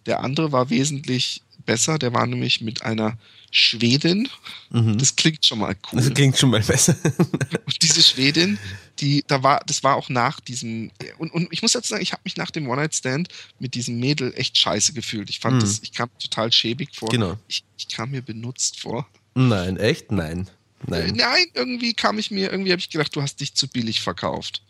Der 0.07 0.21
andere 0.21 0.53
war 0.53 0.71
wesentlich 0.71 1.43
besser. 1.65 1.99
Der 1.99 2.13
war 2.13 2.27
nämlich 2.27 2.61
mit 2.61 2.83
einer 2.83 3.17
Schwedin. 3.51 4.29
Mhm. 4.71 4.99
Das 4.99 5.17
klingt 5.17 5.45
schon 5.45 5.61
mal 5.61 5.75
cool. 5.93 6.01
Das 6.01 6.13
klingt 6.13 6.37
schon 6.37 6.51
mal 6.51 6.61
besser. 6.63 6.95
Und 7.67 7.83
diese 7.83 8.03
Schwedin, 8.03 8.59
die, 9.01 9.25
da 9.27 9.43
war, 9.43 9.63
das 9.67 9.83
war 9.83 9.97
auch 9.97 10.09
nach 10.09 10.41
diesem, 10.41 10.91
und, 11.19 11.31
und 11.33 11.49
ich 11.51 11.63
muss 11.63 11.73
dazu 11.73 11.89
sagen, 11.89 12.03
ich 12.03 12.13
habe 12.13 12.23
mich 12.25 12.37
nach 12.37 12.51
dem 12.51 12.69
One-Night-Stand 12.69 13.29
mit 13.59 13.75
diesem 13.75 13.99
Mädel 13.99 14.33
echt 14.37 14.57
scheiße 14.59 14.93
gefühlt. 14.93 15.31
Ich 15.31 15.41
fand 15.41 15.57
Mhm. 15.57 15.61
das, 15.61 15.81
ich 15.83 15.93
kam 15.93 16.09
total 16.19 16.53
schäbig 16.53 16.91
vor. 16.95 17.09
Genau. 17.11 17.37
Ich, 17.49 17.65
ich 17.79 17.89
kam 17.89 18.11
mir 18.11 18.23
benutzt 18.23 18.81
vor. 18.81 19.07
Nein, 19.35 19.77
echt? 19.77 20.11
Nein. 20.13 20.49
Äh, 20.87 20.91
Nein. 20.91 21.15
Nein, 21.17 21.47
irgendwie 21.55 21.95
kam 21.95 22.19
ich 22.19 22.31
mir, 22.31 22.51
irgendwie 22.51 22.73
habe 22.73 22.81
ich 22.81 22.91
gedacht, 22.91 23.15
du 23.17 23.23
hast 23.23 23.41
dich 23.41 23.55
zu 23.55 23.69
billig 23.69 24.01
verkauft. 24.01 24.63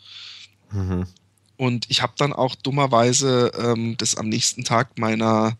Mhm. 0.71 1.05
Und 1.57 1.85
ich 1.89 2.01
habe 2.01 2.13
dann 2.17 2.33
auch 2.33 2.55
dummerweise 2.55 3.51
ähm, 3.57 3.95
das 3.97 4.15
am 4.15 4.29
nächsten 4.29 4.63
Tag 4.63 4.99
meiner 4.99 5.57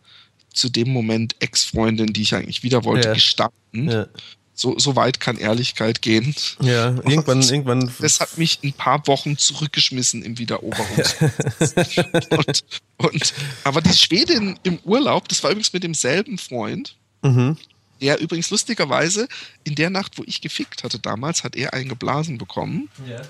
zu 0.58 0.68
dem 0.68 0.90
Moment 0.90 1.36
Ex-Freundin, 1.40 2.12
die 2.12 2.22
ich 2.22 2.34
eigentlich 2.34 2.62
wieder 2.62 2.84
wollte, 2.84 3.08
Ja. 3.08 3.14
gestanden. 3.14 3.90
Ja. 3.90 4.06
So, 4.54 4.76
so 4.76 4.96
weit 4.96 5.20
kann 5.20 5.36
Ehrlichkeit 5.38 6.02
gehen. 6.02 6.34
ja, 6.60 6.88
irgendwann, 6.88 7.40
irgendwann. 7.48 7.92
Das 8.00 8.18
hat 8.18 8.36
mich 8.38 8.58
ein 8.64 8.72
paar 8.72 9.06
Wochen 9.06 9.38
zurückgeschmissen 9.38 10.22
im 10.24 10.36
Wiedereroberungs. 10.38 11.14
und, 12.30 12.64
und, 12.98 13.34
aber 13.64 13.80
die 13.80 13.96
Schwedin 13.96 14.58
im 14.64 14.78
Urlaub, 14.84 15.28
das 15.28 15.42
war 15.44 15.50
übrigens 15.50 15.72
mit 15.72 15.84
demselben 15.84 16.38
Freund, 16.38 16.96
Mhm. 17.22 17.56
der 18.00 18.20
übrigens 18.20 18.50
lustigerweise 18.50 19.26
in 19.64 19.74
der 19.74 19.90
Nacht, 19.90 20.18
wo 20.18 20.24
ich 20.26 20.40
gefickt 20.40 20.82
hatte 20.84 20.98
damals, 21.00 21.42
hat 21.44 21.56
er 21.56 21.74
einen 21.74 21.88
geblasen 21.88 22.38
bekommen. 22.38 22.88
Ja. 23.08 23.22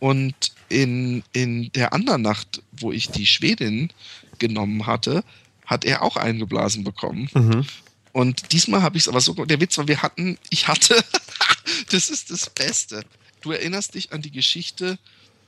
Und 0.00 0.34
in, 0.68 1.22
in 1.32 1.72
der 1.72 1.92
anderen 1.92 2.22
Nacht, 2.22 2.62
wo 2.72 2.92
ich 2.92 3.08
die 3.10 3.26
Schwedin 3.26 3.90
genommen 4.38 4.86
hatte, 4.86 5.24
hat 5.68 5.84
er 5.84 6.02
auch 6.02 6.16
einen 6.16 6.40
geblasen 6.40 6.82
bekommen. 6.82 7.30
Mhm. 7.34 7.66
Und 8.12 8.52
diesmal 8.52 8.82
habe 8.82 8.96
ich 8.96 9.04
es 9.04 9.08
aber 9.08 9.20
so, 9.20 9.34
der 9.44 9.60
Witz 9.60 9.76
war, 9.78 9.86
wir 9.86 10.02
hatten, 10.02 10.38
ich 10.50 10.66
hatte, 10.66 10.96
das 11.90 12.08
ist 12.08 12.30
das 12.30 12.50
Beste. 12.50 13.04
Du 13.42 13.52
erinnerst 13.52 13.94
dich 13.94 14.12
an 14.12 14.22
die 14.22 14.32
Geschichte 14.32 14.98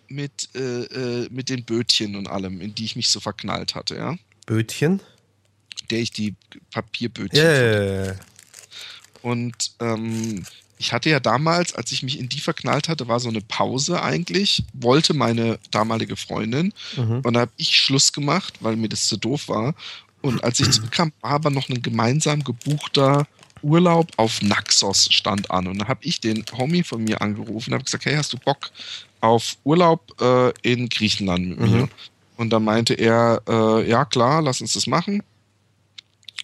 mit, 0.09 0.51
äh, 0.55 0.85
äh, 0.85 1.29
mit 1.31 1.49
den 1.49 1.64
Bötchen 1.64 2.14
und 2.16 2.29
allem, 2.29 2.61
in 2.61 2.75
die 2.75 2.85
ich 2.85 2.97
mich 2.97 3.09
so 3.09 3.18
verknallt 3.18 3.75
hatte, 3.75 3.97
ja? 3.97 4.16
Bötchen? 4.47 5.01
Der 5.91 6.01
ich 6.01 6.12
die 6.12 6.35
Papierbötchen 6.71 7.43
ja. 7.43 8.14
Und 9.23 9.73
ähm, 9.81 10.45
ich 10.79 10.93
hatte 10.93 11.11
ja 11.11 11.21
damals, 11.21 11.75
als 11.75 11.93
ich 11.93 12.03
mich 12.03 12.18
in 12.18 12.29
die 12.29 12.41
verknallt 12.41 12.89
hatte, 12.89 13.07
war 13.09 13.21
so 13.21 13.29
eine 13.29 13.43
Pause 13.43 14.03
eigentlich, 14.03 14.64
wollte 14.73 15.14
meine 15.14 15.59
damalige 15.71 16.16
Freundin 16.16 16.73
Mhm. 16.97 17.21
und 17.23 17.35
da 17.35 17.41
habe 17.41 17.53
ich 17.57 17.77
Schluss 17.77 18.12
gemacht, 18.12 18.55
weil 18.61 18.77
mir 18.77 18.89
das 18.89 19.07
zu 19.07 19.16
doof 19.16 19.49
war. 19.49 19.75
Und 20.23 20.45
als 20.45 20.61
ich 20.61 20.71
zurückkam, 20.71 21.12
war 21.21 21.33
aber 21.33 21.51
noch 21.51 21.68
ein 21.68 21.83
gemeinsam 21.83 22.45
gebuchter 22.45 23.27
Urlaub 23.62 24.11
auf 24.16 24.43
Naxos 24.43 25.09
stand 25.11 25.51
an. 25.51 25.66
Und 25.66 25.79
da 25.79 25.89
habe 25.89 26.01
ich 26.05 26.21
den 26.21 26.45
Homie 26.57 26.83
von 26.83 27.05
mir 27.05 27.21
angerufen 27.21 27.71
und 27.71 27.75
habe 27.75 27.85
gesagt, 27.85 28.05
hey, 28.05 28.16
hast 28.16 28.33
du 28.33 28.39
Bock 28.39 28.71
auf 29.21 29.57
Urlaub 29.64 30.21
äh, 30.21 30.53
in 30.62 30.89
Griechenland 30.89 31.49
mit 31.49 31.61
mir? 31.61 31.83
Mhm. 31.83 31.89
Und 32.37 32.51
dann 32.51 32.64
meinte 32.64 32.95
er, 32.95 33.43
äh, 33.49 33.89
ja 33.89 34.05
klar, 34.05 34.41
lass 34.43 34.61
uns 34.61 34.73
das 34.73 34.87
machen. 34.87 35.23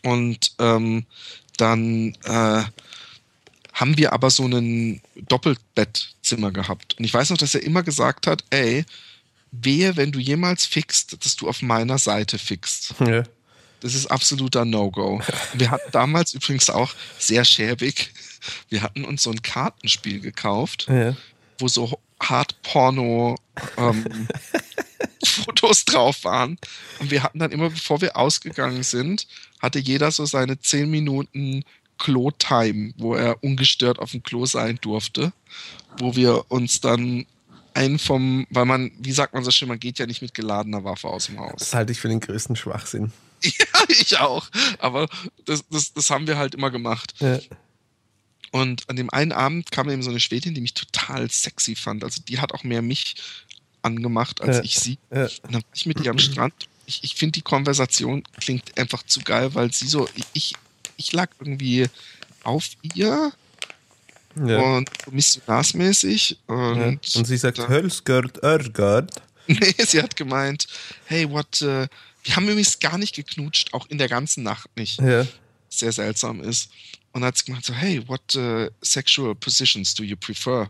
Und 0.02 0.52
ähm, 0.58 1.06
dann 1.56 2.14
äh, 2.24 2.64
haben 3.72 3.96
wir 3.96 4.12
aber 4.12 4.30
so 4.30 4.46
ein 4.46 5.00
Doppelbettzimmer 5.28 6.50
gehabt. 6.50 6.98
Und 6.98 7.04
ich 7.04 7.14
weiß 7.14 7.30
noch, 7.30 7.38
dass 7.38 7.54
er 7.54 7.62
immer 7.62 7.82
gesagt 7.82 8.26
hat, 8.26 8.44
ey, 8.50 8.84
wehe, 9.52 9.96
wenn 9.96 10.12
du 10.12 10.18
jemals 10.18 10.66
fixt, 10.66 11.24
dass 11.24 11.36
du 11.36 11.48
auf 11.48 11.62
meiner 11.62 11.98
Seite 11.98 12.38
fixt. 12.38 12.94
ja. 13.00 13.24
Das 13.86 13.94
ist 13.94 14.08
absoluter 14.08 14.64
No-Go. 14.64 15.20
Wir 15.54 15.70
hatten 15.70 15.92
damals 15.92 16.34
übrigens 16.34 16.70
auch 16.70 16.92
sehr 17.20 17.44
schäbig, 17.44 18.10
wir 18.68 18.82
hatten 18.82 19.04
uns 19.04 19.22
so 19.22 19.30
ein 19.30 19.42
Kartenspiel 19.42 20.18
gekauft, 20.18 20.88
ja. 20.88 21.14
wo 21.60 21.68
so 21.68 22.00
Hard-Porno 22.20 23.36
ähm, 23.76 24.28
Fotos 25.24 25.84
drauf 25.84 26.24
waren. 26.24 26.58
Und 26.98 27.12
wir 27.12 27.22
hatten 27.22 27.38
dann 27.38 27.52
immer, 27.52 27.70
bevor 27.70 28.00
wir 28.00 28.16
ausgegangen 28.16 28.82
sind, 28.82 29.28
hatte 29.60 29.78
jeder 29.78 30.10
so 30.10 30.26
seine 30.26 30.58
10 30.58 30.90
Minuten 30.90 31.62
Klo-Time, 31.98 32.92
wo 32.96 33.14
er 33.14 33.40
ungestört 33.44 34.00
auf 34.00 34.10
dem 34.10 34.24
Klo 34.24 34.46
sein 34.46 34.80
durfte, 34.80 35.32
wo 35.98 36.16
wir 36.16 36.50
uns 36.50 36.80
dann 36.80 37.24
einen 37.72 38.00
vom, 38.00 38.48
weil 38.50 38.64
man, 38.64 38.90
wie 38.98 39.12
sagt 39.12 39.32
man 39.32 39.44
so 39.44 39.52
schön, 39.52 39.68
man 39.68 39.78
geht 39.78 40.00
ja 40.00 40.06
nicht 40.06 40.22
mit 40.22 40.34
geladener 40.34 40.82
Waffe 40.82 41.06
aus 41.06 41.26
dem 41.26 41.38
Haus. 41.38 41.58
Das 41.58 41.74
halte 41.74 41.92
ich 41.92 42.00
für 42.00 42.08
den 42.08 42.18
größten 42.18 42.56
Schwachsinn. 42.56 43.12
Ja, 43.58 43.84
ich 43.88 44.18
auch. 44.18 44.46
Aber 44.78 45.08
das, 45.44 45.64
das, 45.70 45.92
das 45.92 46.10
haben 46.10 46.26
wir 46.26 46.36
halt 46.38 46.54
immer 46.54 46.70
gemacht. 46.70 47.14
Ja. 47.20 47.38
Und 48.52 48.88
an 48.88 48.96
dem 48.96 49.10
einen 49.10 49.32
Abend 49.32 49.70
kam 49.70 49.90
eben 49.90 50.02
so 50.02 50.10
eine 50.10 50.20
Schwedin, 50.20 50.54
die 50.54 50.60
mich 50.60 50.74
total 50.74 51.30
sexy 51.30 51.74
fand. 51.76 52.04
Also 52.04 52.22
die 52.26 52.38
hat 52.40 52.52
auch 52.52 52.64
mehr 52.64 52.82
mich 52.82 53.16
angemacht 53.82 54.40
als 54.40 54.56
Ja. 54.58 54.62
ich 54.64 54.78
sie. 54.78 54.98
Ja. 55.12 55.24
Und 55.24 55.44
dann 55.44 55.54
war 55.54 55.70
ich 55.74 55.86
mit 55.86 56.00
ihr 56.00 56.10
am 56.10 56.18
Strand. 56.18 56.54
Ich, 56.86 57.02
ich 57.04 57.14
finde, 57.16 57.32
die 57.32 57.42
Konversation 57.42 58.22
klingt 58.40 58.76
einfach 58.78 59.02
zu 59.02 59.20
geil, 59.20 59.54
weil 59.54 59.72
sie 59.72 59.88
so, 59.88 60.08
ich, 60.32 60.54
ich 60.96 61.12
lag 61.12 61.30
irgendwie 61.40 61.86
auf 62.44 62.64
ihr 62.94 63.32
Ja. 64.36 64.58
und 64.60 64.88
so 65.04 65.10
missionarsmäßig. 65.10 66.38
Und, 66.46 67.00
Und 67.16 67.24
sie 67.26 67.36
sagt, 67.36 67.58
Hölskört, 67.68 68.42
Örgard. 68.42 69.10
nee, 69.48 69.74
sie 69.86 70.02
hat 70.02 70.16
gemeint, 70.16 70.66
hey, 71.06 71.28
what, 71.30 71.60
äh, 71.62 71.88
wir 72.26 72.34
haben 72.34 72.48
übrigens 72.48 72.80
gar 72.80 72.98
nicht 72.98 73.14
geknutscht, 73.14 73.72
auch 73.72 73.86
in 73.86 73.98
der 73.98 74.08
ganzen 74.08 74.42
Nacht 74.42 74.68
nicht. 74.76 75.00
Ja. 75.00 75.26
sehr 75.68 75.92
seltsam 75.92 76.40
ist. 76.40 76.70
Und 77.12 77.24
hat 77.24 77.38
sie 77.38 77.44
gemeint 77.44 77.64
so, 77.64 77.72
hey, 77.72 78.06
what 78.08 78.34
uh, 78.34 78.68
sexual 78.82 79.34
positions 79.34 79.94
do 79.94 80.02
you 80.02 80.16
prefer? 80.16 80.68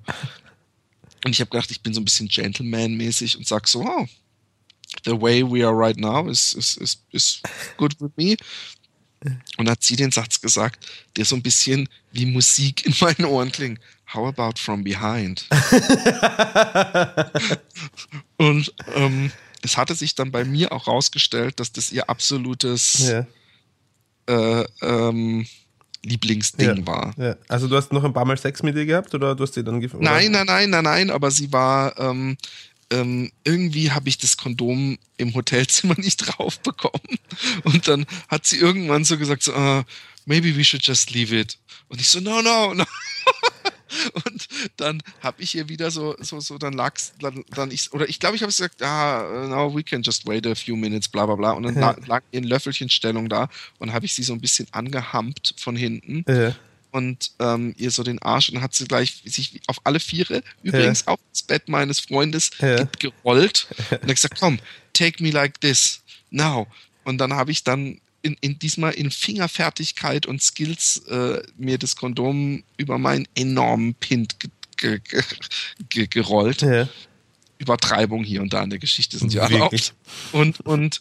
Und 1.25 1.33
ich 1.33 1.41
habe 1.41 1.51
gedacht, 1.51 1.71
ich 1.71 1.81
bin 1.81 1.95
so 1.95 2.01
ein 2.01 2.05
bisschen 2.05 2.29
Gentleman-mäßig 2.29 3.37
und 3.37 3.49
sag 3.49 3.67
so, 3.67 3.81
oh, 3.81 4.07
the 5.05 5.21
way 5.21 5.43
we 5.43 5.67
are 5.67 5.75
right 5.75 5.97
now 5.97 6.29
is, 6.29 6.53
is, 6.53 6.77
is, 6.77 7.03
is 7.11 7.41
good 7.79 7.99
with 8.01 8.13
me. 8.17 8.37
Und 9.57 9.69
hat 9.69 9.83
sie 9.83 9.97
den 9.97 10.13
Satz 10.13 10.41
gesagt, 10.41 10.87
der 11.17 11.25
so 11.25 11.35
ein 11.37 11.43
bisschen 11.43 11.89
wie 12.13 12.27
Musik 12.27 12.85
in 12.87 12.95
meinen 13.01 13.25
Ohren 13.25 13.51
klingt. 13.51 13.81
How 14.13 14.29
about 14.29 14.61
from 14.61 14.85
behind? 14.85 15.49
und 18.37 18.73
ähm, 18.95 19.33
es 19.63 19.77
hatte 19.77 19.95
sich 19.95 20.15
dann 20.15 20.31
bei 20.31 20.45
mir 20.45 20.73
auch 20.73 20.87
rausgestellt, 20.87 21.61
dass 21.61 21.73
das 21.73 21.93
ihr 21.93 22.09
absolutes 22.11 22.99
Ja. 23.09 23.27
äh, 24.29 24.65
ähm, 24.83 25.47
Lieblingsding 26.05 26.77
Ja. 26.79 26.87
war. 26.87 27.15
Ja. 27.19 27.37
Also 27.49 27.67
du 27.69 27.77
hast 27.77 27.93
noch 27.93 28.05
ein 28.05 28.13
paar 28.13 28.25
Mal 28.25 28.39
Sex 28.39 28.63
mit 28.63 28.77
ihr 28.77 28.87
gehabt 28.87 29.15
oder 29.15 29.35
du 29.35 29.43
hast 29.43 29.55
sie 29.55 29.65
dann 29.65 29.81
gefunden? 29.81 30.05
Nein, 30.05 30.31
nein, 30.33 30.47
nein, 30.47 30.71
nein, 30.71 30.85
nein, 30.85 31.11
aber 31.11 31.31
sie 31.31 31.53
war, 31.53 31.99
ähm, 31.99 32.37
ähm, 32.91 33.33
irgendwie 33.43 33.91
habe 33.91 34.09
ich 34.09 34.17
das 34.19 34.37
Kondom 34.37 34.99
im 35.17 35.35
Hotelzimmer 35.35 35.95
nicht 35.99 36.17
drauf 36.19 36.61
bekommen. 36.61 37.19
Und 37.65 37.89
dann 37.89 38.07
hat 38.29 38.47
sie 38.47 38.59
irgendwann 38.59 39.05
so 39.05 39.19
gesagt, 39.19 39.43
so, 39.43 39.53
uh, 39.57 39.83
maybe 40.27 40.57
we 40.57 40.63
should 40.65 40.87
just 40.87 41.11
leave 41.11 41.37
it. 41.37 41.59
Und 41.89 42.01
ich 42.01 42.09
so, 42.09 42.21
no, 42.21 42.41
no, 42.43 42.75
no. 42.75 42.85
Und 44.25 44.47
dann 44.77 45.03
habe 45.21 45.43
ich 45.43 45.55
ihr 45.55 45.69
wieder 45.69 45.91
so, 45.91 46.17
so, 46.21 46.41
so, 46.41 46.59
dann 46.59 46.73
lag's, 46.73 47.13
dann, 47.21 47.45
dann 47.51 47.71
ich, 47.71 47.93
oder 47.93 48.09
ich 48.09 48.19
glaube, 48.19 48.37
ich 48.37 48.43
habe 48.43 48.51
gesagt, 48.51 48.83
ah, 48.83 49.47
no, 49.49 49.75
we 49.75 49.83
can 49.83 50.03
just 50.03 50.27
wait 50.27 50.47
a 50.47 50.55
few 50.55 50.77
minutes, 50.77 51.09
bla, 51.09 51.27
bla, 51.27 51.35
bla. 51.37 51.51
Und 51.53 51.63
dann 51.65 51.75
lag, 51.75 52.07
lag 52.07 52.23
ihr 52.33 52.39
in 52.39 52.45
Löffelchenstellung 52.45 53.29
da 53.29 53.49
und 53.79 53.93
habe 53.93 54.07
ich 54.07 54.15
sie 54.15 54.23
so 54.23 54.33
ein 54.33 54.41
bisschen 54.41 54.67
angehampt 54.73 55.55
von 55.59 55.77
hinten 55.77 56.25
Ja. 56.29 56.55
und 56.91 57.33
ähm, 57.39 57.75
ihr 57.79 57.91
so 57.91 58.03
den 58.03 58.21
Arsch 58.23 58.49
und 58.49 58.55
dann 58.57 58.63
hat 58.65 58.75
sie 58.75 58.87
gleich 58.87 59.23
sich 59.25 59.61
auf 59.67 59.79
alle 59.85 60.01
Viere, 60.01 60.43
übrigens 60.63 61.07
auf 61.07 61.21
das 61.33 61.43
Bett 61.43 61.69
meines 61.69 62.01
Freundes, 62.01 62.51
Ja. 62.59 62.85
ge 62.85 62.87
gerollt 62.99 63.67
und 63.91 64.03
hat 64.03 64.07
gesagt, 64.15 64.39
komm, 64.41 64.59
take 64.93 65.23
me 65.23 65.31
like 65.31 65.61
this, 65.61 66.03
now. 66.31 66.67
Und 67.05 67.19
dann 67.19 67.35
habe 67.35 67.53
ich 67.53 67.63
dann 67.65 68.01
in, 68.27 68.37
in 68.41 68.59
diesmal 68.59 68.93
in 68.93 69.11
Fingerfertigkeit 69.11 70.27
und 70.27 70.43
Skills 70.43 70.99
äh, 71.09 71.43
mir 71.57 71.79
das 71.79 71.97
Kondom 71.97 72.65
über 72.77 72.99
meinen 72.99 73.27
enormen 73.35 73.95
Pint 73.95 74.41
ge 74.41 74.51
ge 74.77 75.01
ge 75.09 75.23
ge 75.89 76.07
gerollt. 76.09 76.63
Ja. 76.63 76.89
Übertreibung 77.59 78.23
hier 78.23 78.43
und 78.43 78.53
da 78.53 78.63
in 78.63 78.71
der 78.71 78.79
Geschichte 78.79 79.17
sind 79.17 79.33
ja 79.33 79.45
erlaubt. 79.45 79.95
Und, 80.33 80.61
und 80.61 81.01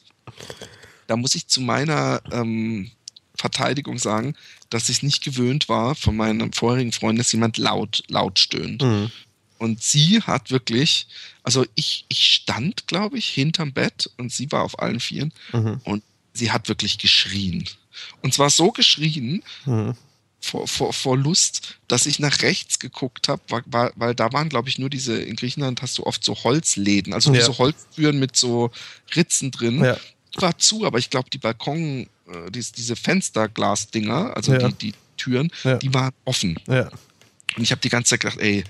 da 1.07 1.17
muss 1.17 1.35
ich 1.35 1.47
zu 1.47 1.59
meiner 1.59 2.21
ähm, 2.31 2.91
Verteidigung 3.35 3.97
sagen, 3.97 4.35
dass 4.69 4.87
ich 4.87 5.03
nicht 5.03 5.21
gewöhnt 5.23 5.67
war 5.67 5.95
von 5.95 6.15
meinem 6.15 6.53
vorherigen 6.53 6.93
Freund, 6.93 7.19
dass 7.19 7.31
jemand 7.33 7.57
laut, 7.57 8.03
laut 8.07 8.39
stöhnt. 8.39 8.81
Mhm. 8.81 9.11
Und 9.57 9.83
sie 9.83 10.21
hat 10.21 10.51
wirklich, 10.51 11.07
also 11.43 11.65
ich, 11.75 12.05
ich 12.07 12.25
stand, 12.25 12.87
glaube 12.87 13.17
ich, 13.17 13.27
hinterm 13.27 13.73
Bett 13.73 14.09
und 14.17 14.31
sie 14.31 14.51
war 14.51 14.63
auf 14.63 14.79
allen 14.79 14.99
Vieren 14.99 15.33
Mhm. 15.51 15.81
und 15.83 16.03
sie 16.35 16.51
hat 16.51 16.67
wirklich 16.69 16.97
geschrien. 16.99 17.65
Und 18.21 18.33
zwar 18.33 18.49
so 18.49 18.71
geschrien, 18.71 19.41
Mhm. 19.65 19.95
vor, 20.41 20.67
vor, 20.67 20.93
vor 20.93 21.17
Lust, 21.17 21.79
dass 21.87 22.05
ich 22.05 22.19
nach 22.19 22.41
rechts 22.43 22.77
geguckt 22.77 23.29
habe, 23.29 23.41
weil, 23.65 23.91
weil, 23.95 24.13
da 24.13 24.31
waren, 24.31 24.49
glaube 24.49 24.69
ich, 24.69 24.77
nur 24.77 24.89
diese, 24.91 25.17
in 25.19 25.35
Griechenland 25.35 25.81
hast 25.81 25.97
du 25.97 26.05
oft 26.05 26.23
so 26.23 26.35
Holzläden, 26.43 27.13
also 27.13 27.33
Ja. 27.33 27.43
so 27.43 27.57
Holztüren 27.57 28.19
mit 28.19 28.35
so 28.35 28.69
Ritzen 29.15 29.49
drin. 29.49 29.83
Ja. 29.83 29.97
Die 30.35 30.41
war 30.41 30.57
zu, 30.59 30.85
aber 30.85 30.99
ich 30.99 31.09
glaube, 31.09 31.29
die 31.31 31.37
Balkon, 31.39 32.03
äh, 32.27 32.51
dies, 32.51 32.71
diese 32.73 32.95
Fensterglasdinger, 32.95 34.35
also 34.35 34.53
Ja. 34.53 34.67
die, 34.69 34.91
die 34.91 34.93
Türen, 35.17 35.49
die 35.81 35.93
waren 35.93 36.13
offen. 36.25 36.57
Und 36.67 37.63
ich 37.63 37.71
habe 37.71 37.81
die 37.81 37.89
ganze 37.89 38.09
Zeit 38.11 38.19
gedacht, 38.19 38.39
ey, 38.39 38.63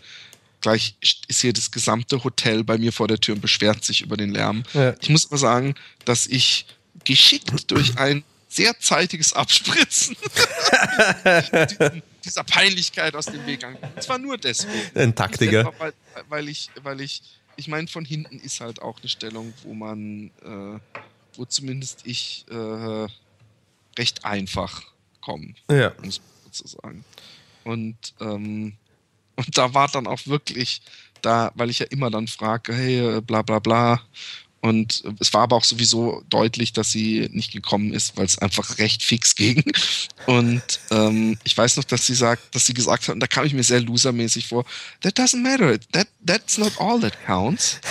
gleich 0.62 0.96
ist 1.28 1.42
hier 1.42 1.54
das 1.54 1.72
gesamte 1.72 2.24
Hotel 2.24 2.64
bei 2.64 2.78
mir 2.78 2.94
vor 2.94 3.08
der 3.08 3.20
Tür 3.20 3.36
und 3.36 3.42
beschwert 3.42 3.84
sich 3.84 4.02
über 4.02 4.16
den 4.16 4.32
Lärm. 4.32 4.64
Ich 5.02 5.10
muss 5.10 5.26
aber 5.26 5.38
sagen, 5.40 5.76
dass 6.06 6.28
ich 6.28 6.68
geschickt 7.06 7.72
durch 7.72 7.98
ein 7.98 8.24
sehr 8.50 8.80
zeitiges 8.80 9.34
Abspritzen 9.34 10.16
dieser 12.24 12.44
Peinlichkeit 12.44 13.16
aus 13.16 13.26
dem 13.26 13.46
Weg 13.46 13.60
gegangen. 13.60 13.78
Und 13.96 14.02
zwar 14.04 14.18
nur 14.18 14.38
deswegen. 14.38 14.98
Ein 14.98 15.16
Taktiker. 15.16 15.72
Weil, 15.78 15.94
weil 16.30 16.50
ich, 16.50 16.70
weil 16.82 17.02
ich, 17.02 17.22
ich 17.58 17.68
meine, 17.68 17.88
von 17.88 18.06
hinten 18.06 18.40
ist 18.40 18.62
halt 18.62 18.82
auch 18.82 19.00
eine 19.00 19.10
Stellung, 19.10 19.54
wo 19.64 19.74
man, 19.74 20.32
äh, 20.44 20.80
wo 21.36 21.46
zumindest 21.46 22.02
ich 22.06 22.46
äh, 22.50 23.08
recht 23.98 24.26
einfach 24.26 24.84
komme 25.22 25.54
Ja. 25.70 25.94
muss 26.04 26.20
man 26.20 26.52
sozusagen. 26.52 27.06
Und, 27.64 28.14
ähm, 28.22 28.74
und 29.36 29.58
da 29.58 29.74
war 29.74 29.88
dann 29.90 30.08
auch 30.08 30.26
wirklich, 30.28 30.82
da, 31.22 31.52
weil 31.56 31.70
ich 31.70 31.80
ja 31.80 31.88
immer 31.88 32.10
dann 32.10 32.28
frage, 32.28 32.74
hey, 32.74 33.18
äh, 33.18 33.22
bla 33.22 33.42
bla 33.42 33.60
bla. 33.60 34.02
Und 34.66 35.04
es 35.20 35.32
war 35.32 35.44
aber 35.44 35.58
auch 35.58 35.64
sowieso 35.64 36.24
deutlich, 36.28 36.74
dass 36.74 36.90
sie 36.90 37.30
nicht 37.32 37.52
gekommen 37.52 37.94
ist, 37.94 38.18
weil 38.18 38.26
es 38.26 38.40
einfach 38.40 38.80
recht 38.80 39.04
fix 39.04 39.36
ging. 39.36 39.64
Und 40.26 40.80
ähm, 40.90 41.38
ich 41.44 41.56
weiß 41.56 41.78
noch, 41.78 41.84
dass 41.84 42.08
sie 42.08 42.16
sagt, 42.16 42.56
dass 42.56 42.66
sie 42.66 42.74
gesagt 42.74 43.08
hat, 43.08 43.14
und 43.14 43.20
da 43.20 43.28
kam 43.28 43.46
ich 43.46 43.54
mir 43.54 43.64
sehr 43.64 43.82
losermäßig 43.82 44.48
vor, 44.48 44.66
that 45.02 45.20
doesn't 45.20 45.44
matter, 45.44 45.80
that, 45.92 46.08
that's 46.26 46.58
not 46.58 46.72
all 46.80 47.00
that 47.00 47.14
counts. 47.28 47.80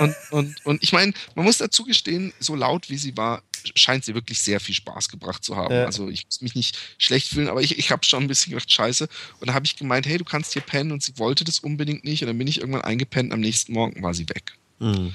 Und, 0.00 0.16
und, 0.30 0.64
und 0.64 0.82
ich 0.82 0.94
meine, 0.94 1.12
man 1.34 1.44
muss 1.44 1.58
dazu 1.58 1.84
gestehen, 1.84 2.32
so 2.40 2.54
laut 2.54 2.88
wie 2.88 2.96
sie 2.96 3.14
war, 3.18 3.42
scheint 3.74 4.02
sie 4.02 4.14
wirklich 4.14 4.40
sehr 4.40 4.58
viel 4.58 4.74
Spaß 4.74 5.10
gebracht 5.10 5.44
zu 5.44 5.56
haben. 5.56 5.74
Ja. 5.74 5.84
Also 5.84 6.08
ich 6.08 6.24
muss 6.24 6.40
mich 6.40 6.54
nicht 6.54 6.78
schlecht 6.96 7.28
fühlen, 7.28 7.48
aber 7.50 7.60
ich, 7.60 7.78
ich 7.78 7.90
habe 7.90 8.02
schon 8.02 8.22
ein 8.24 8.26
bisschen 8.26 8.52
gedacht, 8.54 8.72
scheiße. 8.72 9.10
Und 9.40 9.48
da 9.48 9.52
habe 9.52 9.66
ich 9.66 9.76
gemeint, 9.76 10.06
hey, 10.06 10.16
du 10.16 10.24
kannst 10.24 10.54
hier 10.54 10.62
pennen 10.62 10.92
und 10.92 11.02
sie 11.02 11.18
wollte 11.18 11.44
das 11.44 11.58
unbedingt 11.58 12.04
nicht. 12.04 12.22
Und 12.22 12.28
dann 12.28 12.38
bin 12.38 12.48
ich 12.48 12.60
irgendwann 12.60 12.80
eingepennt 12.80 13.30
am 13.34 13.40
nächsten 13.40 13.74
Morgen 13.74 14.02
war 14.02 14.14
sie 14.14 14.26
weg. 14.30 14.54
Mhm. 14.78 15.12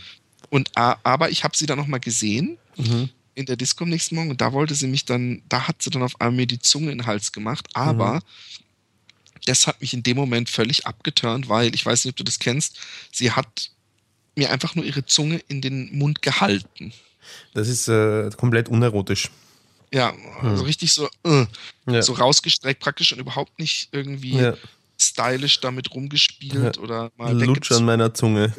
Und 0.50 0.72
aber 0.76 1.30
ich 1.30 1.44
habe 1.44 1.56
sie 1.58 1.66
dann 1.66 1.78
nochmal 1.78 2.00
gesehen 2.00 2.58
Mhm. 2.78 3.10
in 3.36 3.46
der 3.46 3.56
Disco 3.56 3.84
am 3.84 3.90
nächsten 3.90 4.16
Morgen 4.16 4.30
und 4.32 4.42
da 4.42 4.52
wollte 4.54 4.76
sie 4.76 4.88
mich 4.88 5.06
dann, 5.06 5.42
da 5.50 5.68
hat 5.68 5.82
sie 5.82 5.90
dann 5.90 6.04
auf 6.04 6.20
einmal 6.22 6.36
mir 6.38 6.46
die 6.48 6.60
Zunge 6.60 6.92
in 6.92 7.00
den 7.00 7.08
Hals 7.08 7.32
gemacht, 7.32 7.68
aber 7.74 8.22
das 9.46 9.68
hat 9.68 9.80
mich 9.82 9.94
in 9.94 10.04
dem 10.04 10.18
Moment 10.18 10.50
völlig 10.50 10.88
abgeturnt, 10.88 11.50
weil 11.50 11.74
ich 11.76 11.86
weiß 11.86 12.04
nicht, 12.06 12.14
ob 12.14 12.18
du 12.18 12.24
das 12.24 12.40
kennst, 12.40 12.80
sie 13.12 13.32
hat 13.32 13.72
mir 14.36 14.52
einfach 14.52 14.76
nur 14.76 14.84
ihre 14.86 15.06
Zunge 15.06 15.38
in 15.48 15.62
den 15.62 15.98
Mund 15.98 16.22
gehalten. 16.22 16.92
Das 17.54 17.68
ist 17.68 17.88
äh, 17.88 18.30
komplett 18.36 18.70
unerotisch. 18.70 19.30
Ja, 19.94 20.14
also 20.42 20.64
richtig 20.64 20.92
so, 20.92 21.08
äh, 21.24 21.46
Ja. 21.88 22.02
so 22.02 22.14
rausgestreckt 22.14 22.82
praktisch 22.82 23.14
und 23.14 23.20
überhaupt 23.20 23.58
nicht 23.60 23.90
irgendwie 23.92 24.34
Ja. 24.38 24.58
stylisch 25.00 25.62
damit 25.62 25.94
rumgespielt 25.94 26.76
Ja. 26.78 26.82
oder 26.82 27.12
mal 27.18 27.34
Lutsch 27.42 27.72
an 27.72 27.86
meiner 27.86 28.14
Zunge. 28.14 28.54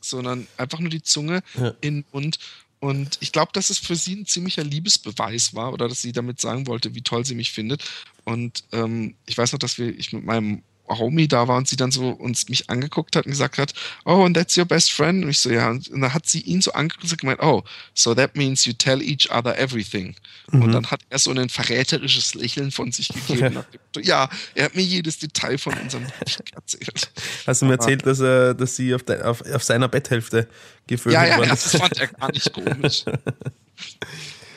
Sondern 0.00 0.46
einfach 0.56 0.78
nur 0.80 0.90
die 0.90 1.02
Zunge 1.02 1.42
Ja. 1.58 1.74
in 1.80 2.02
den 2.02 2.04
Mund. 2.12 2.38
Und 2.80 3.16
ich 3.20 3.32
glaube, 3.32 3.50
dass 3.54 3.70
es 3.70 3.78
für 3.78 3.96
sie 3.96 4.14
ein 4.14 4.26
ziemlicher 4.26 4.62
Liebesbeweis 4.62 5.54
war 5.54 5.72
oder 5.72 5.88
dass 5.88 6.02
sie 6.02 6.12
damit 6.12 6.40
sagen 6.40 6.66
wollte, 6.66 6.94
wie 6.94 7.00
toll 7.02 7.24
sie 7.24 7.34
mich 7.34 7.50
findet. 7.52 7.82
Und 8.24 8.64
ähm, 8.72 9.14
ich 9.26 9.38
weiß 9.38 9.52
noch, 9.52 9.58
dass 9.58 9.78
wir, 9.78 9.98
ich 9.98 10.12
mit 10.12 10.24
meinem 10.24 10.62
Homie 10.88 11.28
da 11.28 11.48
war 11.48 11.56
und 11.56 11.68
sie 11.68 11.76
dann 11.76 11.90
so 11.90 12.10
uns 12.10 12.48
mich 12.48 12.68
angeguckt 12.68 13.16
hat 13.16 13.26
und 13.26 13.32
gesagt 13.32 13.58
hat, 13.58 13.72
oh, 14.04 14.24
and 14.24 14.36
that's 14.36 14.56
your 14.56 14.64
best 14.64 14.92
friend? 14.92 15.24
Und 15.24 15.30
ich 15.30 15.38
so, 15.38 15.50
ja. 15.50 15.70
Und 15.70 15.90
dann 15.90 16.12
hat 16.12 16.26
sie 16.26 16.40
ihn 16.40 16.60
so 16.60 16.72
angeguckt 16.72 17.10
und 17.10 17.20
gemeint, 17.20 17.40
oh, 17.42 17.62
so 17.94 18.14
that 18.14 18.36
means 18.36 18.64
you 18.64 18.72
tell 18.72 19.00
each 19.02 19.30
other 19.30 19.58
everything. 19.58 20.14
Und 20.52 20.72
dann 20.72 20.90
hat 20.90 21.00
er 21.08 21.18
so 21.18 21.30
ein 21.30 21.48
verräterisches 21.48 22.34
Lächeln 22.34 22.70
von 22.70 22.92
sich 22.92 23.08
gegeben. 23.08 23.54
Motto, 23.54 24.00
ja, 24.02 24.28
er 24.54 24.66
hat 24.66 24.74
mir 24.74 24.82
jedes 24.82 25.18
Detail 25.18 25.58
von 25.58 25.74
unserem 25.74 26.06
Krieg 26.06 26.52
erzählt. 26.54 27.10
Hast 27.46 27.62
du 27.62 27.66
mir 27.66 27.72
erzählt, 27.72 28.06
dass, 28.06 28.20
er, 28.20 28.54
dass 28.54 28.76
sie 28.76 28.94
auf, 28.94 29.02
de, 29.02 29.22
auf, 29.22 29.42
auf 29.50 29.62
seiner 29.62 29.88
Betthälfte 29.88 30.48
gefühlt 30.86 31.14
Ja, 31.14 31.24
ja, 31.24 31.36
worden 31.38 31.48
ja, 31.48 31.54
das 31.54 31.76
fand 31.76 31.98
er 31.98 32.06
gar 32.08 32.30
nicht 32.30 32.52
komisch. 32.52 33.04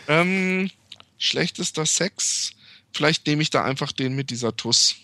ähm, 0.08 0.70
schlechtester 1.18 1.86
Sex. 1.86 2.52
Vielleicht 2.94 3.26
nehme 3.28 3.42
ich 3.42 3.50
da 3.50 3.64
einfach 3.64 3.92
den 3.92 4.16
mit 4.16 4.30
dieser 4.30 4.56
Tuss. 4.56 4.96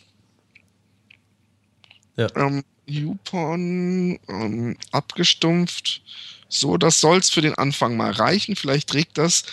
Ja. 2.15 2.27
Ähm, 2.35 2.63
YouPorn, 2.85 4.19
ähm, 4.27 4.77
abgestumpft. 4.91 6.01
So, 6.49 6.77
das 6.77 6.99
soll's 6.99 7.29
für 7.29 7.41
den 7.41 7.55
Anfang 7.55 7.97
mal 7.97 8.11
reichen. 8.11 8.55
Vielleicht 8.55 8.93
regt 8.93 9.17
das 9.17 9.43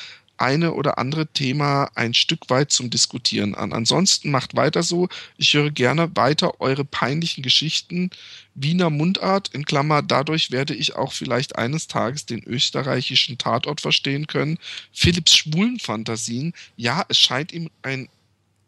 eine 0.40 0.72
oder 0.72 0.98
andere 0.98 1.26
Thema 1.26 1.90
ein 1.94 2.14
Stück 2.14 2.48
weit 2.48 2.72
zum 2.72 2.88
Diskutieren 2.88 3.54
an. 3.54 3.74
Ansonsten 3.74 4.30
macht 4.30 4.56
weiter 4.56 4.82
so. 4.82 5.08
Ich 5.36 5.52
höre 5.52 5.70
gerne 5.70 6.10
weiter 6.16 6.60
eure 6.60 6.84
peinlichen 6.84 7.42
Geschichten. 7.42 8.10
Wiener 8.54 8.88
Mundart, 8.88 9.48
in 9.48 9.66
Klammer, 9.66 10.00
dadurch 10.02 10.50
werde 10.50 10.74
ich 10.74 10.96
auch 10.96 11.12
vielleicht 11.12 11.56
eines 11.56 11.88
Tages 11.88 12.24
den 12.24 12.42
österreichischen 12.42 13.36
Tatort 13.36 13.82
verstehen 13.82 14.26
können. 14.26 14.58
Philipps 14.92 15.36
Schwulenfantasien, 15.36 16.54
ja, 16.76 17.04
es 17.08 17.18
scheint 17.18 17.52
ihm 17.52 17.70
ein 17.82 18.08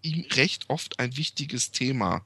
ihm 0.03 0.25
recht 0.33 0.65
oft 0.69 0.99
ein 0.99 1.17
wichtiges 1.17 1.71
Thema. 1.71 2.23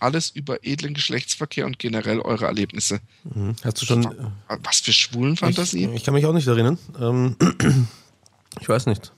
Alles 0.00 0.30
über 0.30 0.64
edlen 0.64 0.94
Geschlechtsverkehr 0.94 1.66
und 1.66 1.78
generell 1.78 2.20
eure 2.20 2.46
Erlebnisse. 2.46 3.00
Mhm. 3.24 3.56
Hast 3.64 3.80
du 3.82 3.86
schon. 3.86 4.32
Was 4.48 4.80
für 4.80 4.92
Schwulenfantasie? 4.92 5.86
Ich, 5.86 5.94
ich 5.94 6.04
kann 6.04 6.14
mich 6.14 6.26
auch 6.26 6.32
nicht 6.32 6.46
erinnern. 6.46 6.78
Ähm, 7.00 7.36
ich 8.60 8.68
weiß 8.68 8.86
nicht. 8.86 9.12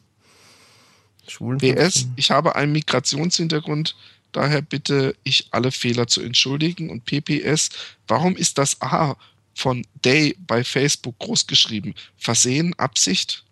Schwulen. 1.31 1.59
PS, 1.59 2.07
ich 2.16 2.31
habe 2.31 2.57
einen 2.57 2.73
Migrationshintergrund, 2.73 3.97
daher 4.32 4.62
bitte 4.62 5.15
ich 5.23 5.48
alle 5.52 5.70
Fehler 5.70 6.07
zu 6.07 6.23
entschuldigen. 6.23 6.90
Und 6.90 7.05
PPS, 7.05 7.70
warum 8.09 8.36
ist 8.36 8.59
das 8.59 8.81
A 8.81 9.16
von 9.55 9.86
Day 10.05 10.36
bei 10.47 10.65
Facebook 10.65 11.19
groß 11.19 11.47
geschrieben? 11.47 11.94
Versehen, 12.16 12.74
Absicht? 12.78 13.44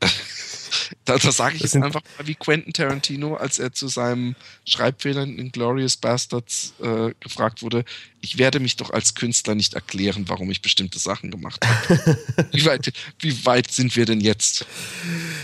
Da, 1.04 1.18
da 1.18 1.32
sage 1.32 1.56
ich 1.56 1.62
jetzt 1.62 1.74
einfach 1.74 2.02
mal 2.18 2.26
wie 2.26 2.34
Quentin 2.34 2.72
Tarantino, 2.72 3.34
als 3.34 3.58
er 3.58 3.72
zu 3.72 3.88
seinem 3.88 4.36
Schreibfehlern 4.64 5.38
in 5.38 5.50
Glorious 5.50 5.96
Bastards 5.96 6.74
äh, 6.80 7.12
gefragt 7.18 7.62
wurde, 7.62 7.84
ich 8.20 8.38
werde 8.38 8.60
mich 8.60 8.76
doch 8.76 8.90
als 8.90 9.14
Künstler 9.14 9.54
nicht 9.54 9.74
erklären, 9.74 10.24
warum 10.28 10.50
ich 10.50 10.62
bestimmte 10.62 10.98
Sachen 10.98 11.30
gemacht 11.30 11.66
habe. 11.66 12.18
wie, 12.52 12.64
weit, 12.64 12.92
wie 13.18 13.44
weit 13.44 13.70
sind 13.72 13.96
wir 13.96 14.04
denn 14.04 14.20
jetzt? 14.20 14.66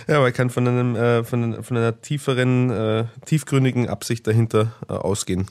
Ja, 0.06 0.20
man 0.20 0.32
kann 0.32 0.50
von, 0.50 0.68
einem, 0.68 0.94
äh, 0.94 1.24
von, 1.24 1.64
von 1.64 1.76
einer 1.76 2.00
tieferen, 2.00 2.70
äh, 2.70 3.04
tiefgründigen 3.24 3.88
Absicht 3.88 4.26
dahinter 4.26 4.72
äh, 4.88 4.92
ausgehen. 4.92 5.46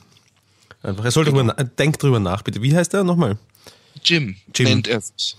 Einfach. 0.82 1.04
Er 1.04 1.10
soll 1.10 1.24
genau. 1.24 1.52
denk 1.78 1.98
drüber 1.98 2.20
nach, 2.20 2.42
bitte. 2.42 2.62
Wie 2.62 2.74
heißt 2.74 2.94
er 2.94 3.04
nochmal? 3.04 3.38
Jim, 4.04 4.36
Jim 4.54 4.68
nennt 4.68 4.88
er 4.88 5.00
sich. 5.00 5.36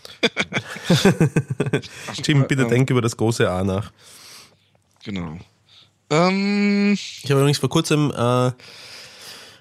Jim, 2.24 2.48
bitte 2.48 2.68
denk 2.68 2.90
über 2.90 3.02
das 3.02 3.16
große 3.16 3.50
A 3.50 3.64
nach. 3.64 3.92
Genau. 5.08 5.38
Ähm, 6.10 6.92
ich 6.94 7.24
habe 7.30 7.40
übrigens 7.40 7.60
vor 7.60 7.70
kurzem 7.70 8.12
äh, 8.12 8.52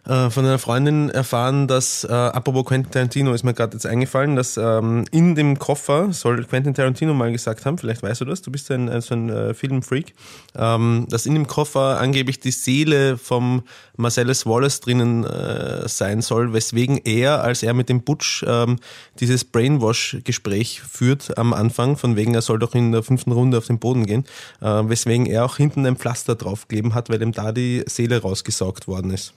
äh, 0.06 0.30
von 0.30 0.44
einer 0.44 0.58
Freundin 0.58 1.10
erfahren, 1.10 1.66
dass, 1.66 2.04
äh, 2.04 2.12
apropos 2.12 2.64
Quentin 2.64 2.92
Tarantino, 2.92 3.32
ist 3.32 3.42
mir 3.42 3.54
gerade 3.54 3.74
jetzt 3.74 3.86
eingefallen, 3.86 4.36
dass 4.36 4.56
ähm, 4.56 5.04
in 5.10 5.34
dem 5.34 5.58
Koffer, 5.58 6.12
soll 6.12 6.44
Quentin 6.44 6.74
Tarantino 6.74 7.12
mal 7.14 7.32
gesagt 7.32 7.66
haben, 7.66 7.76
vielleicht 7.78 8.02
weißt 8.02 8.20
du 8.20 8.24
das, 8.24 8.42
du 8.42 8.50
bist 8.50 8.70
ein, 8.70 8.88
ein 8.88 9.00
so 9.00 9.14
ein 9.14 9.28
äh, 9.28 9.54
Filmfreak, 9.54 10.14
ähm, 10.56 11.06
dass 11.08 11.26
in 11.26 11.34
dem 11.34 11.46
Koffer 11.46 11.98
angeblich 12.00 12.40
die 12.40 12.50
Seele 12.50 13.18
vom 13.18 13.62
Marcellus 13.96 14.46
Wallace 14.46 14.80
drinnen 14.80 15.24
äh, 15.24 15.88
sein 15.88 16.22
soll, 16.22 16.52
weswegen 16.52 16.98
er, 17.04 17.42
als 17.42 17.62
er 17.62 17.74
mit 17.74 17.88
dem 17.88 18.02
Butch 18.02 18.44
ähm, 18.46 18.78
dieses 19.18 19.44
Brainwash-Gespräch 19.44 20.82
führt 20.82 21.36
am 21.36 21.52
Anfang, 21.52 21.96
von 21.96 22.16
wegen 22.16 22.34
er 22.34 22.42
soll 22.42 22.58
doch 22.58 22.74
in 22.74 22.92
der 22.92 23.02
fünften 23.02 23.32
Runde 23.32 23.58
auf 23.58 23.66
den 23.66 23.78
Boden 23.78 24.06
gehen, 24.06 24.24
äh, 24.60 24.66
weswegen 24.66 25.26
er 25.26 25.44
auch 25.44 25.56
hinten 25.56 25.86
ein 25.86 25.96
Pflaster 25.96 26.34
draufkleben 26.34 26.94
hat, 26.94 27.10
weil 27.10 27.22
ihm 27.22 27.32
da 27.32 27.52
die 27.52 27.84
Seele 27.86 28.22
rausgesaugt 28.22 28.86
worden 28.86 29.10
ist. 29.10 29.34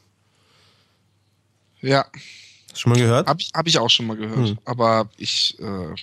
Ja. 1.81 2.06
Hast 2.06 2.76
du 2.76 2.80
schon 2.80 2.91
mal 2.91 2.99
gehört? 2.99 3.27
Habe 3.27 3.41
ich, 3.41 3.51
hab 3.53 3.68
ich 3.68 3.80
auch 3.80 3.89
schon 3.89 4.07
mal 4.07 4.18
gehört. 4.18 4.49
Hm. 4.49 4.60
Aber 4.65 5.10
ich 5.18 5.57
äh, 5.60 5.95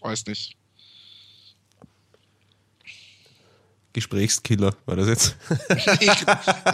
weiß 0.00 0.26
nicht. 0.26 0.56
Gesprächskiller 3.92 4.74
war 4.86 4.96
das 4.96 5.08
jetzt? 5.08 5.36
ich, 6.00 6.24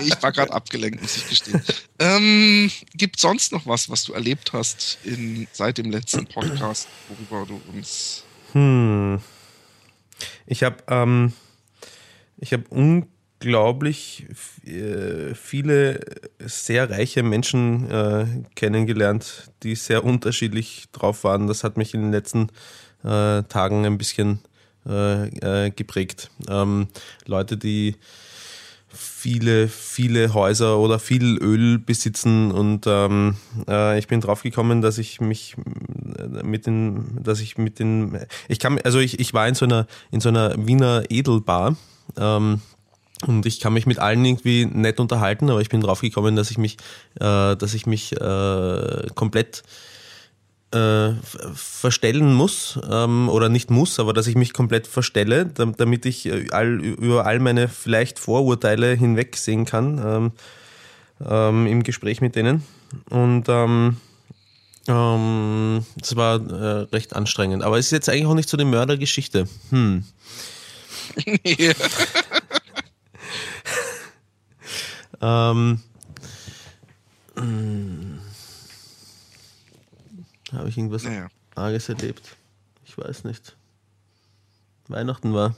ich 0.07 0.23
war 0.23 0.31
gerade 0.31 0.53
abgelenkt, 0.53 1.03
muss 1.03 1.17
ich 1.17 1.29
gestehen. 1.29 1.61
Ähm, 1.99 2.71
gibt 2.95 3.19
sonst 3.19 3.51
noch 3.51 3.67
was, 3.67 3.91
was 3.91 4.05
du 4.05 4.13
erlebt 4.13 4.53
hast 4.53 4.99
in, 5.03 5.49
seit 5.53 5.79
dem 5.79 5.91
letzten 5.91 6.27
Podcast, 6.27 6.87
worüber 7.09 7.45
du 7.47 7.61
uns. 7.73 8.23
Hm. 8.53 9.21
Ich 10.47 10.63
habe 10.63 10.77
ähm, 10.87 11.33
ich 12.39 12.53
habe 12.53 12.65
unglaublich 13.41 14.27
äh, 14.67 15.35
viele 15.35 16.01
sehr 16.41 16.91
reiche 16.91 17.23
Menschen 17.23 17.91
äh, 17.91 18.27
kennengelernt, 18.55 19.51
die 19.63 19.75
sehr 19.75 20.05
unterschiedlich 20.05 20.87
drauf 20.93 21.25
waren. 21.25 21.47
Das 21.47 21.65
hat 21.65 21.77
mich 21.77 21.95
in 21.95 22.03
den 22.03 22.13
letzten 22.13 22.49
äh, 23.05 23.43
Tagen 23.45 23.87
ein 23.87 23.99
bisschen 23.99 24.41
äh, 24.87 25.67
äh, 25.67 25.71
geprägt. 25.71 26.31
Ähm, 26.49 26.89
Leute, 27.27 27.57
die 27.57 27.97
viele, 28.89 29.69
viele 29.69 30.35
Häuser 30.35 30.79
oder 30.79 30.99
viel 30.99 31.37
Öl 31.39 31.79
besitzen 31.79 32.51
und 32.51 32.87
ähm, 32.89 33.37
äh, 33.69 33.99
ich 33.99 34.09
bin 34.09 34.21
drauf 34.21 34.43
gekommen, 34.43 34.81
dass 34.81 34.99
ich 34.99 35.21
mich 35.21 35.57
mit 36.43 36.67
den, 36.67 37.23
dass 37.23 37.41
ich 37.41 37.59
mit 37.59 37.79
den, 37.79 38.19
ich 38.49 38.59
kann, 38.59 38.81
also 38.83 38.99
ich, 38.99 39.21
ich 39.21 39.35
war 39.35 39.47
in 39.47 39.55
so 39.55 39.67
einer, 39.67 39.87
in 40.11 40.21
so 40.21 40.31
einer 40.31 40.55
Wiener 40.67 41.05
Edelbar, 41.11 41.77
ähm, 42.17 42.63
und 43.27 43.47
ich 43.47 43.61
kann 43.61 43.73
mich 43.73 43.87
mit 43.87 43.99
allen 43.99 44.25
irgendwie 44.25 44.67
nett 44.67 45.01
unterhalten, 45.01 45.51
aber 45.51 45.61
ich 45.61 45.69
bin 45.69 45.81
drauf 45.81 46.01
gekommen, 46.01 46.37
dass 46.37 46.51
ich 46.51 46.59
mich, 46.59 46.77
äh, 47.17 47.57
dass 47.57 47.75
ich 47.75 47.87
mich 47.87 48.13
äh, 48.13 49.07
komplett 49.15 49.63
äh, 50.71 51.13
verstellen 51.55 52.35
muss 52.35 52.79
ähm, 52.89 53.29
oder 53.29 53.49
nicht 53.49 53.71
muss, 53.71 53.99
aber 53.99 54.13
dass 54.13 54.27
ich 54.27 54.37
mich 54.37 54.53
komplett 54.53 54.87
verstelle, 54.87 55.47
damit 55.47 56.07
ich 56.07 56.27
äh, 56.27 56.47
all, 56.51 56.81
über 56.81 57.27
all 57.27 57.41
meine 57.41 57.69
vielleicht 57.69 58.19
Vorurteile 58.19 58.95
hinwegsehen 58.95 59.65
kann 59.65 60.01
ähm, 60.05 60.33
ähm, 61.27 61.67
im 61.67 61.83
Gespräch 61.83 62.21
mit 62.21 62.37
denen. 62.37 62.63
Und 63.09 63.45
ähm, 63.49 63.97
ähm, 64.87 65.85
das 65.97 66.17
war 66.17 66.37
äh, 66.37 66.87
recht 66.93 67.17
anstrengend. 67.17 67.63
Aber 67.63 67.79
es 67.79 67.87
ist 67.87 67.93
jetzt 67.93 68.09
eigentlich 68.09 68.27
auch 68.27 68.35
nicht 68.35 68.49
so 68.49 68.57
eine 68.57 68.65
Mördergeschichte. 68.65 69.49
Hm. 69.71 70.05
Ja. 71.45 71.73
Ähm, 75.21 75.81
hm. 77.37 78.21
Habe 80.53 80.69
ich 80.69 80.79
irgendwas 80.79 81.05
naja. 81.05 81.29
Arges 81.55 81.89
erlebt? 81.89 82.37
Ich 82.85 82.97
weiß 82.97 83.25
nicht. 83.25 83.57
Weihnachten 84.89 85.35
war. 85.35 85.55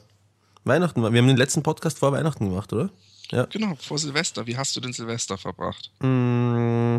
Weihnachten 0.64 1.02
war. 1.02 1.12
Wir 1.12 1.20
haben 1.20 1.28
den 1.28 1.36
letzten 1.36 1.62
Podcast 1.62 1.98
vor 1.98 2.12
Weihnachten 2.12 2.48
gemacht, 2.48 2.72
oder? 2.72 2.90
Ja. 3.30 3.46
Genau, 3.46 3.76
vor 3.76 3.98
Silvester. 3.98 4.46
Wie 4.46 4.56
hast 4.56 4.74
du 4.74 4.80
den 4.80 4.92
Silvester 4.92 5.38
verbracht? 5.38 5.92
Mm, 6.00 6.98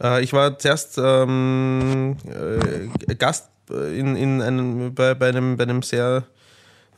äh, 0.00 0.22
ich 0.22 0.32
war 0.32 0.56
zuerst 0.58 0.98
ähm, 0.98 2.16
äh, 2.26 3.14
Gast 3.16 3.50
in, 3.68 4.16
in 4.16 4.40
einem, 4.40 4.94
bei, 4.94 5.14
bei, 5.14 5.28
einem, 5.28 5.56
bei 5.56 5.64
einem 5.64 5.82
sehr 5.82 6.24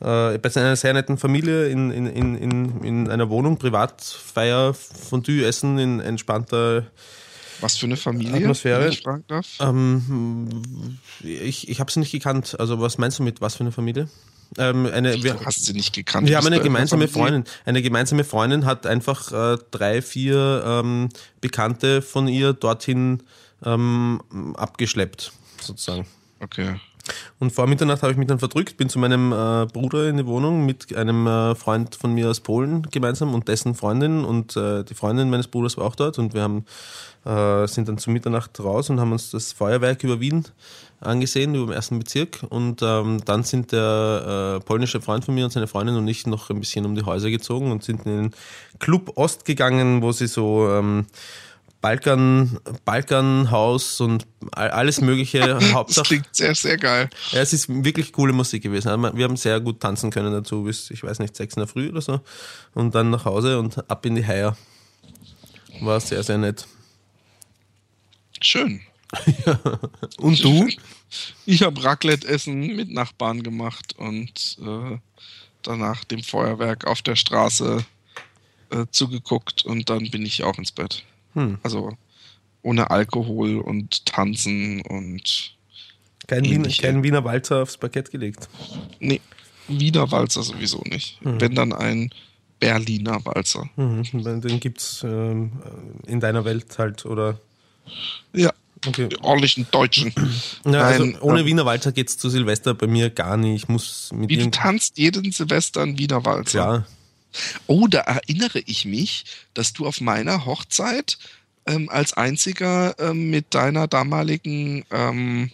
äh, 0.01 0.37
bei 0.37 0.55
einer 0.55 0.75
sehr 0.75 0.93
netten 0.93 1.17
Familie 1.17 1.67
in, 1.67 1.91
in, 1.91 2.35
in, 2.35 2.83
in 2.83 3.09
einer 3.09 3.29
Wohnung, 3.29 3.57
Privatfeier, 3.57 4.73
Fondue 4.73 5.45
essen 5.45 5.77
in 5.77 5.99
entspannter 5.99 6.87
was 7.61 7.77
für 7.77 7.85
eine 7.85 7.95
Familie, 7.95 8.37
Atmosphäre. 8.37 8.85
wenn 8.85 8.91
ich 8.91 9.01
fragen 9.01 9.23
darf? 9.27 9.45
Ähm, 9.59 10.97
ich 11.21 11.69
ich 11.69 11.79
habe 11.79 11.91
sie 11.91 11.99
nicht 11.99 12.11
gekannt. 12.11 12.59
Also 12.59 12.81
was 12.81 12.97
meinst 12.97 13.19
du 13.19 13.23
mit 13.23 13.39
was 13.39 13.55
für 13.55 13.61
eine 13.61 13.71
Familie? 13.71 14.09
Ähm, 14.57 14.85
eine, 14.87 15.23
wir, 15.23 15.35
du 15.35 15.45
hast 15.45 15.63
sie 15.63 15.73
nicht 15.73 15.93
gekannt. 15.93 16.27
Wir 16.27 16.37
haben 16.37 16.47
eine 16.47 16.59
gemeinsame 16.59 17.07
Freundin. 17.07 17.45
Eine 17.63 17.81
gemeinsame 17.81 18.23
Freundin 18.23 18.65
hat 18.65 18.85
einfach 18.85 19.31
äh, 19.31 19.57
drei, 19.71 20.01
vier 20.01 20.63
ähm, 20.65 21.09
Bekannte 21.39 22.01
von 22.01 22.27
ihr 22.27 22.53
dorthin 22.53 23.23
ähm, 23.63 24.21
abgeschleppt, 24.55 25.31
sozusagen. 25.61 26.05
Okay. 26.41 26.75
Und 27.39 27.51
vor 27.51 27.67
Mitternacht 27.67 28.03
habe 28.03 28.11
ich 28.11 28.17
mich 28.17 28.27
dann 28.27 28.39
verdrückt, 28.39 28.77
bin 28.77 28.89
zu 28.89 28.99
meinem 28.99 29.31
äh, 29.31 29.65
Bruder 29.65 30.07
in 30.07 30.17
die 30.17 30.25
Wohnung 30.25 30.65
mit 30.65 30.95
einem 30.95 31.27
äh, 31.27 31.55
Freund 31.55 31.95
von 31.95 32.13
mir 32.13 32.29
aus 32.29 32.39
Polen 32.39 32.83
gemeinsam 32.91 33.33
und 33.33 33.47
dessen 33.47 33.75
Freundin. 33.75 34.23
Und 34.23 34.55
äh, 34.55 34.83
die 34.83 34.93
Freundin 34.93 35.29
meines 35.29 35.47
Bruders 35.47 35.77
war 35.77 35.85
auch 35.85 35.95
dort 35.95 36.19
und 36.19 36.33
wir 36.33 36.41
haben, 36.41 36.65
äh, 37.25 37.67
sind 37.67 37.87
dann 37.87 37.97
zu 37.97 38.11
Mitternacht 38.11 38.59
raus 38.59 38.89
und 38.89 38.99
haben 38.99 39.11
uns 39.11 39.31
das 39.31 39.53
Feuerwerk 39.53 40.03
über 40.03 40.19
Wien 40.19 40.45
angesehen, 40.99 41.55
über 41.55 41.67
den 41.67 41.73
ersten 41.73 41.99
Bezirk. 41.99 42.45
Und 42.49 42.81
ähm, 42.83 43.21
dann 43.25 43.43
sind 43.43 43.71
der 43.71 44.59
äh, 44.59 44.63
polnische 44.63 45.01
Freund 45.01 45.25
von 45.25 45.33
mir 45.33 45.45
und 45.45 45.51
seine 45.51 45.67
Freundin 45.67 45.95
und 45.95 46.07
ich 46.07 46.27
noch 46.27 46.49
ein 46.49 46.59
bisschen 46.59 46.85
um 46.85 46.95
die 46.95 47.03
Häuser 47.03 47.29
gezogen 47.29 47.71
und 47.71 47.83
sind 47.83 48.05
in 48.05 48.11
den 48.11 48.31
Club 48.79 49.13
Ost 49.17 49.45
gegangen, 49.45 50.01
wo 50.01 50.11
sie 50.11 50.27
so... 50.27 50.69
Ähm, 50.69 51.05
Balkan, 51.81 52.59
Balkanhaus 52.85 53.99
und 54.01 54.27
alles 54.51 55.01
mögliche. 55.01 55.59
Hauptsache. 55.73 56.01
Das 56.01 56.07
klingt 56.07 56.27
sehr, 56.31 56.53
sehr 56.53 56.77
geil. 56.77 57.09
Ja, 57.31 57.41
es 57.41 57.53
ist 57.53 57.67
wirklich 57.83 58.13
coole 58.13 58.33
Musik 58.33 58.63
gewesen. 58.63 58.89
Also, 58.89 59.17
wir 59.17 59.25
haben 59.25 59.35
sehr 59.35 59.59
gut 59.59 59.79
tanzen 59.79 60.11
können 60.11 60.31
dazu 60.31 60.63
bis, 60.63 60.91
ich 60.91 61.03
weiß 61.03 61.19
nicht, 61.19 61.35
sechs 61.35 61.55
in 61.55 61.61
der 61.61 61.67
Früh 61.67 61.89
oder 61.89 62.01
so. 62.01 62.21
Und 62.75 62.93
dann 62.93 63.09
nach 63.09 63.25
Hause 63.25 63.59
und 63.59 63.89
ab 63.89 64.05
in 64.05 64.15
die 64.15 64.25
Heier. 64.25 64.55
War 65.81 65.99
sehr, 65.99 66.21
sehr 66.21 66.37
nett. 66.37 66.67
Schön. 68.39 68.81
ja. 69.45 69.59
Und 70.19 70.43
du? 70.43 70.67
Ich 71.45 71.63
habe 71.63 71.83
Raclette-Essen 71.83 72.75
mit 72.75 72.91
Nachbarn 72.91 73.43
gemacht 73.43 73.95
und 73.97 74.57
äh, 74.61 74.97
danach 75.61 76.05
dem 76.05 76.23
Feuerwerk 76.23 76.87
auf 76.87 77.01
der 77.01 77.17
Straße 77.17 77.83
äh, 78.69 78.85
zugeguckt 78.91 79.65
und 79.65 79.89
dann 79.89 80.09
bin 80.09 80.25
ich 80.25 80.43
auch 80.43 80.57
ins 80.57 80.71
Bett. 80.71 81.03
Hm. 81.33 81.57
Also 81.63 81.97
ohne 82.61 82.89
Alkohol 82.91 83.59
und 83.59 84.05
Tanzen 84.05 84.81
und. 84.81 85.55
Kein, 86.27 86.45
Wiener, 86.45 86.69
kein 86.69 87.03
Wiener 87.03 87.23
Walzer 87.25 87.63
aufs 87.63 87.77
Parkett 87.77 88.11
gelegt. 88.11 88.47
Nee, 88.99 89.19
Wiener 89.67 90.11
Walzer 90.11 90.43
sowieso 90.43 90.81
nicht. 90.89 91.19
Hm. 91.23 91.41
Wenn 91.41 91.55
dann 91.55 91.73
ein 91.73 92.11
Berliner 92.59 93.25
Walzer. 93.25 93.69
Hm. 93.75 94.03
Den 94.41 94.59
gibt 94.59 94.79
es 94.79 95.03
ähm, 95.03 95.51
in 96.05 96.19
deiner 96.19 96.45
Welt 96.45 96.77
halt, 96.77 97.05
oder? 97.05 97.39
Ja. 98.33 98.53
Okay. 98.87 99.09
Die 99.09 99.17
ordentlichen 99.21 99.67
Deutschen. 99.71 100.13
Ja, 100.65 100.81
also 100.81 101.03
ohne 101.21 101.41
ähm, 101.41 101.45
Wiener 101.47 101.65
Walzer 101.65 101.91
geht 101.91 102.09
es 102.09 102.17
zu 102.17 102.29
Silvester 102.29 102.75
bei 102.75 102.87
mir 102.87 103.09
gar 103.09 103.35
nicht. 103.35 103.63
Ich 103.63 103.67
muss 103.67 104.11
mit 104.13 104.29
Wie 104.29 104.37
du 104.37 104.49
tanzt 104.51 104.97
jeden 104.97 105.31
Silvester 105.31 105.81
ein 105.81 105.97
Wiener 105.97 106.23
Walzer. 106.23 106.59
Ja, 106.59 106.85
Oh, 107.67 107.87
da 107.87 107.99
erinnere 108.01 108.59
ich 108.65 108.85
mich, 108.85 109.25
dass 109.53 109.73
du 109.73 109.87
auf 109.87 110.01
meiner 110.01 110.45
Hochzeit 110.45 111.17
ähm, 111.65 111.89
als 111.89 112.13
einziger 112.13 112.95
ähm, 112.99 113.29
mit 113.29 113.53
deiner 113.53 113.87
damaligen 113.87 114.83
ähm, 114.91 115.51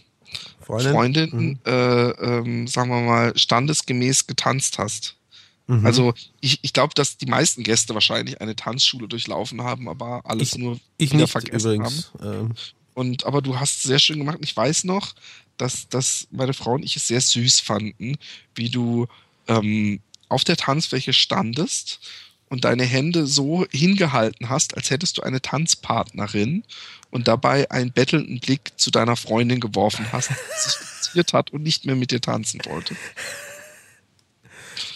Freundin, 0.60 0.92
Freundin 0.92 1.30
mhm. 1.32 1.58
äh, 1.64 2.10
ähm, 2.10 2.66
sagen 2.66 2.90
wir 2.90 3.00
mal, 3.00 3.38
standesgemäß 3.38 4.26
getanzt 4.26 4.78
hast. 4.78 5.16
Mhm. 5.66 5.84
Also 5.86 6.14
ich, 6.40 6.58
ich 6.62 6.72
glaube, 6.72 6.94
dass 6.94 7.16
die 7.16 7.26
meisten 7.26 7.62
Gäste 7.62 7.94
wahrscheinlich 7.94 8.40
eine 8.40 8.56
Tanzschule 8.56 9.08
durchlaufen 9.08 9.62
haben, 9.62 9.88
aber 9.88 10.22
alles 10.24 10.52
Ich- 10.52 10.58
nur 10.58 10.78
Ich 10.96 11.12
wieder 11.12 11.28
vergessen 11.28 11.74
übrigens. 11.74 12.10
Ähm, 12.22 12.54
Und 12.94 13.24
aber 13.24 13.42
du 13.42 13.60
hast 13.60 13.76
es 13.78 13.82
sehr 13.84 13.98
schön 13.98 14.18
gemacht. 14.18 14.38
Ich 14.40 14.56
weiß 14.56 14.84
noch, 14.84 15.14
dass, 15.56 15.88
dass 15.88 16.26
meine 16.30 16.54
Frau 16.54 16.72
und 16.72 16.82
ich 16.84 16.96
es 16.96 17.06
sehr 17.06 17.20
süß 17.20 17.60
fanden, 17.60 18.16
wie 18.54 18.70
du 18.70 19.06
ähm, 19.46 20.00
auf 20.28 20.44
der 20.44 20.56
Tanzfläche 20.56 21.12
standest 21.12 22.00
und 22.48 22.64
deine 22.64 22.84
Hände 22.84 23.26
so 23.26 23.66
hingehalten 23.70 24.48
hast, 24.48 24.76
als 24.76 24.90
hättest 24.90 25.18
du 25.18 25.22
eine 25.22 25.42
Tanzpartnerin 25.42 26.64
und 27.10 27.28
dabei 27.28 27.70
einen 27.70 27.92
bettelnden 27.92 28.40
Blick 28.40 28.72
zu 28.76 28.90
deiner 28.90 29.16
Freundin 29.16 29.60
geworfen 29.60 30.06
hast, 30.12 30.30
die 30.30 30.34
sich 30.60 30.74
fixiert 30.78 31.32
hat 31.32 31.50
und 31.50 31.62
nicht 31.62 31.86
mehr 31.86 31.96
mit 31.96 32.10
dir 32.10 32.20
tanzen 32.20 32.60
wollte. 32.64 32.96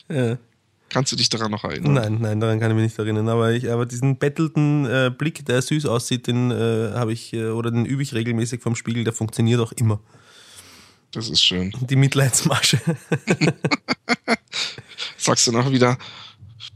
ja. 0.09 0.39
Kannst 0.89 1.11
du 1.11 1.17
dich 1.17 1.31
daran 1.31 1.51
noch 1.51 1.65
erinnern? 1.65 1.95
Nein, 1.95 2.19
nein, 2.21 2.41
daran 2.41 2.61
kann 2.61 2.71
ich 2.71 2.75
mich 2.75 2.85
nicht 2.85 2.99
erinnern. 2.99 3.27
Aber, 3.31 3.51
ich, 3.53 3.71
aber 3.71 3.87
diesen 3.87 4.19
bettelten 4.19 4.85
äh, 4.85 5.11
Blick, 5.11 5.43
der 5.47 5.63
süß 5.63 5.87
aussieht, 5.87 6.27
den 6.27 6.51
äh, 6.51 6.93
habe 6.93 7.15
ich 7.15 7.33
äh, 7.33 7.47
oder 7.47 7.71
den 7.71 7.87
übe 7.87 8.03
ich 8.03 8.13
regelmäßig 8.13 8.61
vom 8.61 8.77
Spiegel, 8.77 9.03
der 9.03 9.15
funktioniert 9.15 9.59
auch 9.59 9.73
immer. 9.73 10.01
Das 11.13 11.31
ist 11.31 11.43
schön. 11.43 11.73
Die 11.81 11.97
Mitleidsmasche. 11.97 12.79
Sagst 15.23 15.47
du 15.47 15.53
noch 15.53 15.70
wieder, 15.70 15.99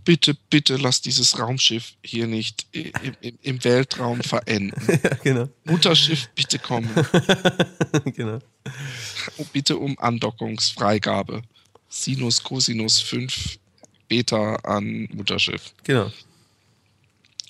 bitte, 0.04 0.34
bitte 0.50 0.76
lass 0.76 1.00
dieses 1.00 1.36
Raumschiff 1.36 1.94
hier 2.00 2.28
nicht 2.28 2.64
im, 2.70 2.92
im, 3.20 3.38
im 3.42 3.64
Weltraum 3.64 4.22
verenden. 4.22 4.80
ja, 5.02 5.14
genau. 5.16 5.48
Mutterschiff, 5.64 6.28
bitte 6.36 6.60
kommen. 6.60 6.88
genau. 8.14 8.38
Und 9.36 9.52
bitte 9.52 9.76
um 9.76 9.98
Andockungsfreigabe. 9.98 11.42
Sinus, 11.88 12.40
Cosinus 12.40 13.00
5 13.00 13.58
Beta 14.06 14.54
an 14.62 15.08
Mutterschiff. 15.12 15.74
Genau. 15.82 16.12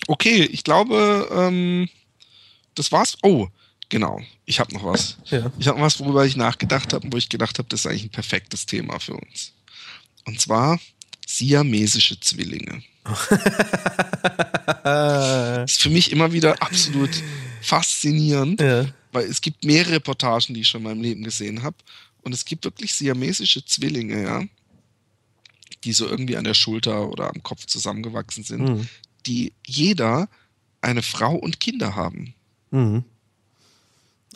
Okay, 0.07 0.45
ich 0.45 0.63
glaube, 0.63 1.27
ähm, 1.31 1.89
das 2.73 2.91
war's. 2.91 3.19
Oh, 3.21 3.49
genau. 3.89 4.19
Ich 4.45 4.59
habe 4.59 4.73
noch 4.73 4.83
was. 4.83 5.17
Ja. 5.25 5.51
Ich 5.59 5.67
habe 5.67 5.77
noch 5.77 5.85
was, 5.85 5.99
worüber 5.99 6.25
ich 6.25 6.37
nachgedacht 6.37 6.91
habe 6.93 7.05
und 7.05 7.13
wo 7.13 7.17
ich 7.17 7.29
gedacht 7.29 7.59
habe, 7.59 7.69
das 7.69 7.81
ist 7.81 7.85
eigentlich 7.85 8.05
ein 8.05 8.09
perfektes 8.09 8.65
Thema 8.65 8.99
für 8.99 9.13
uns. 9.13 9.53
Und 10.27 10.39
zwar 10.41 10.79
siamesische 11.25 12.19
Zwillinge. 12.19 12.83
Ah, 14.83 15.63
ist 15.65 15.81
für 15.81 15.89
mich 15.89 16.11
immer 16.11 16.33
wieder 16.33 16.61
absolut 16.61 17.09
faszinierend, 17.61 18.59
ja. 18.61 18.85
weil 19.13 19.25
es 19.25 19.39
gibt 19.41 19.63
mehrere 19.63 19.93
Reportagen, 19.93 20.53
die 20.53 20.61
ich 20.61 20.67
schon 20.67 20.81
in 20.81 20.87
meinem 20.87 21.01
Leben 21.01 21.23
gesehen 21.23 21.63
habe. 21.63 21.77
Und 22.21 22.33
es 22.33 22.43
gibt 22.43 22.65
wirklich 22.65 22.93
siamesische 22.93 23.63
Zwillinge, 23.63 24.21
ja, 24.21 24.43
die 25.85 25.93
so 25.93 26.05
irgendwie 26.07 26.35
an 26.35 26.43
der 26.43 26.53
Schulter 26.53 27.09
oder 27.09 27.29
am 27.29 27.41
Kopf 27.43 27.65
zusammengewachsen 27.65 28.43
sind, 28.43 28.61
Mhm. 28.63 28.89
die 29.25 29.53
jeder 29.65 30.27
eine 30.81 31.01
Frau 31.03 31.35
und 31.35 31.61
Kinder 31.61 31.95
haben. 31.95 32.33
Mhm. 32.71 33.05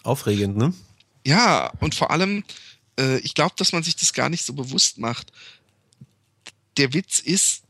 Aufregend, 0.03 0.55
ne? 0.57 0.73
Ja, 1.25 1.71
und 1.79 1.93
vor 1.93 2.11
allem, 2.11 2.43
äh, 2.97 3.17
ich 3.19 3.33
glaube, 3.33 3.55
dass 3.57 3.73
man 3.73 3.83
sich 3.83 3.95
das 3.97 4.13
gar 4.13 4.29
nicht 4.29 4.45
so 4.45 4.53
bewusst 4.53 4.97
macht. 4.97 5.31
Der 6.81 6.93
Witz 6.93 7.19
ist, 7.19 7.61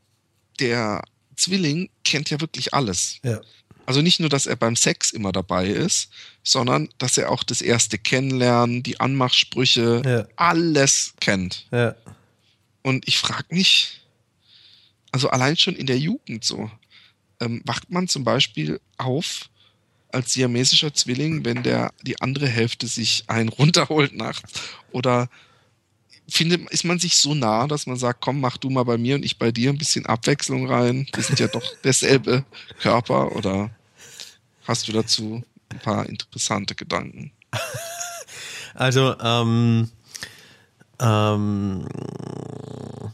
der 0.62 1.04
Zwilling 1.36 1.90
kennt 2.06 2.30
ja 2.30 2.40
wirklich 2.40 2.74
alles. 2.74 3.18
Ja. 3.24 3.42
Also 3.86 4.02
nicht 4.02 4.22
nur, 4.22 4.30
dass 4.30 4.46
er 4.46 4.56
beim 4.56 4.78
Sex 4.78 5.12
immer 5.12 5.34
dabei 5.34 5.68
ist, 5.68 6.10
sondern 6.44 6.88
dass 6.98 7.18
er 7.18 7.30
auch 7.30 7.44
das 7.44 7.62
erste 7.62 7.98
Kennenlernen, 7.98 8.84
die 8.84 9.02
Anmachsprüche, 9.02 10.02
Ja. 10.06 10.28
alles 10.38 11.14
kennt. 11.20 11.68
Ja. 11.72 11.94
Und 12.84 13.06
ich 13.06 13.18
frage 13.18 13.54
mich, 13.54 14.00
also 15.12 15.30
allein 15.30 15.58
schon 15.58 15.76
in 15.76 15.88
der 15.88 16.00
Jugend 16.00 16.46
so, 16.46 16.72
ähm, 17.42 17.62
wacht 17.66 17.90
man 17.92 18.08
zum 18.08 18.24
Beispiel 18.24 18.80
auf 18.98 19.50
als 20.14 20.32
siamesischer 20.32 20.94
Zwilling, 20.94 21.44
wenn 21.44 21.62
der 21.64 21.92
die 22.02 22.22
andere 22.22 22.48
Hälfte 22.48 22.88
sich 22.88 23.26
einen 23.28 23.50
runterholt 23.50 24.14
nachts? 24.16 24.54
Oder 24.94 25.30
findet, 26.32 26.70
ist 26.72 26.86
man 26.86 27.00
sich 27.00 27.18
so 27.18 27.34
nah, 27.34 27.68
dass 27.68 27.86
man 27.86 27.98
sagt, 27.98 28.22
komm, 28.22 28.40
mach 28.40 28.58
du 28.58 28.70
mal 28.70 28.84
bei 28.84 28.98
mir 28.98 29.16
und 29.16 29.24
ich 29.24 29.38
bei 29.38 29.52
dir 29.52 29.70
ein 29.70 29.78
bisschen 29.78 30.06
Abwechslung 30.06 30.68
rein? 30.68 31.08
Wir 31.14 31.24
sind 31.24 31.40
ja 31.40 31.48
doch 31.48 31.64
derselbe 31.84 32.46
Körper. 32.80 33.36
Oder 33.36 33.70
hast 34.68 34.88
du 34.88 34.92
dazu 34.92 35.44
ein 35.70 35.80
paar 35.80 36.08
interessante 36.08 36.76
Gedanken? 36.76 37.32
Also, 38.74 39.20
ähm, 39.20 39.90
ähm, 41.02 41.86
äh, 41.94 43.06
äh, 43.06 43.10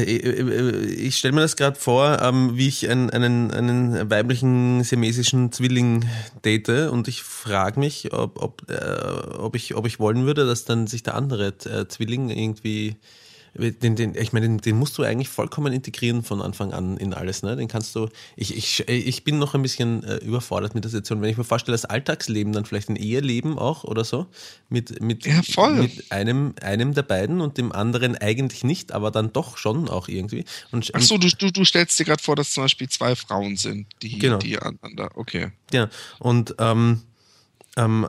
ich 0.00 1.16
stelle 1.16 1.34
mir 1.34 1.40
das 1.40 1.56
gerade 1.56 1.78
vor, 1.78 2.20
ähm, 2.22 2.56
wie 2.56 2.68
ich 2.68 2.88
einen, 2.88 3.10
einen, 3.10 3.50
einen 3.50 4.10
weiblichen 4.10 4.82
siamesischen 4.84 5.52
Zwilling 5.52 6.06
date 6.44 6.90
und 6.90 7.08
ich 7.08 7.22
frage 7.22 7.80
mich, 7.80 8.12
ob, 8.12 8.42
ob, 8.42 8.70
äh, 8.70 9.36
ob, 9.38 9.56
ich, 9.56 9.74
ob 9.74 9.86
ich 9.86 10.00
wollen 10.00 10.24
würde, 10.24 10.46
dass 10.46 10.64
dann 10.64 10.86
sich 10.86 11.02
der 11.02 11.14
andere 11.14 11.48
äh, 11.64 11.86
Zwilling 11.88 12.30
irgendwie 12.30 12.96
den, 13.54 13.96
den, 13.96 14.14
ich 14.14 14.32
meine, 14.32 14.46
den, 14.46 14.58
den 14.58 14.78
musst 14.78 14.96
du 14.96 15.02
eigentlich 15.02 15.28
vollkommen 15.28 15.72
integrieren 15.72 16.22
von 16.22 16.40
Anfang 16.40 16.72
an 16.72 16.96
in 16.96 17.12
alles. 17.12 17.42
Ne? 17.42 17.54
Den 17.56 17.68
kannst 17.68 17.94
du. 17.94 18.08
Ich, 18.36 18.56
ich, 18.56 18.88
ich 18.88 19.24
bin 19.24 19.38
noch 19.38 19.54
ein 19.54 19.62
bisschen 19.62 20.02
äh, 20.04 20.16
überfordert 20.16 20.74
mit 20.74 20.84
der 20.84 20.90
Situation. 20.90 21.20
Wenn 21.20 21.28
ich 21.30 21.36
mir 21.36 21.44
vorstelle, 21.44 21.74
das 21.74 21.84
Alltagsleben, 21.84 22.52
dann 22.52 22.64
vielleicht 22.64 22.88
ein 22.88 22.96
Eheleben 22.96 23.58
auch 23.58 23.84
oder 23.84 24.04
so, 24.04 24.26
mit, 24.68 25.02
mit, 25.02 25.26
Ja, 25.26 25.42
voll. 25.42 25.74
mit 25.74 26.10
einem, 26.10 26.54
einem 26.62 26.94
der 26.94 27.02
beiden 27.02 27.40
und 27.40 27.58
dem 27.58 27.72
anderen 27.72 28.16
eigentlich 28.16 28.64
nicht, 28.64 28.92
aber 28.92 29.10
dann 29.10 29.32
doch 29.32 29.58
schon 29.58 29.88
auch 29.88 30.08
irgendwie. 30.08 30.44
Und, 30.70 30.90
Ach 30.94 31.00
so, 31.02 31.18
du, 31.18 31.28
du, 31.28 31.50
du 31.50 31.64
stellst 31.64 31.98
dir 31.98 32.04
gerade 32.04 32.22
vor, 32.22 32.36
dass 32.36 32.52
zum 32.52 32.64
Beispiel 32.64 32.88
zwei 32.88 33.14
Frauen 33.16 33.56
sind, 33.56 33.86
die, 34.02 34.18
Genau. 34.18 34.38
die 34.38 34.58
aneinander. 34.58 35.10
Okay. 35.14 35.50
Ja, 35.72 35.88
und 36.18 36.54
ähm, 36.58 37.02
ähm, 37.76 38.08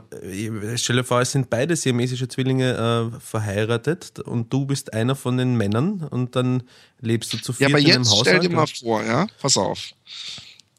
stell 0.76 0.96
dir 0.96 1.04
vor, 1.04 1.20
es 1.22 1.32
sind 1.32 1.48
beide 1.48 1.74
siamesische 1.76 2.28
Zwillinge 2.28 3.12
äh, 3.14 3.20
verheiratet 3.20 4.18
und 4.20 4.52
du 4.52 4.66
bist 4.66 4.92
einer 4.92 5.14
von 5.16 5.36
den 5.38 5.56
Männern 5.56 6.02
und 6.10 6.36
dann 6.36 6.62
lebst 7.00 7.32
du 7.32 7.38
zu 7.38 7.52
Ja, 7.52 7.68
viert 7.68 7.70
aber 7.70 7.78
in 7.78 7.86
einem 7.92 8.02
jetzt 8.04 8.20
stell 8.20 8.40
dir 8.40 8.50
mal 8.50 8.66
vor, 8.66 9.02
ja, 9.02 9.26
pass 9.40 9.56
auf. 9.56 9.92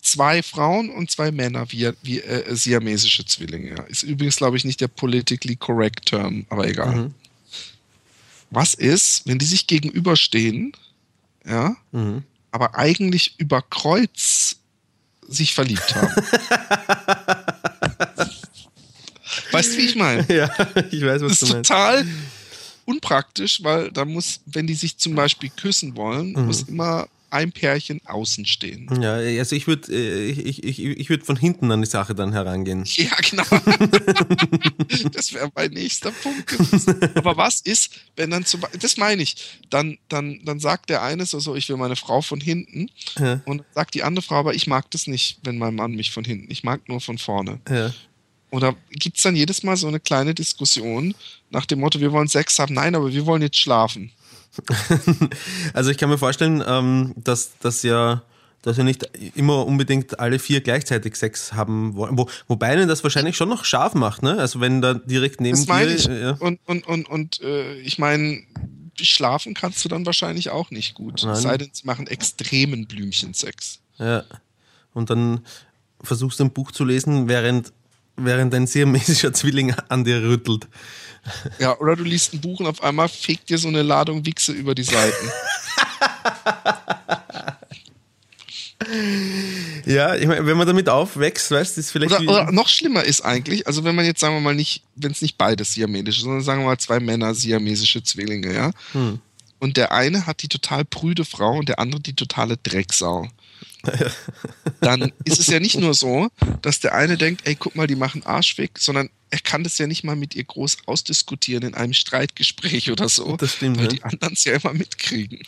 Zwei 0.01 0.43
Frauen 0.43 0.91
und 0.91 1.09
zwei 1.09 1.31
Männer 1.31 1.65
wie, 1.71 1.89
wie 2.03 2.21
äh, 2.21 2.55
siamesische 2.55 3.25
Zwillinge. 3.25 3.71
Ja. 3.71 3.83
Ist 3.85 4.03
übrigens, 4.03 4.35
glaube 4.35 4.55
ich, 4.55 4.63
nicht 4.63 4.79
der 4.81 4.87
politically 4.87 5.55
correct 5.55 6.05
Term, 6.05 6.45
aber 6.49 6.67
egal. 6.67 6.95
Mhm. 6.95 7.13
Was 8.51 8.75
ist, 8.75 9.23
wenn 9.25 9.39
die 9.39 9.45
sich 9.45 9.65
gegenüberstehen, 9.65 10.73
ja, 11.43 11.75
Mhm. 11.91 12.23
aber 12.51 12.75
eigentlich 12.77 13.33
über 13.39 13.63
Kreuz 13.63 14.57
sich 15.27 15.55
verliebt 15.55 15.95
haben? 15.95 16.13
weißt 19.55 19.73
du, 19.73 19.77
wie 19.77 19.85
ich 19.85 19.95
meine? 19.95 20.25
Ja, 20.33 20.49
ich 20.91 21.01
weiß, 21.03 21.21
was 21.21 21.31
Das 21.31 21.39
du 21.39 21.45
ist 21.47 21.53
meinst. 21.53 21.69
total 21.69 22.05
unpraktisch, 22.85 23.63
weil 23.63 23.91
da 23.91 24.05
muss, 24.05 24.41
wenn 24.45 24.67
die 24.67 24.75
sich 24.75 24.97
zum 24.97 25.15
Beispiel 25.15 25.49
küssen 25.49 25.95
wollen, 25.95 26.33
Mhm. 26.33 26.45
muss 26.45 26.61
immer 26.63 27.07
ein 27.31 27.51
Pärchen 27.51 27.99
außen 28.05 28.45
stehen. 28.45 28.87
Ja, 29.01 29.15
also 29.15 29.55
ich 29.57 29.67
würde 29.67 29.91
ich, 29.93 30.45
ich, 30.45 30.63
ich, 30.63 30.79
ich 30.79 31.09
würd 31.09 31.25
von 31.25 31.35
hinten 31.35 31.69
an 31.71 31.81
die 31.81 31.87
Sache 31.87 32.15
dann 32.15 32.31
herangehen. 32.31 32.85
Ja, 32.95 33.11
genau. 33.29 33.43
das 35.11 35.33
wäre 35.33 35.49
mein 35.53 35.71
nächster 35.71 36.11
Punkt 36.11 36.47
gewesen. 36.47 36.97
Aber 37.15 37.35
was 37.35 37.59
ist, 37.61 37.89
wenn 38.15 38.29
dann 38.29 38.45
zum 38.45 38.61
Beispiel, 38.61 38.79
das 38.79 38.95
meine 38.97 39.21
ich, 39.23 39.35
dann, 39.69 39.97
dann, 40.07 40.39
dann 40.45 40.59
sagt 40.59 40.89
der 40.89 41.01
eine 41.01 41.25
so, 41.25 41.39
so, 41.39 41.55
ich 41.55 41.67
will 41.67 41.77
meine 41.77 41.95
Frau 41.97 42.21
von 42.21 42.39
hinten 42.39 42.89
Ja. 43.19 43.41
und 43.45 43.63
sagt 43.73 43.95
die 43.95 44.03
andere 44.03 44.23
Frau, 44.23 44.35
aber 44.35 44.53
ich 44.53 44.67
mag 44.67 44.89
das 44.91 45.07
nicht, 45.07 45.39
wenn 45.43 45.57
mein 45.57 45.75
Mann 45.75 45.91
mich 45.93 46.11
von 46.11 46.23
hinten, 46.23 46.49
ich 46.51 46.63
mag 46.63 46.87
nur 46.87 47.01
von 47.01 47.17
vorne. 47.17 47.59
Ja. 47.69 47.93
Oder 48.51 48.75
gibt 48.91 49.17
es 49.17 49.23
dann 49.23 49.35
jedes 49.35 49.63
Mal 49.63 49.75
so 49.75 49.87
eine 49.87 49.99
kleine 49.99 50.33
Diskussion 50.33 51.13
nach 51.49 51.65
dem 51.65 51.79
Motto, 51.79 51.99
wir 51.99 52.11
wollen 52.11 52.27
Sex 52.27 52.59
haben? 52.59 52.73
Nein, 52.73 52.95
aber 52.95 53.11
wir 53.11 53.25
wollen 53.25 53.41
jetzt 53.41 53.57
schlafen. 53.57 54.11
Also 55.73 55.91
ich 55.91 55.97
kann 55.97 56.09
mir 56.09 56.17
vorstellen, 56.17 56.63
ähm, 56.65 57.13
dass 57.17 57.51
das 57.59 57.83
ja 57.83 58.21
dass 58.65 58.77
wir 58.77 58.83
nicht 58.83 59.07
immer 59.35 59.63
unbedingt 59.67 60.19
alle 60.19 60.39
vier 60.39 60.59
gleichzeitig 60.59 61.15
Sex 61.17 61.53
haben 61.53 61.93
wollen. 61.95 62.17
Wo, 62.17 62.27
wobei 62.47 62.69
einen 62.69 62.87
das 62.87 63.03
wahrscheinlich 63.03 63.37
schon 63.37 63.47
noch 63.47 63.63
scharf 63.63 63.93
macht, 63.93 64.23
ne? 64.23 64.39
Also 64.39 64.59
wenn 64.59 64.81
da 64.81 64.95
direkt 64.95 65.39
neben 65.39 65.55
Das 65.55 65.67
meine 65.67 65.91
dir. 65.91 65.95
ich. 65.95 66.05
Ja. 66.05 66.31
Und, 66.39 66.59
und, 66.65 66.87
und, 66.87 67.07
und 67.07 67.41
äh, 67.41 67.75
ich 67.81 67.99
meine, 67.99 68.41
schlafen 68.99 69.53
kannst 69.53 69.85
du 69.85 69.89
dann 69.89 70.07
wahrscheinlich 70.07 70.49
auch 70.49 70.71
nicht 70.71 70.95
gut. 70.95 71.21
Nein. 71.23 71.33
Es 71.33 71.43
sei 71.43 71.59
denn, 71.59 71.69
sie 71.73 71.85
machen 71.85 72.07
extremen 72.07 72.87
Blümchensex. 72.87 73.81
Ja. 73.99 74.23
Und 74.95 75.11
dann 75.11 75.45
versuchst 76.01 76.39
du 76.39 76.45
ein 76.45 76.51
Buch 76.51 76.71
zu 76.71 76.85
lesen, 76.85 77.27
während, 77.27 77.71
während 78.17 78.53
ein 78.53 78.67
siamesischer 78.67 79.33
Zwilling 79.33 79.73
an 79.89 80.03
dir 80.03 80.21
rüttelt. 80.21 80.67
Ja, 81.59 81.77
oder 81.79 81.95
du 81.95 82.03
liest 82.03 82.33
ein 82.33 82.41
Buch 82.41 82.59
und 82.59 82.67
auf 82.67 82.83
einmal 82.83 83.09
fegt 83.09 83.49
dir 83.49 83.57
so 83.57 83.67
eine 83.67 83.81
Ladung 83.81 84.25
Wichse 84.25 84.51
über 84.51 84.75
die 84.75 84.83
Seiten. 84.83 85.31
Ja, 89.85 90.15
ich 90.15 90.27
meine, 90.27 90.45
wenn 90.45 90.57
man 90.57 90.67
damit 90.67 90.89
aufwächst, 90.89 91.51
weißt 91.51 91.77
du, 91.77 91.81
ist 91.81 91.91
vielleicht. 91.91 92.19
Oder, 92.19 92.21
oder 92.21 92.51
noch 92.51 92.67
schlimmer 92.67 93.03
ist 93.03 93.21
eigentlich, 93.21 93.67
also 93.67 93.83
wenn 93.83 93.95
man 93.95 94.05
jetzt, 94.05 94.19
sagen 94.19 94.35
wir 94.35 94.41
mal, 94.41 94.55
nicht, 94.55 94.83
wenn 94.95 95.11
es 95.11 95.21
nicht 95.21 95.37
beides 95.37 95.73
siamesisch 95.73 96.17
ist, 96.17 96.23
sondern 96.23 96.43
sagen 96.43 96.61
wir 96.61 96.67
mal 96.67 96.77
zwei 96.77 96.99
Männer 96.99 97.33
siamesische 97.33 98.03
Zwillinge, 98.03 98.53
ja. 98.53 98.71
Hm. 98.93 99.19
und 99.59 99.77
der 99.77 99.91
eine 99.91 100.25
hat 100.25 100.41
die 100.41 100.47
total 100.47 100.85
prüde 100.85 101.23
Frau 101.23 101.57
und 101.57 101.69
der 101.69 101.79
andere 101.79 102.01
die 102.01 102.15
totale 102.15 102.57
Drecksau. 102.57 103.27
Dann 104.81 105.11
ist 105.23 105.39
es 105.39 105.47
ja 105.47 105.59
nicht 105.59 105.79
nur 105.79 105.93
so, 105.93 106.29
dass 106.61 106.79
der 106.79 106.93
eine 106.93 107.17
denkt, 107.17 107.47
ey, 107.47 107.55
guck 107.55 107.75
mal, 107.75 107.87
die 107.87 107.95
machen 107.95 108.25
Arsch 108.25 108.57
weg, 108.57 108.71
sondern 108.77 109.09
er 109.31 109.39
kann 109.39 109.63
das 109.63 109.77
ja 109.77 109.87
nicht 109.87 110.03
mal 110.03 110.15
mit 110.15 110.35
ihr 110.35 110.43
groß 110.43 110.77
ausdiskutieren 110.85 111.63
in 111.63 111.73
einem 111.73 111.93
Streitgespräch 111.93 112.91
oder 112.91 113.09
so. 113.09 113.35
Das 113.37 113.53
stimmt, 113.55 113.77
weil 113.77 113.85
ja. 113.85 113.89
die 113.89 114.03
anderen 114.03 114.33
es 114.33 114.43
ja 114.43 114.53
immer 114.53 114.73
mitkriegen. 114.73 115.39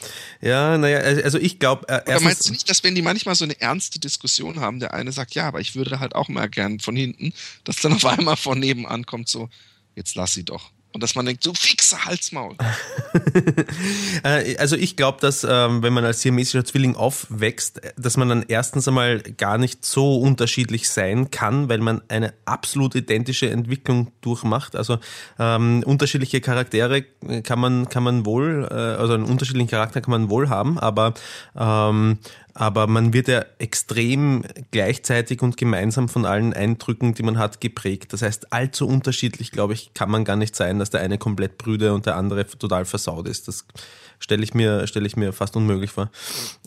Ja, 0.42 0.78
naja, 0.78 1.00
also 1.00 1.38
ich 1.38 1.60
glaube, 1.60 1.88
äh, 1.88 2.02
Oder 2.10 2.22
meinst 2.22 2.48
du 2.48 2.52
nicht, 2.52 2.70
dass 2.70 2.84
wenn 2.84 2.96
die 2.96 3.02
manchmal 3.02 3.36
so 3.36 3.46
eine 3.46 3.60
ernste 3.62 4.00
Diskussion 4.00 4.60
haben, 4.60 4.80
der 4.80 4.94
eine 4.94 5.12
sagt, 5.12 5.36
ja, 5.36 5.48
aber 5.48 5.62
ich 5.62 5.76
würde 5.76 6.00
halt 6.00 6.16
auch 6.16 6.28
mal 6.28 6.50
gern 6.50 6.80
von 6.80 6.96
hinten, 6.96 7.34
dass 7.64 7.78
dann 7.78 7.94
auf 7.94 8.06
einmal 8.06 8.36
von 8.36 8.60
nebenan 8.60 9.06
kommt 9.06 9.30
so, 9.30 9.50
jetzt 9.96 10.16
lass 10.16 10.34
sie 10.34 10.44
doch. 10.44 10.72
Und 10.98 11.04
dass 11.04 11.14
man 11.14 11.28
denkt, 11.28 11.44
so 11.44 11.54
fixe 11.54 12.06
Halsmaul. 12.06 12.56
Äh, 14.24 14.58
Also 14.58 14.76
ich 14.76 14.96
glaube, 14.96 15.20
dass 15.22 15.44
ähm, 15.48 15.84
wenn 15.84 15.94
man 15.94 16.04
als 16.06 16.22
siamesischer 16.22 16.66
Zwilling 16.66 16.96
aufwächst, 16.96 17.84
äh, 17.84 17.94
dass 17.98 18.18
man 18.18 18.30
dann 18.30 18.46
erstens 18.48 18.88
einmal 18.88 19.20
gar 19.20 19.60
nicht 19.60 19.86
so 19.86 20.18
unterschiedlich 20.18 20.90
sein 20.90 21.30
kann, 21.30 21.70
weil 21.70 21.78
man 21.78 22.02
eine 22.08 22.34
absolut 22.46 22.96
identische 22.96 23.48
Entwicklung 23.52 24.12
durchmacht. 24.22 24.76
Also 24.76 24.98
ähm, 25.38 25.84
unterschiedliche 25.86 26.42
Charaktere 26.42 27.04
kann 27.44 27.60
man 27.60 27.90
kann 27.90 28.02
man 28.02 28.26
wohl, 28.26 28.68
äh, 28.72 28.74
also 28.74 29.14
einen 29.14 29.26
unterschiedlichen 29.26 29.70
Charakter 29.70 30.02
kann 30.02 30.12
man 30.12 30.32
wohl 30.32 30.50
haben, 30.50 30.80
aber 30.80 31.14
ähm, 31.56 32.18
aber 32.60 32.88
man 32.88 33.14
wird 33.14 33.28
ja 33.28 33.46
extrem 33.60 34.44
gleichzeitig 34.72 35.44
und 35.44 35.58
gemeinsam 35.58 36.10
von 36.10 36.26
allen 36.26 36.54
Eindrücken, 36.54 37.14
die 37.14 37.22
man 37.22 37.38
hat, 37.38 37.62
geprägt. 37.62 38.14
Das 38.14 38.24
heißt, 38.24 38.52
allzu 38.52 38.88
unterschiedlich, 38.88 39.52
glaube 39.52 39.74
ich, 39.74 39.94
kann 39.94 40.10
man 40.10 40.26
gar 40.26 40.36
nicht 40.38 40.56
sein, 40.56 40.80
dass 40.80 40.90
der 40.90 41.02
eine 41.02 41.20
komplett 41.20 41.60
brüde 41.60 41.94
und 41.94 42.08
der 42.08 42.16
andere 42.16 42.48
total 42.48 42.86
versaut 42.86 43.28
ist. 43.28 43.48
Das 43.48 43.64
stelle 44.18 44.44
ich 44.44 44.56
mir, 44.56 44.84
ich 44.84 45.16
mir 45.16 45.34
fast 45.34 45.56
unmöglich 45.56 45.92
vor. 45.92 46.10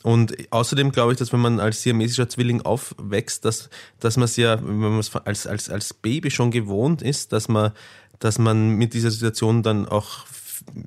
Und 0.05 0.33
außerdem 0.53 0.93
glaube 0.93 1.11
ich, 1.11 1.19
dass 1.19 1.33
wenn 1.33 1.41
man 1.41 1.59
als 1.59 1.83
siamesischer 1.83 2.29
Zwilling 2.29 2.63
aufwächst, 2.63 3.45
dass, 3.45 3.69
dass 3.99 4.17
man 4.17 4.27
es 4.27 4.37
ja, 4.37 4.65
wenn 4.65 4.79
man 4.79 5.01
es 5.01 5.13
als, 5.17 5.49
als, 5.49 5.71
als 5.71 5.93
Baby 5.93 6.31
schon 6.31 6.53
gewohnt 6.53 7.03
ist, 7.03 7.33
dass 7.33 7.49
man, 7.49 7.73
dass 8.21 8.39
man 8.39 8.77
mit 8.77 8.95
dieser 8.95 9.11
Situation 9.11 9.65
dann 9.65 9.89
auch 9.89 10.25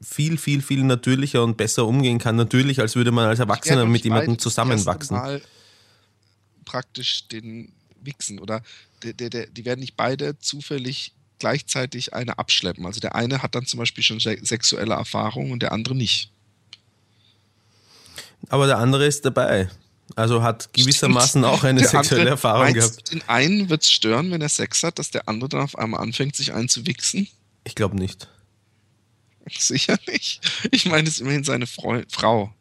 viel, 0.01 0.37
viel, 0.37 0.61
viel 0.61 0.83
natürlicher 0.83 1.43
und 1.43 1.57
besser 1.57 1.85
umgehen 1.85 2.19
kann. 2.19 2.35
Natürlich, 2.35 2.79
als 2.79 2.95
würde 2.95 3.11
man 3.11 3.27
als 3.27 3.39
Erwachsener 3.39 3.81
Ja, 3.81 3.85
mit 3.85 4.03
jemandem 4.03 4.37
zusammenwachsen. 4.39 5.17
Mal 5.17 5.41
praktisch 6.65 7.27
den 7.27 7.71
Wichsen 8.01 8.39
oder 8.39 8.61
der, 9.03 9.13
der, 9.13 9.29
der, 9.29 9.47
die 9.47 9.65
werden 9.65 9.79
nicht 9.79 9.95
beide 9.95 10.37
zufällig 10.39 11.13
gleichzeitig 11.39 12.13
eine 12.13 12.37
abschleppen. 12.39 12.85
Also 12.85 12.99
der 12.99 13.15
eine 13.15 13.43
hat 13.43 13.55
dann 13.55 13.65
zum 13.65 13.79
Beispiel 13.79 14.03
schon 14.03 14.19
se- 14.19 14.39
sexuelle 14.43 14.93
Erfahrung 14.93 15.51
und 15.51 15.61
der 15.61 15.71
andere 15.71 15.95
nicht. 15.95 16.31
Aber 18.49 18.67
der 18.67 18.77
andere 18.77 19.05
ist 19.05 19.25
dabei. 19.25 19.69
Also 20.15 20.43
hat 20.43 20.73
gewissermaßen 20.73 21.43
auch 21.45 21.63
eine 21.63 21.79
Der 21.81 21.89
sexuelle 21.89 22.29
Erfahrung 22.29 22.73
gehabt. 22.73 23.11
Den 23.11 23.21
einen 23.27 23.69
wird 23.69 23.83
es 23.83 23.91
stören, 23.91 24.31
wenn 24.31 24.41
er 24.41 24.49
Sex 24.49 24.83
hat, 24.83 24.99
dass 24.99 25.11
der 25.11 25.27
andere 25.27 25.49
dann 25.49 25.61
auf 25.61 25.77
einmal 25.77 26.01
anfängt, 26.01 26.35
sich 26.35 26.53
einzuwichsen? 26.53 27.27
Ich 27.63 27.75
glaube 27.75 27.95
nicht. 27.97 28.27
Sicher 29.57 29.97
nicht. 30.07 30.41
Ich 30.71 30.85
meine, 30.85 31.07
es 31.07 31.15
ist 31.15 31.21
immerhin 31.21 31.43
seine 31.43 31.67
Freu 31.67 32.03
Frau. 32.09 32.53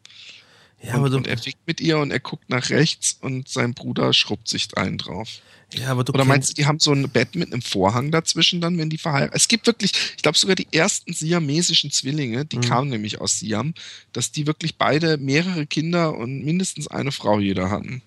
Ja, 0.83 0.95
und, 0.95 0.99
aber 0.99 1.11
du, 1.11 1.17
und 1.19 1.27
er 1.27 1.39
fickt 1.39 1.67
mit 1.67 1.81
ihr 1.81 1.99
und 1.99 2.11
er 2.11 2.21
guckt 2.21 2.51
nach 2.51 2.71
rechts 2.71 3.17
und 3.21 3.49
sein 3.49 3.73
Bruder 3.75 4.13
schrubbt 4.13 4.49
sich 4.49 4.77
einen 4.77 4.99
drauf. 4.99 5.29
ja, 5.73 5.89
aber 5.93 6.03
du 6.03 6.13
Oder 6.13 6.25
meinst 6.25 6.51
du, 6.51 6.55
die 6.55 6.67
haben 6.67 6.81
so 6.81 6.93
ein 6.93 7.09
Bett 7.09 7.37
mit 7.37 7.53
einem 7.53 7.63
Vorhang 7.63 8.11
dazwischen 8.11 8.61
dann, 8.61 8.77
wenn 8.79 8.91
die 8.91 8.99
verheiratet 8.99 9.37
Es 9.37 9.47
gibt 9.47 9.67
wirklich, 9.69 9.93
ich 10.17 10.23
glaube 10.23 10.37
sogar 10.37 10.57
die 10.57 10.67
ersten 10.73 11.13
siamesischen 11.13 11.93
Zwillinge, 11.93 12.39
Mhm. 12.39 12.49
die 12.49 12.59
kamen 12.59 12.91
nämlich 12.91 13.21
aus 13.21 13.39
Siam, 13.39 13.75
dass 14.13 14.33
die 14.33 14.49
wirklich 14.49 14.77
beide 14.77 15.19
mehrere 15.19 15.67
Kinder 15.67 16.17
und 16.17 16.45
mindestens 16.45 16.89
eine 16.89 17.13
Frau 17.13 17.39
jeder 17.39 17.71
hatten. 17.71 18.03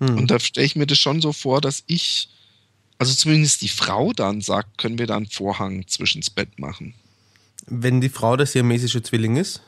Hm. 0.00 0.16
Und 0.16 0.30
da 0.30 0.40
stelle 0.40 0.66
ich 0.66 0.76
mir 0.76 0.86
das 0.86 0.98
schon 0.98 1.20
so 1.20 1.32
vor, 1.34 1.60
dass 1.60 1.84
ich, 1.86 2.28
also 2.98 3.12
zumindest 3.12 3.60
die 3.60 3.68
Frau 3.68 4.12
dann 4.14 4.40
sagt, 4.40 4.78
können 4.78 4.98
wir 4.98 5.06
da 5.06 5.16
einen 5.16 5.26
Vorhang 5.28 5.86
zwischens 5.86 6.30
Bett 6.30 6.58
machen. 6.58 6.94
Wenn 7.66 8.00
die 8.00 8.08
Frau 8.08 8.36
der 8.36 8.46
siamesische 8.46 9.02
Zwilling 9.02 9.36
ist, 9.36 9.62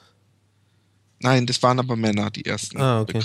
Nein, 1.21 1.47
das 1.47 1.63
waren 1.63 1.79
aber 1.79 1.97
Männer, 1.97 2.31
die 2.31 2.45
ersten. 2.45 2.81
Ah, 2.81 3.01
okay. 3.01 3.23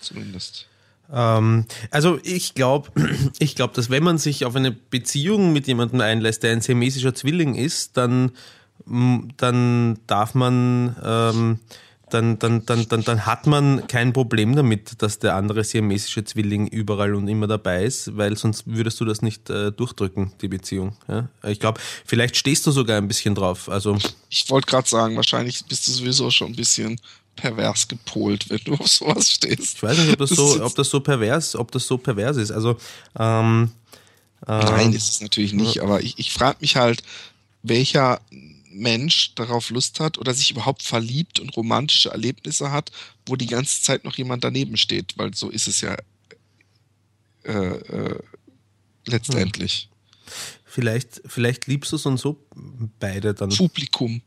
Zumindest. 0.00 0.66
Ähm, 1.12 1.66
also 1.90 2.18
ich 2.22 2.54
glaube, 2.54 2.90
ich 3.38 3.56
glaube, 3.56 3.74
dass 3.74 3.90
wenn 3.90 4.02
man 4.02 4.18
sich 4.18 4.44
auf 4.44 4.56
eine 4.56 4.72
Beziehung 4.72 5.52
mit 5.52 5.66
jemandem 5.66 6.00
einlässt, 6.00 6.42
der 6.42 6.52
ein 6.52 6.60
siamesischer 6.60 7.14
Zwilling 7.14 7.54
ist, 7.54 7.96
dann, 7.96 8.32
dann 8.86 9.98
darf 10.06 10.34
man, 10.34 10.96
ähm, 11.02 11.58
dann, 12.10 12.38
dann, 12.38 12.64
dann, 12.66 12.88
dann, 12.88 13.02
dann 13.02 13.26
hat 13.26 13.46
man 13.46 13.86
kein 13.86 14.12
Problem 14.12 14.54
damit, 14.56 15.02
dass 15.02 15.18
der 15.18 15.34
andere 15.34 15.64
siamesische 15.64 16.24
Zwilling 16.24 16.66
überall 16.66 17.14
und 17.14 17.28
immer 17.28 17.46
dabei 17.46 17.84
ist, 17.84 18.16
weil 18.16 18.36
sonst 18.36 18.66
würdest 18.66 19.00
du 19.00 19.04
das 19.04 19.22
nicht 19.22 19.50
äh, 19.50 19.72
durchdrücken, 19.72 20.32
die 20.40 20.48
Beziehung. 20.48 20.96
Ja? 21.08 21.28
Ich 21.46 21.60
glaube, 21.60 21.80
vielleicht 22.04 22.36
stehst 22.36 22.66
du 22.66 22.70
sogar 22.70 22.98
ein 22.98 23.08
bisschen 23.08 23.34
drauf. 23.34 23.68
Also 23.68 23.96
Ich 24.28 24.48
wollte 24.50 24.66
gerade 24.66 24.88
sagen, 24.88 25.16
wahrscheinlich 25.16 25.64
bist 25.66 25.86
du 25.86 25.92
sowieso 25.92 26.30
schon 26.30 26.48
ein 26.48 26.56
bisschen 26.56 27.00
pervers 27.36 27.88
gepolt, 27.88 28.50
wenn 28.50 28.60
du 28.64 28.74
auf 28.74 28.88
sowas 28.88 29.30
stehst. 29.30 29.76
ich 29.76 29.82
weiß 29.82 29.98
nicht, 29.98 30.12
ob 30.12 30.18
das 30.18 30.30
so, 30.30 30.62
ob 30.64 30.74
das 30.74 30.88
so 30.88 31.00
pervers, 31.00 31.56
ob 31.56 31.70
das 31.70 31.86
so 31.86 31.96
pervers 31.98 32.36
ist. 32.36 32.50
Also 32.50 32.76
ähm, 33.18 33.70
Nein, 34.46 34.92
ist 34.94 35.10
es 35.10 35.20
natürlich 35.20 35.52
nicht, 35.52 35.80
aber 35.80 36.02
ich, 36.02 36.18
ich 36.18 36.32
frage 36.32 36.58
mich 36.60 36.76
halt, 36.76 37.02
welcher 37.62 38.20
Mensch 38.70 39.34
darauf 39.34 39.70
Lust 39.70 40.00
hat 40.00 40.16
oder 40.18 40.32
sich 40.32 40.50
überhaupt 40.50 40.82
verliebt 40.82 41.40
und 41.40 41.56
romantische 41.56 42.10
Erlebnisse 42.10 42.70
hat, 42.70 42.92
wo 43.26 43.36
die 43.36 43.46
ganze 43.46 43.82
Zeit 43.82 44.04
noch 44.04 44.16
jemand 44.16 44.44
daneben 44.44 44.76
steht, 44.76 45.18
weil 45.18 45.34
so 45.34 45.50
ist 45.50 45.66
es 45.66 45.80
ja 45.80 45.96
äh, 47.44 47.52
äh, 47.52 48.18
letztendlich. 49.06 49.88
Vielleicht, 50.64 51.20
vielleicht 51.26 51.66
liebst 51.66 51.90
du 51.90 51.96
es 51.96 52.06
und 52.06 52.18
so 52.18 52.46
beide 53.00 53.34
dann. 53.34 53.50
Publikum. 53.50 54.22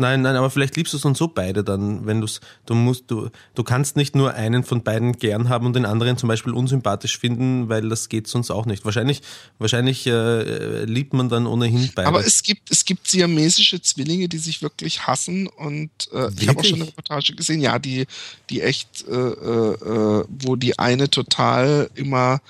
Nein, 0.00 0.22
nein, 0.22 0.34
aber 0.34 0.48
vielleicht 0.48 0.76
liebst 0.76 0.94
du 0.94 0.96
es 0.96 1.04
und 1.04 1.14
so 1.14 1.28
beide 1.28 1.62
dann, 1.62 2.06
wenn 2.06 2.22
du's, 2.22 2.40
du 2.64 2.74
musst, 2.74 3.10
du, 3.10 3.28
du 3.54 3.62
kannst 3.62 3.96
nicht 3.96 4.16
nur 4.16 4.32
einen 4.32 4.64
von 4.64 4.82
beiden 4.82 5.12
gern 5.12 5.50
haben 5.50 5.66
und 5.66 5.76
den 5.76 5.84
anderen 5.84 6.16
zum 6.16 6.28
Beispiel 6.28 6.54
unsympathisch 6.54 7.18
finden, 7.18 7.68
weil 7.68 7.86
das 7.90 8.08
geht 8.08 8.26
sonst 8.26 8.50
auch 8.50 8.64
nicht. 8.64 8.86
Wahrscheinlich, 8.86 9.20
wahrscheinlich 9.58 10.06
äh, 10.06 10.84
liebt 10.84 11.12
man 11.12 11.28
dann 11.28 11.46
ohnehin 11.46 11.90
beide. 11.94 12.08
Aber 12.08 12.24
es 12.24 12.42
gibt, 12.42 12.70
es 12.70 12.86
gibt 12.86 13.08
siamesische 13.08 13.82
Zwillinge, 13.82 14.28
die 14.28 14.38
sich 14.38 14.62
wirklich 14.62 15.06
hassen 15.06 15.46
und 15.48 15.90
äh, 16.12 16.30
ich 16.40 16.48
habe 16.48 16.60
auch 16.60 16.64
schon 16.64 16.80
eine? 16.80 16.88
Reportage 16.88 17.34
gesehen, 17.34 17.60
ja, 17.60 17.78
die, 17.78 18.06
die 18.48 18.62
echt, 18.62 19.06
äh, 19.06 19.12
äh, 19.12 19.74
äh, 19.74 20.24
wo 20.28 20.56
die 20.56 20.78
eine 20.78 21.10
total 21.10 21.90
immer, 21.94 22.40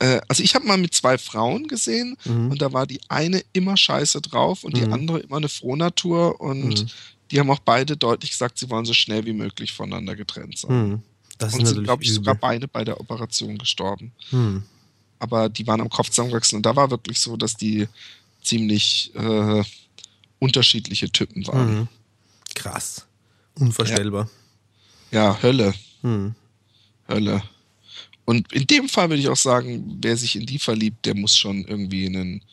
äh, 0.00 0.20
also 0.28 0.42
ich 0.42 0.54
habe 0.54 0.66
mal 0.66 0.76
mit 0.78 0.92
zwei 0.94 1.16
Frauen 1.18 1.68
gesehen 1.68 2.16
Mhm. 2.24 2.50
und 2.50 2.60
da 2.60 2.72
war 2.72 2.86
die 2.86 3.00
eine 3.08 3.42
immer 3.52 3.76
scheiße 3.76 4.20
drauf 4.20 4.64
und 4.64 4.76
die 4.76 4.84
Mhm. 4.86 4.92
andere 4.92 5.18
immer 5.20 5.36
eine 5.36 5.48
Frohnatur 5.48 6.40
und 6.40 6.82
Mhm. 6.82 6.86
die 7.30 7.38
haben 7.38 7.50
auch 7.50 7.60
beide 7.60 7.96
deutlich 7.96 8.30
gesagt, 8.32 8.58
sie 8.58 8.68
wollen 8.70 8.84
so 8.84 8.92
schnell 8.94 9.24
wie 9.26 9.32
möglich 9.32 9.72
voneinander 9.72 10.16
getrennt 10.16 10.58
sein. 10.58 10.70
hm, 10.70 11.02
das 11.38 11.54
und 11.54 11.64
sind, 11.66 11.84
glaube 11.84 12.02
ich, 12.02 12.08
übel. 12.08 12.16
sogar 12.16 12.34
beide 12.34 12.66
bei 12.68 12.84
der 12.84 12.98
Operation 13.00 13.56
gestorben. 13.58 14.12
hm. 14.30 14.64
Aber 15.22 15.48
die 15.50 15.66
waren 15.66 15.80
am 15.82 15.90
Kopf 15.90 16.08
zusammengewachsen 16.08 16.56
und 16.56 16.66
da 16.66 16.74
war 16.74 16.90
wirklich 16.90 17.20
so, 17.20 17.36
dass 17.36 17.54
die 17.56 17.86
ziemlich 18.42 19.12
äh, 19.14 19.62
unterschiedliche 20.38 21.10
Typen 21.10 21.46
waren. 21.46 21.80
Mhm. 21.80 21.88
Krass. 22.54 23.06
Unvorstellbar. 23.58 24.28
Ja, 25.10 25.38
Hölle, 25.42 25.74
Hm. 26.02 26.34
Hölle. 27.08 27.42
Und 28.30 28.52
in 28.52 28.64
dem 28.68 28.88
Fall 28.88 29.10
würde 29.10 29.20
ich 29.20 29.28
auch 29.28 29.36
sagen, 29.36 29.98
wer 30.00 30.16
sich 30.16 30.36
in 30.36 30.46
die 30.46 30.60
verliebt, 30.60 31.04
der 31.04 31.16
muss 31.16 31.36
schon 31.36 31.64
irgendwie 31.64 32.06
ein 32.06 32.44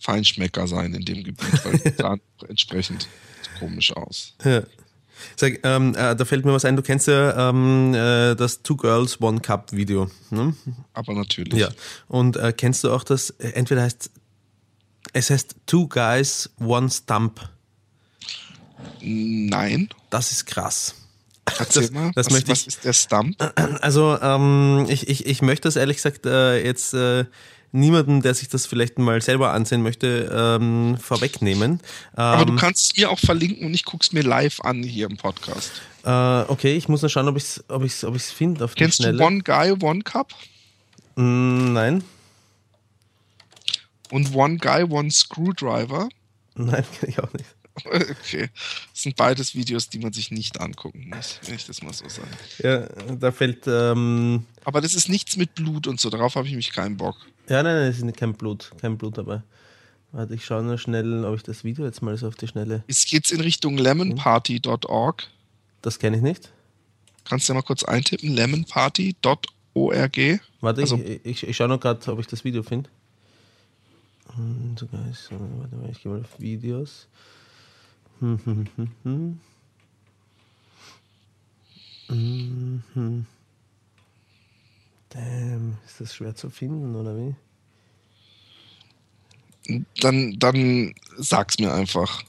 Feinschmecker 0.00 0.66
sein 0.66 0.92
in 0.92 1.04
dem 1.04 1.22
Gebiet, 1.22 1.64
weil 1.64 1.78
die 1.78 1.92
sahen 1.96 2.20
entsprechend 2.48 3.06
komisch 3.60 3.94
aus. 3.94 4.34
Ja. 4.44 4.64
Sag, 5.36 5.60
ähm, 5.62 5.94
äh, 5.94 6.16
da 6.16 6.24
fällt 6.24 6.44
mir 6.44 6.52
was 6.52 6.64
ein, 6.64 6.74
du 6.74 6.82
kennst 6.82 7.06
ja 7.06 7.48
ähm, 7.48 7.94
äh, 7.94 8.34
das 8.34 8.62
Two 8.64 8.74
Girls 8.74 9.20
One 9.20 9.38
Cup 9.38 9.70
Video. 9.70 10.10
Ne? 10.30 10.52
Aber 10.94 11.14
natürlich. 11.14 11.54
Ja. 11.54 11.68
Und 12.08 12.36
äh, 12.36 12.52
kennst 12.52 12.82
du 12.82 12.90
auch 12.90 13.04
das, 13.04 13.30
äh, 13.30 13.50
entweder 13.50 13.82
heißt, 13.82 14.10
es 15.12 15.30
heißt 15.30 15.54
Two 15.64 15.86
Guys 15.86 16.50
One 16.58 16.90
Stump. 16.90 17.38
Nein. 19.00 19.90
Das 20.10 20.32
ist 20.32 20.44
krass. 20.46 20.96
Erzähl 21.58 21.82
Das- 21.82 21.90
mal, 21.90 22.12
das 22.14 22.26
was, 22.26 22.32
möchte 22.32 22.50
was 22.52 22.60
ich- 22.62 22.66
ist 22.68 22.84
der 22.84 22.92
Stump? 22.92 23.36
Also 23.80 24.18
ähm, 24.20 24.86
ich, 24.88 25.08
ich, 25.08 25.26
ich 25.26 25.42
möchte 25.42 25.68
das 25.68 25.76
ehrlich 25.76 25.96
gesagt 25.96 26.26
äh, 26.26 26.64
jetzt 26.64 26.94
äh, 26.94 27.24
niemanden, 27.72 28.20
der 28.22 28.34
sich 28.34 28.48
das 28.48 28.66
vielleicht 28.66 28.98
mal 28.98 29.20
selber 29.22 29.52
ansehen 29.52 29.82
möchte, 29.82 30.30
ähm, 30.60 30.96
vorwegnehmen. 30.98 31.80
Aber 32.14 32.44
du 32.44 32.52
Ähm, 32.52 32.58
kannst 32.58 32.92
es 32.92 32.96
mir 32.96 33.10
auch 33.10 33.18
verlinken 33.18 33.66
und 33.66 33.74
ich 33.74 33.84
guck's 33.84 34.12
mir 34.12 34.22
live 34.22 34.60
an 34.62 34.82
hier 34.82 35.08
im 35.08 35.16
Podcast. 35.16 35.70
äh, 36.04 36.10
okay, 36.48 36.76
ich 36.76 36.88
muss 36.88 37.02
nur 37.02 37.08
schauen, 37.08 37.28
ob 37.28 37.36
ich 37.36 37.44
es 37.44 37.64
ob 37.68 37.84
ich's, 37.84 38.04
ob 38.04 38.14
ich's 38.16 38.30
finde 38.30 38.68
Kennst 38.76 38.98
Schnelle. 38.98 39.18
du 39.18 39.24
One 39.24 39.40
Guy, 39.42 39.72
One 39.80 40.02
Cup? 40.02 40.32
Mm, 41.16 41.72
nein, 41.72 42.04
Und 44.10 44.34
One 44.34 44.56
Guy, 44.58 44.84
One 44.84 45.10
Screwdriver? 45.10 46.08
nein, 46.56 46.84
kenne 46.98 47.12
ich 47.12 47.18
auch 47.20 47.32
nicht. 47.32 47.46
Okay. 48.20 48.48
Das 48.92 49.02
sind 49.02 49.16
beides 49.16 49.54
Videos, 49.54 49.88
die 49.88 49.98
man 49.98 50.12
sich 50.12 50.30
nicht 50.30 50.60
angucken 50.60 51.10
muss, 51.14 51.38
wenn 51.44 51.54
ich 51.54 51.66
das 51.66 51.82
mal 51.82 51.92
so 51.92 52.08
sage. 52.08 52.28
Ja, 52.62 52.86
da 53.16 53.32
fällt. 53.32 53.66
Ähm, 53.66 54.46
Aber 54.64 54.80
das 54.80 54.94
ist 54.94 55.08
nichts 55.08 55.36
mit 55.36 55.54
Blut 55.54 55.86
und 55.86 56.00
so, 56.00 56.10
darauf 56.10 56.34
habe 56.36 56.46
ich 56.48 56.54
mich 56.54 56.72
keinen 56.72 56.96
Bock. 56.96 57.16
ja, 57.48 57.62
nein, 57.62 57.74
nein, 57.76 57.90
es 57.90 58.00
ist 58.00 58.16
kein 58.16 58.34
Blut, 58.34 58.70
kein 58.80 58.96
Blut 58.98 59.18
dabei. 59.18 59.42
Warte, 60.12 60.34
ich 60.34 60.44
schaue 60.44 60.62
nur 60.64 60.76
schnell, 60.78 61.24
ob 61.24 61.36
ich 61.36 61.42
das 61.44 61.62
Video 61.62 61.84
jetzt 61.84 62.02
mal 62.02 62.16
so 62.16 62.26
auf 62.26 62.34
die 62.34 62.48
Schnelle. 62.48 62.82
Es 62.88 63.04
geht 63.04 63.30
in 63.30 63.40
Richtung 63.40 63.78
lemonparty.org. 63.78 65.28
Das 65.82 65.98
kenne 66.00 66.16
ich 66.16 66.22
nicht. 66.22 66.50
Kannst 67.24 67.48
du 67.48 67.54
mal 67.54 67.62
kurz 67.62 67.84
eintippen? 67.84 68.30
lemonparty.org. 68.30 69.46
Warte, 70.60 70.80
Also- 70.80 70.96
ich, 70.98 71.24
ich, 71.24 71.46
ich 71.48 71.56
schaue 71.56 71.68
noch 71.68 71.78
gerade, 71.80 72.12
ob 72.12 72.18
ich 72.18 72.26
das 72.26 72.42
Video 72.44 72.62
finde. 72.64 72.90
Hm, 74.34 74.76
sogar 74.78 75.00
ist, 75.10 75.30
Warte 75.30 75.76
mal, 75.76 75.90
ich 75.90 76.02
gehe 76.02 76.12
mal 76.12 76.20
auf 76.20 76.38
Videos. 76.40 77.06
Damn, 85.08 85.78
ist 85.86 86.00
das 86.00 86.14
schwer 86.14 86.34
zu 86.34 86.50
finden, 86.50 86.94
oder 86.94 87.16
wie? 87.16 87.34
Dann, 90.00 90.38
dann 90.38 90.94
sag's 91.16 91.58
mir 91.58 91.72
einfach. 91.72 92.22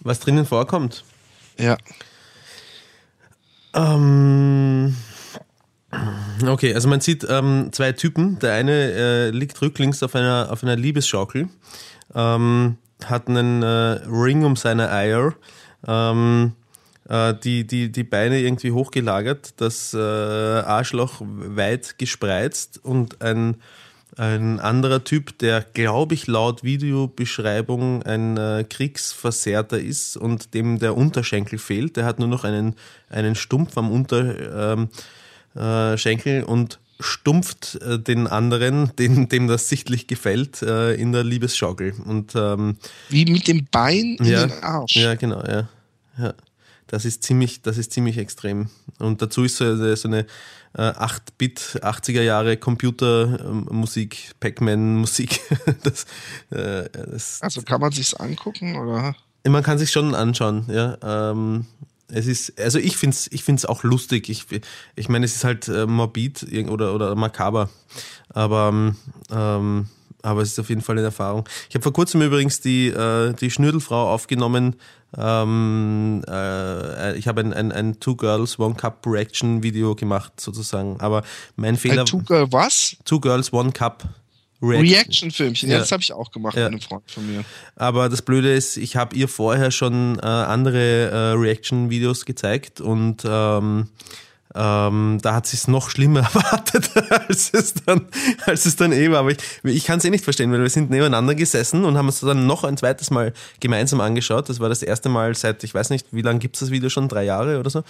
Was 0.00 0.20
drinnen 0.20 0.46
vorkommt? 0.46 1.04
Ja. 1.58 1.76
Ähm, 3.74 4.96
okay, 6.46 6.74
also 6.74 6.88
man 6.88 7.00
sieht 7.00 7.24
ähm, 7.28 7.68
zwei 7.72 7.92
Typen. 7.92 8.38
Der 8.38 8.54
eine 8.54 8.72
äh, 8.72 9.30
liegt 9.30 9.60
rücklings 9.60 10.02
auf 10.02 10.14
einer, 10.14 10.48
auf 10.50 10.62
einer 10.62 10.76
Liebesschaukel, 10.76 11.48
ähm, 12.14 12.78
hat 13.08 13.28
einen 13.28 13.62
äh, 13.62 14.00
Ring 14.08 14.44
um 14.44 14.56
seine 14.56 14.90
Eier, 14.90 15.34
ähm, 15.86 16.52
äh, 17.08 17.34
die, 17.34 17.66
die, 17.66 17.90
die 17.90 18.04
Beine 18.04 18.40
irgendwie 18.40 18.72
hochgelagert, 18.72 19.54
das 19.60 19.94
äh, 19.94 19.98
Arschloch 19.98 21.20
weit 21.20 21.98
gespreizt 21.98 22.84
und 22.84 23.22
ein, 23.22 23.56
ein 24.16 24.60
anderer 24.60 25.04
Typ, 25.04 25.38
der, 25.38 25.62
glaube 25.62 26.14
ich, 26.14 26.26
laut 26.26 26.64
Videobeschreibung 26.64 28.02
ein 28.02 28.36
äh, 28.36 28.64
Kriegsversehrter 28.68 29.78
ist 29.78 30.16
und 30.16 30.52
dem 30.54 30.78
der 30.78 30.96
Unterschenkel 30.96 31.58
fehlt. 31.58 31.96
Der 31.96 32.04
hat 32.04 32.18
nur 32.18 32.28
noch 32.28 32.44
einen, 32.44 32.74
einen 33.08 33.34
Stumpf 33.34 33.78
am 33.78 33.90
Unterschenkel 33.90 34.88
ähm, 35.54 36.42
äh, 36.42 36.50
und 36.50 36.79
stumpft 37.00 37.76
äh, 37.82 37.98
den 37.98 38.26
anderen, 38.26 38.94
den, 38.98 39.28
dem 39.28 39.48
das 39.48 39.68
sichtlich 39.68 40.06
gefällt, 40.06 40.62
äh, 40.62 40.94
in 40.94 41.12
der 41.12 41.24
Liebesschaukel. 41.24 41.94
Und 42.04 42.34
ähm, 42.34 42.76
Wie 43.08 43.24
mit 43.24 43.48
dem 43.48 43.66
Bein 43.70 44.16
in 44.18 44.24
ja, 44.24 44.46
den 44.46 44.62
Arsch. 44.62 44.96
ja, 44.96 45.14
genau, 45.14 45.42
ja. 45.42 45.68
ja. 46.18 46.34
Das 46.86 47.04
ist 47.04 47.22
ziemlich, 47.22 47.62
das 47.62 47.78
ist 47.78 47.92
ziemlich 47.92 48.18
extrem. 48.18 48.68
Und 48.98 49.22
dazu 49.22 49.44
ist 49.44 49.56
so, 49.56 49.94
so 49.94 50.08
eine 50.08 50.26
äh, 50.76 50.82
8-Bit, 50.82 51.80
80er 51.82 52.22
Jahre 52.22 52.56
Computermusik, 52.56 54.32
Pac-Man-Musik. 54.40 55.40
das, 55.84 56.06
äh, 56.50 56.88
Also 57.40 57.62
kann 57.62 57.80
man 57.80 57.92
sich's 57.92 58.14
angucken 58.14 58.76
oder? 58.76 59.14
man 59.48 59.62
kann 59.62 59.78
sich 59.78 59.90
schon 59.90 60.14
anschauen, 60.14 60.66
ja. 60.68 60.98
Ähm, 61.02 61.66
es 62.12 62.26
ist, 62.26 62.60
also 62.60 62.78
ich 62.78 62.96
finde 62.96 63.14
es 63.14 63.30
ich 63.32 63.44
find's 63.44 63.64
auch 63.64 63.82
lustig. 63.82 64.28
Ich, 64.28 64.46
ich 64.96 65.08
meine, 65.08 65.24
es 65.24 65.36
ist 65.36 65.44
halt 65.44 65.68
äh, 65.68 65.86
morbid 65.86 66.46
oder, 66.68 66.94
oder 66.94 67.14
makaber. 67.14 67.68
Aber, 68.28 68.94
ähm, 69.30 69.88
aber 70.22 70.42
es 70.42 70.52
ist 70.52 70.60
auf 70.60 70.68
jeden 70.68 70.82
Fall 70.82 70.96
eine 70.96 71.06
Erfahrung. 71.06 71.48
Ich 71.68 71.74
habe 71.74 71.82
vor 71.82 71.92
kurzem 71.92 72.22
übrigens 72.22 72.60
die, 72.60 72.88
äh, 72.88 73.32
die 73.34 73.50
Schnürdelfrau 73.50 74.12
aufgenommen. 74.12 74.76
Ähm, 75.16 76.22
äh, 76.28 77.16
ich 77.16 77.26
habe 77.26 77.40
ein, 77.40 77.52
ein, 77.52 77.72
ein 77.72 77.98
Two 78.00 78.16
Girls, 78.16 78.58
One 78.58 78.74
Cup 78.74 79.04
Reaction 79.06 79.62
Video 79.62 79.94
gemacht, 79.94 80.40
sozusagen. 80.40 81.00
Aber 81.00 81.22
mein 81.56 81.76
Fehler. 81.76 82.02
Ein 82.02 82.06
Two 82.06 82.22
Girl 82.22 82.46
was? 82.52 82.96
Two 83.04 83.20
Girls, 83.20 83.52
One 83.52 83.72
Cup 83.72 84.04
Reaction-Filmchen. 84.62 85.68
Ja, 85.68 85.76
Ja. 85.76 85.80
das 85.80 85.92
habe 85.92 86.02
ich 86.02 86.12
auch 86.12 86.30
gemacht 86.30 86.56
Ja. 86.56 86.64
mit 86.64 86.72
einem 86.72 86.80
Freund 86.80 87.10
von 87.10 87.26
mir. 87.26 87.44
Aber 87.76 88.08
das 88.08 88.22
Blöde 88.22 88.52
ist, 88.54 88.76
ich 88.76 88.96
habe 88.96 89.16
ihr 89.16 89.28
vorher 89.28 89.70
schon 89.70 90.18
äh, 90.18 90.26
andere 90.26 91.10
äh, 91.10 91.16
Reaction-Videos 91.38 92.24
gezeigt 92.26 92.80
und 92.80 93.22
ähm, 93.24 93.88
ähm, 94.52 95.20
da 95.22 95.34
hat 95.34 95.46
sie 95.46 95.56
es 95.56 95.68
noch 95.68 95.90
schlimmer 95.90 96.20
erwartet, 96.34 96.90
als 97.12 97.50
es 97.54 97.72
dann, 97.86 98.06
als 98.46 98.66
es 98.66 98.74
dann 98.74 98.90
eh 98.92 99.08
war. 99.10 99.20
Aber 99.20 99.30
ich, 99.30 99.38
ich 99.62 99.84
kann 99.84 99.98
es 100.00 100.04
eh 100.04 100.10
nicht 100.10 100.24
verstehen, 100.24 100.50
weil 100.50 100.60
wir 100.60 100.68
sind 100.68 100.90
nebeneinander 100.90 101.36
gesessen 101.36 101.84
und 101.84 101.96
haben 101.96 102.06
uns 102.06 102.18
dann 102.18 102.46
noch 102.48 102.64
ein 102.64 102.76
zweites 102.76 103.10
Mal 103.12 103.32
gemeinsam 103.60 104.00
angeschaut. 104.00 104.48
Das 104.48 104.58
war 104.58 104.68
das 104.68 104.82
erste 104.82 105.08
Mal 105.08 105.36
seit, 105.36 105.62
ich 105.62 105.72
weiß 105.72 105.90
nicht, 105.90 106.08
wie 106.10 106.22
lange 106.22 106.40
gibt 106.40 106.56
es 106.56 106.60
das 106.60 106.70
Video 106.72 106.90
schon? 106.90 107.06
Drei 107.06 107.22
Jahre 107.24 107.60
oder 107.60 107.70
so. 107.70 107.84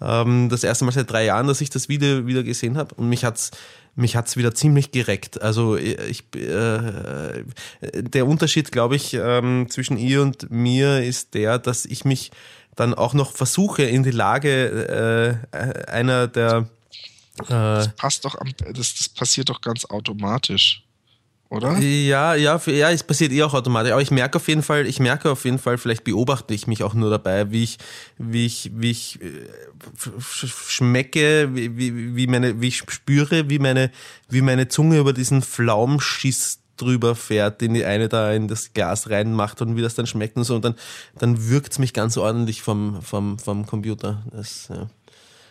Ähm, 0.00 0.48
das 0.50 0.62
erste 0.62 0.84
Mal 0.84 0.92
seit 0.92 1.10
drei 1.10 1.24
Jahren, 1.24 1.48
dass 1.48 1.60
ich 1.60 1.70
das 1.70 1.88
Video 1.88 2.28
wieder 2.28 2.44
gesehen 2.44 2.76
habe. 2.78 2.94
Und 2.94 3.08
mich 3.08 3.24
hat's 3.24 3.50
mich 3.96 4.16
hat's 4.16 4.36
wieder 4.36 4.54
ziemlich 4.54 4.90
gereckt. 4.90 5.40
Also 5.40 5.76
ich, 5.76 6.24
äh, 6.34 7.44
der 7.92 8.26
Unterschied, 8.26 8.72
glaube 8.72 8.96
ich, 8.96 9.14
ähm, 9.14 9.66
zwischen 9.70 9.96
ihr 9.96 10.22
und 10.22 10.50
mir 10.50 11.02
ist 11.02 11.34
der, 11.34 11.58
dass 11.58 11.84
ich 11.84 12.04
mich 12.04 12.30
dann 12.76 12.94
auch 12.94 13.14
noch 13.14 13.32
versuche, 13.32 13.84
in 13.84 14.02
die 14.02 14.10
Lage 14.10 15.40
äh, 15.52 15.90
einer 15.90 16.26
der 16.26 16.68
äh, 17.48 17.88
Passt 17.96 18.24
doch 18.24 18.36
am, 18.36 18.52
das, 18.72 18.94
das 18.94 19.08
passiert 19.08 19.48
doch 19.48 19.60
ganz 19.60 19.84
automatisch. 19.86 20.83
Oder? 21.50 21.78
ja, 21.78 22.34
ja, 22.34 22.60
ja, 22.66 22.90
es 22.90 23.04
passiert 23.04 23.30
eh 23.32 23.42
auch 23.44 23.54
automatisch. 23.54 23.92
Aber 23.92 24.02
ich 24.02 24.10
merke 24.10 24.36
auf 24.38 24.48
jeden 24.48 24.62
Fall, 24.62 24.86
ich 24.86 24.98
merke 24.98 25.30
auf 25.30 25.44
jeden 25.44 25.58
Fall, 25.58 25.78
vielleicht 25.78 26.02
beobachte 26.02 26.52
ich 26.52 26.66
mich 26.66 26.82
auch 26.82 26.94
nur 26.94 27.10
dabei, 27.10 27.50
wie 27.52 27.62
ich, 27.62 27.78
wie 28.18 28.46
ich, 28.46 28.70
wie 28.74 28.90
ich 28.90 29.20
äh, 29.22 29.26
sch- 29.96 30.46
sch- 30.46 30.70
schmecke, 30.70 31.54
wie, 31.54 31.76
wie, 31.76 32.16
wie 32.16 32.26
meine, 32.26 32.60
wie 32.60 32.68
ich 32.68 32.78
spüre, 32.78 33.48
wie 33.50 33.58
meine, 33.60 33.90
wie 34.28 34.40
meine 34.40 34.68
Zunge 34.68 34.98
über 34.98 35.12
diesen 35.12 35.42
Pflaumschiss 35.42 36.58
drüber 36.76 37.14
fährt, 37.14 37.60
den 37.60 37.74
die 37.74 37.84
eine 37.84 38.08
da 38.08 38.32
in 38.32 38.48
das 38.48 38.72
Glas 38.72 39.08
reinmacht 39.10 39.62
und 39.62 39.76
wie 39.76 39.82
das 39.82 39.94
dann 39.94 40.06
schmeckt 40.08 40.36
und 40.36 40.42
so. 40.44 40.56
Und 40.56 40.64
dann, 40.64 40.74
dann 41.18 41.48
wirkt's 41.48 41.78
mich 41.78 41.92
ganz 41.92 42.16
ordentlich 42.16 42.62
vom, 42.62 43.00
vom, 43.00 43.38
vom 43.38 43.64
Computer. 43.66 44.24
Das, 44.32 44.68
ja. 44.70 44.88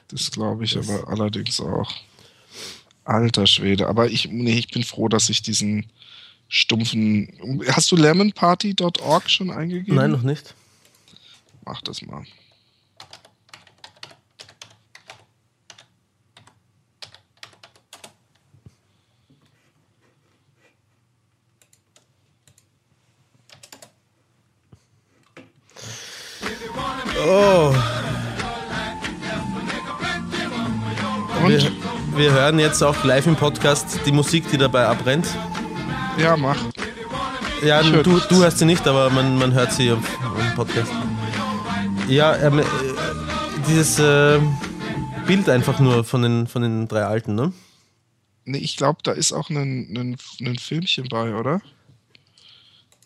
Das 0.10 0.32
glaube 0.32 0.66
ich 0.66 0.78
aber 0.78 1.08
allerdings 1.08 1.62
auch. 1.62 1.90
Alter 3.04 3.48
Schwede. 3.48 3.88
Aber 3.88 4.10
ich, 4.10 4.30
nee, 4.30 4.58
ich 4.58 4.70
bin 4.72 4.84
froh, 4.84 5.08
dass 5.08 5.30
ich 5.30 5.42
diesen 5.42 5.88
stumpfen. 6.48 7.62
Hast 7.68 7.92
du 7.92 7.96
lemonparty.org 7.96 9.30
schon 9.30 9.52
eingegeben? 9.52 9.96
Nein, 9.96 10.12
noch 10.12 10.24
nicht. 10.24 10.54
Mach 11.66 11.82
das 11.82 12.02
mal. 12.02 12.24
Oh, 27.26 27.74
Und? 31.44 31.50
wir, 31.50 31.93
wir 32.16 32.32
hören 32.32 32.60
jetzt 32.60 32.82
auch 32.84 33.04
live 33.04 33.28
im 33.28 33.36
Podcast 33.36 34.00
die 34.06 34.12
Musik, 34.12 34.50
die 34.52 34.58
dabei 34.58 34.86
abbrennt. 34.86 35.28
Ja, 36.18 36.38
mach. 36.38 36.58
Ja, 37.64 37.82
du, 37.82 38.02
du 38.02 38.44
hörst 38.44 38.60
sie 38.60 38.66
nicht, 38.66 38.88
aber 38.88 39.10
man, 39.10 39.38
man 39.38 39.54
hört 39.54 39.72
sie 39.72 39.88
im 39.88 40.04
Podcast. 40.56 40.92
Ja, 42.08 42.36
ähm, 42.38 42.60
äh, 42.60 42.64
dieses 43.68 44.00
äh, 44.00 44.40
Bild 45.26 45.50
einfach 45.50 45.80
nur 45.80 46.04
von 46.04 46.22
den, 46.22 46.48
von 46.48 46.62
den 46.62 46.88
drei 46.88 47.04
Alten, 47.04 47.36
ne? 47.36 47.54
Nee, 48.46 48.58
ich 48.58 48.76
glaube, 48.76 49.00
da 49.04 49.14
ist 49.14 49.32
auch 49.32 49.50
ein, 49.50 49.58
ein, 49.96 50.18
ein 50.42 50.58
Filmchen 50.58 51.08
bei, 51.08 51.34
oder? 51.36 51.62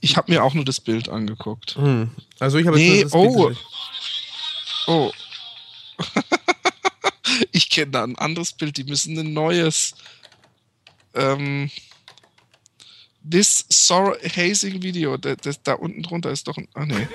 Ich 0.02 0.18
habe 0.18 0.32
mir 0.32 0.44
auch 0.44 0.54
nur 0.54 0.66
das 0.66 0.80
Bild 0.80 1.10
angeguckt. 1.10 1.76
Hm. 1.76 2.10
Also 2.40 2.58
ich 2.58 2.68
habe 2.68 2.78
Nee, 2.78 3.02
jetzt 3.02 3.14
nur 3.14 3.26
das 3.26 3.36
oh. 3.36 3.46
Bild. 3.48 3.58
Oh. 4.88 5.12
Ich 7.78 7.84
kenne 7.84 7.92
da 7.92 8.04
ein 8.04 8.18
anderes 8.18 8.54
Bild, 8.54 8.76
die 8.78 8.86
müssen 8.86 9.18
ein 9.20 9.34
neues. 9.34 9.94
Ähm, 11.14 11.70
this 13.30 13.66
sorrow 13.70 14.16
hazing 14.36 14.82
Video, 14.82 15.16
da, 15.18 15.36
das, 15.36 15.62
da 15.62 15.74
unten 15.74 16.02
drunter 16.02 16.32
ist 16.32 16.48
doch 16.48 16.58
ein. 16.58 16.68
Ah, 16.74 16.86
nee. 16.86 17.08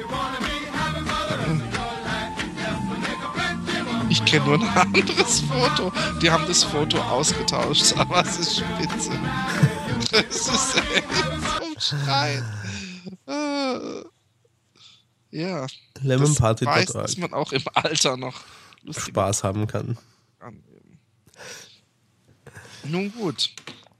Ich 4.08 4.24
kenne 4.24 4.44
nur 4.44 4.54
ein 4.60 4.68
anderes 4.68 5.40
Foto. 5.40 5.92
Die 6.20 6.30
haben 6.30 6.46
das 6.46 6.62
Foto 6.62 6.98
ausgetauscht, 7.00 7.92
aber 7.96 8.22
es 8.22 8.38
ist 8.38 8.58
spitze. 8.58 9.18
Das 10.12 10.24
ist 10.46 10.76
echt 10.94 11.04
zum 11.58 11.98
Schreien. 11.98 12.44
Äh, 13.26 14.04
Ja. 15.36 15.66
Lemon 16.02 16.26
das 16.28 16.36
Party 16.36 16.66
weiß, 16.66 16.84
Vertrag. 16.84 17.02
dass 17.06 17.16
man 17.16 17.32
auch 17.32 17.50
im 17.52 17.62
Alter 17.74 18.16
noch 18.16 18.42
Spaß 18.90 19.42
haben 19.42 19.66
kann. 19.66 19.98
Nun 22.84 23.12
gut. 23.12 23.50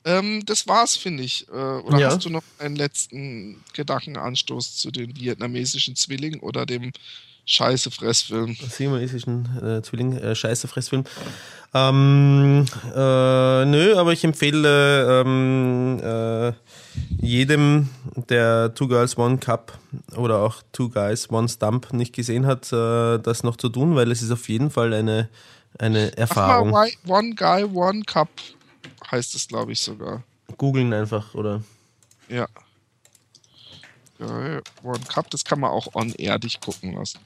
Ähm, 0.05 0.43
das 0.47 0.67
war's, 0.67 0.97
finde 0.97 1.23
ich. 1.23 1.47
Äh, 1.49 1.53
oder 1.53 1.99
Ja. 1.99 2.09
hast 2.09 2.25
du 2.25 2.29
noch 2.31 2.43
einen 2.59 2.75
letzten 2.77 3.63
Gedankenanstoß 3.75 4.77
zu 4.77 4.91
den 4.91 5.17
vietnamesischen 5.17 5.95
Zwillingen 5.95 6.41
oder 6.41 6.67
dem 6.67 6.93
Scheiße-Fressfilm? 7.45 8.57
Siamesischen 8.69 9.49
äh, 9.63 9.83
Zwilling, 9.83 10.17
äh, 10.17 10.35
scheiße 10.35 10.67
Fressfilm. 10.69 11.05
Ähm, 11.75 12.67
äh, 12.95 13.65
nö, 13.65 13.97
aber 13.97 14.13
ich 14.13 14.25
empfehle 14.25 15.23
ähm, 15.25 16.01
äh, 16.03 16.53
jedem, 17.25 17.89
der 18.29 18.75
Two 18.75 18.89
Girls 18.89 19.17
One 19.17 19.39
Cup 19.39 19.79
oder 20.17 20.39
auch 20.41 20.63
Two 20.73 20.89
Guys 20.91 21.31
One 21.31 21.49
Stump 21.49 21.93
nicht 21.93 22.15
gesehen 22.15 22.47
hat, 22.47 22.73
äh, 22.73 23.19
das 23.19 23.43
noch 23.43 23.57
zu 23.57 23.69
tun, 23.69 23.95
weil 23.95 24.11
es 24.11 24.21
ist 24.23 24.31
auf 24.31 24.49
jeden 24.49 24.71
Fall 24.71 24.93
eine, 24.93 25.29
eine 25.79 26.11
Ach 26.15 26.19
Erfahrung. 26.19 26.71
mal, 26.71 26.87
why- 26.89 27.11
One 27.11 27.35
Guy, 27.35 27.65
One 27.65 28.03
Cup 28.03 28.29
heißt 29.13 29.35
es, 29.35 29.47
glaube 29.47 29.73
ich, 29.73 29.81
sogar. 29.81 30.25
Googeln 30.57 30.93
einfach, 30.93 31.35
oder? 31.35 31.63
Ja. 32.29 32.49
Guy, 34.19 34.61
One 34.83 35.01
Cup, 35.09 35.31
das 35.31 35.45
kann 35.45 35.61
man 35.61 35.71
auch 35.71 35.95
on-air 35.95 36.39
dich 36.39 36.61
gucken 36.61 36.95
lassen. 36.95 37.21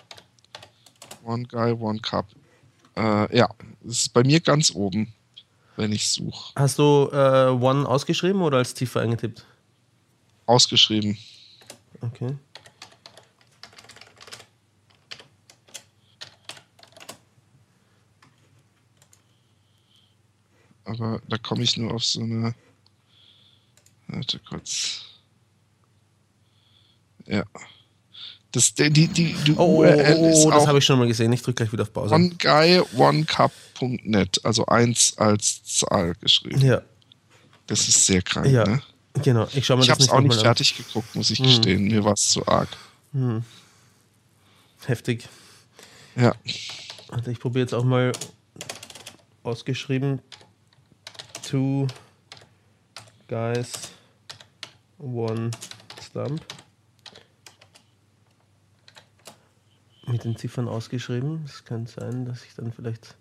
One 1.24 1.44
Guy, 1.44 1.72
One 1.72 2.00
Cup. 2.00 2.26
Äh, 2.96 3.36
ja, 3.36 3.48
das 3.82 4.00
ist 4.00 4.12
bei 4.12 4.22
mir 4.22 4.40
ganz 4.40 4.70
oben, 4.74 5.12
wenn 5.76 5.92
ich 5.92 6.08
suche. 6.08 6.52
Hast 6.56 6.78
du 6.78 7.10
äh, 7.12 7.48
One 7.50 7.86
ausgeschrieben 7.86 8.42
oder 8.42 8.58
als 8.58 8.74
Ziffer 8.74 9.00
eingetippt? 9.00 9.44
Ausgeschrieben. 10.46 11.18
Okay. 12.00 12.36
Aber 20.86 21.20
da 21.28 21.36
komme 21.38 21.62
ich 21.64 21.76
nur 21.76 21.92
auf 21.94 22.04
so 22.04 22.20
eine. 22.22 22.54
Warte 24.08 24.38
kurz. 24.38 25.02
Ja. 27.26 27.42
Das, 28.52 28.72
die, 28.72 28.88
die, 28.90 29.08
die, 29.08 29.34
Oh, 29.56 29.64
oh, 29.64 29.78
URL 29.80 30.16
oh, 30.18 30.30
ist 30.30 30.44
oh 30.46 30.50
das 30.50 30.62
auch 30.62 30.68
habe 30.68 30.78
ich 30.78 30.84
schon 30.84 30.98
mal 30.98 31.08
gesehen. 31.08 31.32
Ich 31.32 31.42
drücke 31.42 31.56
gleich 31.64 31.72
wieder 31.72 31.82
auf 31.82 31.92
Pause. 31.92 32.14
oneguyOnecup.net, 32.14 34.44
also 34.44 34.64
eins 34.66 35.18
als 35.18 35.62
Zahl 35.64 36.14
geschrieben. 36.14 36.60
Ja, 36.64 36.80
Das 37.66 37.88
ist 37.88 38.06
sehr 38.06 38.22
krank, 38.22 38.46
ja. 38.46 38.64
ne? 38.64 38.80
Genau. 39.22 39.48
Ich 39.54 39.66
schaue 39.66 39.78
mir 39.78 39.82
Ich 39.82 39.88
das 39.88 39.94
habe 39.96 40.04
es 40.04 40.10
auch 40.10 40.20
nicht 40.20 40.28
nochmal 40.28 40.38
an. 40.38 40.44
fertig 40.44 40.76
geguckt, 40.76 41.14
muss 41.16 41.30
ich 41.30 41.42
gestehen. 41.42 41.84
Mir 41.88 42.04
war 42.04 42.12
es 42.12 42.28
zu 42.30 42.46
arg. 42.46 42.68
Heftig. 44.86 45.28
Ja. 46.14 46.34
Also 47.08 47.30
ich 47.30 47.40
probiere 47.40 47.62
jetzt 47.64 47.74
auch 47.74 47.84
mal 47.84 48.12
ausgeschrieben. 49.42 50.20
Two 51.48 51.86
guys, 53.28 53.92
one 54.98 55.52
stump. 56.02 56.40
Mit 60.08 60.24
den 60.24 60.36
Ziffern 60.36 60.66
ausgeschrieben. 60.66 61.44
Es 61.44 61.64
kann 61.64 61.86
sein, 61.86 62.24
dass 62.24 62.44
ich 62.44 62.54
dann 62.56 62.72
vielleicht. 62.72 63.14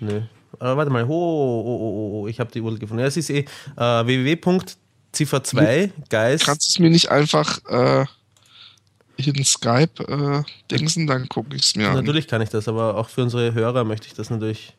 Nö. 0.00 0.22
Aber 0.58 0.78
warte 0.78 0.90
mal. 0.90 1.04
Oh, 1.04 1.10
oh, 1.10 1.64
oh, 1.66 1.80
oh, 1.80 2.22
oh. 2.22 2.28
ich 2.28 2.40
habe 2.40 2.50
die 2.50 2.62
URL 2.62 2.78
gefunden. 2.78 3.02
Ja, 3.02 3.08
es 3.08 3.18
ist 3.18 3.28
eh 3.28 3.40
äh, 3.40 3.46
www.ziffer 3.76 5.44
2 5.44 5.92
guys. 6.08 6.44
Kannst 6.44 6.68
du 6.68 6.70
es 6.70 6.78
mir 6.78 6.88
nicht 6.88 7.10
einfach 7.10 7.60
äh, 7.68 8.06
in 9.16 9.44
Skype 9.44 10.02
äh, 10.08 10.42
dingsen, 10.70 11.06
dann 11.06 11.28
gucke 11.28 11.54
ich 11.56 11.62
es 11.62 11.76
mir 11.76 11.90
an. 11.90 11.96
Natürlich 11.96 12.26
kann 12.26 12.40
ich 12.40 12.48
das, 12.48 12.68
aber 12.68 12.96
auch 12.96 13.10
für 13.10 13.22
unsere 13.22 13.52
Hörer 13.52 13.84
möchte 13.84 14.06
ich 14.06 14.14
das 14.14 14.30
natürlich. 14.30 14.74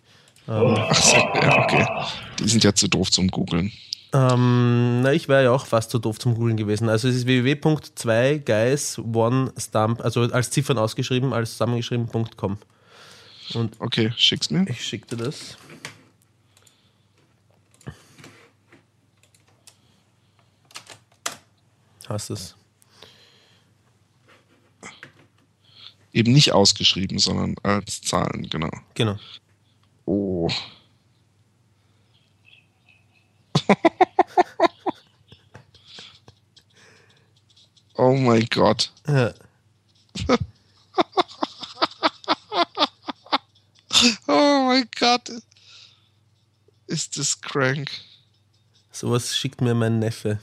Ach 0.48 0.96
so, 0.96 1.16
ja, 1.16 1.64
okay. 1.64 1.86
Die 2.40 2.48
sind 2.48 2.64
ja 2.64 2.74
zu 2.74 2.88
doof 2.88 3.10
zum 3.12 3.30
Googeln. 3.30 3.72
Ähm, 4.14 5.02
na, 5.02 5.12
ich 5.12 5.28
wäre 5.28 5.44
ja 5.44 5.52
auch 5.52 5.66
fast 5.66 5.92
zu 5.92 6.00
doof 6.00 6.20
zum 6.20 6.36
Googeln 6.36 6.56
gewesen. 6.56 6.88
Also 6.88 7.08
es 7.08 7.16
ist 7.16 7.26
www.2 7.28 8.40
guys 8.40 9.00
one 9.00 9.52
stump, 9.58 10.02
also 10.02 10.22
als 10.22 10.52
Ziffern 10.52 10.78
ausgeschrieben, 10.78 11.34
als 11.34 11.52
zusammengeschrieben.com. 11.52 12.58
Und 13.56 13.76
Okay, 13.80 14.14
schick's 14.16 14.50
mir. 14.50 14.66
ich 14.70 14.86
schickte 14.86 15.18
das. 15.18 15.58
Hast 22.08 22.30
es? 22.30 22.56
Eben 26.14 26.32
nicht 26.32 26.54
ausgeschrieben, 26.54 27.20
sondern 27.20 27.56
als 27.64 28.02
Zahlen, 28.02 28.48
genau. 28.50 28.70
Genau. 28.94 29.18
Oh. 30.06 30.50
oh 37.96 38.16
mein 38.16 38.46
Gott. 38.48 38.92
Ja. 39.08 39.34
Oh 44.28 44.66
mein 44.68 44.88
Gott. 45.00 45.32
Ist 46.88 47.18
das 47.18 47.42
crank. 47.42 47.90
Sowas 48.92 49.36
schickt 49.36 49.62
mir 49.62 49.74
mein 49.74 50.00
Neffe. 50.00 50.40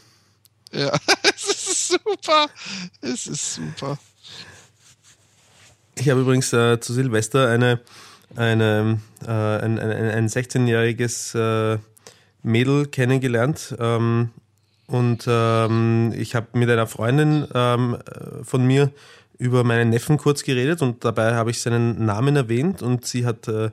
Ja, 0.73 0.99
es 1.23 1.49
ist 1.49 1.89
super. 1.89 2.49
Es 3.01 3.27
ist 3.27 3.55
super. 3.55 3.99
Ich 5.97 6.09
habe 6.09 6.23
übrigens 6.23 6.53
äh, 6.53 6.81
zu 6.81 6.93
Silvester 6.93 7.49
eine, 7.49 7.81
eine, 8.37 9.01
äh, 9.27 9.31
ein, 9.31 9.79
ein, 9.79 10.11
ein 10.11 10.29
16-jähriges 10.29 11.35
äh, 11.35 11.79
Mädel 12.43 12.87
kennengelernt. 12.87 13.75
Ähm, 13.79 14.31
und 14.87 15.25
ähm, 15.27 16.13
ich 16.17 16.35
habe 16.35 16.47
mit 16.53 16.69
einer 16.69 16.87
Freundin 16.87 17.47
ähm, 17.55 17.95
äh, 17.95 18.45
von 18.45 18.65
mir 18.67 18.91
über 19.39 19.65
meinen 19.65 19.91
Neffen 19.91 20.19
kurz 20.19 20.45
geredet 20.45 20.83
und 20.83 21.05
dabei 21.05 21.35
habe 21.35 21.51
ich 21.51 21.63
seinen 21.63 22.05
Namen 22.05 22.37
erwähnt 22.37 22.83
und 22.83 23.07
sie 23.07 23.25
hat 23.27 23.49
äh, 23.49 23.71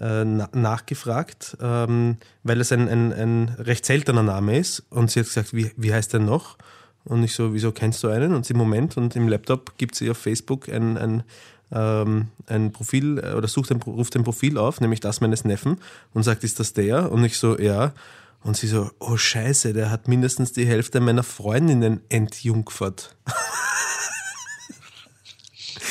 äh, 0.00 0.24
na 0.24 0.48
nachgefragt, 0.52 1.56
ähm, 1.60 2.18
weil 2.44 2.60
es 2.60 2.70
ein, 2.72 2.88
ein, 2.88 3.12
ein 3.12 3.48
recht 3.58 3.84
seltener 3.84 4.22
Name 4.22 4.58
ist. 4.58 4.84
Und 4.90 5.10
sie 5.10 5.20
hat 5.20 5.26
gesagt, 5.26 5.54
wie, 5.54 5.72
wie 5.76 5.92
heißt 5.92 6.12
der 6.12 6.20
noch? 6.20 6.56
Und 7.04 7.24
ich 7.24 7.34
so, 7.34 7.54
wieso 7.54 7.72
kennst 7.72 8.02
du 8.04 8.08
einen? 8.08 8.34
Und 8.34 8.46
sie, 8.46 8.54
Moment, 8.54 8.96
und 8.96 9.16
im 9.16 9.28
Laptop 9.28 9.76
gibt 9.78 9.94
sie 9.94 10.10
auf 10.10 10.18
Facebook 10.18 10.68
ein, 10.68 10.96
ein, 10.96 11.22
ähm, 11.72 12.28
ein 12.46 12.72
Profil 12.72 13.18
äh, 13.18 13.34
oder 13.34 13.48
sucht 13.48 13.70
ein, 13.70 13.82
ruft 13.82 14.16
ein 14.16 14.24
Profil 14.24 14.58
auf, 14.58 14.80
nämlich 14.80 15.00
das 15.00 15.20
meines 15.20 15.44
Neffen 15.44 15.78
und 16.14 16.22
sagt, 16.22 16.44
ist 16.44 16.60
das 16.60 16.72
der? 16.72 17.12
Und 17.12 17.24
ich 17.24 17.38
so, 17.38 17.58
ja. 17.58 17.92
Und 18.42 18.56
sie 18.56 18.68
so, 18.68 18.90
oh 19.00 19.16
Scheiße, 19.16 19.72
der 19.72 19.90
hat 19.90 20.06
mindestens 20.06 20.52
die 20.52 20.66
Hälfte 20.66 21.00
meiner 21.00 21.24
Freundinnen 21.24 22.00
entjungfert. 22.08 23.16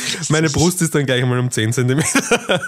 Meine 0.29 0.49
Brust 0.49 0.81
ist 0.81 0.93
dann 0.95 1.05
gleich 1.05 1.23
mal 1.25 1.39
um 1.39 1.51
10 1.51 1.73
Zentimeter 1.73 2.61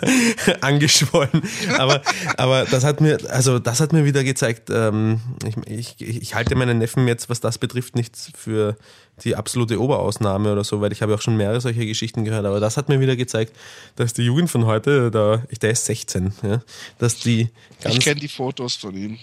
angeschwollen. 0.61 1.41
Aber, 1.77 2.01
aber 2.37 2.65
das 2.65 2.83
hat 2.83 3.01
mir, 3.01 3.17
also 3.29 3.59
das 3.59 3.79
hat 3.79 3.93
mir 3.93 4.05
wieder 4.05 4.23
gezeigt, 4.23 4.69
ähm, 4.69 5.21
ich, 5.67 5.95
ich, 5.99 6.21
ich 6.21 6.35
halte 6.35 6.55
meinen 6.55 6.77
Neffen 6.77 7.07
jetzt, 7.07 7.29
was 7.29 7.39
das 7.39 7.57
betrifft, 7.57 7.95
nicht 7.95 8.15
für 8.35 8.77
die 9.23 9.35
absolute 9.35 9.79
Oberausnahme 9.81 10.51
oder 10.51 10.63
so, 10.63 10.81
weil 10.81 10.91
ich 10.91 11.01
habe 11.01 11.13
auch 11.13 11.21
schon 11.21 11.35
mehrere 11.37 11.61
solche 11.61 11.85
Geschichten 11.85 12.23
gehört. 12.23 12.45
Aber 12.45 12.59
das 12.59 12.77
hat 12.77 12.89
mir 12.89 12.99
wieder 12.99 13.15
gezeigt, 13.15 13.55
dass 13.95 14.13
die 14.13 14.23
Jugend 14.23 14.49
von 14.49 14.65
heute, 14.65 15.11
da, 15.11 15.43
ich, 15.49 15.59
der 15.59 15.71
ist 15.71 15.85
16, 15.85 16.33
ja, 16.43 16.61
dass 16.97 17.19
die 17.19 17.49
Ich 17.71 17.83
ganz. 17.83 17.99
kenne 17.99 18.19
die 18.19 18.27
Fotos 18.27 18.75
von 18.75 18.95
ihm. 18.95 19.17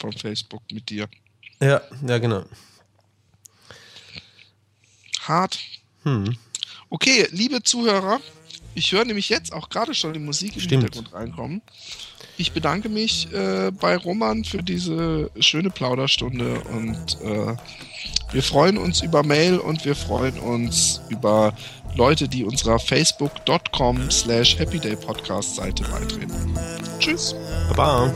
Von 0.00 0.12
Facebook 0.12 0.62
mit 0.72 0.90
dir. 0.90 1.08
Ja, 1.60 1.80
ja, 2.06 2.18
genau. 2.18 2.44
Hart. 5.20 5.58
Okay, 6.92 7.26
liebe 7.30 7.62
Zuhörer, 7.62 8.20
ich 8.74 8.92
höre 8.92 9.06
nämlich 9.06 9.30
jetzt 9.30 9.50
auch 9.54 9.70
gerade 9.70 9.94
schon 9.94 10.12
die 10.12 10.18
Musik 10.18 10.56
im 10.56 10.60
Stimmt. 10.60 10.82
Hintergrund 10.84 11.14
reinkommen. 11.14 11.62
Ich 12.36 12.52
bedanke 12.52 12.90
mich 12.90 13.32
äh, 13.32 13.70
bei 13.70 13.96
Roman 13.96 14.44
für 14.44 14.62
diese 14.62 15.30
schöne 15.40 15.70
Plauderstunde 15.70 16.60
und 16.60 17.18
äh, 17.22 17.56
wir 18.32 18.42
freuen 18.42 18.76
uns 18.76 19.00
über 19.00 19.22
Mail 19.22 19.58
und 19.58 19.86
wir 19.86 19.96
freuen 19.96 20.38
uns 20.38 21.00
über 21.08 21.54
Leute, 21.94 22.28
die 22.28 22.44
unserer 22.44 22.78
facebook.com 22.78 24.10
slash 24.10 24.58
happydaypodcast 24.58 25.56
Seite 25.56 25.84
beitreten. 25.84 26.58
Tschüss. 26.98 27.34
Baba. 27.74 28.12